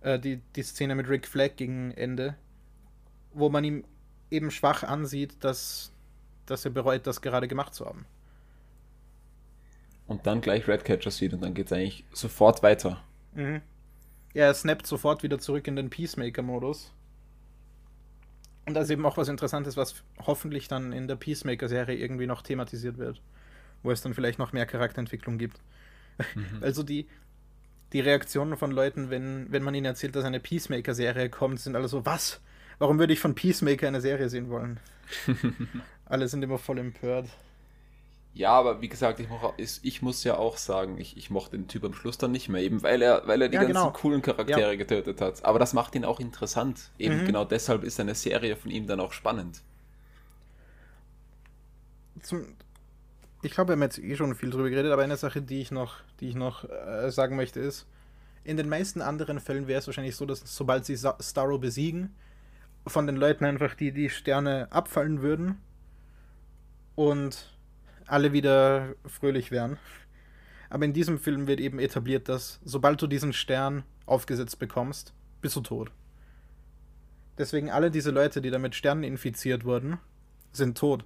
äh, 0.00 0.18
die, 0.18 0.40
die 0.56 0.62
Szene 0.62 0.94
mit 0.94 1.08
Rick 1.08 1.26
Flag 1.26 1.56
gegen 1.56 1.92
Ende, 1.92 2.36
wo 3.32 3.48
man 3.48 3.64
ihm 3.64 3.84
eben 4.30 4.50
schwach 4.50 4.82
ansieht, 4.82 5.42
dass, 5.44 5.92
dass 6.46 6.64
er 6.64 6.70
bereut, 6.70 7.06
das 7.06 7.20
gerade 7.20 7.48
gemacht 7.48 7.74
zu 7.74 7.86
haben. 7.86 8.04
Und 10.06 10.26
dann 10.26 10.40
gleich 10.40 10.66
Redcatcher 10.66 11.10
sieht 11.10 11.34
und 11.34 11.42
dann 11.42 11.54
geht 11.54 11.66
es 11.66 11.72
eigentlich 11.72 12.04
sofort 12.12 12.62
weiter. 12.62 13.02
Mhm. 13.34 13.60
Ja, 14.34 14.46
er 14.46 14.54
snappt 14.54 14.86
sofort 14.86 15.22
wieder 15.22 15.38
zurück 15.38 15.66
in 15.66 15.76
den 15.76 15.90
Peacemaker-Modus. 15.90 16.92
Und 18.66 18.74
das 18.74 18.84
ist 18.84 18.90
eben 18.90 19.06
auch 19.06 19.16
was 19.16 19.28
Interessantes, 19.28 19.76
was 19.76 20.02
hoffentlich 20.26 20.68
dann 20.68 20.92
in 20.92 21.08
der 21.08 21.16
Peacemaker-Serie 21.16 21.96
irgendwie 21.96 22.26
noch 22.26 22.42
thematisiert 22.42 22.98
wird. 22.98 23.20
Wo 23.82 23.90
es 23.90 24.02
dann 24.02 24.14
vielleicht 24.14 24.38
noch 24.38 24.52
mehr 24.52 24.66
Charakterentwicklung 24.66 25.38
gibt. 25.38 25.60
Mhm. 26.34 26.62
Also 26.62 26.82
die, 26.82 27.06
die 27.92 28.00
Reaktionen 28.00 28.56
von 28.56 28.70
Leuten, 28.70 29.10
wenn, 29.10 29.50
wenn 29.50 29.62
man 29.62 29.74
ihnen 29.74 29.86
erzählt, 29.86 30.16
dass 30.16 30.24
eine 30.24 30.40
Peacemaker-Serie 30.40 31.30
kommt, 31.30 31.60
sind 31.60 31.76
alle 31.76 31.88
so, 31.88 32.04
was? 32.04 32.40
Warum 32.78 32.98
würde 32.98 33.12
ich 33.12 33.20
von 33.20 33.34
Peacemaker 33.34 33.88
eine 33.88 34.00
Serie 34.00 34.28
sehen 34.28 34.50
wollen? 34.50 34.78
alle 36.04 36.28
sind 36.28 36.42
immer 36.42 36.58
voll 36.58 36.78
empört. 36.78 37.28
Ja, 38.34 38.52
aber 38.52 38.80
wie 38.80 38.88
gesagt, 38.88 39.18
ich, 39.18 39.28
moch, 39.28 39.54
ich 39.56 40.02
muss 40.02 40.22
ja 40.22 40.36
auch 40.36 40.58
sagen, 40.58 40.98
ich, 40.98 41.16
ich 41.16 41.28
mochte 41.28 41.56
den 41.56 41.66
Typ 41.66 41.82
am 41.84 41.94
Schluss 41.94 42.18
dann 42.18 42.30
nicht 42.30 42.48
mehr, 42.48 42.62
eben 42.62 42.82
weil 42.84 43.02
er, 43.02 43.26
weil 43.26 43.42
er 43.42 43.48
die 43.48 43.56
ja, 43.56 43.62
ganzen 43.62 43.74
genau. 43.74 43.90
coolen 43.90 44.22
Charaktere 44.22 44.70
ja. 44.70 44.76
getötet 44.76 45.20
hat. 45.20 45.44
Aber 45.44 45.58
das 45.58 45.72
macht 45.72 45.96
ihn 45.96 46.04
auch 46.04 46.20
interessant. 46.20 46.90
Eben 46.98 47.22
mhm. 47.22 47.26
genau 47.26 47.44
deshalb 47.44 47.82
ist 47.82 47.98
eine 47.98 48.14
Serie 48.14 48.54
von 48.54 48.70
ihm 48.70 48.86
dann 48.86 49.00
auch 49.00 49.12
spannend. 49.12 49.62
Zum, 52.22 52.46
ich 53.42 53.52
glaube, 53.52 53.68
wir 53.68 53.72
haben 53.74 53.82
jetzt 53.82 53.98
eh 53.98 54.16
schon 54.16 54.34
viel 54.34 54.50
drüber 54.50 54.68
geredet, 54.70 54.92
aber 54.92 55.02
eine 55.02 55.16
Sache, 55.16 55.42
die 55.42 55.60
ich 55.60 55.70
noch, 55.70 55.96
die 56.20 56.28
ich 56.28 56.34
noch 56.34 56.64
äh, 56.64 57.10
sagen 57.10 57.36
möchte, 57.36 57.60
ist, 57.60 57.86
in 58.44 58.56
den 58.56 58.68
meisten 58.68 59.02
anderen 59.02 59.40
Fällen 59.40 59.68
wäre 59.68 59.78
es 59.78 59.86
wahrscheinlich 59.86 60.16
so, 60.16 60.26
dass 60.26 60.42
sobald 60.44 60.84
sie 60.84 60.96
Starro 60.96 61.58
besiegen, 61.58 62.14
von 62.86 63.06
den 63.06 63.16
Leuten 63.16 63.44
einfach 63.44 63.74
die, 63.74 63.92
die 63.92 64.08
Sterne 64.08 64.68
abfallen 64.70 65.20
würden 65.20 65.58
und 66.94 67.54
alle 68.06 68.32
wieder 68.32 68.94
fröhlich 69.06 69.50
wären. 69.50 69.76
Aber 70.70 70.84
in 70.84 70.92
diesem 70.92 71.18
Film 71.18 71.46
wird 71.46 71.60
eben 71.60 71.78
etabliert, 71.78 72.28
dass 72.28 72.60
sobald 72.64 73.00
du 73.00 73.06
diesen 73.06 73.32
Stern 73.32 73.84
aufgesetzt 74.06 74.58
bekommst, 74.58 75.12
bist 75.40 75.56
du 75.56 75.60
tot. 75.60 75.92
Deswegen 77.36 77.70
alle 77.70 77.90
diese 77.90 78.10
Leute, 78.10 78.40
die 78.40 78.50
da 78.50 78.58
mit 78.58 78.74
Sternen 78.74 79.04
infiziert 79.04 79.64
wurden, 79.64 79.98
sind 80.52 80.76
tot. 80.76 81.04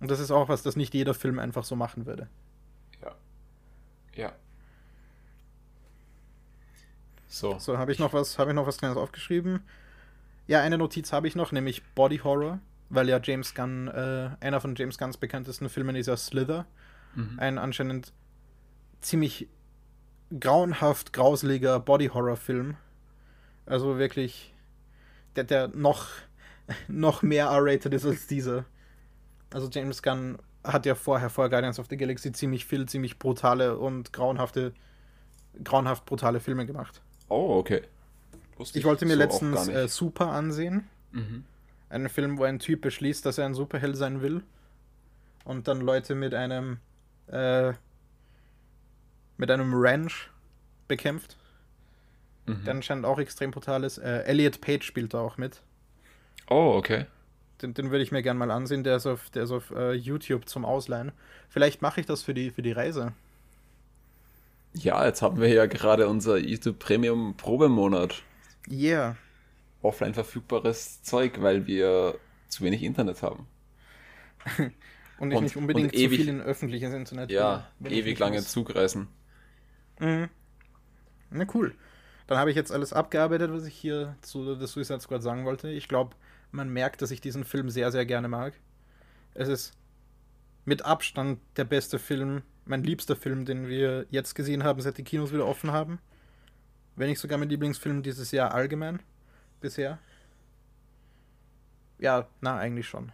Und 0.00 0.10
das 0.10 0.20
ist 0.20 0.30
auch 0.30 0.48
was, 0.48 0.62
das 0.62 0.76
nicht 0.76 0.94
jeder 0.94 1.14
Film 1.14 1.38
einfach 1.38 1.64
so 1.64 1.76
machen 1.76 2.06
würde. 2.06 2.28
Ja. 3.02 3.14
Ja. 4.14 4.32
So. 7.26 7.58
So, 7.58 7.78
habe 7.78 7.92
ich 7.92 7.98
noch 7.98 8.12
was, 8.12 8.38
habe 8.38 8.50
ich 8.50 8.54
noch 8.54 8.66
was 8.66 8.78
Kleines 8.78 8.96
aufgeschrieben? 8.96 9.60
Ja, 10.46 10.62
eine 10.62 10.78
Notiz 10.78 11.12
habe 11.12 11.28
ich 11.28 11.36
noch, 11.36 11.52
nämlich 11.52 11.84
Body 11.94 12.18
Horror, 12.18 12.58
weil 12.88 13.08
ja 13.08 13.20
James 13.22 13.54
Gunn, 13.54 13.88
äh, 13.88 14.30
einer 14.40 14.60
von 14.60 14.74
James 14.74 14.96
Gunns 14.96 15.18
bekanntesten 15.18 15.68
Filmen 15.68 15.94
ist 15.94 16.06
ja 16.06 16.16
Slither. 16.16 16.64
Mhm. 17.14 17.38
Ein 17.38 17.58
anscheinend 17.58 18.12
ziemlich 19.00 19.48
grauenhaft 20.40 21.12
grauseliger 21.12 21.80
Body 21.80 22.06
Horror 22.06 22.36
Film. 22.36 22.76
Also 23.66 23.98
wirklich, 23.98 24.54
der, 25.36 25.44
der 25.44 25.68
noch, 25.68 26.08
noch 26.88 27.22
mehr 27.22 27.46
R-rated 27.46 27.92
ist 27.92 28.06
als 28.06 28.26
dieser. 28.26 28.64
Also 29.50 29.68
James 29.70 30.02
Gunn 30.02 30.38
hat 30.64 30.86
ja 30.86 30.94
vorher 30.94 31.30
vor 31.30 31.48
Guardians 31.48 31.78
of 31.78 31.86
the 31.88 31.96
Galaxy 31.96 32.32
ziemlich 32.32 32.66
viel, 32.66 32.86
ziemlich 32.86 33.18
brutale 33.18 33.78
und 33.78 34.12
grauenhafte, 34.12 34.72
grauenhaft 35.64 36.04
brutale 36.04 36.40
Filme 36.40 36.66
gemacht. 36.66 37.00
Oh, 37.28 37.56
okay. 37.58 37.82
Wusste 38.56 38.78
ich 38.78 38.84
wollte 38.84 39.06
mir 39.06 39.14
so 39.14 39.18
letztens 39.18 39.68
äh, 39.68 39.88
Super 39.88 40.28
ansehen. 40.28 40.88
Mhm. 41.12 41.44
Einen 41.88 42.08
Film, 42.08 42.38
wo 42.38 42.44
ein 42.44 42.58
Typ 42.58 42.82
beschließt, 42.82 43.24
dass 43.24 43.38
er 43.38 43.46
ein 43.46 43.54
Superheld 43.54 43.96
sein 43.96 44.20
will. 44.20 44.42
Und 45.44 45.68
dann 45.68 45.80
Leute 45.80 46.14
mit 46.14 46.34
einem 46.34 46.78
äh, 47.28 47.72
mit 49.38 49.50
einem 49.50 49.72
Ranch 49.72 50.30
bekämpft. 50.88 51.38
Mhm. 52.46 52.64
Der 52.64 52.74
anscheinend 52.74 53.06
auch 53.06 53.18
extrem 53.18 53.52
brutal 53.52 53.84
ist. 53.84 53.98
Äh, 53.98 54.24
Elliot 54.24 54.60
Page 54.60 54.84
spielt 54.84 55.14
da 55.14 55.20
auch 55.20 55.38
mit. 55.38 55.62
Oh, 56.50 56.74
okay 56.76 57.06
den, 57.62 57.74
den 57.74 57.90
würde 57.90 58.02
ich 58.02 58.12
mir 58.12 58.22
gerne 58.22 58.38
mal 58.38 58.50
ansehen. 58.50 58.84
Der 58.84 58.96
ist 58.96 59.06
auf, 59.06 59.30
der 59.30 59.44
ist 59.44 59.50
auf 59.50 59.70
uh, 59.70 59.90
YouTube 59.92 60.48
zum 60.48 60.64
Ausleihen. 60.64 61.12
Vielleicht 61.48 61.82
mache 61.82 62.00
ich 62.00 62.06
das 62.06 62.22
für 62.22 62.34
die, 62.34 62.50
für 62.50 62.62
die 62.62 62.72
Reise. 62.72 63.12
Ja, 64.74 65.04
jetzt 65.04 65.22
haben 65.22 65.40
wir 65.40 65.48
ja 65.48 65.66
gerade 65.66 66.08
unser 66.08 66.36
YouTube 66.38 66.78
Premium 66.78 67.36
Probemonat. 67.36 68.22
Yeah. 68.70 69.16
Offline 69.82 70.14
verfügbares 70.14 71.02
Zeug, 71.02 71.40
weil 71.40 71.66
wir 71.66 72.16
zu 72.48 72.64
wenig 72.64 72.82
Internet 72.82 73.22
haben. 73.22 73.46
Und 75.18 75.32
ich 75.32 75.36
Und- 75.36 75.42
nicht 75.44 75.56
unbedingt 75.56 75.92
zu 75.92 75.98
ewig- 76.00 76.16
viel 76.16 76.28
in 76.28 76.40
öffentliches 76.40 76.94
Internet. 76.94 77.30
Ja, 77.30 77.66
ewig 77.84 78.18
lange 78.18 78.36
muss. 78.36 78.48
Zugreisen. 78.48 79.08
Mhm. 79.98 80.28
Na 81.30 81.44
cool. 81.54 81.74
Dann 82.28 82.38
habe 82.38 82.50
ich 82.50 82.56
jetzt 82.56 82.70
alles 82.70 82.92
abgearbeitet, 82.92 83.50
was 83.52 83.64
ich 83.64 83.74
hier 83.74 84.16
zu 84.20 84.54
The 84.54 84.66
Suicide 84.66 85.00
Squad 85.00 85.22
sagen 85.22 85.44
wollte. 85.44 85.70
Ich 85.70 85.88
glaube, 85.88 86.14
man 86.50 86.68
merkt, 86.68 87.02
dass 87.02 87.10
ich 87.10 87.20
diesen 87.20 87.44
Film 87.44 87.70
sehr, 87.70 87.90
sehr 87.92 88.06
gerne 88.06 88.28
mag. 88.28 88.54
Es 89.34 89.48
ist 89.48 89.72
mit 90.64 90.84
Abstand 90.84 91.40
der 91.56 91.64
beste 91.64 91.98
Film, 91.98 92.42
mein 92.64 92.82
liebster 92.84 93.16
Film, 93.16 93.44
den 93.44 93.68
wir 93.68 94.06
jetzt 94.10 94.34
gesehen 94.34 94.64
haben, 94.64 94.80
seit 94.80 94.98
die 94.98 95.04
Kinos 95.04 95.32
wieder 95.32 95.46
offen 95.46 95.72
haben. 95.72 95.98
Wenn 96.96 97.08
nicht 97.08 97.20
sogar 97.20 97.38
mein 97.38 97.48
Lieblingsfilm 97.48 98.02
dieses 98.02 98.30
Jahr 98.32 98.52
allgemein. 98.52 99.00
Bisher. 99.60 99.98
Ja, 101.98 102.28
na, 102.40 102.58
eigentlich 102.58 102.86
schon. 102.86 103.12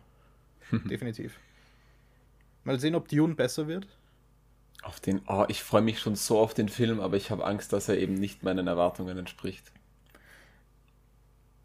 Definitiv. 0.72 1.38
Mal 2.64 2.80
sehen, 2.80 2.94
ob 2.94 3.08
Dune 3.08 3.34
besser 3.34 3.68
wird. 3.68 3.86
Auf 4.82 5.00
den, 5.00 5.22
oh, 5.26 5.44
ich 5.48 5.62
freue 5.62 5.82
mich 5.82 6.00
schon 6.00 6.16
so 6.16 6.38
auf 6.38 6.54
den 6.54 6.68
Film, 6.68 7.00
aber 7.00 7.16
ich 7.16 7.30
habe 7.30 7.44
Angst, 7.44 7.72
dass 7.72 7.88
er 7.88 7.98
eben 7.98 8.14
nicht 8.14 8.42
meinen 8.42 8.66
Erwartungen 8.66 9.16
entspricht. 9.16 9.70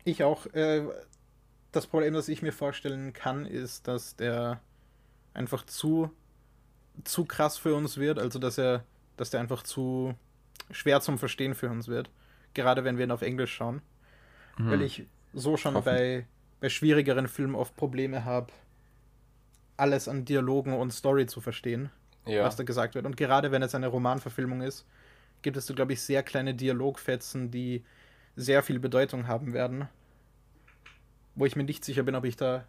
Ich 0.03 0.23
auch. 0.23 0.45
Äh, 0.47 0.87
das 1.71 1.87
Problem, 1.87 2.13
das 2.13 2.27
ich 2.27 2.41
mir 2.41 2.51
vorstellen 2.51 3.13
kann, 3.13 3.45
ist, 3.45 3.87
dass 3.87 4.15
der 4.15 4.61
einfach 5.33 5.65
zu, 5.65 6.11
zu 7.03 7.25
krass 7.25 7.57
für 7.57 7.75
uns 7.75 7.97
wird. 7.97 8.19
Also, 8.19 8.39
dass 8.39 8.57
er, 8.57 8.83
dass 9.17 9.29
der 9.29 9.39
einfach 9.39 9.63
zu 9.63 10.15
schwer 10.71 11.01
zum 11.01 11.17
Verstehen 11.17 11.55
für 11.55 11.69
uns 11.69 11.87
wird. 11.87 12.09
Gerade 12.53 12.83
wenn 12.83 12.97
wir 12.97 13.05
ihn 13.05 13.11
auf 13.11 13.21
Englisch 13.21 13.53
schauen. 13.53 13.81
Weil 14.59 14.81
ich 14.81 15.05
so 15.33 15.55
schon 15.55 15.75
Hoffen. 15.75 15.85
bei, 15.85 16.27
bei 16.59 16.69
schwierigeren 16.69 17.27
Filmen 17.27 17.55
oft 17.55 17.75
Probleme 17.77 18.25
habe, 18.25 18.51
alles 19.77 20.07
an 20.07 20.25
Dialogen 20.25 20.73
und 20.73 20.91
Story 20.91 21.25
zu 21.27 21.39
verstehen 21.39 21.89
Ja, 22.25 22.43
was 22.43 22.57
da 22.57 22.63
gesagt 22.63 22.95
wird. 22.95 23.05
Und 23.05 23.15
gerade 23.15 23.51
wenn 23.51 23.61
es 23.61 23.73
eine 23.73 23.87
Romanverfilmung 23.87 24.61
ist, 24.61 24.85
gibt 25.41 25.55
es 25.55 25.65
so, 25.65 25.73
glaube 25.73 25.93
ich, 25.93 26.01
sehr 26.01 26.23
kleine 26.23 26.53
Dialogfetzen, 26.53 27.51
die 27.51 27.85
sehr 28.35 28.61
viel 28.63 28.79
Bedeutung 28.79 29.27
haben 29.27 29.53
werden. 29.53 29.87
Wo 31.39 31.45
ich 31.45 31.55
mir 31.55 31.63
nicht 31.63 31.85
sicher 31.85 32.03
bin, 32.03 32.15
ob 32.15 32.25
ich 32.25 32.35
da 32.35 32.65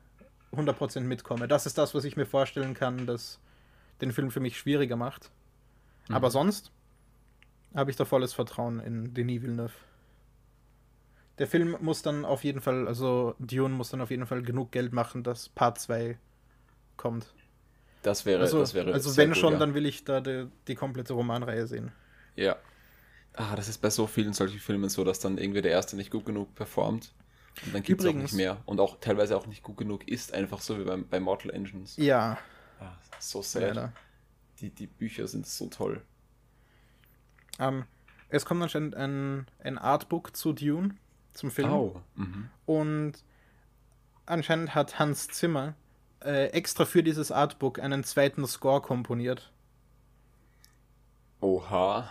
100% 0.53 1.01
mitkomme. 1.01 1.49
Das 1.49 1.66
ist 1.66 1.77
das, 1.77 1.93
was 1.93 2.05
ich 2.05 2.16
mir 2.16 2.25
vorstellen 2.25 2.75
kann, 2.75 3.05
das 3.05 3.41
den 4.01 4.12
Film 4.12 4.31
für 4.31 4.39
mich 4.39 4.57
schwieriger 4.57 4.95
macht. 4.95 5.33
Mhm. 6.09 6.14
Aber 6.14 6.31
sonst 6.31 6.71
habe 7.75 7.91
ich 7.91 7.97
da 7.97 8.05
volles 8.05 8.33
Vertrauen 8.33 8.79
in 8.79 9.12
Denis 9.12 9.43
Villeneuve. 9.43 9.73
Der 11.39 11.49
Film 11.49 11.77
muss 11.81 12.03
dann 12.03 12.25
auf 12.25 12.45
jeden 12.45 12.61
Fall, 12.61 12.87
also 12.87 13.35
Dune 13.41 13.75
muss 13.75 13.91
dann 13.91 14.01
auf 14.03 14.11
jeden 14.11 14.27
Fall 14.27 14.43
genug 14.43 14.71
Geld 14.71 14.93
machen, 14.93 15.25
dass 15.25 15.49
Part 15.49 15.81
2 15.81 16.16
kommt. 16.97 17.35
das 18.03 18.25
wäre, 18.25 18.41
Also, 18.41 18.61
das 18.61 18.75
wäre 18.75 18.93
also 18.93 19.16
wenn 19.16 19.31
gut, 19.31 19.39
schon, 19.39 19.55
ja. 19.55 19.59
dann 19.59 19.75
will 19.75 19.87
ich 19.87 20.05
da 20.05 20.21
die, 20.21 20.47
die 20.68 20.77
komplette 20.77 21.14
Romanreihe 21.14 21.66
sehen. 21.66 21.91
Ja. 22.37 22.57
Ah, 23.35 23.57
das 23.57 23.68
ist 23.68 23.79
bei 23.79 23.91
so 23.91 24.07
vielen 24.07 24.33
solchen 24.33 24.61
Filmen 24.61 24.91
so, 24.91 25.03
dass 25.03 25.18
dann 25.18 25.39
irgendwie 25.39 25.62
der 25.62 25.73
erste 25.73 25.97
nicht 25.97 26.11
gut 26.11 26.27
genug 26.27 26.55
performt. 26.55 27.12
Und 27.67 27.75
dann 27.75 27.83
gibt 27.83 28.01
es 28.01 28.07
auch 28.07 28.15
nicht 28.15 28.33
mehr. 28.35 28.63
Und 28.67 28.81
auch 28.81 29.01
teilweise 29.01 29.37
auch 29.37 29.47
nicht 29.47 29.63
gut 29.63 29.77
genug 29.77 30.09
ist, 30.09 30.33
einfach 30.33 30.61
so 30.61 30.79
wie 30.79 30.85
bei, 30.85 30.97
bei 30.97 31.21
Mortal 31.21 31.51
Engines. 31.53 31.97
Ja, 31.97 32.39
Ah, 32.81 32.93
so 33.19 33.43
sad. 33.43 33.63
leider. 33.63 33.93
Die, 34.61 34.71
die 34.71 34.87
Bücher 34.87 35.27
sind 35.29 35.47
so 35.47 35.67
toll. 35.67 36.03
Ähm, 37.59 37.85
es 38.31 38.47
kommt 38.47 38.63
anscheinend 38.63 38.95
ein, 38.95 39.47
ein 39.63 39.77
Artbook 39.77 40.35
zu 40.35 40.53
Dune, 40.55 40.95
zum 41.35 41.51
Film. 41.51 41.69
Au. 41.71 42.03
Mhm. 42.15 42.49
Und 42.65 43.13
anscheinend 44.25 44.75
hat 44.75 44.99
Hans 44.99 45.29
Zimmer 45.29 45.75
äh, 46.25 46.47
extra 46.53 46.87
für 46.87 47.03
dieses 47.03 47.31
Artbook 47.31 47.79
einen 47.79 48.03
zweiten 48.05 48.47
Score 48.47 48.81
komponiert. 48.81 49.53
Oha. 51.41 52.11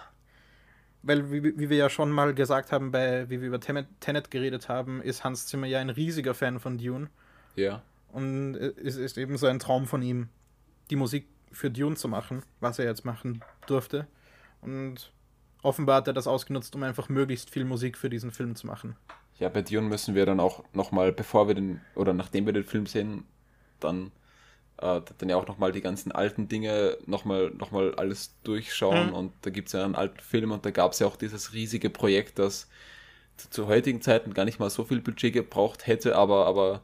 Weil, 1.02 1.32
wie, 1.32 1.58
wie 1.58 1.70
wir 1.70 1.78
ja 1.78 1.90
schon 1.90 2.12
mal 2.12 2.34
gesagt 2.34 2.72
haben, 2.72 2.92
bei, 2.92 3.30
wie 3.30 3.40
wir 3.42 3.48
über 3.48 3.60
Tenet, 3.60 4.32
geredet 4.32 4.68
haben, 4.68 5.02
ist 5.02 5.24
Hans 5.24 5.48
Zimmer 5.48 5.68
ja 5.68 5.80
ein 5.80 5.90
riesiger 5.90 6.34
Fan 6.34 6.60
von 6.60 6.78
Dune. 6.78 7.10
Ja. 7.56 7.82
Und 8.12 8.56
es 8.56 8.96
ist 8.96 9.18
eben 9.18 9.38
so 9.38 9.48
ein 9.48 9.60
Traum 9.60 9.86
von 9.86 10.02
ihm, 10.02 10.30
die 10.90 10.96
Musik 10.96 11.28
für 11.52 11.70
Dune 11.70 11.96
zu 11.96 12.08
machen, 12.08 12.44
was 12.60 12.80
er 12.80 12.86
jetzt 12.86 13.06
machen 13.06 13.42
durfte. 13.68 14.08
Und 14.62 15.12
offenbar 15.62 15.98
hat 15.98 16.08
er 16.08 16.14
das 16.14 16.28
ausgenutzt, 16.28 16.76
um 16.76 16.84
einfach 16.84 17.10
möglichst 17.10 17.50
viel 17.50 17.66
Musik 17.66 17.98
für 17.98 18.10
diesen 18.10 18.32
Film 18.32 18.56
zu 18.56 18.68
machen. 18.68 18.96
Ja, 19.38 19.48
bei 19.48 19.62
Dune 19.62 19.88
müssen 19.88 20.16
wir 20.16 20.26
dann 20.26 20.40
auch 20.40 20.64
nochmal, 20.74 21.14
bevor 21.14 21.48
wir 21.48 21.56
den, 21.56 21.80
oder 21.96 22.14
nachdem 22.14 22.46
wir 22.46 22.54
den 22.54 22.66
Film 22.66 22.86
sehen, 22.86 23.24
dann, 23.80 24.12
äh, 24.82 25.02
dann 25.18 25.30
ja 25.30 25.36
auch 25.38 25.48
nochmal 25.48 25.72
die 25.72 25.82
ganzen 25.82 26.12
alten 26.12 26.48
Dinge 26.48 26.98
nochmal 27.06 27.52
noch 27.58 27.72
mal 27.72 27.96
alles 27.96 28.36
durchschauen. 28.44 29.08
Mhm. 29.08 29.14
Und 29.14 29.34
da 29.42 29.50
gibt 29.50 29.68
es 29.68 29.74
ja 29.74 29.84
einen 29.86 29.96
alten 29.96 30.20
Film 30.20 30.52
und 30.52 30.66
da 30.66 30.72
gab 30.72 30.94
es 30.94 31.00
ja 31.00 31.08
auch 31.08 31.16
dieses 31.18 31.54
riesige 31.54 31.90
Projekt, 31.90 32.40
das 32.40 32.70
zu, 33.38 33.50
zu 33.50 33.68
heutigen 33.68 34.02
Zeiten 34.02 34.34
gar 34.34 34.46
nicht 34.46 34.60
mal 34.60 34.70
so 34.70 34.84
viel 34.84 35.02
Budget 35.02 35.34
gebraucht 35.34 35.88
hätte, 35.88 36.16
aber, 36.16 36.46
aber 36.48 36.82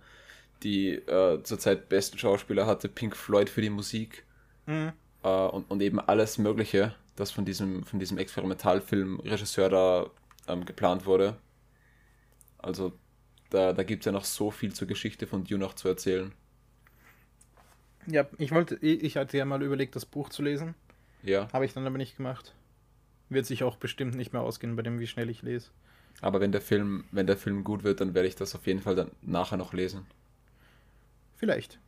die 0.64 0.94
äh, 0.94 1.44
zurzeit 1.44 1.90
besten 1.90 2.18
Schauspieler 2.18 2.66
hatte 2.68 2.90
Pink 2.90 3.16
Floyd 3.16 3.50
für 3.50 3.62
die 3.62 3.70
Musik 3.70 4.24
Mhm. 4.68 4.94
äh, 5.24 5.28
und, 5.28 5.70
und 5.70 5.82
eben 5.82 6.00
alles 6.00 6.38
Mögliche, 6.38 6.96
das 7.16 7.32
von 7.32 7.46
diesem, 7.46 7.84
von 7.84 8.00
diesem 8.00 8.18
Experimentalfilm-Regisseur 8.18 9.70
da 9.70 10.10
ähm, 10.48 10.66
geplant 10.66 11.06
wurde. 11.06 11.38
Also 12.58 12.94
da, 13.50 13.74
da 13.74 13.84
gibt 13.84 14.02
es 14.04 14.06
ja 14.06 14.12
noch 14.12 14.26
so 14.26 14.52
viel 14.52 14.74
zur 14.74 14.88
Geschichte 14.88 15.28
von 15.28 15.44
Dune 15.44 15.60
noch 15.64 15.74
zu 15.76 15.88
erzählen. 15.88 16.34
Ja, 18.08 18.26
ich 18.38 18.52
wollte, 18.52 18.76
ich 18.78 19.18
hatte 19.18 19.38
ja 19.38 19.46
mal 19.46 19.62
überlegt, 19.64 19.96
das 19.96 20.06
Buch 20.06 20.30
zu 20.30 20.44
lesen. 20.44 20.76
Ja, 21.24 21.48
Habe 21.52 21.66
ich 21.66 21.74
dann 21.74 21.88
aber 21.88 21.98
nicht 21.98 22.18
gemacht. 22.18 22.54
Wird 23.30 23.46
sich 23.48 23.64
auch 23.64 23.78
bestimmt 23.78 24.14
nicht 24.16 24.32
mehr 24.34 24.42
ausgehen 24.44 24.76
bei 24.76 24.84
dem, 24.84 25.00
wie 25.00 25.08
schnell 25.08 25.30
ich 25.30 25.42
lese. 25.42 25.72
aber 26.22 26.40
wenn 26.40 26.52
der 26.52 26.62
Film, 26.62 27.06
wenn 27.12 27.26
der 27.28 27.38
Film 27.38 27.64
gut 27.64 27.84
wird, 27.84 28.00
dann 28.02 28.14
werde 28.14 28.28
ich 28.28 28.36
das 28.36 28.54
auf 28.56 28.68
jeden 28.68 28.82
Fall 28.82 28.96
dann 28.96 29.12
nachher 29.22 29.58
noch 29.58 29.74
lesen. 29.74 30.06
Vielleicht. 31.36 31.80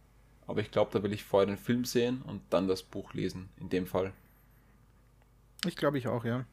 Aber 0.47 0.61
ich 0.61 0.71
glaube, 0.71 0.91
da 0.91 1.03
will 1.03 1.13
ich 1.13 1.23
vorher 1.23 1.45
den 1.45 1.57
Film 1.57 1.85
sehen 1.85 2.21
und 2.23 2.41
dann 2.49 2.67
das 2.67 2.81
Buch 2.81 3.13
lesen, 3.13 3.49
in 3.59 3.69
dem 3.69 3.85
Fall. 3.85 4.11
Ich 5.65 5.75
glaube 5.75 5.97
ich 5.97 6.07
auch, 6.07 6.25
ja. 6.25 6.45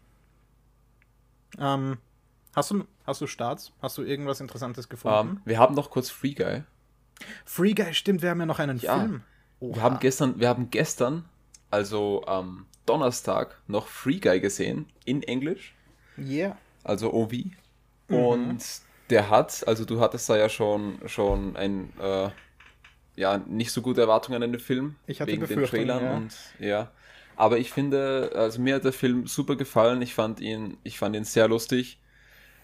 Ähm, 1.59 1.99
hast 2.55 2.71
du, 2.71 2.85
hast 3.07 3.21
du 3.21 3.27
Starts? 3.27 3.73
Hast 3.81 3.97
du 3.99 4.03
irgendwas 4.03 4.41
Interessantes 4.41 4.89
gefunden? 4.89 5.37
Ähm, 5.37 5.41
wir 5.45 5.59
haben 5.59 5.75
noch 5.75 5.91
kurz 5.91 6.11
Free 6.11 6.35
Guy. 6.35 6.63
Free 7.45 7.73
Guy, 7.75 7.95
stimmt, 7.95 8.23
wir 8.23 8.31
haben 8.31 8.41
ja 8.41 8.47
noch 8.47 8.59
einen 8.59 8.79
Ja. 8.79 8.99
Film. 8.99 9.23
Wir 9.73 9.83
haben 9.83 9.99
gestern, 10.01 10.39
wir 10.41 10.49
haben 10.49 10.71
gestern, 10.71 11.25
also 11.71 12.25
am 12.27 12.67
Donnerstag, 12.87 13.61
noch 13.67 13.89
Free 13.89 14.19
Guy 14.19 14.41
gesehen, 14.41 14.87
in 15.05 15.23
Englisch. 15.23 15.75
Yeah. 16.19 16.57
also 16.85 17.13
OV. 17.13 17.33
Mhm. 18.09 18.17
Und 18.17 18.65
der 19.11 19.31
hat, 19.31 19.67
also 19.67 19.85
du 19.85 20.01
hattest 20.01 20.29
da 20.29 20.37
ja 20.37 20.49
schon, 20.49 20.99
schon 21.07 21.57
ein, 21.57 21.93
äh, 22.01 22.31
ja, 23.17 23.39
nicht 23.39 23.73
so 23.73 23.83
gute 23.83 24.01
Erwartungen 24.01 24.43
an 24.43 24.53
den 24.53 24.61
Film. 24.61 24.97
Ich 25.07 25.21
hatte 25.21 25.33
wegen 25.33 25.47
den 25.47 25.65
Trailern 25.65 26.05
ja. 26.05 26.17
und 26.17 26.35
ja. 26.59 26.91
Aber 27.37 27.59
ich 27.59 27.73
finde, 27.73 28.33
also 28.35 28.61
mir 28.61 28.77
hat 28.77 28.85
der 28.85 28.93
Film 28.93 29.27
super 29.27 29.57
gefallen. 29.57 30.03
Ich 30.03 30.15
fand 30.15 30.41
ihn, 30.41 30.77
ich 30.85 30.99
fand 30.99 31.17
ihn 31.17 31.25
sehr 31.25 31.49
lustig. 31.49 31.99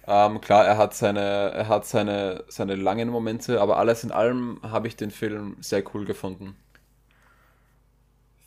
Ähm, 0.07 0.41
klar, 0.41 0.65
er 0.65 0.79
hat 0.79 0.95
seine, 0.95 1.21
er 1.21 1.69
hat 1.69 1.87
seine, 1.87 2.45
seine 2.49 2.75
langen 2.77 3.09
Momente, 3.09 3.61
aber 3.61 3.79
alles 3.79 4.05
in 4.05 4.13
allem 4.13 4.61
habe 4.63 4.89
ich 4.89 4.97
den 4.97 5.11
Film 5.11 5.57
sehr 5.61 5.83
cool 5.95 6.05
gefunden. 6.05 6.57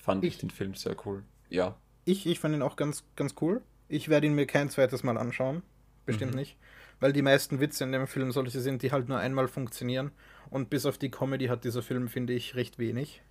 Fand 0.04 0.24
ich, 0.26 0.34
Ich- 0.34 0.40
den 0.40 0.50
Film 0.50 0.76
sehr 0.76 0.96
cool. 1.06 1.24
Ja. 1.50 1.76
Ich, 2.04 2.26
ich 2.28 2.40
fand 2.40 2.54
ihn 2.54 2.62
auch 2.62 2.76
ganz, 2.76 3.06
ganz 3.16 3.36
cool. 3.40 3.62
Ich 3.88 4.10
werde 4.10 4.28
ihn 4.28 4.36
mir 4.36 4.46
kein 4.46 4.70
zweites 4.70 5.02
Mal 5.04 5.18
anschauen. 5.18 5.64
Bestimmt 6.06 6.34
Mhm. 6.34 6.40
nicht. 6.40 6.58
Weil 7.00 7.14
die 7.14 7.22
meisten 7.22 7.62
Witze 7.62 7.86
in 7.86 7.94
dem 7.94 8.08
Film 8.08 8.32
solche 8.34 8.60
sind, 8.60 8.82
die 8.82 8.92
halt 8.92 9.08
nur 9.08 9.18
einmal 9.18 9.48
funktionieren. 9.48 10.12
Und 10.50 10.70
bis 10.70 10.86
auf 10.86 10.98
die 10.98 11.10
Comedy 11.10 11.46
hat 11.48 11.64
dieser 11.64 11.82
Film, 11.82 12.10
finde 12.10 12.34
ich, 12.34 12.56
recht 12.56 12.78
wenig. 12.80 13.22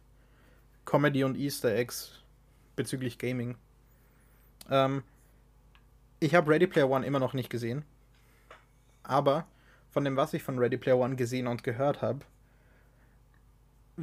Comedy 0.86 1.24
und 1.24 1.36
Easter 1.36 1.74
Eggs 1.74 2.22
bezüglich 2.74 3.18
Gaming. 3.18 3.56
Ähm, 4.70 5.02
ich 6.20 6.34
habe 6.34 6.50
Ready 6.50 6.66
Player 6.66 6.88
One 6.88 7.04
immer 7.06 7.18
noch 7.20 7.34
nicht 7.34 7.50
gesehen. 7.50 7.84
Aber 9.02 9.46
von 9.90 10.04
dem, 10.04 10.16
was 10.16 10.32
ich 10.32 10.42
von 10.42 10.58
Ready 10.58 10.78
Player 10.78 10.96
One 10.98 11.16
gesehen 11.16 11.46
und 11.48 11.62
gehört 11.64 12.00
habe, 12.00 12.20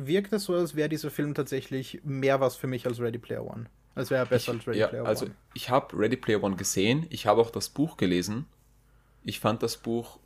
wirkt 0.07 0.33
es 0.33 0.45
so, 0.45 0.55
als 0.55 0.75
wäre 0.75 0.89
dieser 0.89 1.11
Film 1.11 1.33
tatsächlich 1.33 2.01
mehr 2.03 2.39
was 2.39 2.55
für 2.55 2.67
mich 2.67 2.85
als 2.85 2.99
Ready 2.99 3.17
Player 3.17 3.45
One. 3.45 3.65
Als 3.95 4.09
wäre 4.09 4.23
er 4.23 4.25
besser 4.25 4.53
als 4.53 4.67
Ready 4.67 4.79
ja, 4.79 4.87
Player 4.87 5.05
also 5.05 5.25
One. 5.25 5.35
ich 5.53 5.69
habe 5.69 5.97
Ready 5.97 6.17
Player 6.17 6.43
One 6.43 6.55
gesehen, 6.55 7.05
ich 7.09 7.25
habe 7.25 7.41
auch 7.41 7.49
das 7.49 7.69
Buch 7.69 7.97
gelesen. 7.97 8.45
Ich 9.23 9.39
fand 9.39 9.61
das 9.63 9.77
Buch 9.77 10.19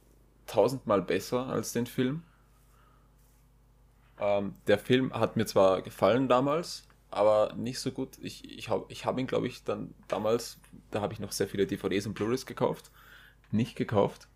tausendmal 0.45 1.02
besser 1.02 1.48
als 1.48 1.74
den 1.74 1.88
Film. 1.88 2.24
Ähm, 4.20 4.56
der 4.68 4.78
Film 4.78 5.14
hat 5.14 5.36
mir 5.36 5.45
zwar 5.45 5.82
gefallen 5.82 6.28
damals, 6.28 6.88
aber 7.10 7.54
nicht 7.56 7.80
so 7.80 7.91
gut. 7.91 8.18
Ich, 8.22 8.50
ich 8.58 8.70
habe 8.70 8.86
ich 8.90 9.06
hab 9.06 9.18
ihn, 9.18 9.28
glaube 9.28 9.48
ich, 9.48 9.64
dann 9.64 9.94
damals, 10.08 10.60
da 10.91 11.02
habe 11.02 11.14
ich 11.14 11.20
noch 11.20 11.32
sehr 11.32 11.48
viele 11.48 11.66
DVDs 11.66 12.06
und 12.06 12.14
Blu-rays 12.14 12.45
gekauft, 12.45 12.91
nicht 13.52 13.76
gekauft, 13.76 14.28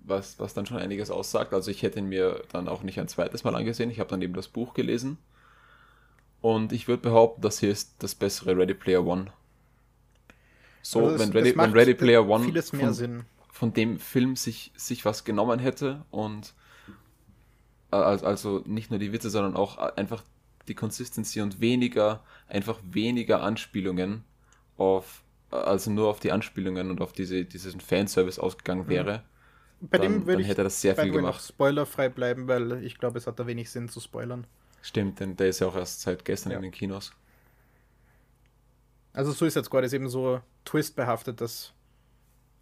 was, 0.00 0.38
was 0.38 0.54
dann 0.54 0.66
schon 0.66 0.78
einiges 0.78 1.10
aussagt. 1.10 1.52
Also 1.54 1.70
ich 1.70 1.82
hätte 1.82 1.98
ihn 2.00 2.08
mir 2.08 2.42
dann 2.52 2.68
auch 2.68 2.82
nicht 2.82 2.98
ein 3.00 3.08
zweites 3.08 3.44
Mal 3.44 3.54
angesehen. 3.54 3.90
Ich 3.90 4.00
habe 4.00 4.10
dann 4.10 4.22
eben 4.22 4.34
das 4.34 4.48
Buch 4.48 4.74
gelesen. 4.74 5.18
Und 6.40 6.72
ich 6.72 6.88
würde 6.88 7.02
behaupten, 7.02 7.42
das 7.42 7.60
hier 7.60 7.70
ist 7.70 7.94
das 8.02 8.14
bessere 8.16 8.56
Ready 8.56 8.74
Player 8.74 9.04
One. 9.06 9.32
So, 10.82 11.00
Also 11.06 11.18
wenn, 11.18 11.28
es 11.28 11.34
Ready, 11.34 11.60
wenn 11.60 11.72
Ready 11.72 11.94
Player 11.94 12.26
One 12.28 12.56
von, 12.72 13.04
von 13.50 13.72
dem 13.72 13.98
Film 13.98 14.36
sich, 14.36 14.72
sich 14.76 15.04
was 15.04 15.24
genommen 15.24 15.58
hätte 15.60 16.04
und 16.10 16.54
äh, 17.92 17.96
al- 17.96 18.24
also 18.24 18.62
nicht 18.66 18.90
nur 18.90 18.98
die 18.98 19.12
Witze, 19.12 19.30
sondern 19.30 19.56
auch 19.56 19.78
einfach 19.96 20.22
die 20.68 20.74
Consistency 20.74 21.40
und 21.40 21.60
weniger, 21.60 22.22
einfach 22.48 22.78
weniger 22.90 23.42
Anspielungen 23.42 24.24
auf, 24.76 25.22
äh, 25.52 25.56
also 25.56 25.90
nur 25.90 26.08
auf 26.08 26.20
die 26.20 26.32
Anspielungen 26.32 26.90
und 26.90 27.00
auf 27.00 27.12
diese, 27.12 27.44
diesen 27.44 27.80
Fanservice 27.80 28.38
ausgegangen 28.38 28.88
wäre. 28.88 29.22
Bei 29.80 29.98
dann- 29.98 30.12
dem 30.12 30.26
würde 30.26 30.42
ich 30.42 30.48
hätte 30.48 30.64
das 30.64 30.80
sehr 30.80 30.96
viel 30.96 31.10
gemacht. 31.12 31.42
spoilerfrei 31.46 32.08
bleiben, 32.08 32.48
weil 32.48 32.82
ich 32.84 32.98
glaube, 32.98 33.18
es 33.18 33.26
hat 33.26 33.38
da 33.38 33.46
wenig 33.46 33.70
Sinn 33.70 33.88
zu 33.88 34.00
spoilern. 34.00 34.46
Stimmt, 34.82 35.20
denn 35.20 35.36
der 35.36 35.48
ist 35.48 35.60
ja 35.60 35.66
auch 35.68 35.76
erst 35.76 36.00
seit 36.00 36.24
gestern 36.24 36.50
Ja. 36.52 36.56
in 36.58 36.62
den 36.62 36.72
Kinos. 36.72 37.12
Also 39.12 39.32
Suicide 39.32 39.64
Squad 39.64 39.84
ist 39.84 39.92
eben 39.92 40.08
so 40.08 40.40
twistbehaftet, 40.64 41.40
dass 41.40 41.72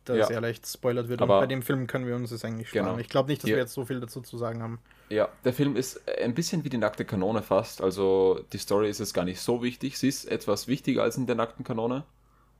das 0.05 0.17
Ja. 0.19 0.27
sehr 0.27 0.41
leicht 0.41 0.67
spoilert 0.67 1.09
wird. 1.09 1.21
Aber- 1.21 1.35
und 1.37 1.41
bei 1.43 1.47
dem 1.47 1.63
Film 1.63 1.87
können 1.87 2.07
wir 2.07 2.15
uns 2.15 2.31
das 2.31 2.45
eigentlich 2.45 2.69
sparen. 2.69 2.87
Genau. 2.87 2.99
Ich 2.99 3.09
glaube 3.09 3.29
nicht, 3.29 3.43
dass 3.43 3.51
Ja. 3.51 3.57
wir 3.57 3.63
jetzt 3.63 3.75
so 3.75 3.85
viel 3.85 4.01
dazu 4.01 4.21
zu 4.21 4.39
sagen 4.39 4.63
haben. 4.63 4.79
Ja, 5.09 5.29
der 5.45 5.53
Film 5.53 5.77
ist 5.77 6.01
ein 6.21 6.35
bisschen 6.35 6.65
wie 6.65 6.69
die 6.69 6.79
nackte 6.79 7.05
Kanone 7.05 7.43
fast. 7.43 7.81
Also 7.83 8.45
die 8.53 8.59
Story 8.59 8.89
ist 8.89 9.01
jetzt 9.01 9.15
gar 9.15 9.25
nicht 9.25 9.41
so 9.41 9.63
wichtig. 9.63 9.99
Sie 9.99 10.09
ist 10.09 10.25
etwas 10.27 10.69
wichtiger 10.69 11.03
als 11.03 11.17
in 11.17 11.27
der 11.27 11.35
nackten 11.37 11.65
Kanone. 11.65 12.05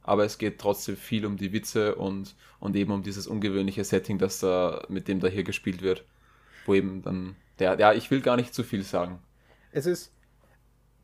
Aber 0.07 0.25
es 0.25 0.39
geht 0.39 0.61
trotzdem 0.61 0.97
viel 0.97 1.27
um 1.27 1.37
die 1.37 1.53
Witze 1.53 1.97
und, 1.97 2.37
und 2.61 2.77
eben 2.77 2.93
um 2.93 3.03
dieses 3.05 3.27
ungewöhnliche 3.29 3.85
Setting, 3.85 4.19
das 4.19 4.41
da, 4.41 4.85
mit 4.89 5.09
dem 5.09 5.21
da 5.21 5.29
hier 5.29 5.45
gespielt 5.45 5.83
wird. 5.83 6.07
Wo 6.67 6.75
eben 6.75 7.03
dann, 7.03 7.37
der, 7.61 7.79
ja, 7.81 7.93
ich 7.95 8.11
will 8.11 8.23
gar 8.23 8.37
nicht 8.37 8.55
zu 8.55 8.65
viel 8.65 8.85
sagen. 8.85 9.21
Es 9.71 9.87
ist. 9.87 10.13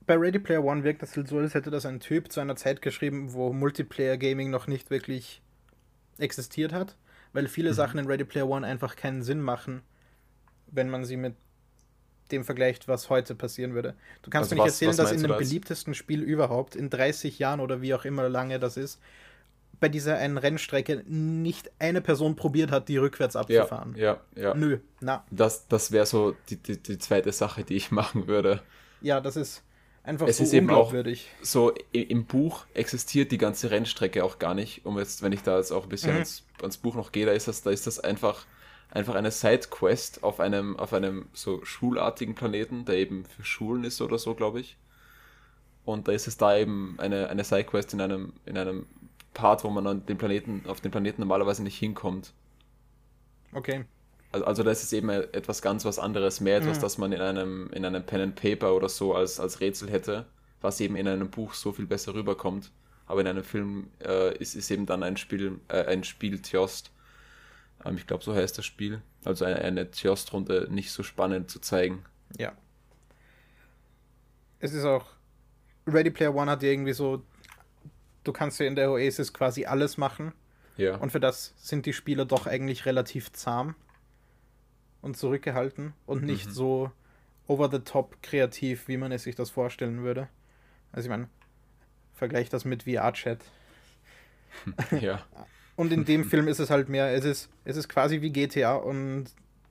Bei 0.07 0.17
Ready 0.17 0.39
Player 0.41 0.65
One 0.65 0.85
wirkt 0.85 1.03
das 1.03 1.17
halt 1.17 1.29
so, 1.29 1.39
als 1.39 1.55
hätte 1.55 1.71
das 1.71 1.87
ein 1.87 2.01
Typ 2.01 2.33
zu 2.33 2.41
einer 2.41 2.57
Zeit 2.57 2.83
geschrieben, 2.83 3.33
wo 3.35 3.53
Multiplayer 3.53 4.17
Gaming 4.19 4.51
noch 4.51 4.67
nicht 4.67 4.91
wirklich 4.91 5.43
existiert 6.19 6.73
hat, 6.73 6.97
weil 7.33 7.49
viele 7.49 7.73
Mhm. 7.73 7.75
Sachen 7.75 8.01
in 8.01 8.07
Ready 8.07 8.25
Player 8.25 8.49
One 8.49 8.67
einfach 8.67 8.97
keinen 8.97 9.23
Sinn 9.23 9.41
machen, 9.43 9.83
wenn 10.69 10.91
man 10.91 11.05
sie 11.05 11.17
mit 11.17 11.35
dem 12.33 12.45
vergleicht, 12.45 12.89
was 12.89 13.11
heute 13.11 13.35
passieren 13.35 13.75
würde. 13.75 13.95
Du 14.23 14.31
kannst 14.31 14.51
Also 14.51 14.57
mir 14.57 14.63
nicht 14.63 14.67
was- 14.69 14.75
erzählen, 14.75 14.89
was 14.91 14.97
dass 14.97 15.13
in 15.13 15.21
dem 15.23 15.29
da 15.29 15.39
jetzt? 15.39 15.49
beliebtesten 15.49 15.95
Spiel 15.95 16.23
überhaupt, 16.23 16.75
in 16.75 16.91
30 16.91 17.39
Jahren 17.39 17.61
oder 17.61 17.81
wie 17.83 17.95
auch 17.95 18.05
immer 18.05 18.29
lange 18.29 18.59
das 18.59 18.77
ist, 18.77 19.01
bei 19.81 19.89
dieser 19.89 20.17
einen 20.17 20.39
Rennstrecke 20.39 21.03
nicht 21.09 21.71
eine 21.81 22.01
Person 22.01 22.37
probiert 22.37 22.71
hat, 22.71 22.89
die 22.89 22.97
rückwärts 22.99 23.35
Ja, 23.35 23.41
abzufahren. 23.41 23.95
ja, 23.97 24.21
ja. 24.37 24.55
Nö, 24.55 24.79
na, 25.01 25.25
Das, 25.31 25.67
das 25.69 25.91
wäre 25.93 26.07
so 26.07 26.35
die, 26.51 26.57
die, 26.57 26.81
die 26.81 26.99
zweite 26.99 27.33
Sache, 27.33 27.65
die 27.65 27.75
ich 27.77 27.91
machen 27.91 28.27
würde. 28.29 28.63
ja, 29.01 29.21
das 29.21 29.37
ist 29.37 29.63
einfach 30.05 30.29
Es 30.29 30.37
so 30.39 30.45
ist 30.45 30.53
eben 30.53 30.71
auch- 30.71 30.93
so 31.43 31.73
im 31.93 32.25
Buch 32.27 32.65
existiert 32.75 33.33
die 33.33 33.39
ganze 33.39 33.71
Rennstrecke 33.73 34.23
auch 34.25 34.39
gar 34.39 34.55
nicht. 34.55 34.85
Um 34.87 34.99
jetzt, 34.99 35.23
wenn 35.23 35.33
ich 35.33 35.43
da 35.43 35.59
jetzt 35.59 35.73
auch 35.73 35.85
ein 35.85 35.89
bisschen 35.89 36.11
Mhm. 36.11 36.17
ans, 36.19 36.45
ans 36.61 36.77
Buch 36.77 36.95
noch 36.95 37.11
gehe, 37.13 37.27
da 37.27 37.33
ist 37.33 37.49
das, 37.49 37.63
da 37.63 37.71
ist 37.71 37.87
das 37.87 37.99
einfach, 37.99 38.47
einfach 38.93 39.15
eine 39.17 39.33
Sidequest 39.33 40.23
auf 40.23 40.41
einem, 40.41 40.77
auf 40.79 40.93
einem 40.93 41.29
so 41.33 41.65
schulartigen 41.65 42.35
Planeten, 42.37 42.85
der 42.85 42.97
eben 42.97 43.25
für 43.25 43.45
Schulen 43.45 43.85
ist 43.85 44.01
oder 44.03 44.19
so, 44.19 44.35
glaube 44.35 44.61
ich. 44.61 44.79
Und 45.85 46.09
da 46.09 46.13
ist 46.13 46.29
es 46.29 46.37
da 46.37 46.57
eben 46.57 46.97
eine, 46.99 47.29
eine 47.29 47.45
Sidequest 47.45 47.93
in 47.95 48.01
einem, 48.01 48.35
in 48.47 48.57
einem 48.59 48.87
Part, 49.35 49.65
wo 49.65 49.71
man 49.71 49.87
an 49.87 50.07
den 50.07 50.19
Planeten, 50.19 50.65
auf 50.69 50.81
den 50.81 50.91
Planeten 50.93 51.23
normalerweise 51.23 51.63
nicht 51.63 51.79
hinkommt. 51.79 52.35
Okay. 53.53 53.85
Also, 54.33 54.47
also 54.47 54.63
das 54.63 54.83
ist 54.83 54.93
eben 54.93 55.11
etwas 55.11 55.63
ganz 55.63 55.85
was 55.85 55.99
anderes, 55.99 56.41
mehr 56.41 56.59
etwas, 56.59 56.79
Mhm. 56.79 56.83
das 56.83 56.99
man 56.99 57.13
in 57.13 57.21
einem, 57.21 57.71
in 57.73 57.85
einem 57.85 58.05
Pen 58.07 58.21
and 58.21 58.37
Paper 58.37 58.75
oder 58.75 58.89
so 58.89 59.15
als, 59.15 59.41
als 59.41 59.61
Rätsel 59.61 59.91
hätte, 59.91 60.27
was 60.61 60.81
eben 60.81 60.97
in 60.97 61.09
einem 61.09 61.31
Buch 61.31 61.55
so 61.55 61.73
viel 61.73 61.87
besser 61.87 62.15
rüberkommt. 62.15 62.73
Aber 63.07 63.21
in 63.21 63.27
einem 63.27 63.45
Film 63.45 63.91
äh, 64.03 64.37
ist, 64.39 64.55
ist 64.55 64.71
eben 64.71 64.87
dann 64.87 65.03
ein 65.03 65.17
Spiel, 65.17 65.61
äh, 65.69 65.85
ein 65.87 66.05
Spiel 66.05 66.41
Tjost. 66.41 66.91
Ähm, 66.91 67.02
ich 67.97 68.07
glaube, 68.07 68.23
so 68.25 68.35
heißt 68.35 68.57
das 68.59 68.65
Spiel. 68.65 69.03
Also 69.25 69.45
eine, 69.45 69.57
eine 69.61 69.91
Tjost-Runde 69.91 70.69
nicht 70.71 70.93
so 70.93 71.03
spannend 71.03 71.51
zu 71.51 71.61
zeigen. 71.61 72.05
Ja. 72.39 72.53
Es 74.61 74.73
ist 74.73 74.85
auch. 74.85 75.07
Ready 75.87 76.11
Player 76.11 76.35
One 76.35 76.51
hat 76.51 76.63
ja 76.63 76.71
irgendwie 76.71 76.93
so. 76.93 77.23
Du 78.25 78.33
kannst 78.33 78.61
ja 78.61 78.67
in 78.67 78.77
der 78.77 78.91
Oasis 78.93 79.33
quasi 79.33 79.65
alles 79.67 79.97
machen. 79.97 80.33
Ja. 80.77 80.97
Und 80.97 81.11
für 81.11 81.21
das 81.21 81.55
sind 81.57 81.87
die 81.87 81.93
Spieler 81.93 82.25
doch 82.25 82.47
eigentlich 82.47 82.87
relativ 82.87 83.33
zahm 83.33 83.75
und 85.01 85.17
zurückgehalten 85.17 85.93
und 86.07 86.23
nicht 86.23 86.47
Mhm. 86.47 86.53
so 86.53 86.93
over 87.49 87.69
the 87.71 87.81
top 87.81 88.23
kreativ, 88.23 88.87
wie 88.87 88.97
man 88.97 89.11
es 89.11 89.25
sich 89.25 89.35
das 89.35 89.51
vorstellen 89.51 90.03
würde. 90.05 90.29
Also 90.93 91.07
ich 91.07 91.11
meine, 91.11 91.29
vergleich 92.15 92.49
das 92.49 92.65
mit 92.65 92.85
VR-Chat. 92.85 93.41
ja. 95.01 95.25
Und 95.77 95.93
in 95.93 96.05
dem 96.05 96.25
Film 96.25 96.49
ist 96.49 96.59
es 96.59 96.71
halt 96.71 96.89
mehr, 96.89 97.15
es 97.15 97.25
ist, 97.25 97.49
es 97.65 97.77
ist 97.77 97.89
quasi 97.89 98.21
wie 98.21 98.31
GTA 98.31 98.75
und 98.75 99.27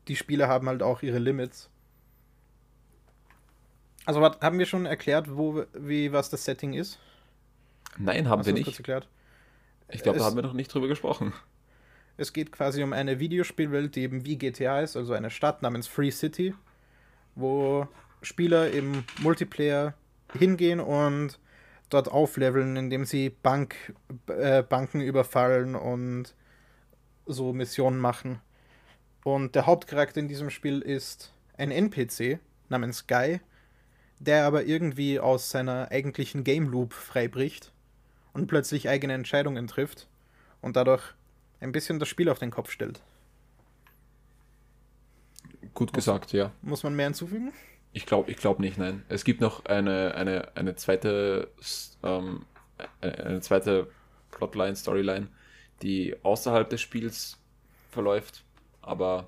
die 0.07 0.15
Spiele 0.15 0.47
haben 0.47 0.67
halt 0.67 0.81
auch 0.81 1.03
ihre 1.03 1.19
Limits. 1.19 1.69
Also 4.05 4.19
was, 4.19 4.39
haben 4.41 4.57
wir 4.57 4.65
schon 4.65 4.85
erklärt, 4.85 5.27
wo, 5.35 5.63
wie, 5.73 6.11
was 6.11 6.29
das 6.29 6.43
Setting 6.43 6.73
ist? 6.73 6.99
Nein, 7.97 8.27
haben 8.27 8.39
Hast 8.39 8.47
wir 8.47 8.53
nicht. 8.53 8.67
erklärt? 8.67 9.07
Ich 9.89 10.01
glaube, 10.01 10.19
da 10.19 10.25
haben 10.25 10.35
wir 10.35 10.43
noch 10.43 10.53
nicht 10.53 10.73
drüber 10.73 10.87
gesprochen. 10.87 11.33
Es 12.17 12.33
geht 12.33 12.51
quasi 12.51 12.83
um 12.83 12.93
eine 12.93 13.19
Videospielwelt, 13.19 13.95
die 13.95 14.01
eben 14.01 14.25
wie 14.25 14.37
GTA 14.37 14.81
ist, 14.81 14.95
also 14.95 15.13
eine 15.13 15.29
Stadt 15.29 15.61
namens 15.61 15.87
Free 15.87 16.11
City, 16.11 16.53
wo 17.35 17.87
Spieler 18.21 18.71
im 18.71 19.03
Multiplayer 19.19 19.93
hingehen 20.33 20.79
und 20.79 21.39
dort 21.93 22.09
aufleveln, 22.09 22.75
indem 22.75 23.05
sie 23.05 23.29
Bank, 23.29 23.93
äh, 24.27 24.63
Banken 24.63 25.01
überfallen 25.01 25.75
und 25.75 26.33
so 27.25 27.53
Missionen 27.53 27.99
machen. 27.99 28.39
Und 29.23 29.55
der 29.55 29.65
Hauptcharakter 29.65 30.19
in 30.19 30.27
diesem 30.27 30.49
Spiel 30.49 30.81
ist 30.81 31.31
ein 31.57 31.71
NPC 31.71 32.39
namens 32.69 33.05
Guy, 33.07 33.39
der 34.19 34.45
aber 34.45 34.65
irgendwie 34.65 35.19
aus 35.19 35.51
seiner 35.51 35.89
eigentlichen 35.91 36.43
Game 36.43 36.67
Loop 36.67 36.93
freibricht 36.93 37.71
und 38.33 38.47
plötzlich 38.47 38.89
eigene 38.89 39.13
Entscheidungen 39.13 39.67
trifft 39.67 40.07
und 40.61 40.75
dadurch 40.75 41.03
ein 41.59 41.71
bisschen 41.71 41.99
das 41.99 42.07
Spiel 42.07 42.29
auf 42.29 42.39
den 42.39 42.51
Kopf 42.51 42.71
stellt. 42.71 43.01
Gut 45.73 45.93
gesagt, 45.93 46.33
ja. 46.33 46.51
Muss 46.61 46.83
man 46.83 46.95
mehr 46.95 47.05
hinzufügen? 47.05 47.53
Ich 47.93 48.05
glaube 48.05 48.31
ich 48.31 48.37
glaub 48.37 48.59
nicht, 48.59 48.77
nein. 48.77 49.03
Es 49.09 49.23
gibt 49.23 49.41
noch 49.41 49.65
eine, 49.65 50.15
eine, 50.15 50.55
eine 50.55 50.75
zweite 50.75 51.49
ähm, 52.03 52.45
eine 53.01 53.25
eine 53.25 53.41
zweite 53.41 53.87
Plotline, 54.31 54.75
Storyline, 54.75 55.27
die 55.81 56.15
außerhalb 56.23 56.69
des 56.69 56.81
Spiels 56.81 57.37
verläuft. 57.91 58.43
Aber 58.81 59.27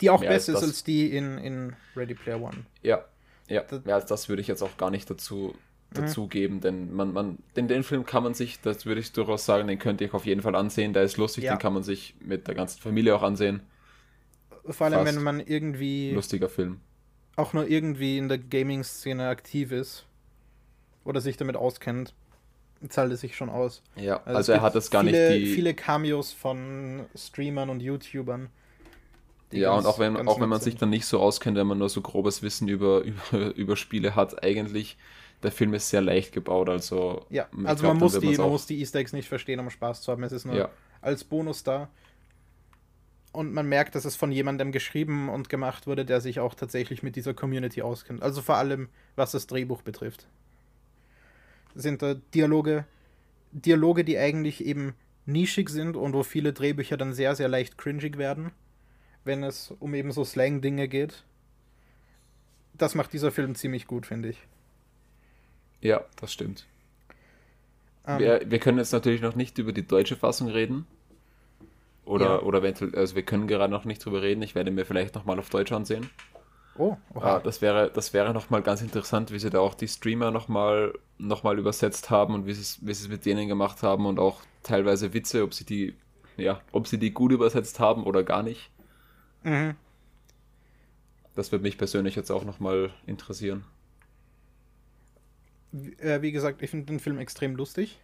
Die 0.00 0.10
auch 0.10 0.20
als 0.20 0.46
besser 0.46 0.52
ist 0.58 0.62
als 0.62 0.84
die 0.84 1.16
in, 1.16 1.38
in 1.38 1.76
Ready 1.96 2.14
Player 2.14 2.40
One. 2.40 2.66
ja, 2.82 3.04
ja, 3.48 3.62
Das- 3.62 3.84
mehr 3.84 3.94
als 3.96 4.06
das 4.06 4.28
würde 4.28 4.42
ich 4.42 4.48
jetzt 4.48 4.62
auch 4.62 4.76
gar 4.76 4.90
nicht 4.90 5.08
dazu 5.10 5.54
dazu 5.94 6.26
geben, 6.26 6.62
denn 6.62 6.90
man, 6.94 7.12
man, 7.12 7.36
den, 7.54 7.68
den 7.68 7.82
Film 7.82 8.06
kann 8.06 8.22
man 8.22 8.32
sich, 8.32 8.60
das 8.62 8.86
würde 8.86 9.02
ich 9.02 9.12
durchaus 9.12 9.44
sagen, 9.44 9.68
den 9.68 9.78
könnt 9.78 10.00
ihr 10.00 10.06
euch 10.08 10.14
auf 10.14 10.24
jeden 10.24 10.40
Fall 10.40 10.54
ansehen. 10.54 10.94
Der 10.94 11.02
ist 11.02 11.18
lustig, 11.18 11.44
Ja. 11.44 11.52
den 11.54 11.58
kann 11.58 11.74
man 11.74 11.82
sich 11.82 12.14
mit 12.20 12.48
der 12.48 12.54
ganzen 12.54 12.80
Familie 12.80 13.14
auch 13.14 13.20
ansehen. 13.22 13.60
Vor 14.66 14.86
allem, 14.86 15.04
Fast. 15.04 15.14
wenn 15.16 15.22
man 15.22 15.40
irgendwie 15.40 16.12
Lustiger 16.12 16.48
Film. 16.48 16.80
Auch 17.36 17.52
nur 17.52 17.68
irgendwie 17.68 18.18
in 18.18 18.28
der 18.28 18.38
Gaming-Szene 18.38 19.28
aktiv 19.28 19.72
ist 19.72 20.06
oder 21.04 21.20
sich 21.20 21.36
damit 21.36 21.56
auskennt, 21.56 22.14
zahlt 22.88 23.12
es 23.12 23.20
sich 23.20 23.36
schon 23.36 23.48
aus. 23.48 23.82
Ja, 23.96 24.20
es 24.26 24.34
also, 24.34 24.52
er 24.52 24.62
hat 24.62 24.74
es 24.74 24.90
gar 24.90 25.04
viele, 25.04 25.30
nicht 25.30 25.46
die. 25.46 25.54
Viele 25.54 25.74
Cameos 25.74 26.32
von 26.32 27.06
Streamern 27.14 27.70
und 27.70 27.80
YouTubern. 27.80 28.48
Ja, 29.50 29.70
ganz- 29.70 29.84
und 29.84 29.90
auch 29.90 29.98
wenn, 29.98 30.16
auch 30.28 30.40
wenn 30.40 30.48
man 30.48 30.60
sich 30.60 30.72
sind. 30.74 30.82
dann 30.82 30.90
nicht 30.90 31.04
so 31.06 31.20
auskennt, 31.20 31.56
wenn 31.56 31.66
man 31.66 31.78
nur 31.78 31.88
so 31.88 32.00
grobes 32.00 32.42
Wissen 32.42 32.68
über, 32.68 33.00
über, 33.32 33.54
über 33.54 33.76
Spiele 33.76 34.14
hat, 34.16 34.42
eigentlich, 34.42 34.96
der 35.42 35.52
Film 35.52 35.74
ist 35.74 35.90
sehr 35.90 36.00
leicht 36.00 36.32
gebaut, 36.32 36.68
also. 36.68 37.26
Ja, 37.30 37.48
also 37.64 37.82
glaub, 37.82 37.94
man, 37.94 37.98
muss 37.98 38.18
die, 38.18 38.36
man 38.36 38.50
muss 38.50 38.66
die 38.66 38.80
Easter 38.80 38.98
Eggs 39.00 39.12
nicht 39.12 39.28
verstehen, 39.28 39.60
um 39.60 39.70
Spaß 39.70 40.02
zu 40.02 40.12
haben. 40.12 40.22
Es 40.22 40.32
ist 40.32 40.44
nur 40.44 40.56
Ja, 40.56 40.70
als 41.00 41.24
Bonus 41.24 41.62
da. 41.64 41.88
Und 43.32 43.52
man 43.54 43.66
merkt, 43.66 43.94
dass 43.94 44.04
es 44.04 44.14
von 44.14 44.30
jemandem 44.30 44.72
geschrieben 44.72 45.30
und 45.30 45.48
gemacht 45.48 45.86
wurde, 45.86 46.04
der 46.04 46.20
sich 46.20 46.38
auch 46.38 46.54
tatsächlich 46.54 47.02
mit 47.02 47.16
dieser 47.16 47.32
Community 47.32 47.80
auskennt. 47.80 48.22
Also 48.22 48.42
vor 48.42 48.56
allem, 48.56 48.88
was 49.16 49.32
das 49.32 49.46
Drehbuch 49.46 49.80
betrifft. 49.82 50.26
Sind 51.74 52.02
da 52.02 52.14
Dialoge, 52.34 52.84
Dialoge, 53.52 54.04
die 54.04 54.18
eigentlich 54.18 54.64
eben 54.64 54.94
nischig 55.24 55.70
sind 55.70 55.96
und 55.96 56.12
wo 56.12 56.22
viele 56.22 56.52
Drehbücher 56.52 56.98
dann 56.98 57.14
sehr, 57.14 57.34
sehr 57.34 57.48
leicht 57.48 57.78
cringig 57.78 58.18
werden, 58.18 58.52
wenn 59.24 59.42
es 59.42 59.72
um 59.78 59.94
eben 59.94 60.12
so 60.12 60.24
Slang-Dinge 60.24 60.88
geht. 60.88 61.24
Das 62.74 62.94
macht 62.94 63.12
dieser 63.14 63.30
Film 63.30 63.54
ziemlich 63.54 63.86
gut, 63.86 64.06
finde 64.06 64.30
ich. 64.30 64.38
Ja, 65.80 66.04
das 66.16 66.32
stimmt. 66.32 66.66
Ähm, 68.06 68.18
Wir, 68.18 68.42
wir 68.50 68.58
können 68.58 68.78
jetzt 68.78 68.92
natürlich 68.92 69.20
noch 69.20 69.34
nicht 69.34 69.58
über 69.58 69.72
die 69.72 69.86
deutsche 69.86 70.16
Fassung 70.16 70.48
reden. 70.48 70.86
Oder, 72.04 72.26
Ja. 72.26 72.42
oder 72.42 72.58
eventuell, 72.60 72.94
also 72.96 73.14
wir 73.14 73.22
können 73.22 73.46
gerade 73.46 73.70
noch 73.72 73.84
nicht 73.84 74.04
drüber 74.04 74.22
reden. 74.22 74.42
Ich 74.42 74.54
werde 74.54 74.70
mir 74.70 74.84
vielleicht 74.84 75.14
nochmal 75.14 75.38
auf 75.38 75.50
Deutsch 75.50 75.70
ansehen. 75.72 76.10
oh, 76.76 76.96
Ah, 77.14 77.38
das 77.38 77.62
wäre, 77.62 77.90
das 77.92 78.12
wäre 78.12 78.32
nochmal 78.34 78.62
ganz 78.62 78.82
interessant, 78.82 79.30
wie 79.30 79.38
sie 79.38 79.50
da 79.50 79.60
auch 79.60 79.74
die 79.74 79.88
Streamer 79.88 80.30
nochmal 80.30 80.94
noch 81.18 81.44
mal 81.44 81.58
übersetzt 81.58 82.10
haben 82.10 82.34
und 82.34 82.46
wie 82.46 82.54
sie, 82.54 82.62
es, 82.62 82.84
wie 82.84 82.92
sie 82.94 83.04
es 83.04 83.08
mit 83.08 83.24
denen 83.24 83.46
gemacht 83.46 83.82
haben 83.84 84.06
und 84.06 84.18
auch 84.18 84.40
teilweise 84.64 85.14
Witze, 85.14 85.44
ob 85.44 85.54
sie 85.54 85.64
die, 85.64 85.94
ja, 86.36 86.60
ob 86.72 86.88
sie 86.88 86.98
die 86.98 87.12
gut 87.12 87.30
übersetzt 87.30 87.78
haben 87.78 88.02
oder 88.04 88.24
gar 88.24 88.42
nicht. 88.42 88.70
Mhm. 89.44 89.76
Das 91.36 91.52
würde 91.52 91.62
mich 91.62 91.78
persönlich 91.78 92.16
jetzt 92.16 92.30
auch 92.32 92.44
nochmal 92.44 92.90
interessieren. 93.06 93.64
Wie- 95.70 95.94
äh, 96.00 96.20
wie 96.22 96.32
gesagt, 96.32 96.62
ich 96.62 96.70
finde 96.70 96.86
den 96.86 97.00
Film 97.00 97.18
extrem 97.18 97.56
lustig. 97.56 97.98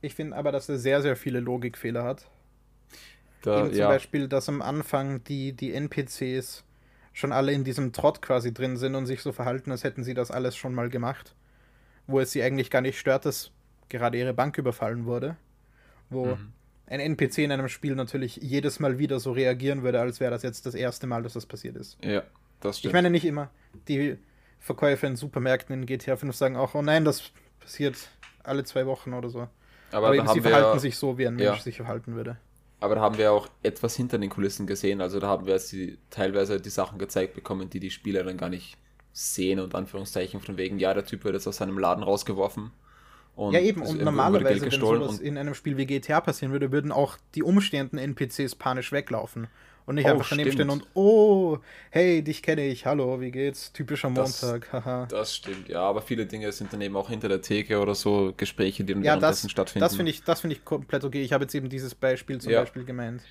Ich 0.00 0.14
finde 0.14 0.36
aber, 0.36 0.52
dass 0.52 0.68
er 0.68 0.78
sehr, 0.78 1.00
sehr 1.02 1.16
viele 1.16 1.40
Logikfehler 1.40 2.04
hat. 2.04 2.28
Da, 3.42 3.60
Eben 3.60 3.70
zum 3.70 3.78
ja, 3.78 3.88
Beispiel, 3.88 4.28
dass 4.28 4.48
am 4.48 4.62
Anfang 4.62 5.22
die, 5.24 5.52
die 5.52 5.72
NPCs 5.74 6.64
schon 7.12 7.32
alle 7.32 7.52
in 7.52 7.64
diesem 7.64 7.92
Trott 7.92 8.22
quasi 8.22 8.54
drin 8.54 8.76
sind 8.76 8.94
und 8.94 9.06
sich 9.06 9.20
so 9.20 9.32
verhalten, 9.32 9.70
als 9.70 9.84
hätten 9.84 10.04
sie 10.04 10.14
das 10.14 10.30
alles 10.30 10.56
schon 10.56 10.74
mal 10.74 10.88
gemacht. 10.88 11.34
Wo 12.06 12.20
es 12.20 12.32
sie 12.32 12.42
eigentlich 12.42 12.70
gar 12.70 12.80
nicht 12.80 12.98
stört, 12.98 13.26
dass 13.26 13.50
gerade 13.88 14.16
ihre 14.18 14.32
Bank 14.32 14.56
überfallen 14.58 15.04
wurde. 15.04 15.36
Wo 16.08 16.26
Mhm. 16.36 16.52
ein 16.86 17.00
NPC 17.00 17.38
in 17.44 17.52
einem 17.52 17.68
Spiel 17.68 17.94
natürlich 17.94 18.36
jedes 18.36 18.80
Mal 18.80 18.98
wieder 18.98 19.18
so 19.20 19.32
reagieren 19.32 19.82
würde, 19.82 20.00
als 20.00 20.20
wäre 20.20 20.30
das 20.30 20.42
jetzt 20.42 20.64
das 20.66 20.74
erste 20.74 21.06
Mal, 21.06 21.22
dass 21.22 21.32
das 21.34 21.46
passiert 21.46 21.76
ist. 21.76 21.98
ja, 22.04 22.22
das 22.60 22.78
stimmt. 22.78 22.90
Ich 22.90 22.94
meine 22.94 23.10
nicht 23.10 23.24
immer. 23.24 23.50
Die 23.88 24.16
Verkäufer 24.60 25.06
in 25.08 25.16
Supermärkten 25.16 25.74
in 25.74 25.86
GTA 25.86 26.16
5 26.16 26.34
sagen 26.36 26.56
auch, 26.56 26.74
oh 26.74 26.82
nein, 26.82 27.04
das 27.04 27.32
passiert 27.60 27.96
alle 28.44 28.62
zwei 28.64 28.86
Wochen 28.86 29.12
oder 29.14 29.28
so. 29.28 29.48
aber, 29.90 30.06
Aber, 30.08 30.14
eben, 30.16 30.28
sie 30.28 30.40
verhalten 30.40 30.74
ja- 30.74 30.78
sich 30.78 30.96
so, 30.96 31.18
wie 31.18 31.26
ein 31.26 31.38
ja. 31.38 31.50
Mensch 31.50 31.62
sich 31.62 31.76
verhalten 31.76 32.14
würde. 32.14 32.36
Aber 32.82 32.96
da 32.96 33.00
haben 33.00 33.16
wir 33.16 33.32
auch 33.32 33.48
etwas 33.62 33.94
hinter 33.94 34.18
den 34.18 34.28
Kulissen 34.28 34.66
gesehen. 34.66 35.00
Also 35.00 35.20
da 35.20 35.28
haben 35.28 35.46
wir 35.46 35.56
die, 35.58 35.98
teilweise 36.10 36.60
die 36.60 36.68
Sachen 36.70 36.98
gezeigt 36.98 37.34
bekommen, 37.34 37.70
die 37.70 37.78
die 37.78 37.90
Spieler 37.90 38.24
dann 38.24 38.36
gar 38.36 38.48
nicht 38.48 38.76
sehen 39.12 39.60
und 39.60 39.74
Anführungszeichen 39.74 40.40
von 40.40 40.56
wegen, 40.56 40.78
ja, 40.78 40.92
der 40.92 41.04
Typ 41.04 41.24
wird 41.24 41.34
jetzt 41.34 41.46
aus 41.46 41.58
seinem 41.58 41.78
Laden 41.78 42.02
rausgeworfen. 42.02 42.72
Und 43.36 43.52
Ja, 43.54 43.60
eben, 43.60 43.82
und 43.82 44.02
normalerweise, 44.02 44.70
wenn 44.70 44.80
sowas 44.80 45.20
in 45.20 45.38
einem 45.38 45.54
Spiel 45.54 45.76
wie 45.76 45.86
GTA 45.86 46.20
passieren 46.20 46.52
würde, 46.52 46.72
würden 46.72 46.92
auch 46.92 47.16
die 47.34 47.42
umstehenden 47.42 47.98
NPCs 47.98 48.56
panisch 48.56 48.90
weglaufen. 48.90 49.46
Und 49.86 49.96
nicht 49.96 50.06
Oh, 50.06 50.10
einfach 50.10 50.28
daneben 50.28 50.50
stehen 50.52 50.70
und, 50.70 50.86
oh, 50.94 51.58
hey, 51.90 52.22
dich 52.22 52.42
kenne 52.42 52.66
ich, 52.66 52.86
hallo, 52.86 53.20
wie 53.20 53.30
geht's? 53.32 53.72
Typischer 53.72 54.10
Montag, 54.10 54.72
haha. 54.72 55.06
Das 55.08 55.34
stimmt, 55.36 55.68
ja, 55.68 55.80
aber 55.82 56.00
viele 56.02 56.26
Dinge 56.26 56.50
sind 56.52 56.72
dann 56.72 56.80
eben 56.80 56.96
auch 56.96 57.08
hinter 57.10 57.28
der 57.28 57.42
Theke 57.42 57.80
oder 57.80 57.94
so 57.94 58.32
Gespräche, 58.36 58.84
die 58.84 58.94
dann 58.94 59.02
Ja, 59.02 59.16
das, 59.16 59.48
stattfinden. 59.50 59.80
das 59.80 59.96
finde 59.96 60.10
ich, 60.10 60.24
das 60.24 60.40
finde 60.40 60.56
ich 60.56 60.64
komplett 60.64 61.04
okay. 61.04 61.22
Ich 61.22 61.32
habe 61.32 61.44
jetzt 61.44 61.54
eben 61.54 61.68
dieses 61.68 61.94
Beispiel 61.94 62.40
zum 62.40 62.52
Ja. 62.52 62.60
Beispiel 62.60 62.84
gemeint. 62.84 63.22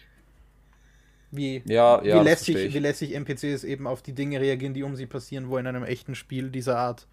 Wie, 1.32 1.64
Ja, 1.66 2.04
ja, 2.04 2.24
wie, 2.24 2.58
ich. 2.66 2.74
wie 2.74 2.80
lässig 2.80 3.16
NPCs 3.16 3.64
eben 3.64 3.88
auf 3.88 4.02
die 4.02 4.14
Dinge 4.14 4.42
reagieren, 4.42 4.74
die 4.74 4.84
um 4.84 4.96
sie 4.96 5.06
passieren, 5.06 5.50
wo 5.50 5.58
in 5.58 5.66
einem 5.68 5.84
echten 5.84 6.14
Spiel 6.16 6.50
dieser 6.50 6.78
Art 6.78 7.08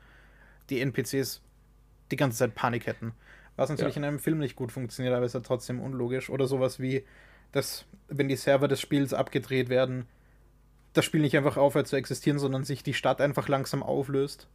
die 0.71 0.81
NPCs 0.81 1.43
die 2.11 2.17
ganze 2.17 2.39
Zeit 2.39 2.55
Panik 2.55 2.87
hätten. 2.87 3.13
Was 3.57 3.71
natürlich 3.71 3.97
Ja. 3.97 4.01
in 4.03 4.05
einem 4.05 4.19
Film 4.21 4.39
nicht 4.39 4.57
gut 4.57 4.73
funktioniert, 4.73 5.15
aber 5.15 5.27
ist 5.27 5.35
ja 5.35 5.41
trotzdem 5.41 5.81
unlogisch. 5.81 6.31
Oder 6.31 6.47
sowas 6.47 6.81
wie, 6.81 7.05
dass, 7.53 7.85
wenn 8.09 8.29
die 8.29 8.37
Server 8.37 8.69
des 8.69 8.81
Spiels 8.81 9.15
abgedreht 9.15 9.69
werden, 9.69 10.07
das 10.93 11.05
Spiel 11.05 11.21
nicht 11.21 11.37
einfach 11.37 11.57
aufhört 11.57 11.87
zu 11.87 11.97
existieren, 11.97 12.39
sondern 12.39 12.65
sich 12.65 12.83
die 12.83 12.95
Stadt 12.95 13.21
einfach 13.21 13.49
langsam 13.49 13.83
auflöst. 13.83 14.49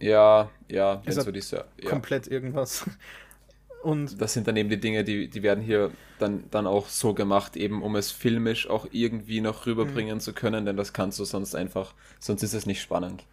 Ja, 0.00 0.50
ja, 0.68 1.02
wenn 1.04 1.16
Ist 1.16 1.22
so 1.24 1.32
diese, 1.32 1.64
ja. 1.80 1.88
Komplett 1.88 2.26
irgendwas. 2.26 2.88
Und 3.82 4.18
Das 4.20 4.32
sind 4.32 4.48
dann 4.48 4.56
eben 4.56 4.70
die 4.70 4.80
Dinge, 4.80 5.04
die, 5.04 5.28
die 5.28 5.42
werden 5.42 5.62
hier 5.62 5.90
dann, 6.18 6.44
dann 6.50 6.66
auch 6.66 6.88
so 6.88 7.12
gemacht, 7.12 7.54
eben 7.54 7.82
um 7.82 7.96
es 7.96 8.10
filmisch 8.10 8.66
auch 8.68 8.86
irgendwie 8.92 9.42
noch 9.42 9.66
rüberbringen 9.66 10.20
zu 10.20 10.32
können, 10.32 10.64
denn 10.64 10.78
das 10.78 10.94
kannst 10.94 11.18
du 11.18 11.24
sonst 11.26 11.54
einfach, 11.54 11.92
sonst 12.18 12.42
ist 12.42 12.54
es 12.54 12.64
nicht 12.64 12.80
spannend. 12.80 13.26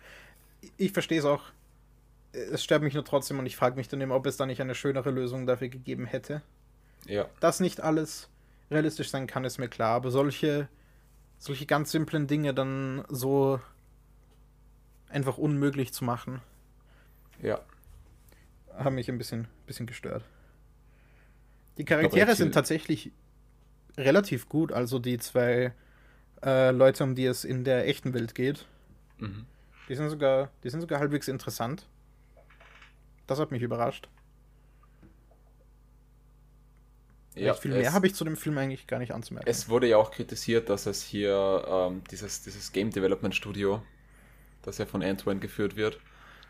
ich 0.77 0.91
verstehe 0.91 1.19
es 1.19 1.25
auch. 1.25 1.41
Es 2.33 2.63
stört 2.63 2.81
mich 2.83 2.93
nur 2.93 3.05
trotzdem 3.05 3.39
und 3.39 3.45
ich 3.45 3.55
frage 3.55 3.77
mich 3.77 3.87
dann 3.87 4.01
immer, 4.01 4.15
ob 4.15 4.25
es 4.25 4.35
da 4.37 4.45
nicht 4.45 4.59
eine 4.61 4.75
schönere 4.75 5.09
Lösung 5.11 5.45
dafür 5.47 5.69
gegeben 5.69 6.05
hätte. 6.05 6.41
Ja, 7.07 7.27
Dass 7.39 7.61
nicht 7.61 7.79
alles 7.81 8.29
realistisch 8.72 9.10
sein 9.10 9.27
kann, 9.27 9.43
ist 9.43 9.57
mir 9.60 9.68
klar, 9.68 9.95
aber 9.95 10.10
solche, 10.11 10.68
solche 11.38 11.65
ganz 11.65 11.91
simplen 11.91 12.26
Dinge 12.27 12.53
dann 12.53 13.03
so 13.10 13.60
einfach 15.10 15.38
unmöglich 15.38 15.93
zu 15.93 16.06
machen, 16.06 16.41
ja. 17.41 17.60
haben 18.77 18.95
mich 18.95 19.10
ein 19.10 19.18
bisschen, 19.18 19.48
bisschen 19.68 19.85
gestört. 19.85 20.23
Die 21.77 21.85
Charaktere 21.85 22.35
sind 22.35 22.53
tatsächlich 22.53 23.11
relativ 23.98 24.48
gut, 24.48 24.72
also 24.72 24.99
die 24.99 25.18
zwei 25.18 25.73
äh, 26.43 26.72
Leute, 26.72 27.03
um 27.03 27.14
die 27.15 27.26
es 27.26 27.43
in 27.43 27.64
der 27.64 27.88
echten 27.88 28.14
Welt 28.14 28.34
geht, 28.35 28.65
Mhm. 29.18 29.45
die 29.88 29.93
sind 29.95 30.10
sogar, 30.10 30.49
die 30.64 30.69
sind 30.72 30.81
sogar 30.81 30.99
halbwegs 30.99 31.27
interessant. 31.27 31.88
Das 33.27 33.39
hat 33.39 33.52
mich 33.52 33.61
überrascht. 33.61 34.10
Ja, 37.35 37.53
viel 37.53 37.71
mehr 37.71 37.81
es- 37.87 37.93
habe 37.93 38.07
ich 38.07 38.15
zu 38.15 38.23
dem 38.25 38.35
Film 38.37 38.57
eigentlich 38.57 38.87
gar 38.87 38.99
nicht 38.99 39.13
anzumerken. 39.13 39.49
Es 39.49 39.69
wurde 39.69 39.87
ja 39.87 39.97
auch 39.97 40.11
kritisiert, 40.11 40.69
dass 40.69 40.85
es 40.85 41.03
hier 41.03 41.65
ähm, 41.67 42.03
dieses, 42.11 42.43
dieses 42.43 42.71
Game 42.71 42.91
Development 42.91 43.35
Studio, 43.35 43.81
das 44.63 44.77
ja 44.79 44.85
von 44.85 45.03
Antoine 45.03 45.39
geführt 45.39 45.75
wird, 45.75 45.99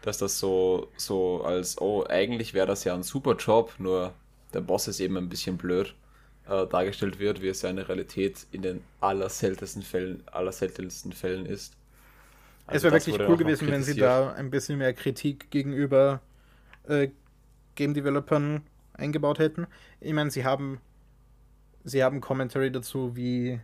dass 0.01 0.17
das 0.19 0.39
so, 0.39 0.91
so 0.97 1.43
als, 1.43 1.79
oh, 1.81 2.05
eigentlich 2.09 2.53
wäre 2.53 2.67
das 2.67 2.83
ja 2.85 2.93
ein 2.95 3.03
super 3.03 3.35
Job, 3.37 3.73
nur 3.79 4.13
der 4.53 4.61
Boss 4.61 4.87
ist 4.87 4.99
eben 4.99 5.17
ein 5.17 5.29
bisschen 5.29 5.57
blöd 5.57 5.95
äh, 6.47 6.67
dargestellt 6.67 7.19
wird, 7.19 7.41
wie 7.41 7.49
es 7.49 7.61
ja 7.63 7.69
eine 7.69 7.87
Realität 7.87 8.47
in 8.51 8.61
den 8.63 8.83
allerseltensten 9.01 9.83
Fällen, 9.83 10.23
allerseltensten 10.27 11.13
Fällen 11.13 11.45
ist. 11.45 11.77
es 12.69 12.83
Also 12.83 12.83
wäre 12.83 12.91
das 12.91 13.05
wirklich 13.05 13.21
cool 13.27 13.37
gewesen, 13.37 13.69
wenn 13.71 13.83
sie 13.83 13.95
da 13.95 14.33
ein 14.33 14.49
bisschen 14.49 14.77
mehr 14.77 14.93
Kritik 14.93 15.51
gegenüber 15.51 16.21
äh, 16.87 17.09
Game 17.75 17.93
Developern 17.93 18.63
eingebaut 18.93 19.39
hätten. 19.39 19.67
Ich 19.99 20.13
meine, 20.13 20.31
sie 20.31 20.45
haben 20.45 20.79
sie 21.83 22.03
haben 22.03 22.21
Commentary 22.21 22.71
dazu, 22.71 23.15
wie 23.15 23.59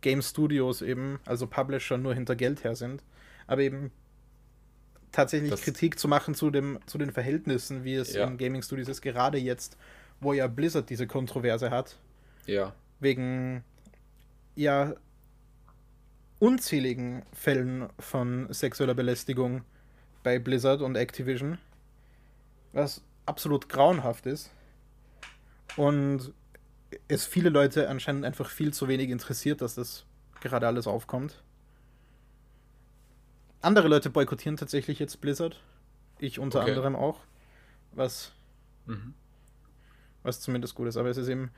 Game 0.00 0.22
Studios 0.22 0.80
eben, 0.82 1.20
also 1.26 1.46
Publisher 1.46 1.98
nur 1.98 2.14
hinter 2.14 2.34
Geld 2.36 2.64
her 2.64 2.74
sind, 2.74 3.02
aber 3.46 3.60
eben 3.62 3.92
tatsächlich 5.12 5.50
Das- 5.50 5.62
Kritik 5.62 5.98
zu 5.98 6.08
machen 6.08 6.34
zu 6.34 6.50
dem 6.50 6.78
zu 6.86 6.96
den 6.98 7.10
Verhältnissen, 7.12 7.84
wie 7.84 7.94
es 7.94 8.14
Ja. 8.14 8.26
in 8.26 8.38
Gaming 8.38 8.62
Studios 8.62 8.88
ist, 8.88 9.02
gerade 9.02 9.38
jetzt, 9.38 9.76
wo 10.20 10.32
ja 10.32 10.46
Blizzard 10.46 10.88
diese 10.90 11.06
Kontroverse 11.06 11.70
hat. 11.70 11.98
Ja, 12.46 12.74
wegen 13.00 13.62
ja 14.56 14.94
unzähligen 16.38 17.22
Fällen 17.32 17.88
von 17.98 18.46
sexueller 18.52 18.94
Belästigung 18.94 19.62
bei 20.22 20.38
Blizzard 20.38 20.80
und 20.80 20.96
Activision, 20.96 21.58
was 22.72 23.02
absolut 23.26 23.68
grauenhaft 23.68 24.26
ist 24.26 24.50
und 25.80 26.34
es 27.08 27.24
viele 27.24 27.48
Leute 27.48 27.88
anscheinend 27.88 28.26
einfach 28.26 28.50
viel 28.50 28.74
zu 28.74 28.86
wenig 28.86 29.08
interessiert, 29.08 29.62
dass 29.62 29.76
das 29.76 30.04
gerade 30.42 30.66
alles 30.66 30.86
aufkommt. 30.86 31.42
Andere 33.62 33.88
Leute 33.88 34.10
boykottieren 34.10 34.58
tatsächlich 34.58 34.98
jetzt 34.98 35.22
Blizzard, 35.22 35.58
ich 36.18 36.38
unter 36.38 36.60
Okay. 36.60 36.72
anderem 36.72 36.96
auch, 36.96 37.20
was 37.92 38.32
mhm. 38.84 39.14
was 40.22 40.40
zumindest 40.42 40.74
gut 40.74 40.86
ist. 40.86 40.98
Aber 40.98 41.08
es 41.08 41.16
ist 41.16 41.28
eben, 41.28 41.50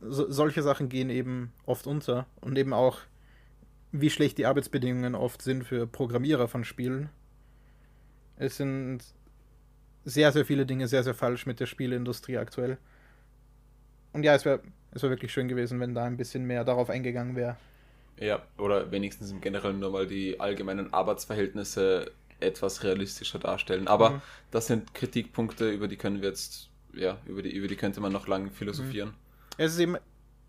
so, 0.00 0.28
solche 0.28 0.64
Sachen 0.64 0.88
gehen 0.88 1.08
eben 1.08 1.52
oft 1.64 1.86
unter 1.86 2.26
und 2.40 2.58
eben 2.58 2.72
auch, 2.72 2.98
wie 3.92 4.10
schlecht 4.10 4.38
die 4.38 4.46
Arbeitsbedingungen 4.46 5.14
oft 5.14 5.42
sind 5.42 5.62
für 5.62 5.86
Programmierer 5.86 6.48
von 6.48 6.64
Spielen. 6.64 7.08
Es 8.34 8.56
sind 8.56 9.04
sehr, 10.04 10.32
sehr 10.32 10.44
viele 10.44 10.66
Dinge 10.66 10.88
sehr, 10.88 11.04
sehr 11.04 11.14
falsch 11.14 11.46
mit 11.46 11.60
der 11.60 11.66
Spieleindustrie 11.66 12.36
aktuell. 12.36 12.76
Und 14.12 14.22
ja, 14.24 14.34
es 14.34 14.44
wäre 14.44 14.60
es 14.92 15.02
wär 15.02 15.10
wirklich 15.10 15.32
schön 15.32 15.46
gewesen, 15.48 15.78
wenn 15.78 15.94
da 15.94 16.04
ein 16.04 16.16
bisschen 16.16 16.44
mehr 16.44 16.64
darauf 16.64 16.90
eingegangen 16.90 17.36
wäre. 17.36 17.56
Ja, 18.18 18.42
oder 18.58 18.90
wenigstens 18.90 19.30
im 19.30 19.40
Generellen 19.40 19.78
nur 19.78 19.90
mal 19.90 20.06
die 20.06 20.40
allgemeinen 20.40 20.92
Arbeitsverhältnisse 20.92 22.10
etwas 22.40 22.82
realistischer 22.82 23.38
darstellen. 23.38 23.86
Aber 23.88 24.10
Mhm. 24.10 24.22
das 24.50 24.66
sind 24.66 24.94
Kritikpunkte, 24.94 25.70
über 25.70 25.88
die 25.88 25.96
können 25.96 26.20
wir 26.22 26.28
jetzt, 26.30 26.68
ja, 26.94 27.18
über 27.26 27.42
die, 27.42 27.50
über 27.50 27.68
die 27.68 27.76
könnte 27.76 28.00
man 28.00 28.12
noch 28.12 28.26
lange 28.26 28.50
philosophieren. 28.50 29.14
Es 29.58 29.74
ist 29.74 29.78
eben, 29.78 29.96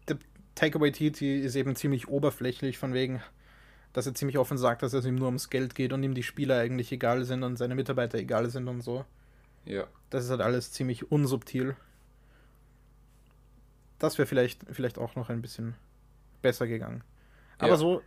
der 0.08 0.18
Takeaway 0.56 0.92
TT 0.92 1.22
ist 1.22 1.56
eben 1.56 1.76
ziemlich 1.76 2.08
oberflächlich, 2.08 2.78
von 2.78 2.94
wegen, 2.94 3.22
dass 3.94 4.06
er 4.08 4.16
ziemlich 4.16 4.38
offen 4.38 4.58
sagt, 4.58 4.84
dass 4.84 4.94
es 4.94 5.06
ihm 5.06 5.16
nur 5.16 5.28
ums 5.28 5.50
Geld 5.50 5.76
geht 5.76 5.94
und 5.94 6.02
ihm 6.04 6.16
die 6.16 6.24
Spieler 6.24 6.58
eigentlich 6.60 6.92
egal 6.92 7.26
sind 7.26 7.44
und 7.44 7.58
seine 7.58 7.76
Mitarbeiter 7.76 8.18
egal 8.18 8.50
sind 8.50 8.68
und 8.68 8.82
so. 8.82 9.06
Ja, 9.66 9.86
Das 10.10 10.24
ist 10.26 10.30
halt 10.32 10.42
alles 10.42 10.72
ziemlich 10.72 11.12
unsubtil. 11.12 11.76
Das 14.02 14.18
wäre 14.18 14.26
vielleicht, 14.26 14.66
vielleicht 14.72 14.98
auch 14.98 15.16
noch 15.16 15.30
ein 15.30 15.44
bisschen 15.44 15.76
besser 16.42 16.66
gegangen. 16.66 17.04
Aber 17.60 17.70
Ja. 17.74 17.78
so 17.78 18.02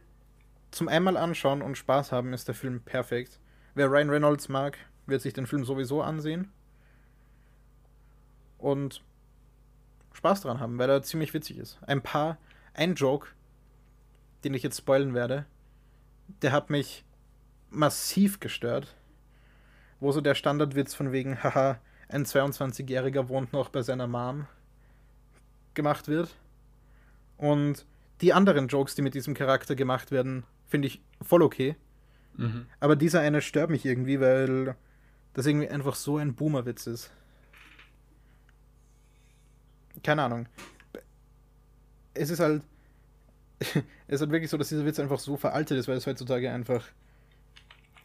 zum 0.73 0.89
einmal 0.89 1.17
anschauen 1.17 1.63
und 1.63 1.79
Spaß 1.79 2.11
haben 2.11 2.33
ist 2.33 2.49
der 2.49 2.57
Film 2.57 2.81
perfekt. 2.81 3.39
Wer 3.77 3.89
Ryan 3.89 4.11
Reynolds 4.11 4.49
mag, 4.49 4.77
wird 5.07 5.23
sich 5.23 5.35
den 5.35 5.47
Film 5.47 5.65
sowieso 5.65 6.03
ansehen. 6.03 6.51
Und 8.59 9.05
Spaß 10.15 10.41
dran 10.41 10.59
haben, 10.59 10.79
weil 10.79 10.91
er 10.91 11.03
ziemlich 11.05 11.33
witzig 11.33 11.59
ist. 11.59 11.79
Ein 11.87 12.03
paar, 12.03 12.39
ein 12.73 12.97
Joke, 12.97 13.29
den 14.43 14.53
ich 14.53 14.65
jetzt 14.65 14.79
spoilen 14.79 15.15
werde, 15.15 15.47
der 16.43 16.51
hat 16.51 16.71
mich 16.71 17.05
massiv 17.71 18.41
gestört. 18.41 18.97
Wo 20.01 20.11
so 20.11 20.21
der 20.21 20.35
Standardwitz 20.35 20.93
von 20.93 21.13
wegen, 21.13 21.41
haha, 21.45 21.79
ein 22.09 22.25
22-Jähriger 22.25 23.29
wohnt 23.29 23.53
noch 23.53 23.69
bei 23.69 23.83
seiner 23.83 24.09
Mom 24.09 24.49
gemacht 25.75 26.09
wird. 26.09 26.35
Und 27.37 27.85
die 28.21 28.33
anderen 28.33 28.69
Jokes, 28.69 28.95
die 28.95 29.03
mit 29.03 29.15
diesem 29.15 29.35
Charakter 29.35 29.75
gemacht 29.75 30.11
werden, 30.11 30.45
finde 30.67 30.89
ich 30.89 31.03
voll 31.21 31.43
okay. 31.43 31.77
Mhm. 32.37 32.67
Aber 32.81 32.97
dieser 32.97 33.21
eine 33.21 33.43
stört 33.43 33.71
mich 33.71 33.85
irgendwie, 33.85 34.21
weil 34.21 34.77
das 35.35 35.47
irgendwie 35.47 35.69
einfach 35.69 35.95
so 35.95 36.19
ein 36.19 36.35
Boomerwitz 36.35 36.87
ist. 36.87 37.11
Keine 40.03 40.23
Ahnung. 40.23 40.47
Es 42.15 42.31
ist 42.31 42.41
halt. 42.41 42.63
es 43.59 43.75
ist 44.09 44.21
halt 44.21 44.31
wirklich 44.31 44.51
so, 44.51 44.57
dass 44.57 44.69
dieser 44.69 44.85
Witz 44.85 44.99
einfach 44.99 45.19
so 45.19 45.37
veraltet 45.37 45.79
ist, 45.79 45.89
weil 45.89 45.97
es 45.97 46.07
heutzutage 46.07 46.51
einfach 46.51 46.85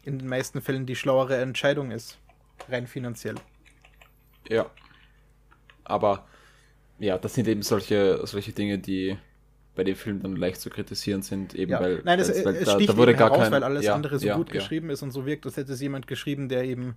in 0.03 0.19
den 0.19 0.27
meisten 0.27 0.61
Fällen 0.61 0.85
die 0.85 0.95
schlauere 0.95 1.37
Entscheidung 1.37 1.91
ist. 1.91 2.17
Rein 2.69 2.87
finanziell. 2.87 3.35
Ja. 4.47 4.69
Aber 5.83 6.27
ja, 6.99 7.17
das 7.17 7.33
sind 7.33 7.47
eben 7.47 7.61
solche, 7.61 8.25
solche 8.25 8.51
Dinge, 8.51 8.77
die 8.79 9.17
bei 9.75 9.83
dem 9.83 9.95
Film 9.95 10.21
dann 10.21 10.35
leicht 10.35 10.59
zu 10.59 10.69
kritisieren 10.69 11.21
sind, 11.21 11.55
eben 11.55 11.71
Ja. 11.71 11.79
weil, 11.79 12.01
Nein, 12.03 12.19
es, 12.19 12.27
weil- 12.43 12.55
es 12.55 12.65
da, 12.65 12.73
sticht 12.73 12.89
da 12.89 12.97
wurde 12.97 13.13
gar 13.15 13.29
heraus, 13.29 13.43
kein, 13.43 13.51
weil 13.53 13.63
alles 13.63 13.85
ja, 13.85 13.93
andere 13.95 14.19
so 14.19 14.27
ja, 14.27 14.35
gut 14.35 14.51
geschrieben 14.51 14.89
ist 14.89 15.01
und 15.03 15.11
so 15.11 15.25
wirkt, 15.25 15.45
als 15.45 15.55
hätte 15.57 15.71
es 15.73 15.79
jemand 15.81 16.07
geschrieben, 16.07 16.49
der 16.49 16.63
eben 16.65 16.95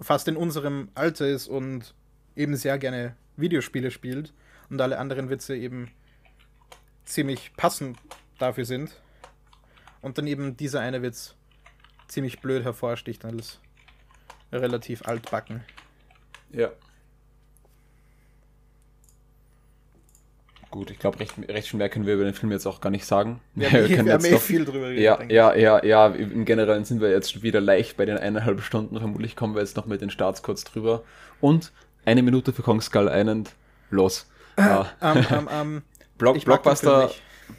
fast 0.00 0.28
in 0.28 0.36
unserem 0.36 0.90
Alter 0.94 1.26
ist 1.26 1.48
und 1.48 1.94
eben 2.36 2.54
sehr 2.54 2.78
gerne 2.78 3.16
Videospiele 3.36 3.90
spielt 3.90 4.32
und 4.70 4.80
alle 4.80 4.98
anderen 4.98 5.28
Witze 5.28 5.56
eben 5.56 5.90
ziemlich 7.04 7.52
passend 7.56 7.98
dafür 8.38 8.64
sind. 8.64 8.92
Und 10.00 10.18
dann 10.18 10.28
eben 10.28 10.56
dieser 10.56 10.80
eine 10.80 11.02
Witz 11.02 11.34
ziemlich 12.06 12.38
blöd 12.40 12.62
hervorsticht 12.62 13.24
als 13.24 13.58
relativ 14.52 15.02
altbacken. 15.06 15.62
Ja. 16.52 16.70
Gut, 20.70 20.90
ich 20.90 20.98
glaube, 20.98 21.18
recht, 21.20 21.34
recht 21.48 21.68
viel 21.68 21.78
mehr 21.78 21.88
können 21.88 22.06
wir 22.06 22.14
über 22.14 22.24
den 22.24 22.34
Film 22.34 22.52
jetzt 22.52 22.66
auch 22.66 22.80
gar 22.80 22.90
nicht 22.90 23.06
sagen. 23.06 23.40
Wir 23.54 23.68
haben, 23.72 23.84
eh- 23.86 23.94
können 23.94 24.06
wir 24.06 24.12
haben 24.14 24.20
jetzt 24.20 24.30
eh 24.30 24.34
noch- 24.34 24.40
viel 24.40 24.64
drüber 24.64 24.90
geredet. 24.90 25.02
Ja, 25.02 25.22
ja, 25.22 25.54
ja, 25.54 25.84
ja, 25.84 26.06
im 26.08 26.44
Generellen 26.44 26.84
sind 26.84 27.00
wir 27.00 27.10
jetzt 27.10 27.32
schon 27.32 27.42
wieder 27.42 27.60
leicht 27.60 27.96
bei 27.96 28.04
den 28.04 28.18
eineinhalb 28.18 28.60
Stunden. 28.62 28.98
Vermutlich 28.98 29.34
kommen 29.34 29.54
wir 29.54 29.60
jetzt 29.62 29.76
noch 29.76 29.86
mit 29.86 30.00
den 30.02 30.10
Starts 30.10 30.42
kurz 30.42 30.64
drüber. 30.64 31.04
Und 31.40 31.72
eine 32.04 32.22
Minute 32.22 32.52
für 32.52 32.62
Kong 32.62 32.80
Skull 32.80 33.08
Island. 33.10 33.52
Los. 33.90 34.28
Äh, 34.56 34.80
ich. 34.82 34.86
Ähm, 35.02 35.24
ähm, 35.30 35.48
ähm, 35.52 35.82
Block, 36.18 36.44
Blockbuster. 36.44 37.10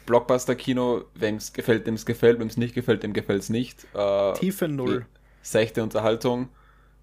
Blockbuster-Kino, 0.06 1.02
wem 1.14 1.36
es 1.36 1.52
gefällt, 1.52 1.86
dem 1.86 1.94
es 1.94 2.06
gefällt, 2.06 2.38
wem 2.38 2.46
es 2.46 2.56
nicht 2.56 2.74
gefällt, 2.74 3.02
dem 3.02 3.12
gefällt 3.12 3.42
es 3.42 3.48
nicht. 3.48 3.86
Äh, 3.94 4.32
Tiefe 4.34 4.68
Null. 4.68 5.06
Seichte 5.42 5.82
Unterhaltung. 5.82 6.48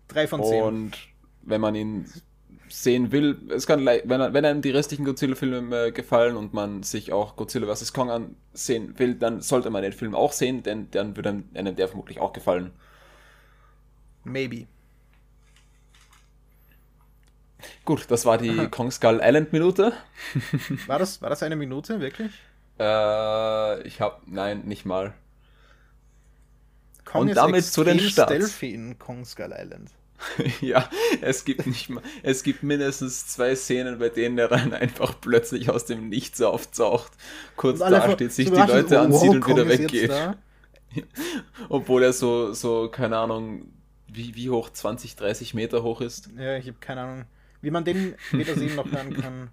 Drei 0.08 0.28
von 0.28 0.42
zehn. 0.44 0.64
Und 0.64 0.92
wenn 1.42 1.60
man 1.60 1.76
ihn 1.76 2.06
sehen 2.69 3.11
will, 3.11 3.38
es 3.49 3.68
kann 3.68 3.85
wenn, 3.85 4.07
wenn 4.34 4.45
einem 4.45 4.61
die 4.61 4.72
restlichen 4.72 5.06
Godzilla-Filme 5.06 5.88
äh, 5.88 5.91
gefallen 5.91 6.35
und 6.38 6.53
man 6.53 6.84
sich 6.84 7.11
auch 7.14 7.35
Godzilla 7.35 7.73
vs. 7.73 7.94
Kong 7.94 8.10
ansehen 8.11 8.98
will, 8.99 9.15
dann 9.15 9.41
sollte 9.41 9.69
man 9.69 9.84
den 9.84 9.94
Film 9.94 10.15
auch 10.15 10.31
sehen, 10.34 10.64
denn 10.64 10.89
dann 10.91 11.15
würde 11.15 11.30
einem- 11.53 11.76
der 11.76 11.88
vermutlich 11.88 12.19
auch 12.19 12.34
gefallen. 12.34 12.72
Maybe. 14.26 14.68
Gut, 17.85 18.06
das 18.11 18.26
war 18.26 18.38
die 18.38 18.68
Kong 18.72 18.91
Skull 18.91 19.19
Island 19.23 19.52
Minute. 19.52 19.94
War 20.88 20.99
das, 20.99 21.22
war 21.22 21.30
das 21.30 21.44
eine 21.44 21.56
Minute, 21.56 21.99
wirklich? 21.99 22.48
Äh, 22.80 23.81
ich 23.88 24.02
habe 24.02 24.22
nein, 24.26 24.61
nicht 24.65 24.85
mal. 24.85 25.14
Kong 27.06 27.22
Und 27.22 27.30
ist 27.30 27.38
damit 27.38 27.65
zu 27.65 27.84
den 27.84 27.99
Starts. 27.99 28.52
stealthy 28.52 28.73
in 28.73 28.99
Kong 28.99 29.26
Skull 29.26 29.52
Island. 29.57 29.91
ja, 30.61 30.89
es 31.22 31.45
gibt 31.45 31.68
nicht 31.68 31.89
mal, 31.89 32.02
es 32.23 32.44
gibt 32.44 32.64
mindestens 32.64 33.27
zwei 33.27 33.56
Szenen, 33.56 33.99
bei 33.99 34.10
denen 34.10 34.38
er 34.38 34.48
dann 34.48 34.73
einfach 34.73 35.19
plötzlich 35.22 35.69
aus 35.69 35.85
dem 35.85 36.10
Nichts 36.10 36.41
auftaucht, 36.41 37.11
kurz 37.56 37.80
da 37.80 38.11
steht, 38.11 38.31
sich 38.31 38.49
die 38.49 38.56
Leute 38.56 38.98
oh, 38.98 39.02
ansieht 39.03 39.30
wow, 39.30 39.35
und 39.35 39.48
wieder 39.48 39.68
weggeht. 39.69 40.11
Obwohl 41.69 42.03
er 42.03 42.14
so, 42.14 42.53
so, 42.53 42.89
keine 42.89 43.18
Ahnung, 43.18 43.72
wie, 44.07 44.35
wie 44.35 44.49
hoch, 44.49 44.69
20, 44.69 45.15
30 45.15 45.53
Meter 45.53 45.84
hoch 45.84 46.02
ist. 46.02 46.30
Ja, 46.38 46.57
ich 46.57 46.68
habe 46.68 46.77
keine 46.80 47.02
Ahnung. 47.02 47.26
Wie 47.61 47.72
man 47.72 47.84
den 47.85 48.15
weder 48.31 48.56
sehen 48.56 48.76
noch 48.76 48.89
hören 48.89 49.14
kann. 49.22 49.49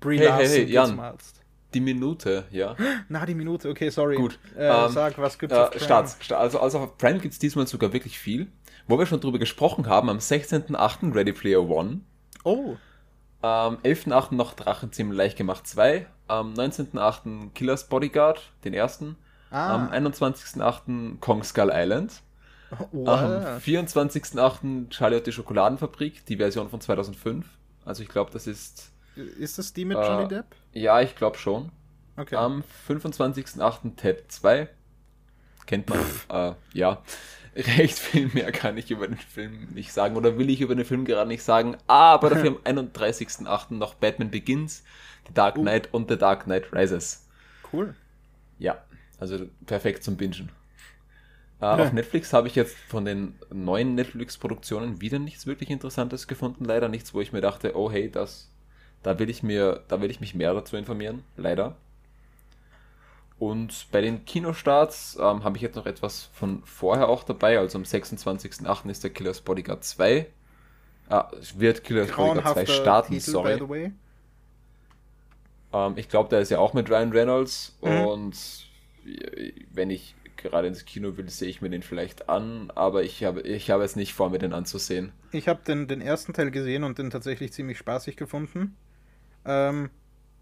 Brie 0.00 0.18
Hey, 0.18 0.26
hey, 0.26 0.28
Larson 0.28 0.48
hey, 0.56 0.64
geht 0.66 0.74
Jan. 0.74 1.00
Arzt. 1.00 1.40
Die 1.72 1.80
Minute, 1.80 2.44
ja. 2.50 2.76
Na, 3.08 3.26
die 3.26 3.34
Minute, 3.34 3.68
okay, 3.68 3.90
sorry. 3.90 4.16
Gut, 4.16 4.38
Äh, 4.56 4.68
ähm, 4.68 4.92
sag, 4.92 5.18
was 5.18 5.38
gibt's 5.38 5.56
auf 5.56 5.68
Äh, 5.68 5.70
Prime? 5.70 5.84
Starts, 5.84 6.16
Sta- 6.20 6.38
also, 6.38 6.60
also 6.60 6.78
auf 6.78 6.98
Prime 6.98 7.18
gibt 7.18 7.32
es 7.32 7.38
diesmal 7.40 7.66
sogar 7.66 7.92
wirklich 7.92 8.18
viel. 8.18 8.46
Wo 8.86 8.98
wir 8.98 9.06
schon 9.06 9.20
drüber 9.20 9.38
gesprochen 9.38 9.86
haben, 9.86 10.08
am 10.10 10.18
16.8. 10.18 11.14
Ready 11.14 11.32
Player 11.32 11.68
One. 11.68 12.00
Oh, 12.44 12.76
Am 13.40 13.76
11.8. 13.78 14.34
noch 14.34 14.54
Drachenzimmer 14.54 15.14
leicht 15.14 15.36
gemacht 15.36 15.66
2. 15.66 16.06
Am 16.28 16.54
19.8. 16.54 17.50
Killers 17.54 17.88
Bodyguard, 17.88 18.40
den 18.64 18.74
ersten. 18.74 19.16
ah. 19.50 19.74
Am 19.74 19.90
21.8. 19.90 21.18
Kong 21.20 21.42
Skull 21.44 21.70
Island. 21.72 22.22
wow. 22.92 23.08
Am 23.08 23.58
24.8. 23.58 24.88
Charlie 24.90 25.16
und 25.18 25.26
die 25.26 25.32
Schokoladenfabrik, 25.32 26.24
die 26.26 26.36
Version 26.36 26.68
von 26.70 26.80
2005. 26.80 27.46
Also 27.84 28.02
ich 28.02 28.08
glaube, 28.08 28.30
das 28.32 28.46
ist... 28.46 28.90
Ist 29.16 29.58
das 29.58 29.72
die 29.72 29.84
mit 29.84 29.96
äh, 29.96 30.06
Johnny 30.06 30.28
Depp? 30.28 30.46
Ja, 30.72 31.00
ich 31.00 31.14
glaube 31.14 31.38
schon. 31.38 31.70
Okay. 32.16 32.36
Am 32.36 32.64
25.8. 32.88 33.96
Ted 33.96 34.24
2. 34.32 34.68
Kennt 35.66 35.88
man. 35.88 35.98
äh, 36.30 36.54
ja. 36.72 37.02
Recht 37.56 37.98
viel 37.98 38.28
mehr 38.34 38.50
kann 38.52 38.76
ich 38.76 38.90
über 38.90 39.06
den 39.06 39.16
Film 39.16 39.68
nicht 39.74 39.92
sagen. 39.92 40.16
Oder 40.16 40.38
will 40.38 40.50
ich 40.50 40.60
über 40.60 40.74
den 40.74 40.84
Film 40.84 41.04
gerade 41.04 41.28
nicht 41.28 41.42
sagen. 41.42 41.76
Aber 41.86 42.28
dafür 42.30 42.50
am 42.50 42.56
31.8. 42.64 43.74
noch 43.74 43.94
Batman 43.94 44.30
Begins, 44.30 44.82
The 45.28 45.34
Dark 45.34 45.56
Uh. 45.56 45.62
Knight 45.62 45.92
und 45.94 46.10
The 46.10 46.18
Dark 46.18 46.44
Knight 46.44 46.72
Rises. 46.72 47.26
cool. 47.72 47.94
Ja, 48.58 48.84
also 49.18 49.46
perfekt 49.66 50.04
zum 50.04 50.16
Bingen. 50.16 50.50
Äh, 51.60 51.66
auf 51.66 51.92
Netflix 51.92 52.32
habe 52.32 52.48
ich 52.48 52.54
jetzt 52.56 52.76
von 52.88 53.04
den 53.04 53.38
neuen 53.50 53.94
Netflix-Produktionen 53.94 55.00
wieder 55.00 55.18
nichts 55.18 55.46
wirklich 55.46 55.70
Interessantes 55.70 56.26
gefunden. 56.28 56.64
Leider 56.64 56.88
nichts, 56.88 57.14
wo 57.14 57.20
ich 57.20 57.32
mir 57.32 57.40
dachte, 57.40 57.76
oh 57.76 57.90
hey, 57.90 58.10
das, 58.10 58.50
da 59.02 59.18
will 59.18 59.30
ich 59.30 59.42
mir, 59.42 59.84
da 59.88 60.00
will 60.00 60.10
ich 60.10 60.20
mich 60.20 60.34
mehr 60.34 60.54
dazu 60.54 60.76
informieren. 60.76 61.24
Leider. 61.36 61.76
Und 63.38 63.88
bei 63.90 64.00
den 64.00 64.24
Kinostarts 64.24 65.16
ähm, 65.20 65.42
habe 65.44 65.56
ich 65.56 65.62
jetzt 65.62 65.74
noch 65.76 65.86
etwas 65.86 66.30
von 66.32 66.62
vorher 66.64 67.08
auch 67.08 67.24
dabei. 67.24 67.58
Also 67.58 67.78
am 67.78 67.84
26.08. 67.84 68.88
ist 68.88 69.02
der 69.02 69.10
Killers 69.10 69.40
Bodyguard 69.40 69.82
2. 69.84 70.26
Ah, 71.08 71.30
es 71.38 71.58
wird 71.58 71.84
Killers 71.84 72.08
Bodyguard 72.08 72.38
2 72.38 72.42
Grauenhafter 72.42 72.66
starten, 72.66 73.14
Titel, 73.14 73.30
sorry. 73.30 73.54
by 73.54 73.64
the 73.64 73.68
way. 73.68 73.92
Ähm, 75.72 75.94
ich 75.96 76.08
glaube, 76.08 76.28
der 76.28 76.40
ist 76.40 76.50
ja 76.50 76.58
auch 76.58 76.74
mit 76.74 76.88
Ryan 76.90 77.12
Reynolds 77.12 77.76
Mhm. 77.82 77.90
und 78.06 78.66
äh, 79.06 79.52
wenn 79.72 79.90
ich 79.90 80.14
gerade 80.36 80.68
ins 80.68 80.84
Kino 80.84 81.16
will, 81.16 81.28
sehe 81.28 81.48
ich 81.48 81.60
mir 81.62 81.70
den 81.70 81.82
vielleicht 81.82 82.28
an, 82.28 82.70
aber 82.74 83.02
ich 83.02 83.24
habe, 83.24 83.40
ich 83.42 83.70
habe 83.70 83.82
es 83.84 83.96
nicht 83.96 84.12
vor, 84.14 84.30
mir 84.30 84.38
den 84.38 84.52
anzusehen. 84.52 85.12
Ich 85.32 85.48
habe 85.48 85.60
den, 85.66 85.88
den 85.88 86.00
ersten 86.00 86.32
Teil 86.34 86.50
gesehen 86.50 86.84
und 86.84 86.98
den 86.98 87.10
tatsächlich 87.10 87.52
ziemlich 87.52 87.78
spaßig 87.78 88.16
gefunden. 88.16 88.76
Ähm, 89.44 89.90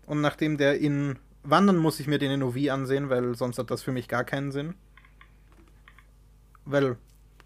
und 0.06 0.20
nachdem 0.20 0.58
der 0.58 0.78
in 0.78 1.18
Wandern 1.44 1.76
muss 1.76 2.00
ich 2.00 2.06
mir 2.06 2.18
den 2.18 2.30
in 2.30 2.42
OV 2.42 2.56
ansehen, 2.70 3.10
weil 3.10 3.34
sonst 3.34 3.58
hat 3.58 3.70
das 3.70 3.82
für 3.82 3.92
mich 3.92 4.08
gar 4.08 4.24
keinen 4.24 4.52
Sinn. 4.52 4.74
Weil 6.64 6.96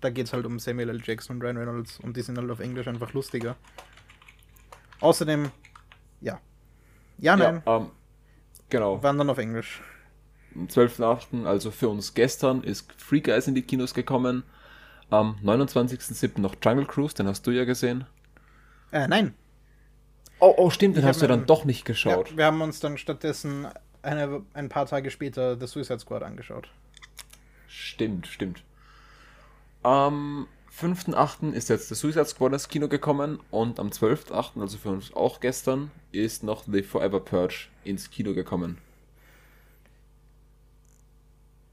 da 0.01 0.11
geht 0.11 0.27
es 0.27 0.33
halt 0.33 0.45
um 0.45 0.59
Samuel 0.59 0.91
L. 0.91 1.01
Jackson 1.03 1.37
und 1.37 1.43
Ryan 1.43 1.57
Reynolds 1.57 1.99
und 2.01 2.17
die 2.17 2.23
sind 2.23 2.39
halt 2.39 2.51
auf 2.51 2.61
Englisch 2.61 2.87
einfach 2.87 3.13
lustiger. 3.13 3.57
Außerdem, 5.01 5.51
ja. 6.21 6.41
Ja, 7.19 7.37
nein, 7.37 7.63
Ja, 7.67 7.77
ähm, 7.77 7.91
genau. 8.69 9.03
Wandern 9.03 9.31
auf 9.31 9.39
Englisch. 9.39 9.83
Am 10.55 10.67
12.8., 10.67 11.47
also 11.47 11.71
für 11.71 11.89
uns 11.89 12.15
gestern, 12.15 12.63
ist 12.63 12.93
Free 12.97 13.21
Guys 13.21 13.47
in 13.47 13.55
die 13.55 13.63
Kinos 13.63 13.95
gekommen. 13.95 14.43
Am 15.09 15.37
29.07. 15.43 16.41
noch 16.41 16.57
Jungle 16.63 16.87
Cruise, 16.87 17.15
den 17.15 17.27
hast 17.27 17.47
du 17.47 17.51
ja 17.51 17.65
gesehen. 17.65 18.05
Äh, 18.91 19.07
nein. 19.09 19.35
Oh, 20.39 20.55
oh, 20.57 20.71
stimmt, 20.71 20.97
den 20.97 21.03
Ich 21.03 21.09
hast 21.09 21.23
du 21.23 21.27
dann 21.27 21.47
doch 21.47 21.65
nicht 21.65 21.85
geschaut. 21.85 22.31
Ja, 22.33 22.37
wir 22.37 22.45
haben 22.47 22.61
uns 22.61 22.81
dann 22.81 22.99
stattdessen 22.99 23.67
eine, 24.07 24.43
ein 24.55 24.69
paar 24.69 24.87
Tage 24.87 25.11
später 25.11 25.59
The 25.59 25.67
Suicide 25.67 25.99
Squad 25.99 26.23
angeschaut. 26.23 26.69
Stimmt, 27.69 28.27
stimmt. 28.27 28.63
Am 29.83 30.49
5.8. 30.79 31.53
ist 31.53 31.69
jetzt 31.69 31.91
der 31.91 31.97
Suicide 31.97 32.27
Squad 32.27 32.53
ins 32.53 32.69
Kino 32.69 32.89
gekommen 32.89 33.41
und 33.51 33.81
am 33.81 33.89
12.8., 33.89 34.61
also 34.61 34.79
für 34.79 34.91
uns 34.91 35.15
auch 35.15 35.41
gestern, 35.41 35.91
ist 36.13 36.43
noch 36.43 36.65
The 36.65 36.83
Forever 36.83 37.21
Purge 37.21 37.69
ins 37.85 38.11
Kino 38.11 38.35
gekommen. 38.35 38.79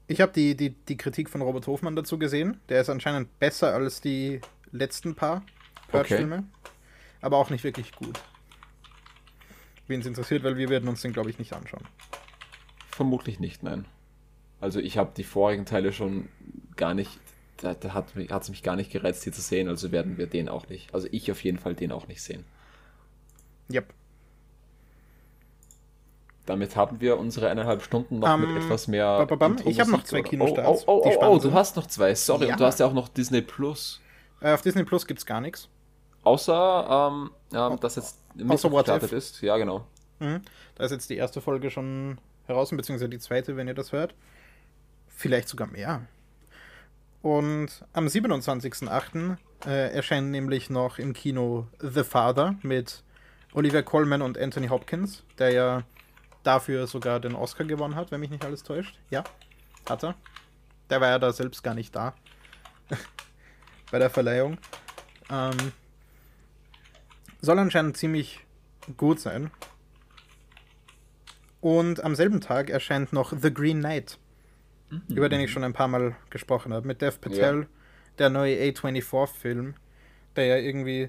Ich 0.06 0.20
habe 0.20 0.32
die, 0.32 0.54
die, 0.54 0.70
die 0.70 0.96
Kritik 0.96 1.30
von 1.30 1.40
Robert 1.40 1.66
Hofmann 1.66 1.96
dazu 1.96 2.18
gesehen. 2.18 2.60
Der 2.68 2.80
ist 2.80 2.90
anscheinend 2.90 3.38
besser 3.38 3.72
als 3.72 4.00
die 4.00 4.40
letzten 4.70 5.14
paar 5.14 5.42
Purge-Filme. 5.88 6.44
Aber 7.22 7.38
auch 7.38 7.48
nicht 7.48 7.64
wirklich 7.64 7.92
gut. 7.92 8.20
Wen 9.86 10.00
es 10.00 10.06
interessiert, 10.06 10.44
weil 10.44 10.56
wir 10.56 10.68
werden 10.68 10.88
uns 10.88 11.00
den, 11.02 11.12
glaube 11.12 11.30
ich, 11.30 11.38
nicht 11.38 11.54
anschauen. 11.54 11.84
Vermutlich 12.94 13.40
nicht, 13.40 13.62
nein. 13.64 13.86
Also 14.60 14.78
ich 14.78 14.98
habe 14.98 15.10
die 15.16 15.24
vorigen 15.24 15.66
Teile 15.66 15.92
schon 15.92 16.28
gar 16.76 16.94
nicht, 16.94 17.18
da, 17.56 17.74
da 17.74 17.92
hat 17.92 18.14
es 18.14 18.48
mich 18.48 18.62
gar 18.62 18.76
nicht 18.76 18.92
gereizt, 18.92 19.26
die 19.26 19.32
zu 19.32 19.40
sehen, 19.40 19.68
also 19.68 19.90
werden 19.90 20.16
wir 20.16 20.26
den 20.28 20.48
auch 20.48 20.68
nicht. 20.68 20.94
Also 20.94 21.08
ich 21.10 21.30
auf 21.32 21.42
jeden 21.42 21.58
Fall 21.58 21.74
den 21.74 21.90
auch 21.90 22.06
nicht 22.06 22.22
sehen. 22.22 22.44
Yep. 23.72 23.92
Damit 26.46 26.76
haben 26.76 27.00
wir 27.00 27.18
unsere 27.18 27.48
eineinhalb 27.50 27.82
Stunden 27.82 28.18
noch 28.18 28.28
Ähm, 28.32 28.54
mit 28.54 28.62
etwas 28.62 28.86
mehr. 28.86 29.18
ba- 29.18 29.24
ba- 29.24 29.36
bam, 29.36 29.52
ich 29.54 29.58
Intro-Musik 29.58 29.80
hab 29.80 29.88
noch 29.88 30.04
zwei 30.04 30.22
Kinostarts, 30.22 30.84
Oh, 30.86 31.02
oh, 31.04 31.08
oh, 31.08 31.18
oh, 31.20 31.26
oh 31.34 31.38
du 31.38 31.52
hast 31.52 31.74
noch 31.76 31.86
zwei. 31.86 32.14
Sorry, 32.14 32.46
Ja. 32.46 32.52
und 32.52 32.60
du 32.60 32.64
hast 32.64 32.78
ja 32.80 32.86
auch 32.86 32.92
noch 32.92 33.08
Disney 33.08 33.40
Plus. 33.40 34.00
Äh, 34.40 34.52
auf 34.52 34.62
Disney 34.62 34.84
Plus 34.84 35.06
gibt 35.06 35.18
es 35.20 35.26
gar 35.26 35.40
nichts. 35.40 35.68
Außer, 36.22 37.10
ähm, 37.10 37.30
ähm, 37.52 37.80
dass 37.80 37.96
jetzt 37.96 38.18
What 38.38 38.60
gestartet 38.60 39.12
ist. 39.12 39.40
Ja, 39.40 39.56
genau. 39.56 39.86
Mhm. 40.20 40.42
Da 40.74 40.84
ist 40.84 40.90
jetzt 40.90 41.08
die 41.10 41.16
erste 41.16 41.40
Folge 41.40 41.70
schon 41.70 42.18
heraus, 42.46 42.70
beziehungsweise 42.70 43.08
die 43.08 43.18
zweite, 43.18 43.56
wenn 43.56 43.68
ihr 43.68 43.74
das 43.74 43.92
hört. 43.92 44.14
Vielleicht 45.08 45.48
sogar 45.48 45.68
mehr. 45.68 46.06
Und 47.22 47.84
am 47.92 48.06
27.08. 48.06 49.36
Äh, 49.66 49.94
erscheint 49.94 50.30
nämlich 50.30 50.68
noch 50.68 50.98
im 50.98 51.14
Kino 51.14 51.68
The 51.80 52.04
Father 52.04 52.56
mit 52.60 53.02
Olivia 53.54 53.80
Colman 53.80 54.20
und 54.20 54.36
Anthony 54.36 54.68
Hopkins, 54.68 55.22
der 55.38 55.52
ja 55.52 55.84
dafür 56.42 56.86
sogar 56.86 57.18
den 57.18 57.34
Oscar 57.34 57.64
gewonnen 57.64 57.94
hat, 57.94 58.10
wenn 58.10 58.20
mich 58.20 58.28
nicht 58.28 58.44
alles 58.44 58.62
täuscht. 58.62 58.98
Ja, 59.08 59.24
hat 59.88 60.04
er. 60.04 60.16
Der 60.90 61.00
war 61.00 61.08
ja 61.08 61.18
da 61.18 61.32
selbst 61.32 61.62
gar 61.62 61.72
nicht 61.72 61.96
da. 61.96 62.14
Bei 63.90 63.98
der 63.98 64.10
Verleihung. 64.10 64.58
Ähm, 65.30 65.72
soll 67.40 67.58
anscheinend 67.58 67.96
ziemlich 67.96 68.44
gut 68.98 69.20
sein. 69.20 69.50
Und 71.64 72.04
am 72.04 72.14
selben 72.14 72.42
Tag 72.42 72.68
erscheint 72.68 73.14
noch 73.14 73.32
The 73.34 73.50
Green 73.50 73.78
Knight, 73.78 74.18
über 75.08 75.30
den 75.30 75.40
ich 75.40 75.50
schon 75.50 75.64
ein 75.64 75.72
paar 75.72 75.88
Mal 75.88 76.14
gesprochen 76.28 76.74
habe, 76.74 76.86
mit 76.86 77.00
Dev 77.00 77.16
Patel, 77.22 77.68
der 78.18 78.28
neue 78.28 78.54
A24-Film, 78.56 79.74
der 80.36 80.44
ja 80.44 80.56
irgendwie 80.58 81.08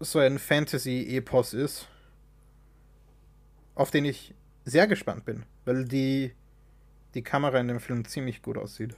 so 0.00 0.18
ein 0.18 0.38
Fantasy-Epos 0.38 1.54
ist, 1.54 1.88
auf 3.74 3.90
den 3.90 4.04
ich 4.04 4.34
sehr 4.66 4.86
gespannt 4.86 5.24
bin, 5.24 5.44
weil 5.64 5.86
die, 5.86 6.34
die 7.14 7.22
Kamera 7.22 7.58
in 7.58 7.68
dem 7.68 7.80
Film 7.80 8.04
ziemlich 8.04 8.42
gut 8.42 8.58
aussieht. 8.58 8.94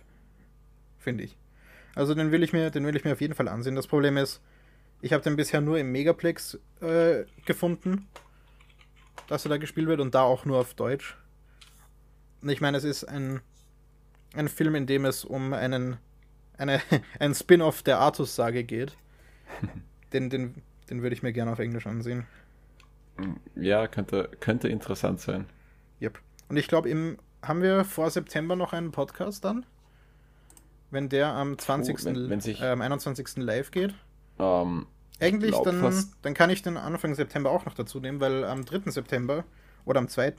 Finde 0.98 1.22
ich. 1.22 1.36
Also 1.94 2.12
den 2.12 2.32
will 2.32 2.43
ich 2.43 2.52
mir, 2.52 2.70
den 2.70 2.84
will 2.84 2.97
ich 2.97 3.05
mir 3.05 3.12
auf 3.12 3.20
jeden 3.20 3.34
Fall 3.34 3.47
ansehen. 3.47 3.76
Das 3.76 3.86
Problem 3.86 4.16
ist, 4.16 4.43
ich 5.01 5.12
habe 5.12 5.22
den 5.22 5.36
bisher 5.36 5.60
nur 5.60 5.78
im 5.78 5.93
Megaplex 5.93 6.59
äh, 6.80 7.24
gefunden 7.44 8.09
dass 9.28 9.44
er 9.44 9.50
da 9.50 9.56
gespielt 9.56 9.86
wird 9.88 10.00
und 10.00 10.14
da 10.14 10.22
auch 10.22 10.44
nur 10.44 10.58
auf 10.58 10.74
Deutsch. 10.74 11.16
Und 12.42 12.48
ich 12.50 12.60
meine, 12.60 12.76
es 12.76 12.84
ist 12.84 13.04
ein, 13.04 13.40
ein 14.34 14.48
Film, 14.48 14.74
in 14.74 14.86
dem 14.86 15.04
es 15.04 15.24
um 15.24 15.52
einen, 15.52 15.96
eine, 16.58 16.80
ein 17.18 17.34
Spin-off 17.34 17.82
der 17.82 17.98
Artus-Sage 17.98 18.64
geht. 18.64 18.96
den, 20.12 20.30
den, 20.30 20.62
den 20.90 21.02
würde 21.02 21.14
ich 21.14 21.22
mir 21.22 21.32
gerne 21.32 21.52
auf 21.52 21.58
Englisch 21.58 21.86
ansehen. 21.86 22.26
Ja, 23.54 23.88
könnte, 23.88 24.28
könnte 24.40 24.68
interessant 24.68 25.20
sein. 25.20 25.46
Yep. 26.02 26.18
Und 26.48 26.56
ich 26.58 26.68
glaube, 26.68 26.88
im 26.90 27.18
haben 27.42 27.62
wir 27.62 27.84
vor 27.84 28.10
September 28.10 28.56
noch 28.56 28.72
einen 28.72 28.90
Podcast 28.90 29.44
dann? 29.44 29.64
Wenn 30.90 31.08
der 31.08 31.28
am 31.28 31.58
20. 31.58 32.04
wenn- 32.04 32.28
wenn 32.30 32.40
sich- 32.40 32.60
äh, 32.60 32.66
am 32.70 32.80
21. 32.80 33.36
live 33.36 33.70
geht? 33.70 33.94
Ähm, 34.38 34.86
Eigentlich, 35.20 35.51
glaub 35.52 35.64
dann, 35.64 35.80
fast- 35.80 36.14
dann 36.22 36.34
kann 36.34 36.51
ich 36.51 36.62
den 36.62 36.76
Anfang 36.76 37.14
September 37.14 37.51
auch 37.51 37.64
noch 37.64 37.74
dazu 37.74 38.01
nehmen, 38.01 38.20
weil 38.20 38.44
am 38.44 38.64
3. 38.64 38.90
September 38.90 39.44
oder 39.84 39.98
am 40.01 40.09
2. 40.09 40.34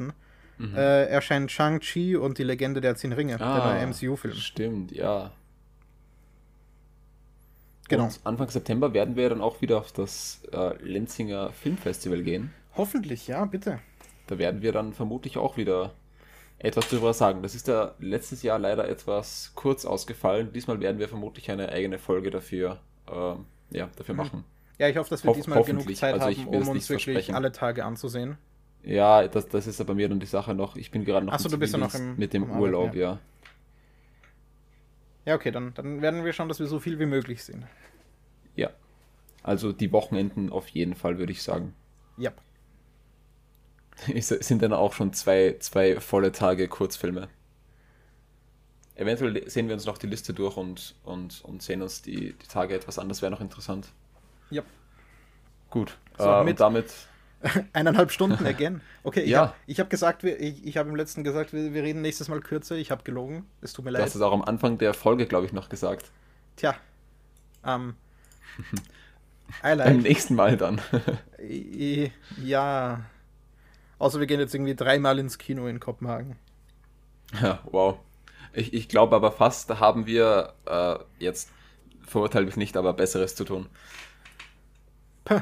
Mhm. 0.60 0.76
Äh, 0.76 1.06
erscheint 1.06 1.52
Shang-Chi 1.52 2.16
und 2.16 2.38
die 2.38 2.44
Legende 2.44 2.82
der 2.82 2.96
Zehn 2.96 3.14
Ringe, 3.14 3.40
ah, 3.40 3.56
der 3.60 3.74
neue 3.74 3.88
MCU-Film. 3.88 4.34
Stimmt, 4.36 4.92
ja. 4.92 5.32
Genau. 7.90 8.06
Und 8.06 8.20
Anfang 8.24 8.50
September 8.50 8.94
werden 8.94 9.16
wir 9.16 9.30
dann 9.30 9.42
auch 9.42 9.62
wieder 9.62 9.78
auf 9.78 9.92
das 9.92 10.42
äh, 10.52 10.76
Lenzinger 10.84 11.52
Filmfestival 11.54 12.22
gehen. 12.24 12.54
Hoffentlich, 12.76 13.28
ja, 13.28 13.46
bitte. 13.46 13.80
Da 14.28 14.38
werden 14.38 14.62
wir 14.62 14.74
dann 14.74 14.94
vermutlich 14.94 15.38
auch 15.38 15.56
wieder 15.58 15.94
etwas 16.60 16.90
darüber 16.90 17.14
sagen. 17.14 17.44
Das 17.44 17.56
ist 17.56 17.68
ja 17.68 17.94
letztes 18.00 18.44
Jahr 18.44 18.60
leider 18.60 18.88
etwas 18.90 19.52
kurz 19.56 19.86
ausgefallen. 19.86 20.52
Diesmal 20.54 20.80
werden 20.82 21.00
wir 21.00 21.08
vermutlich 21.08 21.50
eine 21.50 21.70
eigene 21.70 21.98
Folge 21.98 22.30
dafür, 22.30 22.80
ähm, 23.10 23.46
ja, 23.70 23.90
dafür 23.96 24.16
Mhm. 24.16 24.18
machen. 24.18 24.44
Ja, 24.78 24.88
ich 24.90 24.98
hoffe, 24.98 25.10
dass 25.10 25.24
wir 25.24 25.30
Hoff- 25.30 25.38
diesmal 25.38 25.64
genug. 25.64 25.96
Zeit 25.96 26.14
Also 26.20 26.28
haben, 26.28 26.48
um 26.48 26.56
uns 26.56 26.68
wirklich 26.68 26.86
versprechen. 27.06 27.36
alle 27.36 27.52
Tage 27.52 27.84
anzusehen. 27.84 28.38
Ja, 28.84 29.28
das, 29.28 29.48
das 29.50 29.68
ist 29.68 29.80
ja 29.80 29.86
bei 29.86 29.96
mir 29.96 30.08
dann 30.08 30.20
die 30.20 30.26
Sache 30.28 30.54
noch. 30.54 30.76
Ich 30.76 30.92
bin 30.92 31.04
gerade 31.04 31.26
noch 31.26 31.34
Ach 31.34 31.40
so, 31.40 31.48
im 31.48 31.52
du 31.54 31.58
bist 31.58 31.74
ja 31.74 31.80
noch 31.80 31.94
im- 31.96 32.16
mit 32.18 32.34
dem 32.34 32.44
Arbeiten, 32.44 32.62
Urlaub, 32.62 32.96
ja. 32.96 33.20
Ja, 35.26 35.36
okay, 35.36 35.52
dann, 35.52 35.74
dann 35.74 36.02
werden 36.02 36.24
wir 36.24 36.32
schauen, 36.32 36.48
dass 36.48 36.60
wir 36.60 36.68
so 36.68 36.80
viel 36.80 37.00
wie 37.00 37.06
möglich 37.06 37.44
sehen. 37.44 37.66
Ja. 38.56 38.70
Also 39.44 39.74
die 39.74 39.92
Wochenenden 39.92 40.50
auf 40.52 40.68
jeden 40.70 40.96
Fall, 40.96 41.18
würde 41.18 41.32
ich 41.34 41.42
sagen. 41.44 41.74
Ja. 42.18 42.32
Sind 44.20 44.62
dann 44.62 44.74
auch 44.74 44.94
schon 44.94 45.12
zwei, 45.14 45.56
zwei 45.60 46.00
volle 46.00 46.32
Tage 46.32 46.68
Kurzfilme. 46.68 47.28
Eventuell 48.96 49.50
sehen 49.50 49.68
wir 49.68 49.74
uns 49.76 49.86
noch 49.86 49.98
die 49.98 50.08
Liste 50.08 50.34
durch 50.34 50.56
und, 50.58 50.96
und, 51.04 51.44
und 51.44 51.62
sehen 51.62 51.82
uns 51.82 52.02
die, 52.02 52.34
die 52.34 52.48
Tage 52.48 52.74
etwas 52.76 52.98
an. 53.00 53.10
Das 53.10 53.22
wäre 53.22 53.32
noch 53.32 53.42
interessant. 53.42 53.92
Ja. 54.50 54.64
Gut. 55.70 55.98
So, 56.18 56.26
äh, 56.30 56.44
mit- 56.44 56.60
damit, 56.60 56.92
Eineinhalb 57.74 58.12
Stunden 58.12 58.46
again. 58.48 58.82
Okay, 59.04 59.22
ich 59.22 59.30
Ja. 59.30 59.40
habe 59.42 59.54
ich 59.68 59.80
hab 59.80 59.90
gesagt, 59.92 60.24
ich, 60.24 60.66
ich 60.66 60.78
habe 60.78 60.90
im 60.90 60.96
letzten 60.96 61.24
gesagt, 61.24 61.54
wir, 61.54 61.74
wir 61.74 61.84
reden 61.84 62.02
nächstes 62.02 62.30
Mal 62.30 62.40
kürzer. 62.42 62.76
Ich 62.76 62.90
habe 62.90 63.04
gelogen. 63.04 63.46
Es 63.62 63.74
tut 63.74 63.86
mir 63.86 63.92
du 63.92 63.98
leid. 63.98 64.06
hast 64.06 64.16
es 64.16 64.22
auch 64.22 64.34
am 64.34 64.42
Anfang 64.42 64.78
der 64.80 64.94
Folge, 64.96 65.28
glaube 65.28 65.46
ich, 65.46 65.54
noch 65.54 65.70
gesagt. 65.70 66.12
Tja. 66.56 66.76
Ähm. 67.64 67.96
I 68.60 68.64
Beim 69.62 69.78
like. 69.78 69.98
nächsten 70.02 70.34
Mal 70.36 70.58
dann. 70.58 70.82
Ja. 72.44 73.02
Außer 74.00 74.20
wir 74.20 74.28
gehen 74.28 74.40
jetzt 74.40 74.54
irgendwie 74.56 74.76
dreimal 74.76 75.20
ins 75.20 75.38
Kino 75.38 75.68
in 75.68 75.80
Kopenhagen. 75.80 76.38
ja, 77.42 77.60
wow. 77.72 78.00
Ich, 78.54 78.74
ich 78.74 78.90
glaube 78.90 79.16
aber 79.16 79.32
fast, 79.32 79.70
da 79.70 79.80
haben 79.80 80.06
wir 80.08 80.54
äh, 80.66 80.96
jetzt, 81.20 81.50
verurteile 82.02 82.46
mich 82.48 82.58
nicht, 82.58 82.78
aber 82.78 82.94
Besseres 82.94 83.36
zu 83.36 83.44
tun. 83.44 83.68
Puh. 85.28 85.42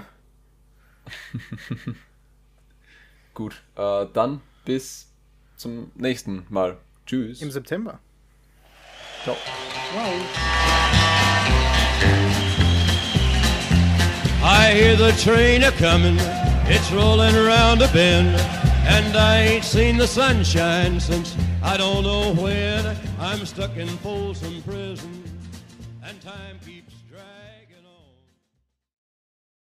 Gut, 3.35 3.61
äh, 3.75 4.05
dann 4.13 4.41
bis 4.63 5.11
zum 5.57 5.91
nächsten 5.95 6.45
Mal. 6.49 6.77
Tschüss. 7.05 7.41
Im 7.41 7.51
September. 7.51 7.99
Ciao. 9.23 9.35
Wow. 9.93 10.11
I 14.47 14.71
hear 14.73 14.95
the 14.95 15.11
train 15.23 15.63
a 15.63 15.71
comin', 15.71 16.17
it's 16.67 16.91
rollin' 16.91 17.35
around 17.35 17.81
a 17.81 17.87
bend, 17.87 18.39
and 18.87 19.15
I 19.15 19.37
ain't 19.41 19.63
seen 19.63 19.97
the 19.97 20.07
sunshine 20.07 20.99
since 20.99 21.35
I 21.63 21.77
don't 21.77 22.03
know 22.03 22.33
when. 22.33 22.85
I'm 23.19 23.45
stuck 23.45 23.75
in 23.77 23.87
Folsom 24.03 24.61
Prison, 24.63 25.23
and 26.03 26.21
time 26.21 26.59
keeps 26.63 26.84